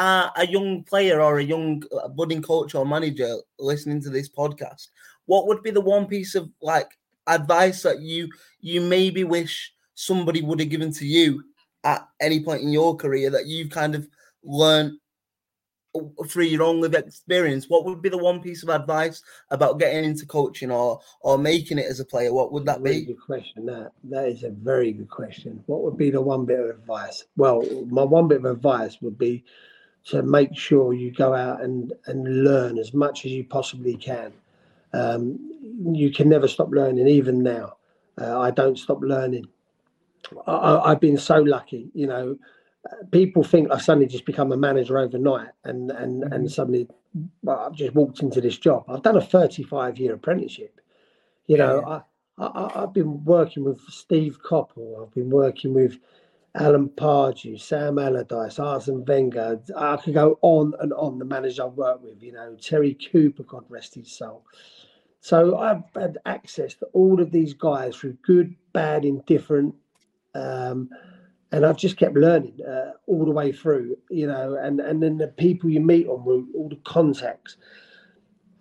a, 0.00 0.32
a 0.36 0.46
young 0.46 0.82
player 0.82 1.20
or 1.20 1.38
a 1.38 1.44
young 1.44 1.82
uh, 1.92 2.08
budding 2.08 2.42
coach 2.42 2.74
or 2.74 2.86
manager 2.86 3.36
listening 3.58 4.00
to 4.02 4.10
this 4.10 4.28
podcast, 4.28 4.88
what 5.26 5.46
would 5.46 5.62
be 5.62 5.70
the 5.70 5.80
one 5.80 6.06
piece 6.06 6.34
of 6.34 6.50
like 6.62 6.98
advice 7.26 7.82
that 7.82 8.00
you 8.00 8.28
you 8.60 8.80
maybe 8.80 9.24
wish 9.24 9.72
somebody 9.94 10.40
would 10.40 10.58
have 10.58 10.70
given 10.70 10.92
to 10.92 11.06
you 11.06 11.44
at 11.84 12.08
any 12.20 12.42
point 12.42 12.62
in 12.62 12.70
your 12.70 12.96
career 12.96 13.30
that 13.30 13.46
you've 13.46 13.70
kind 13.70 13.94
of 13.94 14.08
learned 14.42 14.98
through 16.28 16.44
your 16.44 16.62
own 16.62 16.80
lived 16.80 16.94
experience, 16.94 17.68
what 17.68 17.84
would 17.84 18.00
be 18.00 18.08
the 18.08 18.16
one 18.16 18.40
piece 18.40 18.62
of 18.62 18.68
advice 18.68 19.22
about 19.50 19.80
getting 19.80 20.04
into 20.04 20.24
coaching 20.24 20.70
or 20.70 21.00
or 21.20 21.36
making 21.36 21.78
it 21.78 21.86
as 21.86 22.00
a 22.00 22.04
player? 22.04 22.32
What 22.32 22.52
would 22.52 22.64
that 22.66 22.82
be? 22.82 23.04
good 23.04 23.20
question. 23.20 23.66
That 23.66 23.92
that 24.04 24.28
is 24.28 24.44
a 24.44 24.50
very 24.50 24.92
good 24.92 25.10
question. 25.10 25.62
What 25.66 25.82
would 25.82 25.98
be 25.98 26.10
the 26.10 26.20
one 26.20 26.44
bit 26.46 26.60
of 26.60 26.70
advice? 26.70 27.24
Well, 27.36 27.62
my 27.88 28.04
one 28.04 28.28
bit 28.28 28.38
of 28.38 28.44
advice 28.44 28.98
would 29.02 29.18
be 29.18 29.44
to 30.06 30.22
make 30.22 30.56
sure 30.56 30.92
you 30.92 31.12
go 31.12 31.34
out 31.34 31.62
and 31.62 31.92
and 32.06 32.44
learn 32.44 32.78
as 32.78 32.94
much 32.94 33.24
as 33.24 33.32
you 33.32 33.44
possibly 33.44 33.96
can. 33.96 34.32
Um, 34.92 35.38
you 35.92 36.10
can 36.10 36.28
never 36.28 36.48
stop 36.48 36.70
learning, 36.70 37.06
even 37.06 37.42
now. 37.42 37.76
Uh, 38.20 38.38
I 38.40 38.50
don't 38.50 38.78
stop 38.78 39.00
learning. 39.02 39.46
I, 40.46 40.78
I've 40.78 41.00
been 41.00 41.18
so 41.18 41.36
lucky, 41.36 41.90
you 41.94 42.06
know. 42.06 42.36
People 43.10 43.44
think 43.44 43.70
I 43.70 43.78
suddenly 43.78 44.06
just 44.06 44.24
become 44.24 44.52
a 44.52 44.56
manager 44.56 44.98
overnight, 44.98 45.50
and 45.64 45.90
and 45.90 46.24
and 46.32 46.50
suddenly 46.50 46.88
well, 47.42 47.60
I've 47.60 47.74
just 47.74 47.94
walked 47.94 48.20
into 48.20 48.40
this 48.40 48.58
job. 48.58 48.84
I've 48.88 49.02
done 49.02 49.16
a 49.16 49.20
35 49.20 49.98
year 49.98 50.14
apprenticeship. 50.14 50.80
You 51.46 51.56
know, 51.58 51.82
I, 52.38 52.42
I, 52.42 52.82
I've 52.82 52.92
been 52.92 53.24
working 53.24 53.64
with 53.64 53.80
Steve 53.88 54.38
Coppell. 54.42 55.02
I've 55.02 55.14
been 55.14 55.30
working 55.30 55.74
with 55.74 55.98
Alan 56.56 56.88
Pardew, 56.88 57.60
Sam 57.60 57.98
Allardyce, 57.98 58.58
Arsene 58.58 59.04
Wenger. 59.04 59.60
I 59.76 59.96
could 59.96 60.14
go 60.14 60.38
on 60.42 60.74
and 60.80 60.92
on. 60.94 61.18
The 61.18 61.24
managers 61.24 61.60
I've 61.60 61.74
worked 61.74 62.02
with, 62.02 62.22
you 62.22 62.32
know, 62.32 62.56
Terry 62.60 62.98
Cooper, 63.12 63.44
God 63.44 63.64
rest 63.68 63.94
his 63.94 64.10
soul. 64.10 64.44
So 65.20 65.58
I've 65.58 65.82
had 65.94 66.18
access 66.26 66.74
to 66.76 66.86
all 66.86 67.20
of 67.20 67.30
these 67.30 67.54
guys 67.54 67.94
through 67.96 68.16
good, 68.22 68.54
bad, 68.72 69.04
indifferent, 69.04 69.74
um, 70.34 70.88
and 71.52 71.66
I've 71.66 71.76
just 71.76 71.96
kept 71.96 72.14
learning 72.14 72.58
uh, 72.66 72.92
all 73.06 73.24
the 73.24 73.30
way 73.30 73.52
through. 73.52 73.96
You 74.08 74.26
know, 74.26 74.54
and 74.54 74.80
and 74.80 75.02
then 75.02 75.18
the 75.18 75.28
people 75.28 75.70
you 75.70 75.80
meet 75.80 76.06
on 76.08 76.24
route, 76.24 76.48
all 76.54 76.68
the 76.68 76.80
contacts. 76.84 77.56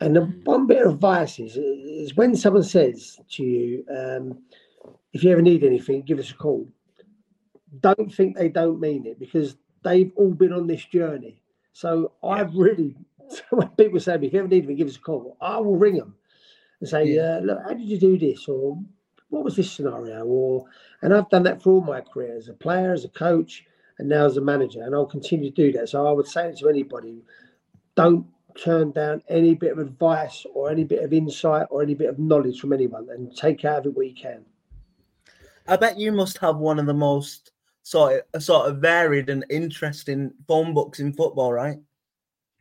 And 0.01 0.15
the 0.15 0.21
one 0.43 0.65
bit 0.67 0.85
of 0.85 0.93
advice 0.93 1.39
is, 1.39 1.57
is 1.57 2.15
when 2.15 2.35
someone 2.35 2.63
says 2.63 3.19
to 3.31 3.43
you, 3.43 3.85
um, 3.89 4.39
if 5.11 5.23
you 5.23 5.31
ever 5.31 5.41
need 5.41 5.63
anything, 5.63 6.03
give 6.03 6.19
us 6.19 6.31
a 6.31 6.35
call. 6.35 6.67
Don't 7.81 8.13
think 8.13 8.35
they 8.35 8.49
don't 8.49 8.79
mean 8.79 9.05
it 9.05 9.19
because 9.19 9.55
they've 9.83 10.11
all 10.15 10.33
been 10.33 10.53
on 10.53 10.67
this 10.67 10.85
journey. 10.85 11.41
So 11.73 12.13
I've 12.23 12.53
really, 12.55 12.95
when 13.51 13.67
people 13.69 13.99
say, 13.99 14.15
if 14.15 14.33
you 14.33 14.39
ever 14.39 14.47
need 14.47 14.57
anything, 14.57 14.75
give 14.77 14.87
us 14.87 14.95
a 14.97 14.99
call, 14.99 15.37
I 15.39 15.57
will 15.57 15.77
ring 15.77 15.97
them 15.97 16.15
and 16.79 16.89
say, 16.89 17.05
Yeah. 17.05 17.37
uh, 17.37 17.39
look, 17.41 17.59
how 17.63 17.73
did 17.73 17.87
you 17.87 17.99
do 17.99 18.17
this? 18.17 18.47
Or 18.47 18.77
what 19.29 19.43
was 19.43 19.55
this 19.55 19.71
scenario? 19.71 20.25
Or, 20.25 20.65
and 21.01 21.13
I've 21.13 21.29
done 21.29 21.43
that 21.43 21.61
for 21.61 21.73
all 21.73 21.81
my 21.81 22.01
career 22.01 22.35
as 22.35 22.47
a 22.47 22.53
player, 22.53 22.91
as 22.93 23.05
a 23.05 23.09
coach, 23.09 23.65
and 23.99 24.09
now 24.09 24.25
as 24.25 24.37
a 24.37 24.41
manager, 24.41 24.81
and 24.81 24.95
I'll 24.95 25.05
continue 25.05 25.49
to 25.51 25.55
do 25.55 25.71
that. 25.73 25.89
So 25.89 26.07
I 26.07 26.11
would 26.11 26.27
say 26.27 26.53
to 26.57 26.69
anybody, 26.69 27.21
don't 27.95 28.25
turn 28.57 28.91
down 28.91 29.21
any 29.29 29.55
bit 29.55 29.73
of 29.73 29.79
advice 29.79 30.45
or 30.53 30.69
any 30.71 30.83
bit 30.83 31.03
of 31.03 31.13
insight 31.13 31.67
or 31.69 31.81
any 31.81 31.93
bit 31.93 32.09
of 32.09 32.17
knowledge 32.17 32.59
from 32.59 32.73
anyone 32.73 33.07
and 33.09 33.35
take 33.35 33.65
out 33.65 33.79
of 33.79 33.87
it 33.87 33.95
what 33.95 34.07
you 34.07 34.15
can. 34.15 34.43
I 35.67 35.75
bet 35.75 35.99
you 35.99 36.11
must 36.11 36.37
have 36.39 36.57
one 36.57 36.79
of 36.79 36.85
the 36.85 36.93
most 36.93 37.51
sort 37.89 38.23
of 38.35 38.43
sort 38.43 38.69
of 38.69 38.77
varied 38.77 39.29
and 39.29 39.43
interesting 39.49 40.31
phone 40.47 40.75
books 40.75 40.99
in 40.99 41.11
football, 41.11 41.51
right? 41.51 41.79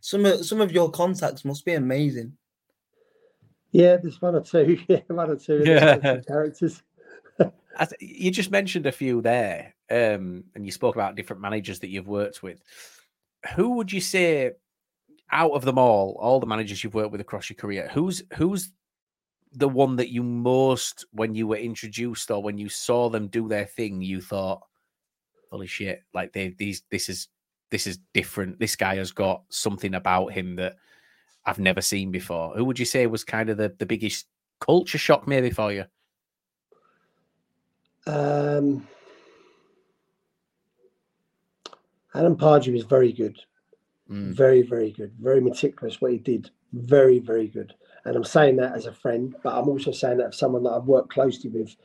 Some 0.00 0.24
of 0.24 0.46
some 0.46 0.62
of 0.62 0.72
your 0.72 0.90
contacts 0.90 1.44
must 1.44 1.66
be 1.66 1.74
amazing. 1.74 2.32
Yeah, 3.70 3.98
there's 3.98 4.22
one 4.22 4.36
or 4.36 4.40
two. 4.40 4.78
Yeah, 4.88 5.00
one 5.08 5.30
or 5.30 5.36
two. 5.36 5.62
Yeah. 5.66 5.98
yeah. 6.02 6.20
characters. 6.26 6.82
I 7.38 7.84
th- 7.84 8.00
you 8.00 8.30
just 8.30 8.50
mentioned 8.50 8.86
a 8.86 8.92
few 8.92 9.20
there, 9.20 9.74
um, 9.90 10.44
and 10.54 10.64
you 10.64 10.72
spoke 10.72 10.94
about 10.94 11.14
different 11.14 11.42
managers 11.42 11.78
that 11.80 11.90
you've 11.90 12.08
worked 12.08 12.42
with. 12.42 12.62
Who 13.54 13.72
would 13.76 13.92
you 13.92 14.00
say, 14.00 14.52
out 15.30 15.52
of 15.52 15.64
them 15.64 15.76
all, 15.76 16.16
all 16.18 16.40
the 16.40 16.46
managers 16.46 16.82
you've 16.82 16.94
worked 16.94 17.12
with 17.12 17.20
across 17.20 17.50
your 17.50 17.58
career, 17.58 17.90
who's 17.92 18.22
who's 18.34 18.72
the 19.52 19.68
one 19.68 19.96
that 19.96 20.08
you 20.08 20.22
most, 20.22 21.04
when 21.12 21.34
you 21.34 21.46
were 21.46 21.56
introduced 21.56 22.30
or 22.30 22.42
when 22.42 22.56
you 22.56 22.70
saw 22.70 23.10
them 23.10 23.28
do 23.28 23.46
their 23.46 23.66
thing, 23.66 24.00
you 24.00 24.22
thought, 24.22 24.62
"Holy 25.50 25.66
shit! 25.66 26.02
Like 26.14 26.32
they 26.32 26.48
these 26.48 26.82
this 26.90 27.08
is 27.08 27.28
this 27.70 27.86
is 27.86 27.98
different. 28.12 28.58
This 28.58 28.76
guy 28.76 28.96
has 28.96 29.12
got 29.12 29.42
something 29.48 29.94
about 29.94 30.32
him 30.32 30.56
that 30.56 30.76
I've 31.44 31.58
never 31.58 31.80
seen 31.80 32.10
before." 32.10 32.54
Who 32.54 32.64
would 32.64 32.78
you 32.78 32.84
say 32.84 33.06
was 33.06 33.24
kind 33.24 33.50
of 33.50 33.56
the 33.56 33.74
the 33.78 33.86
biggest 33.86 34.26
culture 34.60 34.98
shock 34.98 35.26
maybe 35.26 35.50
for 35.50 35.72
you? 35.72 35.84
Um, 38.06 38.86
Alan 42.14 42.36
Pardew 42.36 42.72
was 42.72 42.84
very 42.84 43.12
good. 43.12 43.38
Mm. 44.10 44.32
Very, 44.32 44.62
very 44.62 44.90
good. 44.90 45.12
Very 45.20 45.40
meticulous 45.40 46.00
what 46.00 46.12
he 46.12 46.18
did. 46.18 46.50
Very, 46.72 47.18
very 47.18 47.48
good. 47.48 47.74
And 48.04 48.16
I'm 48.16 48.24
saying 48.24 48.56
that 48.56 48.74
as 48.74 48.86
a 48.86 48.92
friend, 48.92 49.34
but 49.42 49.54
I'm 49.54 49.68
also 49.68 49.92
saying 49.92 50.18
that 50.18 50.28
as 50.28 50.38
someone 50.38 50.62
that 50.62 50.70
I've 50.70 50.84
worked 50.84 51.10
closely 51.10 51.50
with 51.50 51.76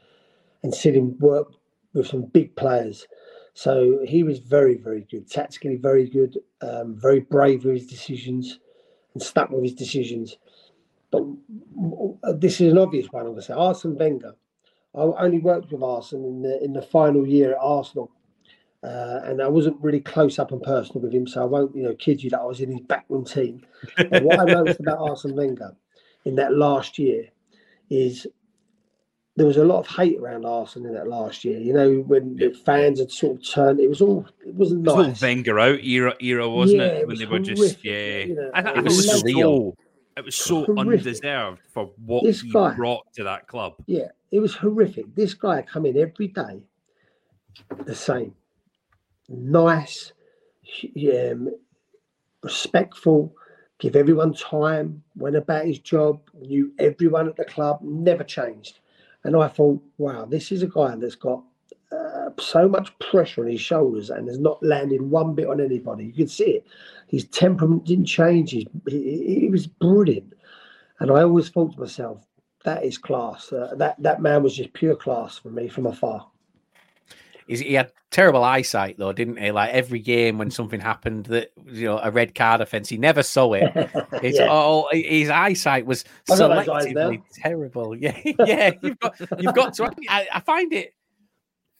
and 0.63 0.73
seen 0.73 0.95
him 0.95 1.19
work 1.19 1.51
with 1.93 2.07
some 2.07 2.23
big 2.23 2.55
players. 2.55 3.05
So 3.53 3.99
he 4.03 4.23
was 4.23 4.39
very, 4.39 4.75
very 4.75 5.01
good. 5.09 5.29
Tactically, 5.29 5.75
very 5.75 6.09
good. 6.09 6.37
Um, 6.61 6.95
very 6.95 7.19
brave 7.19 7.65
with 7.65 7.75
his 7.75 7.87
decisions 7.87 8.59
and 9.13 9.21
stuck 9.21 9.49
with 9.49 9.63
his 9.63 9.73
decisions. 9.73 10.37
But 11.11 11.23
this 12.39 12.59
is 12.59 12.71
an 12.71 12.79
obvious 12.79 13.07
one. 13.11 13.21
I'm 13.21 13.31
going 13.31 13.41
to 13.41 13.45
say 13.45 13.53
Arsene 13.53 13.95
Wenger. 13.95 14.35
I 14.95 15.01
only 15.01 15.39
worked 15.39 15.71
with 15.71 15.83
Arsene 15.83 16.23
in 16.23 16.41
the 16.41 16.63
in 16.63 16.73
the 16.73 16.81
final 16.81 17.25
year 17.27 17.53
at 17.53 17.59
Arsenal, 17.59 18.11
uh, 18.83 19.21
and 19.23 19.41
I 19.41 19.47
wasn't 19.47 19.81
really 19.81 19.99
close 19.99 20.37
up 20.37 20.51
and 20.51 20.61
personal 20.61 21.01
with 21.01 21.13
him, 21.13 21.25
so 21.25 21.41
I 21.41 21.45
won't, 21.45 21.75
you 21.75 21.83
know, 21.83 21.95
kid 21.95 22.23
you 22.23 22.29
that 22.31 22.41
I 22.41 22.45
was 22.45 22.61
in 22.61 22.71
his 22.71 22.81
backroom 22.81 23.25
team. 23.25 23.65
But 23.97 24.23
what 24.23 24.39
I 24.39 24.45
noticed 24.45 24.79
about 24.79 24.99
Arsene 24.99 25.35
Wenger 25.35 25.75
in 26.25 26.35
that 26.35 26.53
last 26.53 26.99
year 26.99 27.29
is 27.89 28.27
there 29.35 29.45
was 29.47 29.57
a 29.57 29.63
lot 29.65 29.79
of 29.79 29.87
hate 29.87 30.19
around 30.19 30.45
Arsenal 30.45 30.89
in 30.89 30.93
that 30.95 31.07
last 31.07 31.43
year. 31.43 31.57
You 31.59 31.73
know, 31.73 31.91
when 32.07 32.35
the 32.35 32.53
fans 32.65 32.99
had 32.99 33.11
sort 33.11 33.37
of 33.37 33.49
turned, 33.49 33.79
it 33.79 33.89
was 33.89 34.01
all 34.01 34.25
it 34.45 34.53
wasn't 34.53 34.85
It 34.87 34.91
was 34.95 35.21
all. 35.23 35.27
Wenger 35.27 35.59
out 35.59 35.83
era, 35.83 36.13
era 36.19 36.47
wasn't 36.49 36.81
Yeah, 36.81 36.85
it? 36.87 36.93
it 37.01 37.07
when 37.07 37.09
was 37.09 37.19
they 37.19 37.25
were 37.25 37.39
just 37.39 37.83
yeah. 37.83 38.17
you 38.19 38.35
know, 38.35 38.51
I, 38.53 38.61
I, 38.61 38.71
it 38.71 38.77
it 38.77 38.83
was 38.83 38.97
was 38.97 39.23
surreal. 39.23 39.33
so 39.35 39.75
it 40.17 40.25
was 40.25 40.35
so 40.35 40.65
Horrific. 40.65 41.07
undeserved 41.07 41.59
for 41.73 41.91
what 42.05 42.23
This 42.23 42.41
he 42.41 42.51
guy- 42.51 42.75
brought 42.75 43.11
to 43.13 43.23
that 43.23 43.47
club. 43.47 43.73
Yeah, 43.87 44.09
it 44.31 44.39
was 44.39 44.53
horrific. 44.53 45.15
This 45.15 45.33
guy 45.33 45.63
come 45.63 45.87
in 45.87 45.97
every 45.97 46.27
day, 46.27 46.61
the 47.85 47.95
same, 47.95 48.35
nice, 49.27 50.13
um, 51.11 51.49
respectful, 52.43 53.33
give 53.79 53.95
everyone 53.95 54.33
time, 54.35 55.01
went 55.15 55.35
about 55.35 55.65
his 55.65 55.79
job, 55.79 56.21
knew 56.39 56.71
everyone 56.77 57.27
at 57.27 57.35
the 57.35 57.45
club, 57.45 57.79
never 57.81 58.23
changed. 58.23 58.79
And 59.23 59.35
I 59.35 59.47
thought, 59.47 59.81
wow, 59.97 60.25
this 60.25 60.51
is 60.51 60.63
a 60.63 60.67
guy 60.67 60.95
that's 60.95 61.15
got 61.15 61.43
uh, 61.91 62.29
so 62.39 62.67
much 62.67 62.97
pressure 62.99 63.41
on 63.41 63.47
his 63.51 63.61
shoulders 63.61 64.09
and 64.09 64.27
has 64.27 64.39
not 64.39 64.61
landed 64.63 65.01
one 65.01 65.33
bit 65.35 65.47
on 65.47 65.61
anybody. 65.61 66.05
You 66.05 66.13
could 66.13 66.31
see 66.31 66.51
it. 66.57 66.65
His 67.07 67.25
temperament 67.25 67.85
didn't 67.85 68.05
change. 68.05 68.51
He- 68.51 68.67
he 68.87 69.49
was 69.49 69.67
brilliant. 69.67 70.33
And 70.99 71.11
I 71.11 71.23
always 71.23 71.49
thought 71.49 71.73
to 71.73 71.79
myself, 71.79 72.25
that 72.63 72.83
is 72.83 72.97
class. 72.97 73.51
Uh, 73.51 73.75
that 73.77 74.01
that 74.01 74.21
man 74.21 74.41
was 74.41 74.55
just 74.55 74.73
pure 74.73 74.95
class 74.95 75.37
for 75.37 75.49
me 75.49 75.67
from 75.67 75.85
afar. 75.85 76.29
He's, 77.47 77.59
he 77.59 77.73
had 77.73 77.91
terrible 78.11 78.43
eyesight 78.43 78.97
though, 78.97 79.11
didn't 79.11 79.37
he? 79.37 79.51
Like 79.51 79.71
every 79.71 79.99
game 79.99 80.37
when 80.37 80.51
something 80.51 80.79
happened 80.79 81.25
that 81.25 81.51
you 81.65 81.85
know 81.85 81.99
a 82.01 82.11
red 82.11 82.35
card 82.35 82.61
offence, 82.61 82.89
he 82.89 82.97
never 82.97 83.23
saw 83.23 83.53
it. 83.53 83.71
It's 84.23 84.39
Yeah. 84.39 84.47
all 84.47 84.87
his 84.91 85.29
eyesight 85.29 85.85
was 85.85 86.05
I've 86.29 86.37
got 86.39 86.65
those 86.65 86.69
eyes 86.69 86.93
now. 86.93 87.09
selectively 87.09 87.23
terrible. 87.33 87.95
Yeah, 88.03 88.19
yeah. 88.45 88.71
You've 88.81 88.99
got 88.99 89.19
you've 89.39 89.53
got 89.55 89.73
to. 89.75 89.91
I, 90.09 90.27
I 90.33 90.39
find 90.39 90.71
it. 90.73 90.93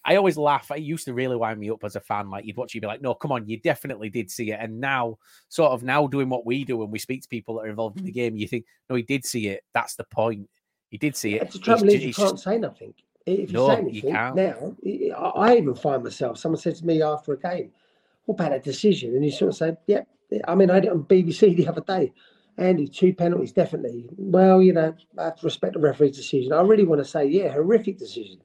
I 0.06 0.18
always 0.18 0.38
laugh. 0.38 0.70
It 0.72 0.80
used 0.80 1.06
to 1.06 1.14
really 1.14 1.38
wind 1.38 1.60
me 1.60 1.70
up 1.70 1.84
as 1.84 1.96
a 1.96 2.02
fan. 2.02 2.30
Like 2.30 2.46
you'd 2.46 2.58
watch, 2.58 2.74
you'd 2.74 2.82
be 2.82 2.88
like, 2.88 3.02
"No, 3.02 3.14
come 3.14 3.32
on, 3.32 3.48
you 3.48 3.60
definitely 3.60 4.10
did 4.10 4.30
see 4.30 4.52
it." 4.52 4.60
And 4.60 4.82
now, 4.82 5.18
sort 5.48 5.72
of 5.72 5.84
now 5.84 6.08
doing 6.08 6.28
what 6.30 6.46
we 6.46 6.66
do 6.66 6.78
when 6.78 6.92
we 6.92 7.00
speak 7.00 7.22
to 7.22 7.30
people 7.30 7.56
that 7.56 7.62
are 7.62 7.70
involved 7.70 7.98
in 7.98 8.06
the 8.06 8.12
mm. 8.12 8.16
game, 8.16 8.36
you 8.36 8.48
think, 8.48 8.66
"No, 8.90 8.96
he 8.98 9.04
did 9.04 9.26
see 9.26 9.48
it. 9.48 9.64
That's 9.74 9.96
the 9.96 10.04
point. 10.04 10.50
He 10.90 10.98
did 10.98 11.16
see 11.16 11.36
it." 11.36 11.52
The 11.52 11.58
He's 11.58 11.62
trouble 11.62 11.88
is, 11.90 12.04
you 12.04 12.14
can't 12.14 12.32
just- 12.32 12.44
say 12.44 12.58
nothing. 12.58 12.94
If 13.26 13.52
you 13.52 13.58
No, 13.58 13.68
say 13.68 13.78
anything 13.78 14.12
can't. 14.12 14.36
now, 14.36 14.76
I 14.86 15.54
I 15.54 15.56
even 15.58 15.76
find 15.76 16.04
myself. 16.04 16.38
Someone 16.38 16.60
said 16.60 16.76
to 16.76 16.86
me 16.86 17.02
after 17.02 17.34
a 17.34 17.38
game, 17.40 17.72
"What 18.26 18.36
about 18.36 18.54
a 18.54 18.60
decision?" 18.60 19.16
And 19.16 19.24
you 19.24 19.32
sort 19.32 19.50
of 19.50 19.56
say, 19.56 19.78
"Yep." 19.88 20.08
I 20.48 20.56
mean, 20.56 20.70
I 20.70 20.76
had 20.76 20.86
it 20.86 20.92
on 20.92 21.04
BBC 21.04 21.56
the 21.56 21.68
other 21.68 21.82
day. 21.82 22.12
Andy, 22.58 22.88
two 22.88 23.14
penalties, 23.14 23.52
definitely. 23.52 24.06
Well, 24.18 24.62
you 24.62 24.74
know, 24.74 24.94
I 25.18 25.24
have 25.26 25.40
to 25.40 25.46
respect 25.46 25.74
the 25.74 25.80
referee's 25.80 26.18
decision. 26.18 26.54
I 26.54 26.62
really 26.62 26.86
want 26.86 27.00
to 27.04 27.06
say, 27.06 27.26
yeah, 27.26 27.50
horrific 27.50 27.98
decision. 27.98 28.40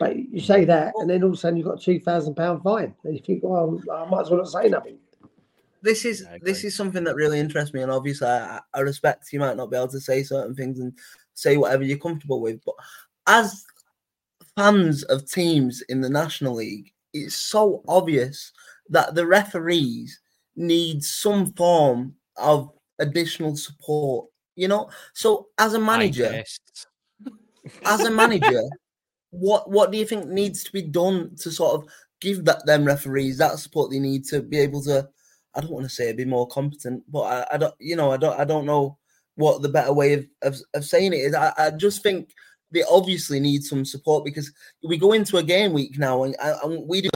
But 0.00 0.16
you 0.16 0.40
say 0.40 0.64
that, 0.64 0.94
and 0.98 1.08
then 1.08 1.22
all 1.22 1.28
of 1.28 1.34
a 1.34 1.36
sudden 1.36 1.56
you've 1.58 1.66
got 1.66 1.80
a 1.80 1.84
two 1.84 2.00
thousand 2.00 2.34
pound 2.34 2.62
fine, 2.62 2.94
and 3.04 3.14
you 3.14 3.20
think, 3.22 3.42
well, 3.44 3.80
I 3.92 4.04
might 4.08 4.22
as 4.22 4.30
well 4.30 4.38
not 4.38 4.48
say 4.48 4.68
nothing. 4.68 4.98
this 5.82 6.04
is 6.04 6.24
I 6.24 6.38
this 6.42 6.64
is 6.64 6.74
something 6.74 7.04
that 7.04 7.14
really 7.16 7.38
interests 7.38 7.74
me, 7.74 7.82
and 7.82 7.90
obviously 7.92 8.26
I, 8.28 8.60
I 8.74 8.80
respect 8.80 9.32
you 9.32 9.40
might 9.40 9.56
not 9.56 9.70
be 9.70 9.76
able 9.76 9.88
to 9.88 10.00
say 10.00 10.22
certain 10.22 10.54
things 10.54 10.80
and 10.80 10.92
say 11.34 11.56
whatever 11.56 11.82
you're 11.84 11.98
comfortable 11.98 12.40
with, 12.40 12.60
but 12.64 12.74
as 13.26 13.64
fans 14.56 15.02
of 15.04 15.30
teams 15.30 15.82
in 15.82 16.00
the 16.00 16.10
National 16.10 16.54
League, 16.54 16.92
it's 17.12 17.34
so 17.34 17.82
obvious 17.88 18.52
that 18.88 19.14
the 19.14 19.26
referees 19.26 20.20
need 20.56 21.02
some 21.02 21.52
form 21.52 22.14
of 22.36 22.70
additional 22.98 23.56
support. 23.56 24.28
You 24.54 24.68
know, 24.68 24.90
so 25.14 25.48
as 25.58 25.74
a 25.74 25.80
manager, 25.80 26.44
as 27.84 28.00
a 28.00 28.10
manager, 28.10 28.62
what 29.30 29.70
what 29.70 29.90
do 29.90 29.98
you 29.98 30.04
think 30.04 30.26
needs 30.26 30.62
to 30.64 30.72
be 30.72 30.82
done 30.82 31.34
to 31.36 31.50
sort 31.50 31.74
of 31.74 31.88
give 32.20 32.44
that 32.44 32.64
them 32.66 32.84
referees 32.84 33.38
that 33.38 33.58
support 33.58 33.90
they 33.90 33.98
need 33.98 34.24
to 34.26 34.42
be 34.42 34.58
able 34.58 34.82
to? 34.82 35.08
I 35.54 35.60
don't 35.60 35.70
want 35.70 35.84
to 35.84 35.90
say 35.90 36.08
it 36.08 36.16
be 36.16 36.24
more 36.24 36.46
competent, 36.48 37.02
but 37.10 37.22
I, 37.22 37.54
I 37.54 37.56
don't, 37.58 37.74
you 37.78 37.96
know, 37.96 38.10
I 38.10 38.16
don't, 38.16 38.38
I 38.40 38.44
don't 38.44 38.64
know 38.64 38.98
what 39.34 39.60
the 39.62 39.68
better 39.68 39.92
way 39.92 40.14
of 40.14 40.26
of, 40.42 40.56
of 40.74 40.84
saying 40.84 41.14
it 41.14 41.20
is. 41.20 41.34
I, 41.34 41.52
I 41.56 41.70
just 41.70 42.02
think 42.02 42.34
they 42.72 42.82
obviously 42.90 43.38
need 43.40 43.62
some 43.62 43.84
support 43.84 44.24
because 44.24 44.50
we 44.82 44.96
go 44.96 45.12
into 45.12 45.36
a 45.36 45.42
game 45.42 45.72
week 45.72 45.98
now 45.98 46.24
and, 46.24 46.34
and 46.42 46.86
we 46.88 47.00
do 47.02 47.08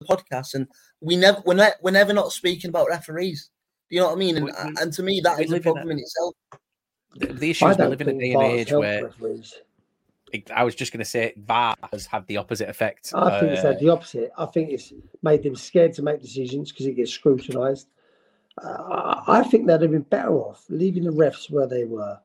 the 0.00 0.06
podcast 0.06 0.54
and 0.54 0.66
we 1.00 1.16
never 1.16 1.40
we're, 1.46 1.54
ne- 1.54 1.72
we're 1.82 1.90
never 1.90 2.12
not 2.12 2.32
speaking 2.32 2.68
about 2.68 2.88
referees. 2.88 3.50
Do 3.90 3.96
you 3.96 4.00
know 4.02 4.08
what 4.08 4.14
I 4.16 4.18
mean? 4.18 4.36
And, 4.36 4.44
We- 4.46 4.52
we- 4.52 4.74
and 4.80 4.92
to 4.92 5.02
me, 5.02 5.20
that 5.24 5.40
is 5.40 5.50
a 5.50 5.52
live 5.52 5.62
in 5.66 5.68
a- 5.68 5.72
problem 5.72 5.90
in 5.92 5.98
itself. 6.00 6.34
the, 7.16 7.26
the 7.28 7.50
issue 7.50 7.66
is 7.68 7.76
we 7.76 7.82
don't 7.82 7.90
live 7.90 8.00
in 8.00 8.08
a 8.08 8.18
day 8.18 8.32
and 8.32 8.42
age 8.42 8.72
where 8.72 9.04
referees. 9.04 9.54
I 10.52 10.64
was 10.64 10.74
just 10.74 10.92
going 10.92 10.98
to 10.98 11.04
say 11.08 11.32
VAR 11.36 11.76
has 11.92 12.06
had 12.06 12.26
the 12.26 12.38
opposite 12.38 12.68
effect. 12.68 13.12
I 13.14 13.38
think 13.38 13.52
it's 13.52 13.62
Uh, 13.64 13.68
had 13.68 13.78
the 13.78 13.88
opposite. 13.90 14.32
I 14.36 14.46
think 14.46 14.70
it's 14.70 14.92
made 15.22 15.44
them 15.44 15.54
scared 15.54 15.92
to 15.94 16.02
make 16.02 16.20
decisions 16.20 16.72
because 16.72 16.86
it 16.86 16.96
gets 16.96 17.12
scrutinised. 17.12 17.86
Uh, 18.60 19.22
I 19.28 19.44
think 19.44 19.66
they'd 19.68 19.80
have 19.80 19.90
been 19.92 20.02
better 20.02 20.34
off 20.36 20.64
leaving 20.68 21.04
the 21.04 21.10
refs 21.12 21.50
where 21.50 21.68
they 21.68 21.84
were, 21.84 22.18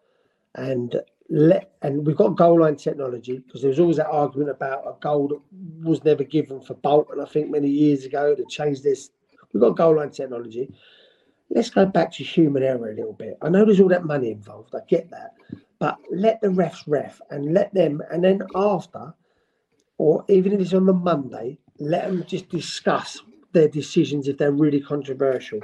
and 0.56 1.00
let. 1.30 1.72
And 1.82 2.06
we've 2.06 2.16
got 2.16 2.38
goal 2.38 2.62
line 2.62 2.76
technology 2.76 3.40
because 3.40 3.62
there 3.62 3.70
was 3.70 3.80
always 3.80 3.98
that 3.98 4.10
argument 4.10 4.50
about 4.50 4.86
a 4.86 4.96
goal 5.00 5.28
that 5.30 5.40
was 5.88 6.04
never 6.04 6.24
given 6.24 6.62
for 6.62 6.74
Bolton. 6.76 7.20
I 7.20 7.26
think 7.26 7.50
many 7.50 7.70
years 7.70 8.06
ago 8.06 8.36
to 8.36 8.46
change 8.50 8.82
this. 8.82 9.12
We've 9.54 9.62
got 9.62 9.78
goal 9.78 9.98
line 9.98 10.12
technology. 10.12 10.74
Let's 11.50 11.70
go 11.70 11.86
back 11.86 12.12
to 12.14 12.24
human 12.24 12.62
error 12.62 12.92
a 12.92 12.96
little 12.96 13.14
bit. 13.14 13.38
I 13.42 13.50
know 13.50 13.66
there's 13.66 13.80
all 13.80 13.90
that 13.90 14.06
money 14.06 14.32
involved. 14.32 14.76
I 14.76 14.82
get 14.88 15.10
that, 15.10 15.34
but 15.80 15.98
let 16.12 16.42
the 16.42 16.50
refs 16.50 16.84
ref 16.86 17.20
and 17.32 17.54
let 17.54 17.74
them. 17.74 18.04
And 18.12 18.24
then 18.24 18.44
after, 18.54 19.14
or 19.98 20.24
even 20.28 20.54
if 20.54 20.60
it's 20.60 20.74
on 20.74 20.86
the 20.86 20.94
Monday, 20.94 21.58
let 21.80 22.08
them 22.08 22.24
just 22.28 22.50
discuss 22.50 23.20
their 23.52 23.68
decisions 23.68 24.28
if 24.28 24.38
they're 24.38 24.52
really 24.52 24.80
controversial, 24.80 25.60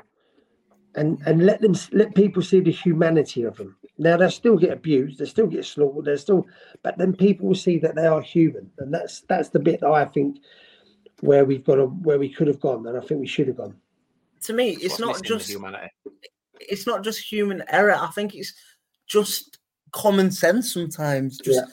and 0.96 1.22
and 1.28 1.46
let 1.46 1.62
them 1.62 1.76
let 1.92 2.16
people 2.16 2.42
see 2.42 2.62
the 2.62 2.72
humanity 2.72 3.44
of 3.44 3.58
them. 3.58 3.78
Now 3.98 4.18
they 4.18 4.30
still 4.30 4.58
get 4.58 4.72
abused, 4.72 5.20
they 5.20 5.26
still 5.26 5.48
get 5.48 5.66
slaughtered, 5.66 6.06
they 6.06 6.18
still, 6.18 6.46
but 6.84 6.98
then 6.98 7.16
people 7.16 7.48
will 7.48 7.56
see 7.56 7.78
that 7.80 7.96
they 7.96 8.06
are 8.08 8.22
human, 8.22 8.70
and 8.80 8.94
that's 8.94 9.22
that's 9.22 9.50
the 9.50 9.60
bit 9.60 9.80
that 9.80 9.90
I 9.90 10.06
think 10.06 10.40
where 11.22 11.46
we've 11.46 11.64
got 11.64 11.76
to, 11.76 11.86
where 11.86 12.20
we 12.20 12.30
could 12.30 12.48
have 12.48 12.60
gone, 12.60 12.86
and 12.88 12.98
I 12.98 13.02
think 13.02 13.22
we 13.22 13.28
should 13.28 13.48
have 13.48 13.58
gone. 13.58 13.76
To 14.44 14.54
me, 14.54 14.72
it's 14.72 15.00
what's 15.00 15.22
not 15.22 15.24
just 15.24 15.50
humanity. 15.50 15.88
it's 16.60 16.86
not 16.86 17.04
just 17.04 17.20
human 17.20 17.64
error. 17.70 17.96
I 17.96 18.08
think 18.08 18.36
it's 18.36 18.54
just 19.08 19.60
common 19.92 20.30
sense 20.30 20.74
sometimes. 20.74 21.38
Just 21.38 21.64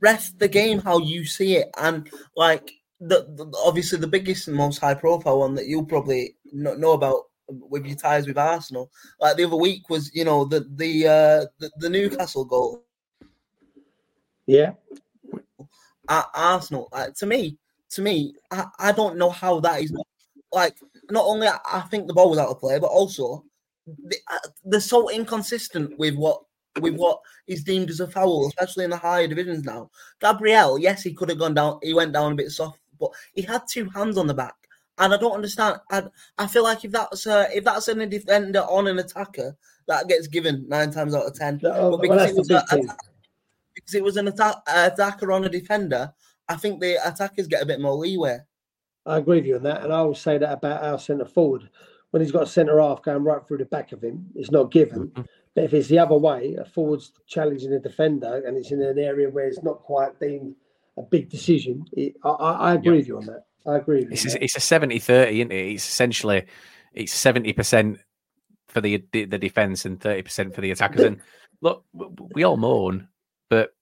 ref 0.00 0.36
the 0.38 0.48
game 0.48 0.80
how 0.80 0.98
you 0.98 1.24
see 1.24 1.56
it, 1.56 1.70
and 1.78 2.10
like 2.36 2.72
the, 3.00 3.26
the 3.36 3.52
obviously 3.64 3.98
the 3.98 4.06
biggest 4.06 4.48
and 4.48 4.56
most 4.56 4.78
high 4.78 4.94
profile 4.94 5.40
one 5.40 5.54
that 5.54 5.66
you'll 5.66 5.84
probably 5.84 6.36
not 6.52 6.78
know 6.78 6.92
about 6.92 7.26
with 7.60 7.86
your 7.86 7.96
ties 7.96 8.26
with 8.26 8.38
Arsenal. 8.38 8.90
Like 9.20 9.36
the 9.36 9.44
other 9.44 9.56
week 9.56 9.88
was 9.90 10.14
you 10.14 10.24
know 10.24 10.44
the 10.44 10.66
the 10.76 11.06
uh, 11.06 11.46
the, 11.58 11.70
the 11.78 11.90
Newcastle 11.90 12.44
goal 12.44 12.84
Yeah, 14.46 14.72
at 16.08 16.26
Arsenal. 16.34 16.88
Like 16.92 17.14
to 17.14 17.26
me, 17.26 17.58
to 17.90 18.02
me, 18.02 18.34
I, 18.50 18.66
I 18.78 18.92
don't 18.92 19.16
know 19.16 19.30
how 19.30 19.60
that 19.60 19.82
is 19.82 19.92
not 19.92 20.06
like 20.52 20.76
not 21.10 21.24
only 21.26 21.46
I, 21.48 21.58
I 21.72 21.80
think 21.82 22.06
the 22.06 22.14
ball 22.14 22.30
was 22.30 22.38
out 22.38 22.48
of 22.48 22.60
play, 22.60 22.78
but 22.78 22.90
also 22.90 23.44
they, 23.86 24.16
uh, 24.30 24.48
they're 24.64 24.80
so 24.80 25.10
inconsistent 25.10 25.98
with 25.98 26.14
what 26.14 26.42
with 26.80 26.94
what 26.96 27.20
is 27.46 27.64
deemed 27.64 27.90
as 27.90 28.00
a 28.00 28.06
foul, 28.06 28.48
especially 28.48 28.84
in 28.84 28.90
the 28.90 28.96
higher 28.96 29.26
divisions 29.26 29.64
now. 29.64 29.90
Gabriel, 30.20 30.78
yes, 30.78 31.02
he 31.02 31.12
could 31.12 31.28
have 31.28 31.38
gone 31.38 31.54
down. 31.54 31.78
He 31.82 31.94
went 31.94 32.12
down 32.12 32.32
a 32.32 32.36
bit 32.36 32.50
soft, 32.50 32.78
but 32.98 33.10
he 33.34 33.42
had 33.42 33.62
two 33.68 33.88
hands 33.90 34.16
on 34.16 34.26
the 34.26 34.34
back, 34.34 34.54
and 34.98 35.14
I 35.14 35.16
don't 35.16 35.32
understand. 35.32 35.80
I 35.90 36.04
I 36.38 36.46
feel 36.46 36.62
like 36.62 36.84
if 36.84 36.92
that's 36.92 37.26
uh, 37.26 37.48
if 37.52 37.64
that's 37.64 37.88
in 37.88 38.00
a 38.00 38.06
defender 38.06 38.60
on 38.60 38.86
an 38.86 38.98
attacker, 38.98 39.56
that 39.88 40.08
gets 40.08 40.26
given 40.26 40.64
nine 40.68 40.90
times 40.90 41.14
out 41.14 41.26
of 41.26 41.34
ten. 41.34 41.60
Oh, 41.64 41.92
But 41.92 42.02
because 42.02 42.18
that's 42.18 42.30
it 42.32 42.34
the 42.34 42.40
was 42.40 42.50
a, 42.50 42.66
thing. 42.66 42.88
because 43.74 43.94
it 43.94 44.04
was 44.04 44.16
an 44.16 44.28
attack, 44.28 44.56
attacker 44.66 45.32
on 45.32 45.44
a 45.44 45.48
defender, 45.48 46.12
I 46.48 46.56
think 46.56 46.80
the 46.80 46.96
attackers 47.06 47.46
get 47.48 47.62
a 47.62 47.66
bit 47.66 47.80
more 47.80 47.94
leeway. 47.94 48.38
I 49.04 49.18
agree 49.18 49.38
with 49.38 49.46
you 49.46 49.56
on 49.56 49.62
that, 49.64 49.82
and 49.82 49.92
I 49.92 50.02
will 50.02 50.14
say 50.14 50.38
that 50.38 50.52
about 50.52 50.82
our 50.84 50.98
centre 50.98 51.24
forward. 51.24 51.68
When 52.10 52.20
he's 52.20 52.30
got 52.30 52.42
a 52.42 52.46
centre 52.46 52.78
half 52.78 53.02
going 53.02 53.24
right 53.24 53.40
through 53.46 53.58
the 53.58 53.64
back 53.64 53.92
of 53.92 54.04
him, 54.04 54.26
it's 54.34 54.50
not 54.50 54.70
given. 54.70 55.08
Mm-hmm. 55.08 55.22
But 55.54 55.64
if 55.64 55.74
it's 55.74 55.88
the 55.88 55.98
other 55.98 56.16
way, 56.16 56.54
a 56.54 56.64
forward's 56.64 57.12
challenging 57.26 57.72
a 57.72 57.78
defender, 57.78 58.42
and 58.46 58.56
it's 58.56 58.70
in 58.70 58.82
an 58.82 58.98
area 58.98 59.30
where 59.30 59.46
it's 59.48 59.62
not 59.62 59.80
quite 59.80 60.20
deemed 60.20 60.54
a 60.98 61.02
big 61.02 61.30
decision, 61.30 61.84
it, 61.92 62.14
I, 62.22 62.28
I, 62.28 62.52
I 62.52 62.74
agree 62.74 62.98
with 62.98 63.08
you 63.08 63.16
on 63.16 63.26
that. 63.26 63.46
I 63.66 63.76
agree 63.76 64.06
It's 64.10 64.24
you. 64.24 64.30
a, 64.30 64.32
that. 64.32 64.42
it's 64.44 64.56
a 64.56 64.60
70 64.60 64.98
30, 64.98 65.40
isn't 65.40 65.52
it? 65.52 65.72
It's 65.74 65.88
essentially 65.88 66.46
it's 66.92 67.14
70% 67.14 67.98
for 68.68 68.80
the 68.80 69.04
the, 69.12 69.24
the 69.26 69.38
defense 69.38 69.84
and 69.84 70.00
30% 70.00 70.54
for 70.54 70.60
the 70.60 70.70
attackers. 70.70 71.02
And 71.04 71.20
look, 71.60 71.84
we 72.34 72.42
all 72.44 72.56
moan, 72.56 73.08
but 73.50 73.74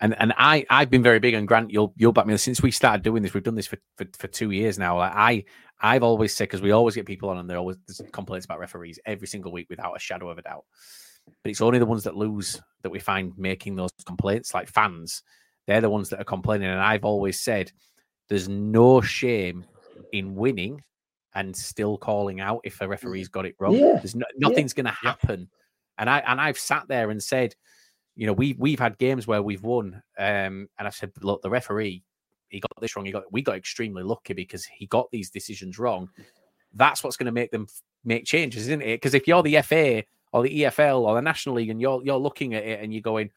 and 0.00 0.14
and 0.18 0.32
I 0.36 0.64
I've 0.70 0.90
been 0.90 1.02
very 1.02 1.18
big 1.20 1.34
on 1.34 1.46
Grant. 1.46 1.70
You'll 1.70 1.92
you'll 1.96 2.12
back 2.12 2.26
me 2.26 2.36
since 2.38 2.62
we 2.62 2.70
started 2.70 3.02
doing 3.02 3.22
this. 3.22 3.34
We've 3.34 3.42
done 3.42 3.54
this 3.54 3.66
for 3.66 3.78
for, 3.96 4.06
for 4.18 4.26
two 4.28 4.50
years 4.50 4.78
now. 4.78 4.98
Like 4.98 5.12
I 5.14 5.44
I've 5.80 6.02
always 6.02 6.34
said 6.34 6.44
because 6.44 6.62
we 6.62 6.70
always 6.72 6.94
get 6.94 7.06
people 7.06 7.28
on 7.30 7.38
and 7.38 7.48
they're 7.48 7.58
always 7.58 7.76
complaints 8.12 8.44
about 8.46 8.58
referees 8.58 8.98
every 9.06 9.26
single 9.28 9.52
week 9.52 9.68
without 9.70 9.96
a 9.96 10.00
shadow 10.00 10.28
of 10.30 10.38
a 10.38 10.42
doubt. 10.42 10.64
But 11.42 11.50
it's 11.50 11.60
only 11.60 11.78
the 11.78 11.86
ones 11.86 12.04
that 12.04 12.16
lose 12.16 12.60
that 12.82 12.90
we 12.90 12.98
find 12.98 13.32
making 13.36 13.76
those 13.76 13.90
complaints, 14.06 14.52
like 14.54 14.68
fans. 14.68 15.22
they're 15.66 15.80
the 15.82 15.90
ones 15.90 16.08
that 16.10 16.20
are 16.20 16.24
complaining. 16.24 16.68
And 16.68 16.80
I've 16.80 17.04
always 17.04 17.38
said 17.40 17.70
there's 18.30 18.48
no 18.48 19.00
shame 19.00 19.66
in 20.12 20.34
winning 20.34 20.82
and 21.34 21.54
still 21.54 21.98
calling 21.98 22.40
out 22.40 22.60
if 22.64 22.80
a 22.80 22.88
referee's 22.88 23.28
got 23.28 23.44
it 23.44 23.56
wrong. 23.58 23.74
Yeah, 23.74 23.96
There's 23.96 24.14
no, 24.14 24.24
yeah. 24.36 24.48
nothing's 24.48 24.72
going 24.72 24.86
to 24.86 24.92
happen. 24.92 25.48
And 25.98 26.08
I 26.08 26.20
and 26.20 26.40
I've 26.40 26.58
sat 26.58 26.88
there 26.88 27.10
and 27.10 27.22
said, 27.22 27.54
you 28.16 28.26
know, 28.26 28.32
we 28.32 28.54
we've 28.58 28.78
had 28.78 28.98
games 28.98 29.26
where 29.26 29.42
we've 29.42 29.62
won, 29.62 30.02
um, 30.18 30.68
and 30.78 30.86
I've 30.86 30.94
said, 30.94 31.10
look, 31.20 31.42
the 31.42 31.50
referee, 31.50 32.02
he 32.48 32.60
got 32.60 32.70
this 32.80 32.96
wrong. 32.96 33.04
He 33.04 33.12
got 33.12 33.30
we 33.30 33.42
got 33.42 33.56
extremely 33.56 34.02
lucky 34.02 34.32
because 34.32 34.64
he 34.64 34.86
got 34.86 35.10
these 35.10 35.30
decisions 35.30 35.78
wrong. 35.78 36.08
That's 36.72 37.04
what's 37.04 37.16
going 37.16 37.26
to 37.26 37.32
make 37.32 37.50
them 37.50 37.66
make 38.04 38.24
changes, 38.24 38.62
isn't 38.62 38.82
it? 38.82 38.94
Because 38.94 39.14
if 39.14 39.28
you're 39.28 39.42
the 39.42 39.60
FA 39.62 40.04
or 40.32 40.42
the 40.42 40.62
EFL 40.62 41.00
or 41.00 41.16
the 41.16 41.22
National 41.22 41.56
League 41.56 41.70
and 41.70 41.80
you're 41.80 42.00
you're 42.04 42.16
looking 42.16 42.54
at 42.54 42.64
it 42.64 42.80
and 42.80 42.94
you're 42.94 43.02
going, 43.02 43.30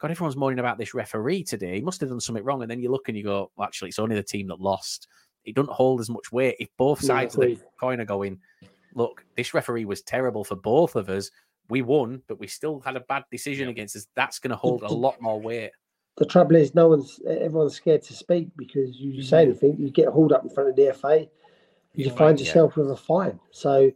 God, 0.00 0.10
everyone's 0.10 0.36
moaning 0.36 0.58
about 0.58 0.78
this 0.78 0.94
referee 0.94 1.44
today. 1.44 1.74
He 1.74 1.82
must 1.82 2.00
have 2.00 2.08
done 2.08 2.20
something 2.20 2.42
wrong. 2.42 2.62
And 2.62 2.70
then 2.70 2.80
you 2.80 2.90
look 2.90 3.08
and 3.08 3.16
you 3.16 3.24
go, 3.24 3.50
well, 3.56 3.66
actually, 3.66 3.90
it's 3.90 3.98
only 3.98 4.16
the 4.16 4.22
team 4.22 4.48
that 4.48 4.60
lost. 4.60 5.08
It 5.44 5.54
doesn't 5.54 5.72
hold 5.72 6.00
as 6.00 6.08
much 6.08 6.32
weight 6.32 6.56
if 6.58 6.68
both 6.78 7.02
Yeah, 7.02 7.08
sides 7.08 7.34
of 7.34 7.42
the 7.42 7.58
coin 7.78 8.00
are 8.00 8.06
going, 8.06 8.38
look, 8.94 9.24
this 9.36 9.52
referee 9.52 9.84
was 9.84 10.02
terrible 10.02 10.42
for 10.42 10.56
both 10.56 10.96
of 10.96 11.10
us. 11.10 11.30
We 11.68 11.82
won, 11.82 12.22
but 12.28 12.40
we 12.40 12.46
still 12.46 12.80
had 12.80 12.96
a 12.96 13.00
bad 13.00 13.24
decision 13.30 13.68
against 13.68 13.94
us. 13.94 14.06
That's 14.16 14.38
going 14.38 14.50
to 14.50 14.56
hold 14.56 14.82
a 14.82 14.88
lot 14.88 15.20
more 15.20 15.40
weight. 15.40 15.70
The 16.16 16.26
trouble 16.26 16.56
is, 16.56 16.74
no 16.74 16.88
one's 16.88 17.20
everyone's 17.26 17.74
scared 17.74 18.02
to 18.04 18.14
speak 18.14 18.48
because 18.56 18.98
you 18.98 19.12
mm-hmm. 19.12 19.22
say 19.22 19.42
anything, 19.42 19.76
you 19.78 19.90
get 19.90 20.08
hauled 20.08 20.32
up 20.32 20.42
in 20.42 20.50
front 20.50 20.70
of 20.70 20.76
the 20.76 20.92
FA, 20.92 21.28
you 21.94 22.06
Yeah, 22.06 22.12
find 22.14 22.38
yeah. 22.38 22.46
yourself 22.46 22.76
with 22.76 22.90
a 22.90 22.96
fine. 22.96 23.38
So, 23.52 23.92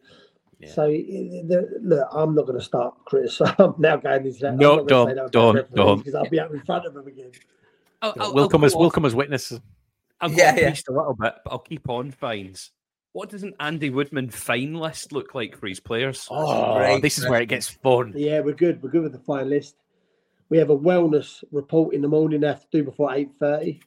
Yeah. 0.66 0.72
so 0.72 0.82
i- 0.84 1.42
the, 1.46 1.78
look, 1.82 2.08
I'm 2.12 2.34
not 2.34 2.46
going 2.46 2.58
to 2.58 2.64
start 2.64 2.94
criticizing. 3.04 3.54
I'm 3.58 3.74
now 3.78 3.96
going 3.96 4.26
into 4.26 4.38
that. 4.40 4.48
I'm 4.48 4.56
No, 4.56 4.76
not 4.76 4.88
don't, 4.88 5.14
that 5.14 5.32
don't, 5.32 5.74
don't. 5.74 5.98
because 5.98 6.14
I'll 6.14 6.28
be 6.28 6.40
up 6.40 6.52
in 6.52 6.60
front 6.60 6.86
of 6.86 6.94
them 6.94 7.06
again. 7.06 7.32
Oh, 8.02 8.08
I'll, 8.08 8.22
I'll- 8.22 8.28
oh, 8.30 8.32
we'll 8.34 8.44
I'll 8.44 8.50
come 8.50 8.64
as 8.64 8.74
we'll 8.74 8.92
as 9.06 9.14
witnesses. 9.14 9.60
I'll 10.20 10.30
go 10.30 10.36
Yeah, 10.36 10.50
off 10.52 10.58
yeah. 10.58 10.74
a 10.88 10.92
little 10.92 11.14
bit, 11.14 11.34
but 11.44 11.52
I'll 11.52 11.58
keep 11.58 11.88
on 11.88 12.10
fines. 12.10 12.70
What 13.12 13.28
does 13.30 13.42
an 13.44 13.54
Andy 13.60 13.90
Woodman 13.90 14.28
fine 14.30 14.74
list 14.74 15.12
look 15.12 15.34
like 15.34 15.56
for 15.56 15.68
his 15.68 15.78
players? 15.78 16.26
Oh, 16.30 16.74
great 16.78 17.00
this 17.02 17.16
is 17.18 17.28
where 17.28 17.40
it 17.40 17.46
gets 17.46 17.68
fun. 17.68 18.12
Yeah, 18.16 18.40
we're 18.40 18.54
good. 18.54 18.82
We're 18.82 18.90
good 18.90 19.04
with 19.04 19.12
the 19.12 19.20
fine 19.20 19.48
list. 19.50 19.76
We 20.48 20.58
have 20.58 20.70
a 20.70 20.76
wellness 20.76 21.42
report 21.52 21.94
in 21.94 22.02
the 22.02 22.08
morning 22.08 22.40
they 22.40 22.48
have 22.48 22.60
to 22.62 22.66
do 22.72 22.82
before 22.84 23.14
eight 23.14 23.30
thirty, 23.38 23.80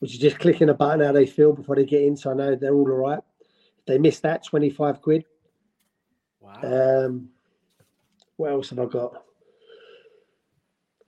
which 0.00 0.12
is 0.12 0.18
just 0.18 0.38
clicking 0.40 0.68
a 0.70 0.74
button 0.74 1.04
how 1.06 1.12
they 1.12 1.26
feel 1.26 1.52
before 1.52 1.76
they 1.76 1.84
get 1.84 2.02
in, 2.02 2.16
so 2.16 2.30
I 2.30 2.34
know 2.34 2.54
they're 2.56 2.74
all 2.74 2.90
all 2.90 2.96
right. 2.98 3.20
If 3.78 3.86
they 3.86 3.98
miss 3.98 4.18
that, 4.20 4.44
twenty 4.44 4.70
five 4.70 5.00
quid. 5.00 5.24
Wow. 6.46 7.04
Um, 7.06 7.28
what 8.36 8.52
else 8.52 8.70
have 8.70 8.78
I 8.78 8.86
got? 8.86 9.24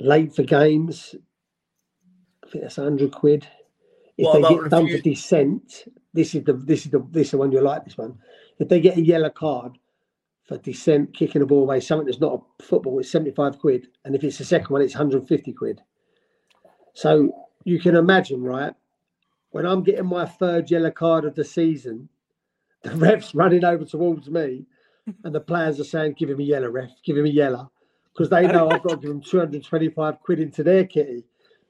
Late 0.01 0.35
for 0.35 0.43
games. 0.43 1.15
I 2.45 2.51
think 2.51 2.63
that's 2.63 2.77
hundred 2.77 3.13
quid. 3.13 3.47
If 4.17 4.25
What 4.27 4.35
they 4.35 4.41
get 4.49 4.71
done 4.71 4.89
for 4.89 4.99
dissent, 4.99 5.85
this 6.13 6.35
is 6.35 6.45
the 6.45 6.55
this 6.55 6.87
is 6.87 6.91
the 6.91 7.07
this 7.11 7.29
is 7.29 7.31
the 7.33 7.39
one 7.39 7.53
you 7.53 7.61
like. 7.61 7.85
This 7.85 7.99
one. 7.99 8.19
If 8.59 8.69
they 8.69 8.81
get 8.81 8.97
a 8.97 9.03
yellow 9.03 9.31
card 9.31 9.79
for 10.45 10.59
dissent, 10.59 11.15
kicking 11.15 11.41
the 11.41 11.47
ball 11.47 11.63
away, 11.63 11.81
something 11.81 12.07
that's 12.07 12.21
not 12.21 12.43
a 12.61 12.63
football, 12.63 12.99
it's 12.99 13.11
seventy 13.11 13.31
five 13.33 13.59
quid, 13.59 13.89
and 14.05 14.15
if 14.15 14.25
it's 14.25 14.39
the 14.39 14.45
second 14.45 14.71
one, 14.71 14.83
it's 14.83 14.95
hundred 14.95 15.21
and 15.21 15.29
fifty 15.29 15.53
quid. 15.53 15.81
So 16.95 17.33
you 17.65 17.79
can 17.79 17.95
imagine, 17.95 18.43
right? 18.43 18.75
When 19.51 19.67
I'm 19.67 19.83
getting 19.83 20.07
my 20.07 20.27
third 20.27 20.71
yellow 20.71 20.91
card 20.91 21.25
of 21.25 21.35
the 21.35 21.45
season, 21.45 22.09
the 22.83 22.95
ref's 22.97 23.35
running 23.35 23.65
over 23.65 23.85
towards 23.85 24.29
me, 24.31 24.67
and 25.25 25.35
the 25.35 25.41
players 25.41 25.81
are 25.81 25.85
saying, 25.85 26.15
"Give 26.19 26.31
him 26.31 26.41
a 26.41 26.45
yellow, 26.45 26.69
ref. 26.69 26.91
Give 27.05 27.17
him 27.17 27.27
a 27.27 27.29
yellow," 27.29 27.71
because 28.13 28.31
they 28.31 28.47
know 28.47 28.71
I've 28.71 28.83
got 28.83 28.91
to 28.91 28.97
give 28.97 29.11
them 29.11 29.21
225 29.21 30.21
quid 30.21 30.41
into 30.41 30.63
their 30.63 30.85
kitty. 30.85 31.25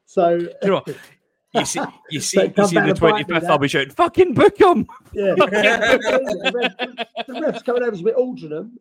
So 0.06 0.38
You 0.62 0.82
you 1.54 1.64
see, 1.64 1.80
you 2.10 2.20
see, 2.20 2.52
you 2.56 2.66
see 2.66 2.76
the 2.76 2.94
to 2.94 3.00
bite 3.00 3.18
me, 3.18 3.24
twenty 3.24 3.24
fifth. 3.24 3.44
I'll 3.44 3.58
be 3.58 3.68
shouting, 3.68 3.90
"Fucking 3.90 4.34
book 4.34 4.58
him!" 4.60 4.86
yeah, 5.12 5.34
the, 5.36 6.52
ref, 6.54 7.26
the 7.26 7.40
ref's 7.40 7.62
coming 7.62 7.82
over 7.82 7.96
to 7.96 8.02
me, 8.02 8.12
Altrincham, 8.12 8.72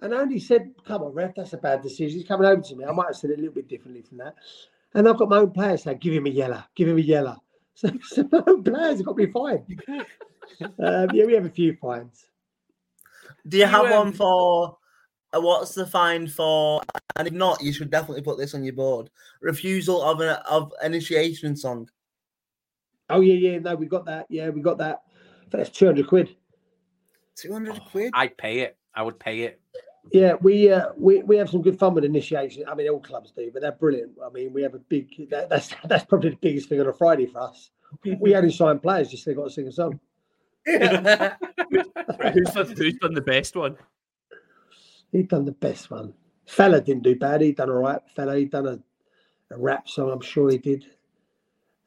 and 0.00 0.14
only 0.14 0.38
said, 0.38 0.72
"Come 0.86 1.02
on, 1.02 1.12
ref, 1.12 1.34
that's 1.34 1.52
a 1.52 1.58
bad 1.58 1.82
decision." 1.82 2.18
He's 2.18 2.26
coming 2.26 2.46
over 2.46 2.62
to 2.62 2.76
me. 2.76 2.84
I 2.84 2.92
might 2.92 3.08
have 3.08 3.16
said 3.16 3.30
it 3.30 3.34
a 3.34 3.36
little 3.36 3.54
bit 3.54 3.68
differently 3.68 4.02
from 4.02 4.18
that, 4.18 4.34
and 4.94 5.06
I've 5.08 5.18
got 5.18 5.28
my 5.28 5.38
own 5.38 5.50
players 5.50 5.82
saying, 5.82 5.98
"Give 5.98 6.14
him 6.14 6.26
a 6.26 6.30
yellow, 6.30 6.62
give 6.74 6.88
him 6.88 6.98
a 6.98 7.02
yellow." 7.02 7.36
So, 7.76 7.90
so 8.00 8.26
my 8.32 8.42
own 8.46 8.64
players 8.64 8.96
have 8.96 9.04
got 9.04 9.18
me 9.18 9.26
fined. 9.26 9.82
um, 9.90 11.10
yeah, 11.12 11.26
we 11.26 11.34
have 11.34 11.44
a 11.44 11.50
few 11.50 11.76
fines. 11.76 12.24
Do 13.48 13.58
you 13.58 13.66
have 13.66 13.86
um, 13.86 13.90
one 13.90 14.12
for 14.12 14.76
uh, 15.34 15.40
what's 15.40 15.74
the 15.74 15.86
fine 15.86 16.26
for? 16.26 16.82
And 17.16 17.28
if 17.28 17.34
not, 17.34 17.62
you 17.62 17.72
should 17.72 17.90
definitely 17.90 18.22
put 18.22 18.38
this 18.38 18.54
on 18.54 18.64
your 18.64 18.74
board. 18.74 19.10
Refusal 19.40 20.02
of 20.02 20.20
an 20.20 20.36
of 20.48 20.72
initiation 20.82 21.56
song. 21.56 21.88
Oh 23.08 23.20
yeah, 23.20 23.34
yeah, 23.34 23.58
no, 23.58 23.74
we 23.74 23.86
got 23.86 24.04
that. 24.06 24.26
Yeah, 24.28 24.48
we 24.50 24.60
got 24.60 24.78
that. 24.78 25.02
I 25.52 25.58
that's 25.58 25.70
two 25.70 25.86
hundred 25.86 26.08
quid. 26.08 26.34
Two 27.36 27.52
hundred 27.52 27.80
quid. 27.90 28.12
I'd 28.14 28.36
pay 28.36 28.60
it. 28.60 28.76
I 28.94 29.02
would 29.02 29.18
pay 29.18 29.42
it. 29.42 29.60
Yeah, 30.12 30.34
we 30.40 30.70
uh, 30.70 30.88
we 30.96 31.22
we 31.22 31.36
have 31.36 31.50
some 31.50 31.62
good 31.62 31.78
fun 31.78 31.94
with 31.94 32.04
initiation. 32.04 32.64
I 32.68 32.74
mean, 32.74 32.88
all 32.88 33.00
clubs 33.00 33.32
do, 33.32 33.50
but 33.52 33.62
they're 33.62 33.72
brilliant. 33.72 34.12
I 34.24 34.30
mean, 34.30 34.52
we 34.52 34.62
have 34.62 34.74
a 34.74 34.78
big. 34.78 35.28
That, 35.30 35.48
that's 35.48 35.74
that's 35.84 36.04
probably 36.04 36.30
the 36.30 36.36
biggest 36.36 36.68
thing 36.68 36.80
on 36.80 36.86
a 36.86 36.92
Friday 36.92 37.26
for 37.26 37.42
us. 37.42 37.70
We 38.20 38.34
only 38.34 38.50
sign 38.50 38.80
players 38.80 39.08
just 39.08 39.24
so 39.24 39.30
they 39.30 39.36
got 39.36 39.44
to 39.44 39.50
sing 39.50 39.68
a 39.68 39.72
song. 39.72 40.00
Who's, 40.66 42.52
who's 42.78 42.94
done 42.94 43.14
the 43.14 43.22
best 43.24 43.56
one? 43.56 43.76
He 45.12 45.22
done 45.22 45.44
the 45.44 45.52
best 45.52 45.90
one. 45.90 46.12
Fella 46.46 46.80
didn't 46.80 47.04
do 47.04 47.16
bad. 47.16 47.40
He 47.40 47.52
done 47.52 47.70
all 47.70 47.76
right. 47.76 48.00
Fella, 48.14 48.36
he 48.36 48.46
done 48.46 48.66
a, 48.66 48.78
a 49.54 49.58
rap 49.58 49.88
song. 49.88 50.10
I'm 50.10 50.20
sure 50.20 50.50
he 50.50 50.58
did. 50.58 50.84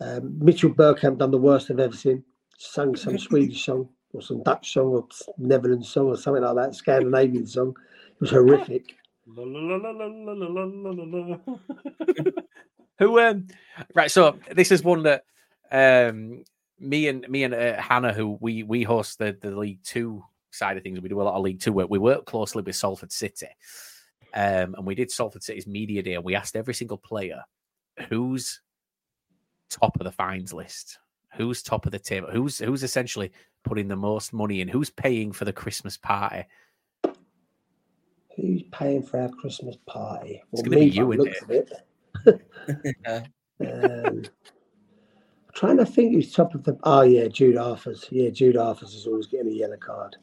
Um, 0.02 0.38
Mitchell 0.40 0.70
Burkham 0.70 1.18
done 1.18 1.32
the 1.32 1.38
worst 1.38 1.70
I've 1.70 1.80
ever 1.80 1.96
seen. 1.96 2.24
Sung 2.58 2.96
some 2.96 3.18
Swedish 3.28 3.66
song 3.66 3.90
or 4.14 4.22
some 4.22 4.44
Dutch 4.44 4.74
song 4.74 4.88
or 4.88 5.08
Netherlands 5.38 5.90
song 5.90 6.08
or 6.08 6.18
something 6.18 6.44
like 6.44 6.56
that. 6.56 6.76
Scandinavian 6.76 7.46
song. 7.48 7.76
It 8.08 8.22
was 8.22 8.32
horrific. 8.32 8.96
Who 13.00 13.20
um 13.20 13.48
right? 13.94 14.12
So 14.12 14.40
this 14.52 14.72
is 14.72 14.84
one 14.84 15.04
that 15.04 15.24
um 15.72 16.44
me 16.80 17.08
and 17.08 17.28
me 17.30 17.44
and 17.44 17.54
uh, 17.54 17.82
hannah 17.82 18.14
who 18.14 18.38
we 18.40 18.64
we 18.64 18.84
host 18.84 19.20
the 19.20 19.38
the 19.42 19.52
league 19.52 19.84
two 19.84 20.24
side 20.52 20.78
of 20.78 20.84
things 20.84 21.00
we 21.00 21.10
do 21.10 21.22
a 21.22 21.24
lot 21.24 21.36
of 21.36 21.44
league 21.44 21.60
two 21.60 21.74
work. 21.74 21.90
We 21.90 22.00
work 22.00 22.26
closely 22.26 22.64
with 22.64 22.76
salford 22.76 23.12
city 23.12 23.50
um 24.34 24.76
and 24.76 24.86
we 24.86 24.96
did 24.96 25.12
salford 25.12 25.44
city's 25.44 25.68
media 25.68 26.02
day 26.02 26.14
and 26.14 26.24
we 26.24 26.36
asked 26.36 26.56
every 26.56 26.74
single 26.74 26.98
player 26.98 27.44
who's 28.08 28.62
top 29.70 30.00
of 30.00 30.04
the 30.04 30.12
fines 30.12 30.54
list? 30.54 31.00
Who's 31.36 31.62
top 31.62 31.86
of 31.86 31.92
the 31.92 32.00
table? 32.00 32.30
Who's 32.32 32.60
who's 32.60 32.84
essentially 32.84 33.32
putting 33.64 33.88
the 33.88 33.96
most 33.96 34.34
money 34.34 34.62
in? 34.62 34.68
Who's 34.68 34.90
paying 34.90 35.32
for 35.32 35.46
the 35.46 35.54
christmas 35.54 35.96
party? 35.96 36.46
Who's 38.36 38.64
paying 38.72 39.04
for 39.04 39.20
our 39.20 39.30
Christmas 39.30 39.76
party? 39.86 40.42
It's 40.54 40.62
gonna 40.62 40.78
be 40.78 40.86
you, 40.86 41.08
by 41.08 41.16
isn't 41.16 41.50
looks 41.50 41.68
it. 43.06 43.26
um, 44.08 44.24
trying 45.60 45.78
to 45.78 45.86
think 45.86 46.14
who's 46.14 46.32
top 46.32 46.56
of 46.56 46.64
the. 46.64 46.78
Oh 46.84 47.02
yeah, 47.02 47.28
Jude 47.28 47.58
Arthurs. 47.58 48.06
Yeah, 48.10 48.30
Jude 48.30 48.56
Arthurs 48.56 48.94
is 48.96 49.06
always 49.06 49.28
getting 49.28 49.50
a 49.50 49.56
yellow 49.56 49.78
card. 49.78 50.16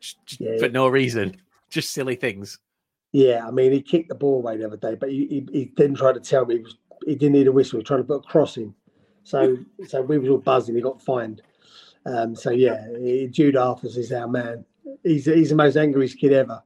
Just- 0.00 0.40
Yeah. 0.40 0.58
for 0.58 0.68
no 0.68 0.88
reason 0.88 1.36
just 1.70 1.92
silly 1.92 2.16
things 2.16 2.58
Yeah, 3.12 3.46
I 3.46 3.50
mean 3.52 3.70
he 3.72 3.80
kicked 3.80 4.08
the 4.08 4.14
ball 4.16 4.38
away 4.38 4.56
the 4.56 4.66
other 4.66 4.76
day, 4.76 4.94
but 4.96 5.10
he, 5.10 5.26
he, 5.26 5.46
he 5.52 5.72
then 5.76 5.94
tried 5.94 6.14
to 6.14 6.20
tell 6.20 6.44
me 6.44 6.56
he, 6.56 6.60
was, 6.62 6.76
he 7.06 7.14
didn't 7.14 7.32
need 7.34 7.46
a 7.46 7.52
whistle. 7.52 7.76
He 7.76 7.82
was 7.82 7.86
trying 7.86 8.00
to 8.00 8.04
put 8.04 8.24
a 8.24 8.28
cross 8.28 8.56
in, 8.56 8.74
so 9.22 9.56
so 9.86 10.02
we 10.02 10.18
was 10.18 10.28
all 10.28 10.38
buzzing. 10.38 10.74
He 10.74 10.80
got 10.80 11.00
fined. 11.00 11.42
Um, 12.04 12.34
so 12.34 12.50
yeah, 12.50 12.84
Jude 13.30 13.56
Arthurs 13.56 13.96
is 13.96 14.10
our 14.12 14.26
man. 14.26 14.64
He's 15.04 15.26
he's 15.26 15.50
the 15.50 15.54
most 15.54 15.76
angriest 15.76 16.18
kid 16.18 16.32
ever. 16.32 16.62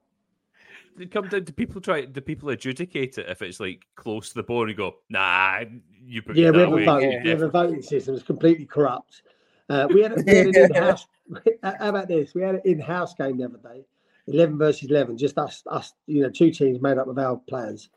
It 0.99 1.11
come 1.11 1.29
down 1.29 1.45
to 1.45 1.53
people 1.53 1.81
try. 1.81 2.05
Do 2.05 2.21
people 2.21 2.49
adjudicate 2.51 3.19
it 3.19 3.27
if 3.29 3.43
it's 3.43 3.61
like 3.61 3.85
close 3.97 4.29
to 4.31 4.35
the 4.35 4.43
ball 4.43 4.67
and 4.69 4.77
go, 4.77 4.97
"Nah, 5.11 5.61
you 6.05 6.23
put 6.23 6.37
Yeah, 6.37 6.51
we 6.51 6.59
have 6.61 6.73
a 6.73 6.77
way." 6.77 6.85
vote. 6.85 7.03
you 7.03 7.21
We 7.23 7.31
have 7.31 7.43
a 7.43 7.49
voting 7.49 7.83
system. 7.83 8.15
It's 8.15 8.25
completely 8.25 8.67
corrupt. 8.67 9.23
Uh, 9.69 9.89
we 9.93 10.03
had, 10.03 10.13
a- 10.13 10.23
we 10.25 10.35
had 10.37 10.47
an 10.47 10.55
in-house. 10.71 11.07
How 11.63 11.89
about 11.89 12.09
this? 12.09 12.35
We 12.35 12.43
had 12.43 12.55
an 12.57 12.61
in-house 12.65 13.15
game 13.15 13.37
the 13.39 13.45
other 13.45 13.59
day, 13.59 13.85
eleven 14.29 14.57
versus 14.59 14.89
eleven. 14.91 15.19
Just 15.19 15.37
us, 15.39 15.63
us, 15.69 15.93
you 16.07 16.23
know, 16.23 16.31
two 16.31 16.51
teams 16.51 16.81
made 16.81 16.99
up 16.99 17.09
of 17.09 17.19
our 17.19 17.37
players. 17.49 17.89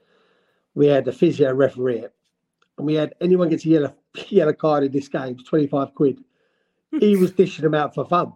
We 0.74 0.88
had 0.88 1.06
the 1.06 1.12
physio 1.12 1.54
referee, 1.54 2.00
it, 2.00 2.14
and 2.78 2.88
we 2.88 2.96
had 2.96 3.14
anyone 3.22 3.50
gets 3.50 3.66
a 3.66 3.70
yellow 3.70 3.96
yellow 4.30 4.54
card 4.54 4.84
in 4.84 4.92
this 4.92 5.08
game, 5.08 5.36
it's 5.40 5.48
twenty 5.48 5.68
five 5.68 5.94
quid. 5.94 6.24
He 7.00 7.16
was 7.16 7.32
dishing 7.32 7.64
them 7.64 7.76
out 7.76 7.94
for 7.94 8.04
fun. 8.06 8.34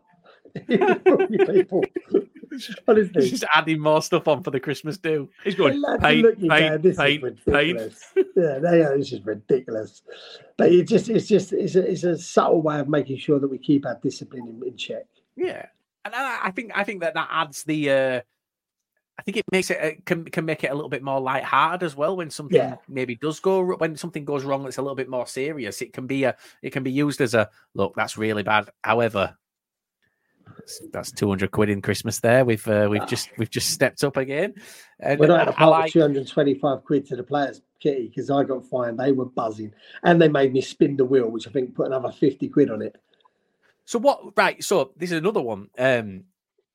People, 0.67 1.83
honestly, 2.87 3.29
just 3.29 3.43
adding 3.53 3.79
more 3.79 4.01
stuff 4.01 4.27
on 4.27 4.43
for 4.43 4.51
the 4.51 4.59
christmas 4.59 4.97
do 4.97 5.27
He's 5.43 5.55
going 5.55 5.81
lads 5.81 5.95
are 5.95 6.07
pint, 6.07 6.21
looking 6.21 6.47
down, 6.47 6.59
pint, 6.59 6.83
this 6.83 6.91
is 6.91 6.97
pint, 6.97 7.45
pint. 7.45 7.93
Yeah, 8.35 8.59
they 8.59 8.81
are. 8.83 8.97
This 8.97 9.13
is 9.13 9.25
ridiculous. 9.25 10.01
But 10.57 10.71
it 10.71 10.87
just, 10.87 11.09
it's 11.09 11.27
just, 11.27 11.53
it's 11.53 11.75
a, 11.75 11.89
it's 11.89 12.03
a 12.03 12.17
subtle 12.17 12.61
way 12.61 12.79
of 12.79 12.87
making 12.87 13.17
sure 13.17 13.39
that 13.39 13.47
we 13.47 13.57
keep 13.57 13.85
our 13.85 13.99
discipline 14.01 14.47
in, 14.47 14.67
in 14.67 14.77
check. 14.77 15.05
Yeah, 15.35 15.65
and 16.05 16.13
I, 16.13 16.39
I 16.43 16.51
think 16.51 16.71
I 16.75 16.83
think 16.83 17.01
that 17.01 17.15
that 17.15 17.27
adds 17.31 17.63
the 17.63 17.89
uh, 17.89 18.21
I 19.17 19.21
think 19.23 19.37
it 19.37 19.45
makes 19.51 19.69
it, 19.69 19.77
it 19.79 20.05
can 20.05 20.25
can 20.25 20.45
make 20.45 20.63
it 20.63 20.71
a 20.71 20.73
little 20.73 20.89
bit 20.89 21.03
more 21.03 21.19
light-hearted 21.19 21.83
as 21.85 21.95
well 21.95 22.17
when 22.17 22.29
something 22.29 22.57
Yeah. 22.57 22.77
maybe 22.87 23.15
does 23.15 23.39
go 23.39 23.75
when 23.75 23.95
something 23.95 24.25
goes 24.25 24.43
wrong 24.43 24.63
that's 24.63 24.77
a 24.77 24.81
little 24.81 24.95
bit 24.95 25.09
more 25.09 25.27
serious. 25.27 25.81
It 25.81 25.93
can 25.93 26.07
be 26.07 26.23
a 26.23 26.35
it 26.61 26.71
can 26.71 26.83
be 26.83 26.91
used 26.91 27.21
as 27.21 27.33
a 27.33 27.49
look 27.73 27.95
that's 27.95 28.17
really 28.17 28.43
bad. 28.43 28.69
However, 28.83 29.37
that's- 30.47 30.81
that's 30.91 31.11
two 31.11 31.27
hundred 31.29 31.51
quid 31.51 31.69
in 31.69 31.81
Christmas. 31.81 32.19
There 32.19 32.45
we've 32.45 32.67
uh, 32.67 32.87
we've 32.89 33.05
just 33.07 33.29
we've 33.37 33.49
just 33.49 33.69
stepped 33.71 34.03
up 34.03 34.17
again. 34.17 34.53
And 34.99 35.19
When 35.19 35.31
I 35.31 35.39
had 35.39 35.45
to 35.45 35.51
I 35.51 35.55
pay 35.55 35.65
like 35.65 35.91
225 35.93 36.83
quid 36.85 37.05
to 37.07 37.15
the 37.15 37.23
players' 37.23 37.61
kitty 37.79 38.07
because 38.07 38.29
I 38.29 38.43
got 38.43 38.65
fined, 38.65 38.97
they 38.99 39.11
were 39.11 39.25
buzzing. 39.25 39.73
And 40.03 40.21
they 40.21 40.29
made 40.29 40.53
me 40.53 40.61
spin 40.61 40.95
the 40.95 41.03
wheel, 41.05 41.29
which 41.29 41.47
I 41.47 41.51
think 41.51 41.75
put 41.75 41.87
another 41.87 42.11
50 42.11 42.47
quid 42.49 42.69
on 42.71 42.81
it. 42.81 42.95
So 43.85 43.99
what? 43.99 44.37
Right. 44.37 44.63
So 44.63 44.91
this 44.95 45.11
is 45.11 45.17
another 45.17 45.41
one. 45.41 45.69
Um, 45.77 46.23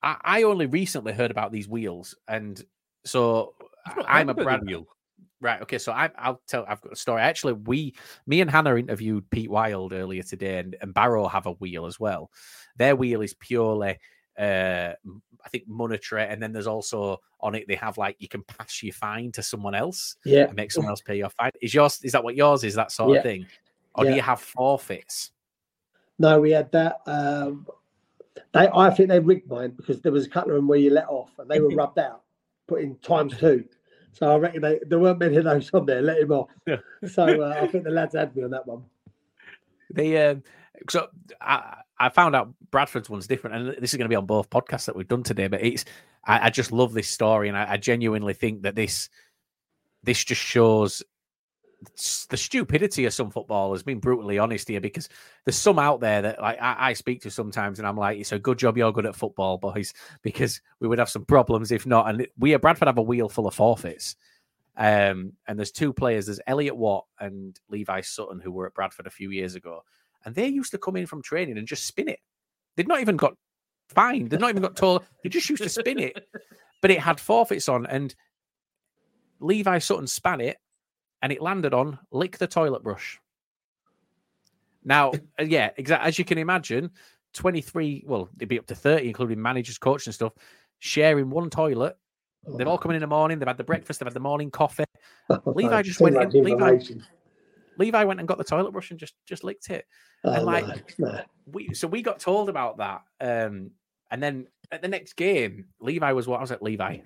I, 0.02 0.16
I 0.22 0.42
only 0.42 0.66
recently 0.66 1.12
heard 1.12 1.30
about 1.30 1.52
these 1.52 1.66
wheels, 1.68 2.14
and 2.28 2.62
so 3.04 3.54
I'm 3.86 3.96
a 3.96 4.02
heard 4.02 4.22
about 4.32 4.36
the 4.36 4.44
Brad. 4.44 4.66
wheel. 4.66 4.86
Right. 5.40 5.62
Okay. 5.62 5.78
So 5.78 5.92
I, 5.92 6.10
I'll 6.18 6.40
tell. 6.48 6.64
I've 6.68 6.80
got 6.80 6.92
a 6.92 6.96
story. 6.96 7.22
Actually, 7.22 7.52
we, 7.52 7.94
me 8.26 8.40
and 8.40 8.50
Hannah 8.50 8.76
interviewed 8.76 9.28
Pete 9.30 9.50
Wild 9.50 9.92
earlier 9.92 10.22
today, 10.22 10.58
and, 10.58 10.76
and 10.80 10.92
Barrow 10.92 11.28
have 11.28 11.46
a 11.46 11.52
wheel 11.52 11.86
as 11.86 12.00
well. 12.00 12.30
Their 12.76 12.96
wheel 12.96 13.22
is 13.22 13.34
purely, 13.34 13.98
uh, 14.38 14.92
I 15.44 15.48
think 15.50 15.68
monetary, 15.68 16.24
and 16.24 16.42
then 16.42 16.52
there's 16.52 16.66
also 16.66 17.20
on 17.40 17.54
it 17.54 17.68
they 17.68 17.76
have 17.76 17.98
like 17.98 18.16
you 18.18 18.26
can 18.26 18.42
pass 18.42 18.82
your 18.82 18.92
fine 18.92 19.30
to 19.32 19.42
someone 19.42 19.76
else 19.76 20.16
Yeah. 20.24 20.46
and 20.46 20.56
make 20.56 20.72
someone 20.72 20.90
else 20.90 21.02
pay 21.02 21.18
your 21.18 21.30
fine. 21.30 21.52
Is 21.62 21.72
yours? 21.72 22.00
Is 22.02 22.12
that 22.12 22.24
what 22.24 22.34
yours 22.34 22.64
is? 22.64 22.74
That 22.74 22.90
sort 22.90 23.12
Yeah. 23.12 23.18
of 23.18 23.22
thing, 23.22 23.46
or 23.94 24.06
do 24.06 24.14
you 24.14 24.22
have 24.22 24.40
forfeits? 24.40 25.30
No, 26.18 26.40
we 26.40 26.50
had 26.50 26.72
that. 26.72 26.96
Um, 27.06 27.64
they, 28.52 28.68
I 28.74 28.90
think 28.90 29.08
they 29.08 29.20
rigged 29.20 29.48
mine 29.48 29.70
because 29.76 30.00
there 30.00 30.10
was 30.10 30.26
a 30.26 30.28
couple 30.28 30.50
of 30.50 30.56
them 30.56 30.66
where 30.66 30.78
you 30.78 30.90
let 30.90 31.08
off 31.08 31.30
and 31.38 31.48
they 31.48 31.60
were 31.60 31.68
rubbed 31.76 31.98
out, 32.00 32.22
put 32.66 32.82
in 32.82 32.96
times 32.96 33.36
two. 33.38 33.64
So 34.12 34.32
I 34.32 34.36
reckon 34.36 34.62
they, 34.62 34.80
there 34.86 34.98
weren't 34.98 35.18
many 35.18 35.36
of 35.36 35.44
those 35.44 35.70
on 35.72 35.86
there. 35.86 36.02
Let 36.02 36.18
him 36.18 36.32
off. 36.32 36.48
Yeah. 36.66 36.76
So 37.08 37.24
uh, 37.24 37.58
I 37.60 37.66
think 37.68 37.84
the 37.84 37.90
lads 37.90 38.14
had 38.14 38.34
me 38.34 38.42
on 38.42 38.50
that 38.50 38.66
one. 38.66 38.82
They 39.90 40.26
um, 40.26 40.42
so 40.90 41.08
I, 41.40 41.82
I 41.98 42.08
found 42.08 42.34
out 42.36 42.52
Bradford's 42.70 43.08
one's 43.08 43.26
different, 43.26 43.56
and 43.56 43.82
this 43.82 43.92
is 43.92 43.96
going 43.96 44.04
to 44.04 44.08
be 44.08 44.16
on 44.16 44.26
both 44.26 44.50
podcasts 44.50 44.86
that 44.86 44.96
we've 44.96 45.08
done 45.08 45.22
today. 45.22 45.46
But 45.48 45.62
it's 45.62 45.84
I, 46.24 46.46
I 46.46 46.50
just 46.50 46.72
love 46.72 46.92
this 46.92 47.08
story, 47.08 47.48
and 47.48 47.56
I, 47.56 47.72
I 47.72 47.76
genuinely 47.76 48.34
think 48.34 48.62
that 48.62 48.74
this 48.74 49.08
this 50.02 50.24
just 50.24 50.40
shows 50.42 51.02
s- 51.02 51.02
the 52.28 52.36
stupidity 52.36 53.04
of 53.04 53.14
some 53.14 53.30
footballers. 53.30 53.82
Being 53.82 54.00
brutally 54.00 54.38
honest 54.38 54.68
here, 54.68 54.80
because 54.80 55.08
there's 55.44 55.56
some 55.56 55.78
out 55.78 56.00
there 56.00 56.22
that 56.22 56.40
like 56.40 56.60
I, 56.60 56.90
I 56.90 56.92
speak 56.92 57.22
to 57.22 57.30
sometimes, 57.30 57.78
and 57.78 57.86
I'm 57.86 57.96
like, 57.96 58.18
it's 58.18 58.32
a 58.32 58.38
good 58.38 58.58
job 58.58 58.76
you're 58.76 58.92
good 58.92 59.06
at 59.06 59.16
football, 59.16 59.58
boys, 59.58 59.92
because 60.22 60.60
we 60.80 60.88
would 60.88 60.98
have 60.98 61.10
some 61.10 61.24
problems 61.24 61.72
if 61.72 61.86
not. 61.86 62.08
And 62.08 62.26
we 62.38 62.54
at 62.54 62.62
Bradford 62.62 62.88
have 62.88 62.98
a 62.98 63.02
wheel 63.02 63.28
full 63.28 63.46
of 63.46 63.54
forfeits. 63.54 64.16
Um, 64.76 65.32
and 65.46 65.58
there's 65.58 65.72
two 65.72 65.92
players. 65.92 66.26
There's 66.26 66.40
Elliot 66.46 66.76
Watt 66.76 67.06
and 67.18 67.58
Levi 67.68 68.00
Sutton 68.02 68.40
who 68.40 68.52
were 68.52 68.66
at 68.66 68.74
Bradford 68.74 69.06
a 69.06 69.10
few 69.10 69.30
years 69.30 69.54
ago, 69.54 69.82
and 70.24 70.34
they 70.34 70.48
used 70.48 70.72
to 70.72 70.78
come 70.78 70.96
in 70.96 71.06
from 71.06 71.22
training 71.22 71.58
and 71.58 71.66
just 71.66 71.86
spin 71.86 72.08
it. 72.08 72.20
They'd 72.76 72.88
not 72.88 73.00
even 73.00 73.16
got 73.16 73.34
fined. 73.88 74.30
They'd 74.30 74.40
not 74.40 74.50
even 74.50 74.62
got 74.62 74.76
told. 74.76 75.04
They 75.22 75.28
just 75.28 75.50
used 75.50 75.62
to 75.62 75.68
spin 75.68 75.98
it, 75.98 76.28
but 76.80 76.90
it 76.90 77.00
had 77.00 77.18
forfeits 77.18 77.68
on. 77.68 77.86
And 77.86 78.14
Levi 79.40 79.78
Sutton 79.78 80.06
span 80.06 80.40
it, 80.40 80.58
and 81.22 81.32
it 81.32 81.42
landed 81.42 81.74
on 81.74 81.98
lick 82.10 82.38
the 82.38 82.46
toilet 82.46 82.82
brush. 82.82 83.20
Now, 84.84 85.12
uh, 85.40 85.44
yeah, 85.44 85.70
exactly 85.76 86.08
as 86.08 86.18
you 86.18 86.24
can 86.24 86.38
imagine, 86.38 86.90
23, 87.34 88.04
well, 88.06 88.28
it'd 88.36 88.48
be 88.48 88.58
up 88.58 88.66
to 88.66 88.74
30, 88.74 89.06
including 89.06 89.40
managers, 89.40 89.78
coach, 89.78 90.06
and 90.06 90.14
stuff, 90.14 90.32
sharing 90.78 91.30
one 91.30 91.50
toilet. 91.50 91.96
They've 92.56 92.66
all 92.66 92.78
come 92.78 92.92
in 92.92 92.96
in 92.96 93.00
the 93.00 93.06
morning. 93.06 93.38
They've 93.38 93.48
had 93.48 93.58
the 93.58 93.64
breakfast. 93.64 94.00
They've 94.00 94.06
had 94.06 94.14
the 94.14 94.20
morning 94.20 94.50
coffee. 94.50 94.84
Levi 95.44 95.82
just 95.82 96.00
went 96.00 96.16
in. 96.16 96.44
Levi. 96.44 96.78
Levi 97.76 98.04
went 98.04 98.20
and 98.20 98.28
got 98.28 98.38
the 98.38 98.44
toilet 98.44 98.72
brush 98.72 98.90
and 98.90 98.98
just 98.98 99.14
just 99.26 99.44
licked 99.44 99.70
it. 99.70 99.86
Oh, 100.24 100.32
and 100.32 100.46
like 100.46 100.98
no, 100.98 101.12
no. 101.12 101.20
we, 101.46 101.74
so 101.74 101.86
we 101.86 102.00
got 102.00 102.18
told 102.20 102.48
about 102.48 102.78
that. 102.78 103.02
Um, 103.20 103.72
and 104.10 104.22
then 104.22 104.46
at 104.72 104.82
the 104.82 104.88
next 104.88 105.14
game, 105.14 105.66
Levi 105.80 106.12
was 106.12 106.26
what 106.26 106.38
I 106.38 106.40
was 106.40 106.50
at. 106.50 106.62
Levi, 106.62 106.98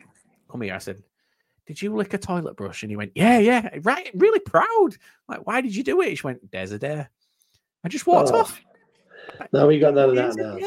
come 0.50 0.60
here. 0.60 0.74
I 0.74 0.78
said, 0.78 1.02
"Did 1.66 1.80
you 1.80 1.94
lick 1.94 2.14
a 2.14 2.18
toilet 2.18 2.56
brush?" 2.56 2.82
And 2.82 2.90
he 2.90 2.96
went, 2.96 3.12
"Yeah, 3.14 3.38
yeah, 3.38 3.70
right, 3.82 4.10
really 4.14 4.40
proud." 4.40 4.96
Like, 5.28 5.46
why 5.46 5.60
did 5.60 5.74
you 5.74 5.82
do 5.82 6.00
it? 6.00 6.08
He 6.08 6.12
just 6.12 6.24
went, 6.24 6.50
"There's 6.50 6.72
a 6.72 6.78
dare." 6.78 7.10
I 7.84 7.88
just 7.88 8.06
walked 8.06 8.30
Oh, 8.32 8.40
off. 8.40 8.60
No, 9.52 9.66
we 9.66 9.78
got 9.78 9.94
none 9.94 10.10
of 10.10 10.16
that 10.16 10.36
now. 10.36 10.58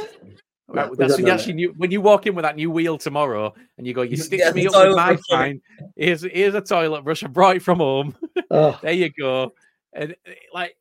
Right, 0.68 0.90
we 0.90 0.98
that's 0.98 1.48
new, 1.48 1.74
when 1.78 1.92
you 1.92 2.02
walk 2.02 2.26
in 2.26 2.34
with 2.34 2.44
that 2.44 2.56
new 2.56 2.72
wheel 2.72 2.98
tomorrow 2.98 3.54
and 3.78 3.86
you 3.86 3.94
go, 3.94 4.02
you 4.02 4.18
stitch 4.18 4.40
Get 4.40 4.56
me 4.56 4.66
up 4.66 4.74
with 4.74 4.96
my 4.96 5.18
fine. 5.30 5.62
Here's 5.96 6.24
here's 6.24 6.56
a 6.56 6.62
toilet 6.62 7.04
brush 7.04 7.24
I 7.24 7.28
brought 7.28 7.58
it 7.58 7.62
from 7.62 7.78
home. 7.78 8.16
Oh, 8.50 8.78
there 8.82 8.92
you 8.92 9.12
go. 9.12 9.54
And 9.94 10.16
like, 10.54 10.76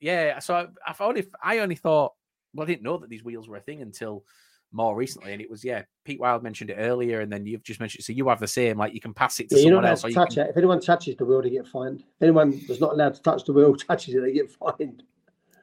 yeah. 0.00 0.40
So 0.40 0.54
I, 0.54 0.66
I 0.84 0.94
only 1.04 1.24
I 1.40 1.58
only 1.58 1.76
thought, 1.76 2.14
well, 2.52 2.64
I 2.64 2.66
didn't 2.66 2.82
know 2.82 2.98
that 2.98 3.08
these 3.08 3.22
wheels 3.22 3.48
were 3.48 3.56
a 3.56 3.60
thing 3.60 3.80
until 3.80 4.24
more 4.72 4.94
recently, 4.94 5.32
and 5.32 5.40
it 5.40 5.50
was 5.50 5.64
yeah. 5.64 5.82
Pete 6.04 6.20
Wild 6.20 6.42
mentioned 6.42 6.70
it 6.70 6.74
earlier, 6.78 7.20
and 7.20 7.32
then 7.32 7.46
you've 7.46 7.62
just 7.62 7.80
mentioned. 7.80 8.04
So 8.04 8.12
you 8.12 8.28
have 8.28 8.40
the 8.40 8.46
same, 8.48 8.78
like 8.78 8.94
you 8.94 9.00
can 9.00 9.14
pass 9.14 9.40
it 9.40 9.48
to 9.50 9.56
yeah, 9.56 9.62
someone 9.64 9.84
else. 9.84 10.02
to 10.02 10.08
you 10.08 10.14
touch 10.14 10.34
can- 10.34 10.46
it. 10.46 10.50
If 10.50 10.56
anyone 10.56 10.80
touches 10.80 11.16
the 11.16 11.24
wheel, 11.24 11.42
they 11.42 11.50
get 11.50 11.66
fined. 11.66 12.04
Anyone 12.20 12.60
that's 12.68 12.80
not 12.80 12.92
allowed 12.92 13.14
to 13.14 13.22
touch 13.22 13.44
the 13.44 13.52
wheel 13.52 13.74
touches 13.88 14.14
it, 14.14 14.20
they 14.22 14.32
get 14.32 14.50
fined. 14.50 15.02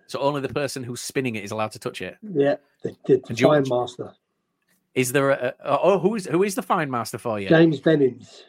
So 0.08 0.20
only 0.20 0.42
the 0.42 0.50
person 0.50 0.84
who's 0.84 1.02
spinning 1.02 1.36
it 1.36 1.44
is 1.44 1.52
allowed 1.52 1.72
to 1.72 1.80
touch 1.80 2.02
it. 2.02 2.18
Yeah, 2.22 2.56
the, 2.84 2.96
the 3.06 3.22
you- 3.36 3.48
fine 3.48 3.64
master, 3.68 4.14
Is 4.94 5.12
there 5.12 5.32
a, 5.32 5.54
a 5.60 5.80
oh 5.82 6.00
who 6.00 6.16
is 6.16 6.26
who 6.28 6.44
is 6.44 6.56
the 6.56 6.62
fine 6.62 6.90
master 6.92 7.18
for 7.18 7.40
you? 7.40 7.50
James 7.50 7.80
Bennings. 7.80 8.44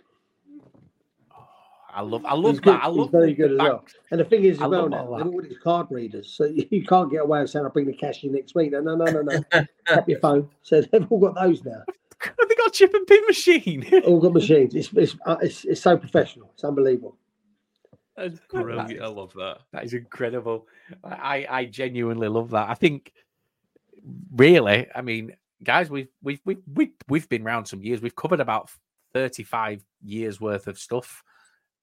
I 1.97 2.03
love 2.03 2.27
I 2.27 2.35
He's 2.35 2.45
love 2.45 2.55
good. 2.57 2.75
that. 2.75 2.85
I 2.85 2.91
He's 2.91 3.09
very 3.09 3.33
good 3.35 3.53
as 3.53 3.59
well. 3.59 3.85
And 4.11 4.21
the 4.21 4.25
thing 4.27 4.45
is, 4.45 4.61
I 4.61 4.65
as 4.65 4.71
well 4.71 4.89
now, 4.91 5.07
all 5.07 5.17
they've 5.17 5.25
that. 5.25 5.33
all 5.33 5.43
these 5.43 5.59
card 5.65 5.87
readers, 5.91 6.31
so 6.31 6.45
you 6.45 6.85
can't 6.89 7.11
get 7.11 7.23
away 7.23 7.41
with 7.41 7.51
saying, 7.51 7.65
"I'll 7.65 7.71
bring 7.73 7.87
the 7.87 7.95
cash 7.95 8.23
in 8.23 8.33
next 8.33 8.55
week." 8.55 8.73
No, 8.73 8.81
no, 8.81 8.95
no, 8.97 9.07
no, 9.07 9.23
no. 9.23 9.43
Tap 9.87 10.07
your 10.07 10.21
phone. 10.21 10.51
So 10.63 10.83
they've 10.93 11.07
all 11.11 11.19
got 11.19 11.35
those 11.35 11.65
now. 11.65 11.83
they 12.23 12.55
got 12.55 12.69
a 12.69 12.71
chip 12.71 12.93
and 12.93 13.07
pin 13.07 13.23
machine. 13.27 14.03
All 14.05 14.21
got 14.21 14.35
machines. 14.35 14.75
It's 14.75 14.93
it's 14.93 15.17
uh, 15.25 15.39
it's, 15.41 15.65
it's 15.65 15.81
so 15.81 15.97
professional. 15.97 16.51
It's 16.53 16.65
unbelievable. 16.65 17.17
That's 18.15 18.41
brilliant. 18.51 19.01
I 19.01 19.07
love 19.07 19.33
that. 19.35 19.61
That 19.73 19.85
is 19.85 19.95
incredible. 19.95 20.67
I, 21.03 21.47
I 21.49 21.65
genuinely 21.65 22.29
love 22.29 22.51
that. 22.51 22.69
I 22.69 22.75
think, 22.75 23.13
really, 24.35 24.87
I 24.95 25.03
mean, 25.03 25.35
guys, 25.63 25.89
we've 25.89 26.09
we've 26.23 26.41
we've 26.45 26.63
we've, 26.75 26.93
we've 27.09 27.29
been 27.31 27.47
around 27.47 27.67
some 27.67 27.83
years. 27.83 28.03
We've 28.03 28.17
covered 28.17 28.41
about 28.41 28.71
thirty-five 29.15 29.83
years 30.03 30.43
worth 30.43 30.67
of 30.67 30.79
stuff 30.79 31.23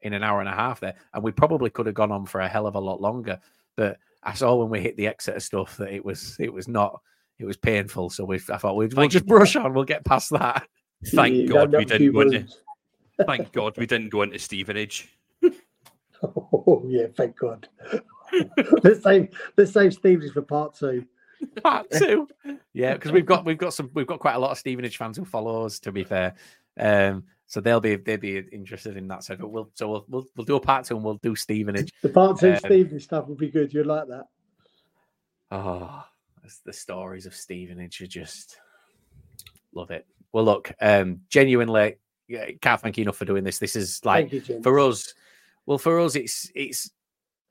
in 0.04 0.14
an 0.14 0.24
hour 0.24 0.40
and 0.40 0.50
a 0.50 0.54
half 0.54 0.80
there, 0.80 0.96
and 1.14 1.24
we 1.24 1.32
probably 1.32 1.70
could 1.70 1.86
have 1.86 1.96
gone 1.96 2.12
on 2.12 2.26
for 2.26 2.42
a 2.42 2.48
hell 2.48 2.68
of 2.68 2.76
a 2.76 2.80
lot 2.80 3.02
longer. 3.02 3.40
But 3.76 3.98
I 4.22 4.34
saw 4.34 4.56
when 4.56 4.70
we 4.70 4.80
hit 4.80 4.96
the 4.98 5.08
Exeter 5.08 5.40
stuff 5.40 5.78
that 5.78 5.92
it 5.92 6.04
was 6.04 6.38
it 6.40 6.54
was 6.54 6.68
not 6.68 7.02
it 7.40 7.46
was 7.46 7.58
painful. 7.58 8.10
So 8.10 8.26
we 8.26 8.40
I 8.50 8.58
thought 8.58 8.76
we'd, 8.76 8.94
we'll 8.94 9.08
just 9.08 9.26
brush 9.26 9.56
on. 9.56 9.74
We'll 9.74 9.84
get 9.84 10.06
past 10.06 10.30
that. 10.32 10.68
Thank 11.08 11.36
You 11.36 11.48
God 11.50 11.76
we 11.76 11.86
didn't 11.86 12.14
go 12.14 12.22
into. 12.22 12.48
Thank 13.26 13.52
God 13.52 13.78
we 13.78 13.86
didn't 13.86 14.10
go 14.10 14.22
into 14.22 14.40
Stevenage. 14.40 15.10
Oh 16.24 16.82
yeah, 16.88 17.08
thank 17.18 17.38
God. 17.38 17.68
let's 18.84 19.04
save 19.04 19.28
let's 19.58 19.74
save 19.74 19.94
Stevens 19.94 20.32
for 20.32 20.42
part 20.42 20.74
two. 20.74 21.06
part 21.62 21.92
two. 21.92 22.30
Yeah, 22.72 22.94
because 22.94 23.12
we've 23.12 23.26
got 23.26 23.44
we've 23.44 23.58
got 23.58 23.74
some 23.74 23.92
we've 23.94 24.08
got 24.08 24.20
quite 24.20 24.36
a 24.36 24.40
lot 24.40 24.52
of 24.52 24.58
Stevenage 24.58 24.96
fans 24.96 25.18
who 25.18 25.26
follow 25.26 25.66
us. 25.66 25.80
To 25.80 25.92
be 25.92 26.06
fair, 26.06 26.36
um, 26.80 27.26
so 27.48 27.62
they'll 27.62 27.80
be 27.80 27.96
they'll 27.96 28.18
be 28.18 28.38
interested 28.38 28.98
in 28.98 29.08
that. 29.10 29.24
So 29.24 29.36
but 29.36 29.50
we'll 29.50 29.70
so 29.74 29.90
we'll, 29.90 30.06
we'll 30.08 30.26
we'll 30.36 30.46
do 30.46 30.56
a 30.56 30.60
part 30.60 30.86
two 30.86 30.96
and 30.96 31.04
we'll 31.04 31.16
do 31.16 31.36
Stevenage. 31.36 31.92
The 32.02 32.10
part 32.10 32.40
two 32.40 32.52
Um, 32.54 32.58
Stevens 32.58 33.04
stuff 33.04 33.28
would 33.28 33.38
be 33.38 33.50
good. 33.50 33.74
You'd 33.74 33.86
like 33.86 34.08
that. 34.08 34.26
Oh, 35.52 36.04
the 36.66 36.74
stories 36.74 37.26
of 37.26 37.36
Stevenage 37.36 38.02
are 38.02 38.08
just 38.08 38.58
love 39.74 39.92
it. 39.92 40.06
Well, 40.32 40.46
look, 40.46 40.72
um, 40.82 41.22
genuinely, 41.30 41.98
yeah, 42.28 42.48
can't 42.60 42.82
thank 42.82 42.98
you 42.98 43.04
enough 43.04 43.18
for 43.18 43.26
doing 43.26 43.44
this. 43.44 43.60
This 43.60 43.76
is 43.76 44.04
like 44.04 44.32
you, 44.32 44.62
for 44.64 44.80
us. 44.80 45.14
Well, 45.66 45.78
for 45.78 46.00
us, 46.00 46.16
it's 46.16 46.52
it's 46.56 46.92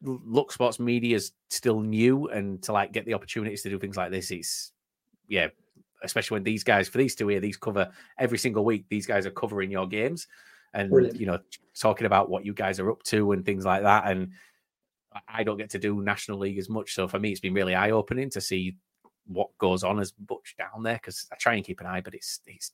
look 0.02 0.50
sports 0.50 0.80
media 0.80 1.16
is 1.16 1.32
still 1.48 1.80
new, 1.80 2.28
and 2.28 2.60
to 2.64 2.72
like 2.72 2.92
get 2.92 3.06
the 3.06 3.14
opportunities 3.14 3.62
to 3.62 3.70
do 3.70 3.78
things 3.78 3.96
like 3.96 4.10
this, 4.10 4.30
it's 4.30 4.72
yeah, 5.28 5.48
especially 6.02 6.36
when 6.36 6.42
these 6.44 6.64
guys 6.64 6.88
for 6.88 6.98
these 6.98 7.14
two 7.14 7.28
here, 7.28 7.40
these 7.40 7.56
cover 7.56 7.90
every 8.18 8.38
single 8.38 8.64
week. 8.64 8.84
These 8.88 9.06
guys 9.06 9.26
are 9.26 9.30
covering 9.30 9.70
your 9.70 9.86
games, 9.86 10.28
and 10.74 10.90
Brilliant. 10.90 11.18
you 11.20 11.26
know, 11.26 11.38
talking 11.78 12.06
about 12.06 12.28
what 12.30 12.44
you 12.44 12.52
guys 12.54 12.78
are 12.80 12.90
up 12.90 13.02
to 13.04 13.32
and 13.32 13.44
things 13.44 13.64
like 13.64 13.82
that. 13.82 14.06
And 14.06 14.32
I- 15.28 15.44
don't 15.44 15.58
get 15.58 15.70
to 15.70 15.78
do 15.78 16.00
National 16.02 16.38
League 16.38 16.58
as 16.58 16.68
much, 16.68 16.94
so 16.94 17.06
for 17.08 17.18
me, 17.18 17.30
it's 17.30 17.40
been 17.40 17.54
really 17.54 17.74
eye 17.74 17.90
opening 17.90 18.30
to 18.30 18.40
see 18.40 18.76
what 19.26 19.56
goes 19.58 19.84
on 19.84 20.00
as 20.00 20.12
much 20.30 20.56
down 20.58 20.82
there 20.82 20.94
because 20.94 21.28
I 21.32 21.36
try 21.36 21.54
and 21.54 21.64
keep 21.64 21.80
an 21.80 21.86
eye, 21.86 22.00
but 22.00 22.14
it's 22.14 22.40
it's 22.46 22.72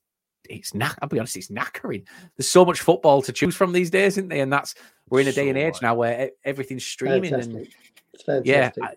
it's 0.48 0.72
knack. 0.72 0.96
I'll 1.02 1.08
be 1.08 1.18
honest, 1.18 1.36
it's 1.36 1.48
knackering. 1.50 2.06
There's 2.36 2.48
so 2.48 2.64
much 2.64 2.80
football 2.80 3.20
to 3.22 3.32
choose 3.32 3.54
from 3.56 3.72
these 3.72 3.90
days, 3.90 4.14
isn't 4.14 4.28
there? 4.28 4.42
And 4.42 4.52
that's 4.52 4.74
we're 5.10 5.20
in 5.20 5.28
a 5.28 5.32
day 5.32 5.48
and 5.48 5.58
age 5.58 5.82
now 5.82 5.94
where 5.94 6.30
everything's 6.44 6.86
streaming 6.86 7.34
and 7.34 7.42
Fantastic. 7.42 7.74
It's 8.14 8.22
fantastic. 8.22 8.46
yeah, 8.80 8.86
I- 8.86 8.94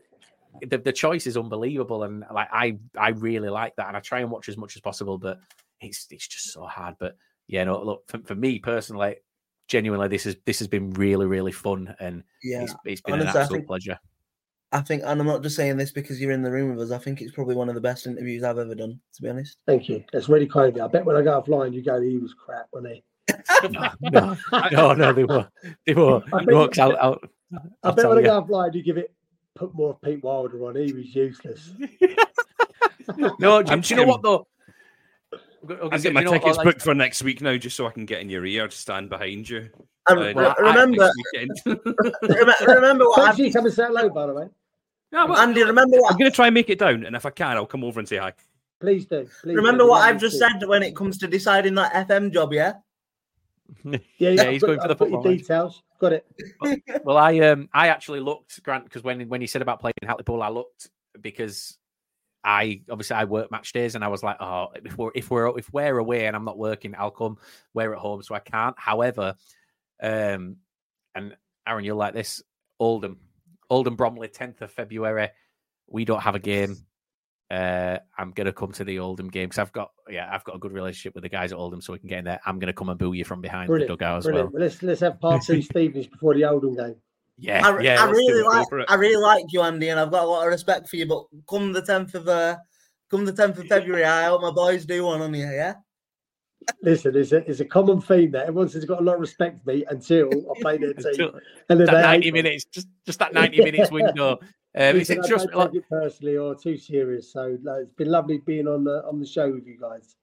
the, 0.68 0.78
the 0.78 0.91
choice 0.94 1.28
is 1.28 1.38
unbelievable, 1.38 2.03
and 2.03 2.23
like 2.34 2.49
I 2.52 2.78
I 2.98 3.10
really 3.10 3.49
like 3.49 3.76
that, 3.78 3.88
and 3.88 3.98
I 3.98 3.99
try 3.99 4.19
and 4.22 4.30
watch 4.32 4.49
as 4.49 4.57
much 4.57 4.76
as 4.76 4.82
possible, 4.82 5.18
but 5.18 5.40
it's 5.80 6.07
it's 6.11 6.28
just 6.28 6.52
so 6.53 6.64
hard. 6.65 6.95
But 6.99 7.15
yeah, 7.48 7.64
no, 7.64 7.82
look 7.84 8.03
for, 8.07 8.19
for 8.19 8.36
me 8.36 8.60
personally, 8.60 9.15
genuinely, 9.68 10.07
this 10.07 10.26
is 10.26 10.36
this 10.45 10.60
has 10.60 10.68
been 10.68 10.91
really 10.91 11.26
really 11.26 11.52
fun, 11.52 11.95
and 11.99 12.23
Yeah, 12.44 12.64
it's, 12.64 12.76
it's 12.86 13.02
been 13.02 13.14
honestly, 13.15 13.30
an 13.32 13.38
I 13.38 13.41
absolute 13.41 13.57
think- 13.60 13.68
pleasure. 13.68 13.99
I 14.73 14.80
think, 14.80 15.03
and 15.06 15.19
I'm 15.19 15.28
not 15.28 15.44
just 15.44 15.57
saying 15.57 15.76
this 15.76 15.91
because 15.91 16.22
you're 16.22 16.32
in 16.32 16.44
the 16.44 16.49
room 16.49 16.69
with 16.73 16.90
us. 16.90 16.98
I 16.98 17.03
think 17.03 17.19
it's 17.19 17.34
probably 17.34 17.56
one 17.56 17.68
of 17.68 17.76
the 17.76 17.82
best 17.82 18.07
interviews 18.07 18.41
I've 18.41 18.57
ever 18.57 18.73
done. 18.73 19.02
To 19.15 19.22
be 19.22 19.28
honest. 19.28 19.57
Thank 19.68 19.90
you. 19.90 20.02
That's 20.14 20.30
really 20.30 20.48
kind 20.48 20.69
of 20.69 20.78
you. 20.78 20.84
I 20.84 20.88
bet 20.88 21.03
when 21.03 21.18
I 21.18 21.22
go 21.23 21.41
offline, 21.41 21.73
you 21.73 21.84
go, 21.84 21.99
he 22.02 22.18
was 22.19 22.34
crap, 22.34 22.68
wasn't 22.72 22.94
he? 22.94 23.03
no, 24.14 24.38
no, 24.72 24.94
no, 24.94 25.11
they 25.11 25.26
were, 25.26 25.49
they 25.86 25.94
were. 25.94 26.23
I 26.34 26.44
No, 26.45 26.68
bet- 26.68 26.76
'cause 26.76 26.80
I'll, 26.80 26.98
I'll, 27.02 27.19
I 27.84 27.91
bet 27.91 27.98
tell 27.98 28.10
when 28.15 28.19
I 28.19 28.22
go 28.22 28.41
offline, 28.44 28.73
you 28.73 28.82
give 28.82 28.98
it, 28.98 29.14
put 29.56 29.73
more 29.73 29.98
Pete 30.03 30.23
Wilder 30.23 30.65
on. 30.65 30.76
He 30.76 30.94
was 30.94 31.14
useless. 31.15 31.72
No, 33.40 33.61
do, 33.61 33.73
I'm 33.73 33.82
do 33.82 33.94
you 33.94 33.99
know 33.99 34.06
what 34.07 34.22
though? 34.22 34.48
I 35.91 35.98
get 35.98 36.14
my 36.14 36.23
tickets 36.23 36.57
booked 36.60 36.82
for 36.82 36.94
next 36.94 37.23
week 37.23 37.41
now, 37.41 37.57
just 37.57 37.76
so 37.76 37.86
I 37.88 37.91
can 37.91 38.06
get 38.06 38.22
in 38.22 38.30
your 38.30 38.45
ear, 38.45 38.68
to 38.68 38.76
stand 38.78 39.10
behind 39.10 39.49
you. 39.49 39.69
And 40.07 40.19
uh, 40.19 40.23
re- 40.23 40.34
next 40.34 40.61
remember, 40.61 41.11
remember 42.68 43.06
what 43.06 43.19
I've, 43.40 43.53
come 43.53 43.65
and 43.65 43.73
say 43.73 43.84
hello, 43.86 44.07
by 44.10 44.28
the 44.28 44.34
way. 44.34 44.48
No, 45.11 45.28
but 45.28 45.40
Andy. 45.40 45.64
Remember 45.64 45.98
what 45.99 46.14
I'm 46.14 46.18
going 46.19 46.32
to 46.32 46.36
try 46.36 46.48
and 46.48 46.53
make 46.53 46.69
it 46.69 46.80
down, 46.80 47.03
and 47.06 47.15
if 47.15 47.26
I 47.26 47.32
can, 47.32 47.57
I'll 47.57 47.65
come 47.65 47.84
over 47.84 47.99
and 47.99 48.07
say 48.07 48.18
hi. 48.18 48.34
Please 48.80 49.06
do. 49.06 49.28
Please 49.41 49.56
remember 49.56 49.84
do. 49.84 49.90
what 49.90 50.02
I've 50.03 50.19
just 50.22 50.38
said 50.40 50.64
when 50.68 50.84
it 50.84 50.95
comes 50.95 51.18
to 51.18 51.28
deciding 51.28 51.76
that 51.76 52.07
FM 52.07 52.32
job. 52.32 52.53
Yeah. 52.53 52.73
Yeah, 53.84 53.98
Yeah, 54.18 54.30
yeah, 54.30 54.52
he's 54.52 54.64
I've 54.64 54.68
going 54.68 54.78
got- 54.80 54.82
for 54.84 54.88
the 54.88 54.94
I've 54.94 54.99
got 54.99 55.10
your 55.10 55.18
football, 55.23 55.23
details. 55.23 55.84
Got 56.02 56.14
it. 56.14 56.26
Well, 57.03 57.18
I 57.18 57.38
um 57.41 57.69
I 57.73 57.90
actually 57.90 58.22
looked 58.22 58.61
Grant 58.64 58.86
because 58.86 59.03
when 59.03 59.30
when 59.30 59.40
you 59.40 59.45
said 59.45 59.61
about 59.61 59.80
playing 59.80 59.94
Hartlepool, 60.03 60.41
I 60.41 60.49
looked 60.49 60.90
because 61.22 61.78
I 62.44 62.82
obviously 62.90 63.18
I 63.18 63.26
work 63.26 63.52
match 63.52 63.72
days 63.72 63.94
and 63.94 64.03
I 64.03 64.07
was 64.07 64.23
like, 64.23 64.38
oh, 64.40 64.69
if 64.84 64.98
we're 64.98 65.11
if 65.14 65.30
we're 65.30 65.56
if 65.60 65.72
we're 65.72 65.99
away 65.99 66.26
and 66.26 66.36
I'm 66.36 66.44
not 66.44 66.57
working, 66.57 66.95
I'll 66.98 67.11
come. 67.11 67.38
We're 67.76 67.94
at 67.94 67.99
home, 67.99 68.23
so 68.23 68.34
I 68.34 68.40
can't. 68.40 68.76
However, 68.80 69.36
um, 70.02 70.57
and 71.14 71.38
Aaron, 71.68 71.86
you'll 71.86 71.98
like 71.98 72.15
this. 72.15 72.41
Oldham, 72.80 73.19
Oldham 73.69 73.95
Bromley, 73.95 74.28
tenth 74.28 74.64
of 74.64 74.72
February. 74.72 75.30
We 75.88 76.03
don't 76.03 76.22
have 76.22 76.34
a 76.34 76.40
game. 76.40 76.78
Uh, 77.52 77.99
I'm 78.18 78.32
gonna 78.32 78.53
come 78.53 78.72
to 78.72 78.86
the 78.86 78.99
Oldham 78.99 79.28
game 79.28 79.49
because 79.49 79.60
I've 79.60 79.73
got 79.73 79.91
yeah 80.10 80.30
I've 80.32 80.44
got 80.45 80.56
a 80.56 80.60
good 80.60 80.72
relationship 80.72 81.15
with 81.15 81.23
the 81.23 81.30
guys 81.30 81.52
at 81.52 81.57
Oldham, 81.57 81.82
so 81.82 81.91
we 81.91 81.99
can 81.99 82.07
get 82.07 82.19
in 82.19 82.26
there. 82.26 82.40
I'm 82.45 82.60
gonna 82.60 82.72
come 82.72 82.88
and 82.88 82.98
boo 82.98 83.11
you 83.11 83.26
from 83.26 83.41
behind 83.41 83.68
Brilliant. 83.68 83.90
the 83.90 83.94
dugout 83.98 84.19
as 84.19 84.23
Brilliant. 84.23 84.53
well. 84.53 84.60
Well, 84.60 84.69
let's 84.69 84.82
let's 84.82 85.02
have 85.02 85.19
part 85.19 85.44
two 85.44 85.61
Stevens 85.72 86.07
before 86.07 86.34
the 86.34 86.45
Oldham 86.45 86.76
game. 86.76 86.95
Yeah, 87.38 87.68
I, 87.68 87.80
yeah. 87.82 88.02
I 88.03 88.10
really 88.10 88.40
it. 88.40 88.45
like. 88.45 88.68
I 88.90 88.95
really 88.95 89.22
like 89.22 89.44
you, 89.49 89.61
Andy, 89.64 89.90
and 89.90 89.99
I've 89.99 90.11
got 90.11 90.23
a 90.23 90.28
lot 90.28 90.45
of 90.45 90.52
respect 90.52 90.88
for 90.88 90.95
you. 90.95 91.06
But 91.06 91.26
come 91.49 91.73
the 91.73 91.82
tenth 91.82 92.15
of 92.15 92.28
uh, 92.30 92.56
come 93.10 93.26
the 93.26 93.34
tenth 93.34 93.57
of 93.57 93.65
February, 93.68 94.06
I 94.06 94.26
hope 94.26 94.41
my 94.41 94.52
boys 94.52 94.86
do 94.86 95.03
one 95.06 95.22
on 95.22 95.34
you. 95.34 95.45
Yeah. 95.45 95.73
Listen, 96.84 97.15
it's 97.18 97.32
a, 97.32 97.38
it's 97.49 97.60
a 97.60 97.65
common 97.65 97.99
theme 97.99 98.32
that 98.32 98.44
Everyone 98.45 98.69
says 98.69 98.86
got 98.86 99.02
a 99.02 99.03
lot 99.03 99.15
of 99.15 99.19
respect 99.22 99.64
for 99.64 99.73
me 99.73 99.84
until 99.90 100.28
I 100.28 100.61
play 100.61 100.78
their 100.78 100.94
team. 100.94 101.06
Until- 101.07 101.40
and 101.69 101.80
then 101.80 101.88
that 101.88 102.02
90 102.02 102.32
minutes, 102.32 102.65
just 102.72 102.88
just 103.06 103.19
that 103.19 103.34
90 103.34 103.64
minutes 103.64 103.91
window. 103.91 104.40
Um, 104.73 104.95
it's 104.98 105.10
Listen, 105.10 105.49
I 105.53 105.56
like, 105.57 105.72
take 105.72 105.81
it 105.81 105.89
personally 105.89 106.38
or 106.38 106.56
too 106.56 106.77
serious. 106.77 107.31
So 107.31 107.57
like, 107.64 107.81
it's 107.84 107.93
been 107.93 108.10
lovely 108.10 108.38
being 108.39 108.68
on 108.68 108.84
the 108.84 109.03
on 109.06 109.19
the 109.19 109.26
show 109.26 109.52
with 109.52 109.68
you 109.68 109.77
guys. 109.80 110.15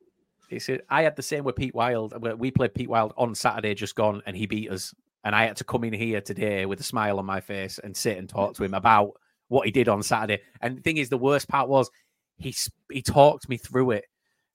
it's, 0.50 0.68
I 0.88 1.02
had 1.02 1.16
the 1.16 1.22
same 1.22 1.44
with 1.44 1.56
Pete 1.56 1.74
Wild. 1.74 2.14
We- 2.22 2.34
We 2.34 2.50
played 2.50 2.74
Pete 2.74 2.88
Wild 2.88 3.12
on 3.18 3.34
Saturday, 3.34 3.74
just 3.74 3.94
gone, 3.94 4.22
and 4.26 4.36
he 4.36 4.46
beat 4.46 4.70
us. 4.70 4.94
And 5.24 5.34
I 5.34 5.44
had 5.44 5.56
to 5.56 5.64
come 5.64 5.84
in 5.84 5.92
here 5.92 6.20
today 6.22 6.64
with 6.64 6.80
a 6.80 6.84
smile 6.84 7.18
on 7.18 7.26
my 7.26 7.40
face 7.40 7.78
and 7.78 7.94
sit 7.94 8.16
and 8.16 8.28
talk 8.28 8.54
to 8.54 8.64
him 8.64 8.72
about 8.72 9.12
what 9.48 9.66
he 9.66 9.70
did 9.72 9.88
on 9.88 10.02
Saturday. 10.02 10.42
And 10.62 10.78
the 10.78 10.82
thing 10.82 10.96
is, 10.96 11.08
the 11.10 11.18
worst 11.18 11.48
part 11.48 11.68
was 11.68 11.90
he 12.36 12.54
he 12.90 13.02
talked 13.02 13.48
me 13.48 13.58
through 13.58 13.90
it. 13.90 14.06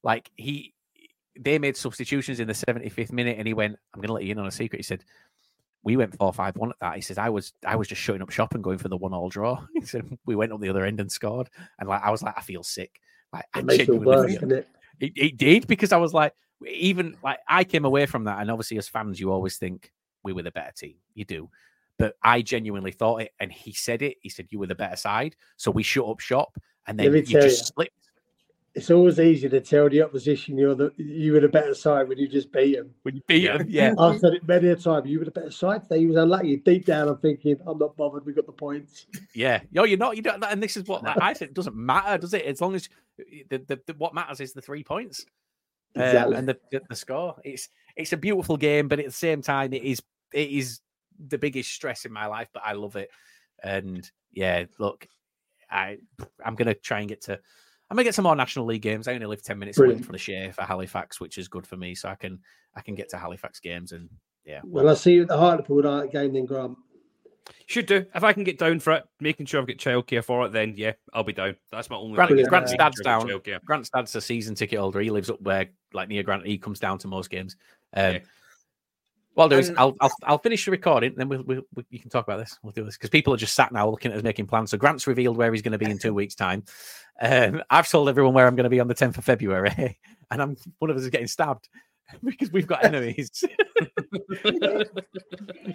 Like 0.04 0.32
he, 0.36 0.74
they 1.40 1.60
made 1.60 1.78
substitutions 1.78 2.40
in 2.40 2.48
the 2.48 2.54
75th 2.54 3.12
minute, 3.12 3.38
and 3.38 3.48
he 3.48 3.54
went, 3.54 3.76
"I'm 3.94 4.00
going 4.00 4.08
to 4.08 4.14
let 4.14 4.24
you 4.24 4.32
in 4.32 4.40
on 4.40 4.48
a 4.48 4.52
secret." 4.52 4.80
He 4.80 4.84
said, 4.84 5.04
"We 5.84 5.98
went 5.98 6.16
four 6.18 6.34
five 6.34 6.56
one 6.56 6.70
at 6.72 6.80
that." 6.82 6.96
He 6.96 7.02
says, 7.02 7.18
"I 7.18 7.30
was 7.30 7.54
I 7.66 7.76
was 7.76 7.88
just 7.88 8.02
shutting 8.02 8.22
up 8.22 8.30
shop 8.30 8.54
and 8.56 8.64
going 8.64 8.78
for 8.78 8.90
the 8.90 8.98
one 8.98 9.14
all 9.14 9.30
draw." 9.30 9.66
He 9.74 9.86
said, 9.86 10.18
"We 10.26 10.36
went 10.36 10.52
up 10.52 10.60
the 10.62 10.70
other 10.70 10.86
end 10.86 11.00
and 11.00 11.12
scored." 11.12 11.50
And 11.80 11.88
like 11.90 12.02
I 12.04 12.12
was 12.12 12.24
like, 12.24 12.36
"I 12.38 12.42
feel 12.42 12.64
sick." 12.64 13.00
Like 13.32 13.46
I 13.54 13.60
It 13.60 13.66
makes 13.66 13.90
it 13.90 13.92
worse, 13.92 14.38
feel- 14.38 14.52
it? 14.52 14.68
it, 15.00 15.14
it 15.16 15.38
did 15.38 15.68
because 15.68 15.92
I 15.92 15.98
was 15.98 16.14
like, 16.14 16.34
even 16.68 17.18
like 17.24 17.40
I 17.48 17.64
came 17.64 17.86
away 17.86 18.06
from 18.06 18.26
that, 18.26 18.40
and 18.40 18.50
obviously 18.52 18.78
as 18.78 18.88
fans, 18.88 19.20
you 19.20 19.32
always 19.32 19.58
think 19.58 19.92
we 20.24 20.34
were 20.34 20.44
the 20.44 20.52
better 20.52 20.72
team. 20.72 20.96
You 21.16 21.26
do, 21.26 21.50
but 22.00 22.16
I 22.24 22.42
genuinely 22.42 22.92
thought 22.92 23.22
it, 23.24 23.32
and 23.40 23.52
he 23.52 23.74
said 23.74 24.02
it. 24.02 24.18
He 24.22 24.30
said 24.30 24.48
you 24.52 24.60
were 24.60 24.68
the 24.68 24.76
better 24.76 24.96
side, 24.96 25.36
so 25.58 25.72
we 25.72 25.84
shut 25.84 26.08
up 26.08 26.20
shop, 26.20 26.58
and 26.88 26.98
then 26.98 27.12
you 27.14 27.22
just 27.24 27.60
you. 27.60 27.66
slipped. 27.66 27.92
It's 28.76 28.90
always 28.90 29.20
easy 29.20 29.48
to 29.50 29.62
tell 29.62 29.88
the 29.88 30.02
opposition 30.02 30.58
you're 30.58 30.74
the 30.74 30.92
you 30.98 31.34
were 31.34 31.40
the 31.40 31.48
better 31.48 31.76
side 31.76 32.08
when 32.08 32.18
you 32.18 32.28
just 32.28 32.52
beat 32.52 32.76
them. 32.76 32.90
When 33.04 33.16
you 33.16 33.22
beat 33.28 33.46
them, 33.46 33.68
yeah. 33.70 33.94
I've 34.00 34.20
said 34.20 34.34
it 34.34 34.48
many 34.48 34.70
a 34.70 34.76
time. 34.76 35.06
You 35.06 35.20
were 35.20 35.26
the 35.26 35.32
better 35.32 35.52
side 35.52 35.84
today. 35.84 36.00
You 36.00 36.08
was 36.08 36.18
unlucky. 36.18 36.58
Deep 36.58 36.86
down, 36.86 37.08
I'm 37.08 37.18
thinking, 37.18 37.58
I'm 37.68 37.78
not 37.78 37.96
bothered. 37.96 38.26
We 38.26 38.34
got 38.34 38.48
the 38.48 38.52
points. 38.52 39.06
Yeah, 39.36 39.62
no, 39.72 39.84
you're 39.84 40.00
not. 40.00 40.16
You 40.16 40.24
don't. 40.24 40.44
And 40.44 40.62
this 40.62 40.76
is 40.76 40.88
what 40.88 41.04
like, 41.04 41.22
I 41.22 41.34
said. 41.34 41.50
It 41.50 41.54
doesn't 41.54 41.76
matter, 41.76 42.18
does 42.18 42.34
it? 42.34 42.46
As 42.46 42.62
long 42.62 42.74
as 42.74 42.90
the, 43.18 43.60
the, 43.60 43.80
the 43.86 43.94
what 44.00 44.16
matters 44.16 44.40
is 44.40 44.54
the 44.54 44.62
three 44.62 44.84
points 44.84 45.24
um, 45.96 46.34
and 46.34 46.48
the, 46.48 46.58
the 46.72 46.82
the 46.90 46.96
score. 46.96 47.36
It's 47.44 47.70
it's 47.96 48.14
a 48.14 48.18
beautiful 48.18 48.58
game, 48.58 48.88
but 48.88 49.00
at 49.00 49.06
the 49.06 49.12
same 49.12 49.42
time, 49.42 49.74
it 49.74 49.84
is 49.84 50.02
it 50.34 50.50
is 50.50 50.80
the 51.28 51.38
biggest 51.38 51.72
stress 51.72 52.06
in 52.06 52.12
my 52.12 52.26
life. 52.26 52.50
But 52.54 52.64
I 52.66 52.74
love 52.74 52.96
it, 52.96 53.12
and 53.64 54.10
yeah, 54.32 54.66
look, 54.80 55.08
I 55.70 55.98
I'm 56.44 56.56
gonna 56.56 56.74
try 56.74 57.02
and 57.02 57.10
get 57.10 57.22
to. 57.24 57.40
I'm 57.90 57.96
gonna 57.96 58.06
get 58.06 58.16
some 58.16 58.24
more 58.24 58.36
National 58.36 58.66
League 58.66 58.82
games. 58.82 59.08
I 59.08 59.14
only 59.14 59.26
live 59.28 59.44
ten 59.44 59.60
minutes 59.60 59.78
away 59.78 59.98
from 59.98 60.12
the 60.14 60.18
Shay 60.18 60.52
for 60.52 60.64
Halifax, 60.64 61.20
which 61.20 61.38
is 61.38 61.48
good 61.48 61.68
for 61.68 61.78
me. 61.78 61.94
So 61.96 62.10
I 62.10 62.16
can 62.16 62.40
I 62.76 62.82
can 62.82 62.96
get 62.96 63.10
to 63.10 63.18
Halifax 63.18 63.60
games 63.60 63.92
and 63.92 64.10
yeah. 64.46 64.62
Well, 64.64 64.90
I'll 64.90 64.96
see 64.96 65.14
you 65.14 65.22
at 65.24 65.28
the 65.28 65.38
Hartlepool 65.38 65.84
night 65.84 66.12
game 66.12 66.34
then, 66.34 66.46
Grant. 66.46 66.78
Should 67.66 67.86
do. 67.88 68.06
If 68.16 68.24
I 68.24 68.34
can 68.34 68.44
get 68.44 68.58
down 68.58 68.80
for 68.80 68.94
it, 68.94 69.04
making 69.20 69.46
sure 69.46 69.62
I've 69.62 69.68
got 69.68 69.78
childcare 69.78 70.24
for 70.24 70.46
it, 70.46 70.52
then 70.52 70.74
yeah, 70.78 70.94
I'll 71.14 71.24
be 71.24 71.34
down. 71.34 71.56
That's 71.72 71.90
my 71.90 71.98
only. 71.98 72.16
Grant, 72.16 72.32
thing, 72.32 72.46
Grant's 72.46 72.72
making 72.72 72.86
dad's 72.86 73.02
down. 73.02 73.28
childcare. 73.28 73.64
Grant's 73.64 73.90
dad's 73.90 74.16
a 74.16 74.22
season 74.22 74.56
ticket 74.56 74.80
holder. 74.80 75.02
He 75.02 75.10
lives 75.10 75.30
up 75.30 75.42
where, 75.42 75.68
like 75.94 76.10
near 76.10 76.24
Grant. 76.24 76.46
He 76.46 76.58
comes 76.58 76.80
down 76.80 76.98
to 77.00 77.08
most 77.08 77.30
games. 77.30 77.58
Um, 77.94 78.14
Yeah. 78.14 78.20
What 79.34 79.46
I'll 79.46 79.50
do 79.50 79.58
is 79.58 79.72
I'll, 79.78 79.96
I'll 80.00 80.12
I'll 80.24 80.38
finish 80.38 80.66
the 80.66 80.72
recording, 80.72 81.16
then 81.16 81.28
we'll, 81.28 81.44
we'll, 81.44 81.62
we 81.74 81.84
you 81.90 82.00
can 82.00 82.12
talk 82.12 82.28
about 82.28 82.38
this. 82.38 82.60
We'll 82.62 82.72
do 82.72 82.84
this 82.84 82.98
because 82.98 83.10
people 83.10 83.34
are 83.34 83.38
just 83.38 83.56
sat 83.56 83.72
now 83.72 83.90
looking 83.90 84.12
at 84.12 84.18
us 84.18 84.24
making 84.24 84.46
plans. 84.46 84.70
So 84.72 84.78
Grant's 84.78 85.08
revealed 85.08 85.38
where 85.38 85.52
he's 85.52 85.64
going 85.64 85.72
to 85.72 85.78
be 85.80 85.90
in 85.90 85.98
two 85.98 86.14
weeks' 86.14 86.36
time. 86.36 86.64
Um, 87.20 87.64
I've 87.70 87.90
told 87.90 88.10
everyone 88.10 88.34
where 88.34 88.46
I'm 88.46 88.56
going 88.56 88.66
to 88.66 88.70
be 88.70 88.80
on 88.80 88.88
the 88.88 88.96
10th 88.96 89.18
of 89.18 89.26
February, 89.26 90.00
and 90.32 90.42
I'm 90.42 90.58
one 90.80 90.92
of 90.92 90.98
us 90.98 91.04
is 91.04 91.10
getting 91.10 91.28
stabbed 91.28 91.68
because 92.24 92.52
we've 92.52 92.68
got 92.68 92.86
enemies. 92.86 93.44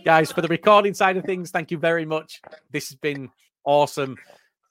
Guys, 0.04 0.30
for 0.30 0.40
the 0.40 0.48
recording 0.48 0.94
side 0.94 1.16
of 1.16 1.24
things, 1.24 1.50
thank 1.50 1.70
you 1.72 1.78
very 1.78 2.04
much. 2.04 2.40
This 2.70 2.88
has 2.90 2.96
been 2.96 3.28
awesome. 3.64 4.16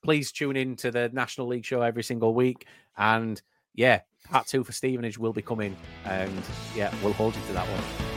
Please 0.04 0.32
tune 0.32 0.56
in 0.56 0.78
to 0.78 0.92
the 0.92 1.10
National 1.10 1.48
League 1.48 1.66
show 1.66 1.82
every 1.82 2.04
single 2.04 2.34
week. 2.34 2.68
And 2.98 3.42
yeah, 3.74 4.02
part 4.30 4.48
two 4.48 4.64
for 4.64 4.72
Stevenage 4.72 5.18
will 5.18 5.34
be 5.34 5.42
coming. 5.42 5.76
And 6.06 6.42
yeah, 6.76 6.94
we'll 7.04 7.14
hold 7.14 7.36
you 7.36 7.42
to 7.48 7.54
that 7.54 7.68
one. 7.68 8.17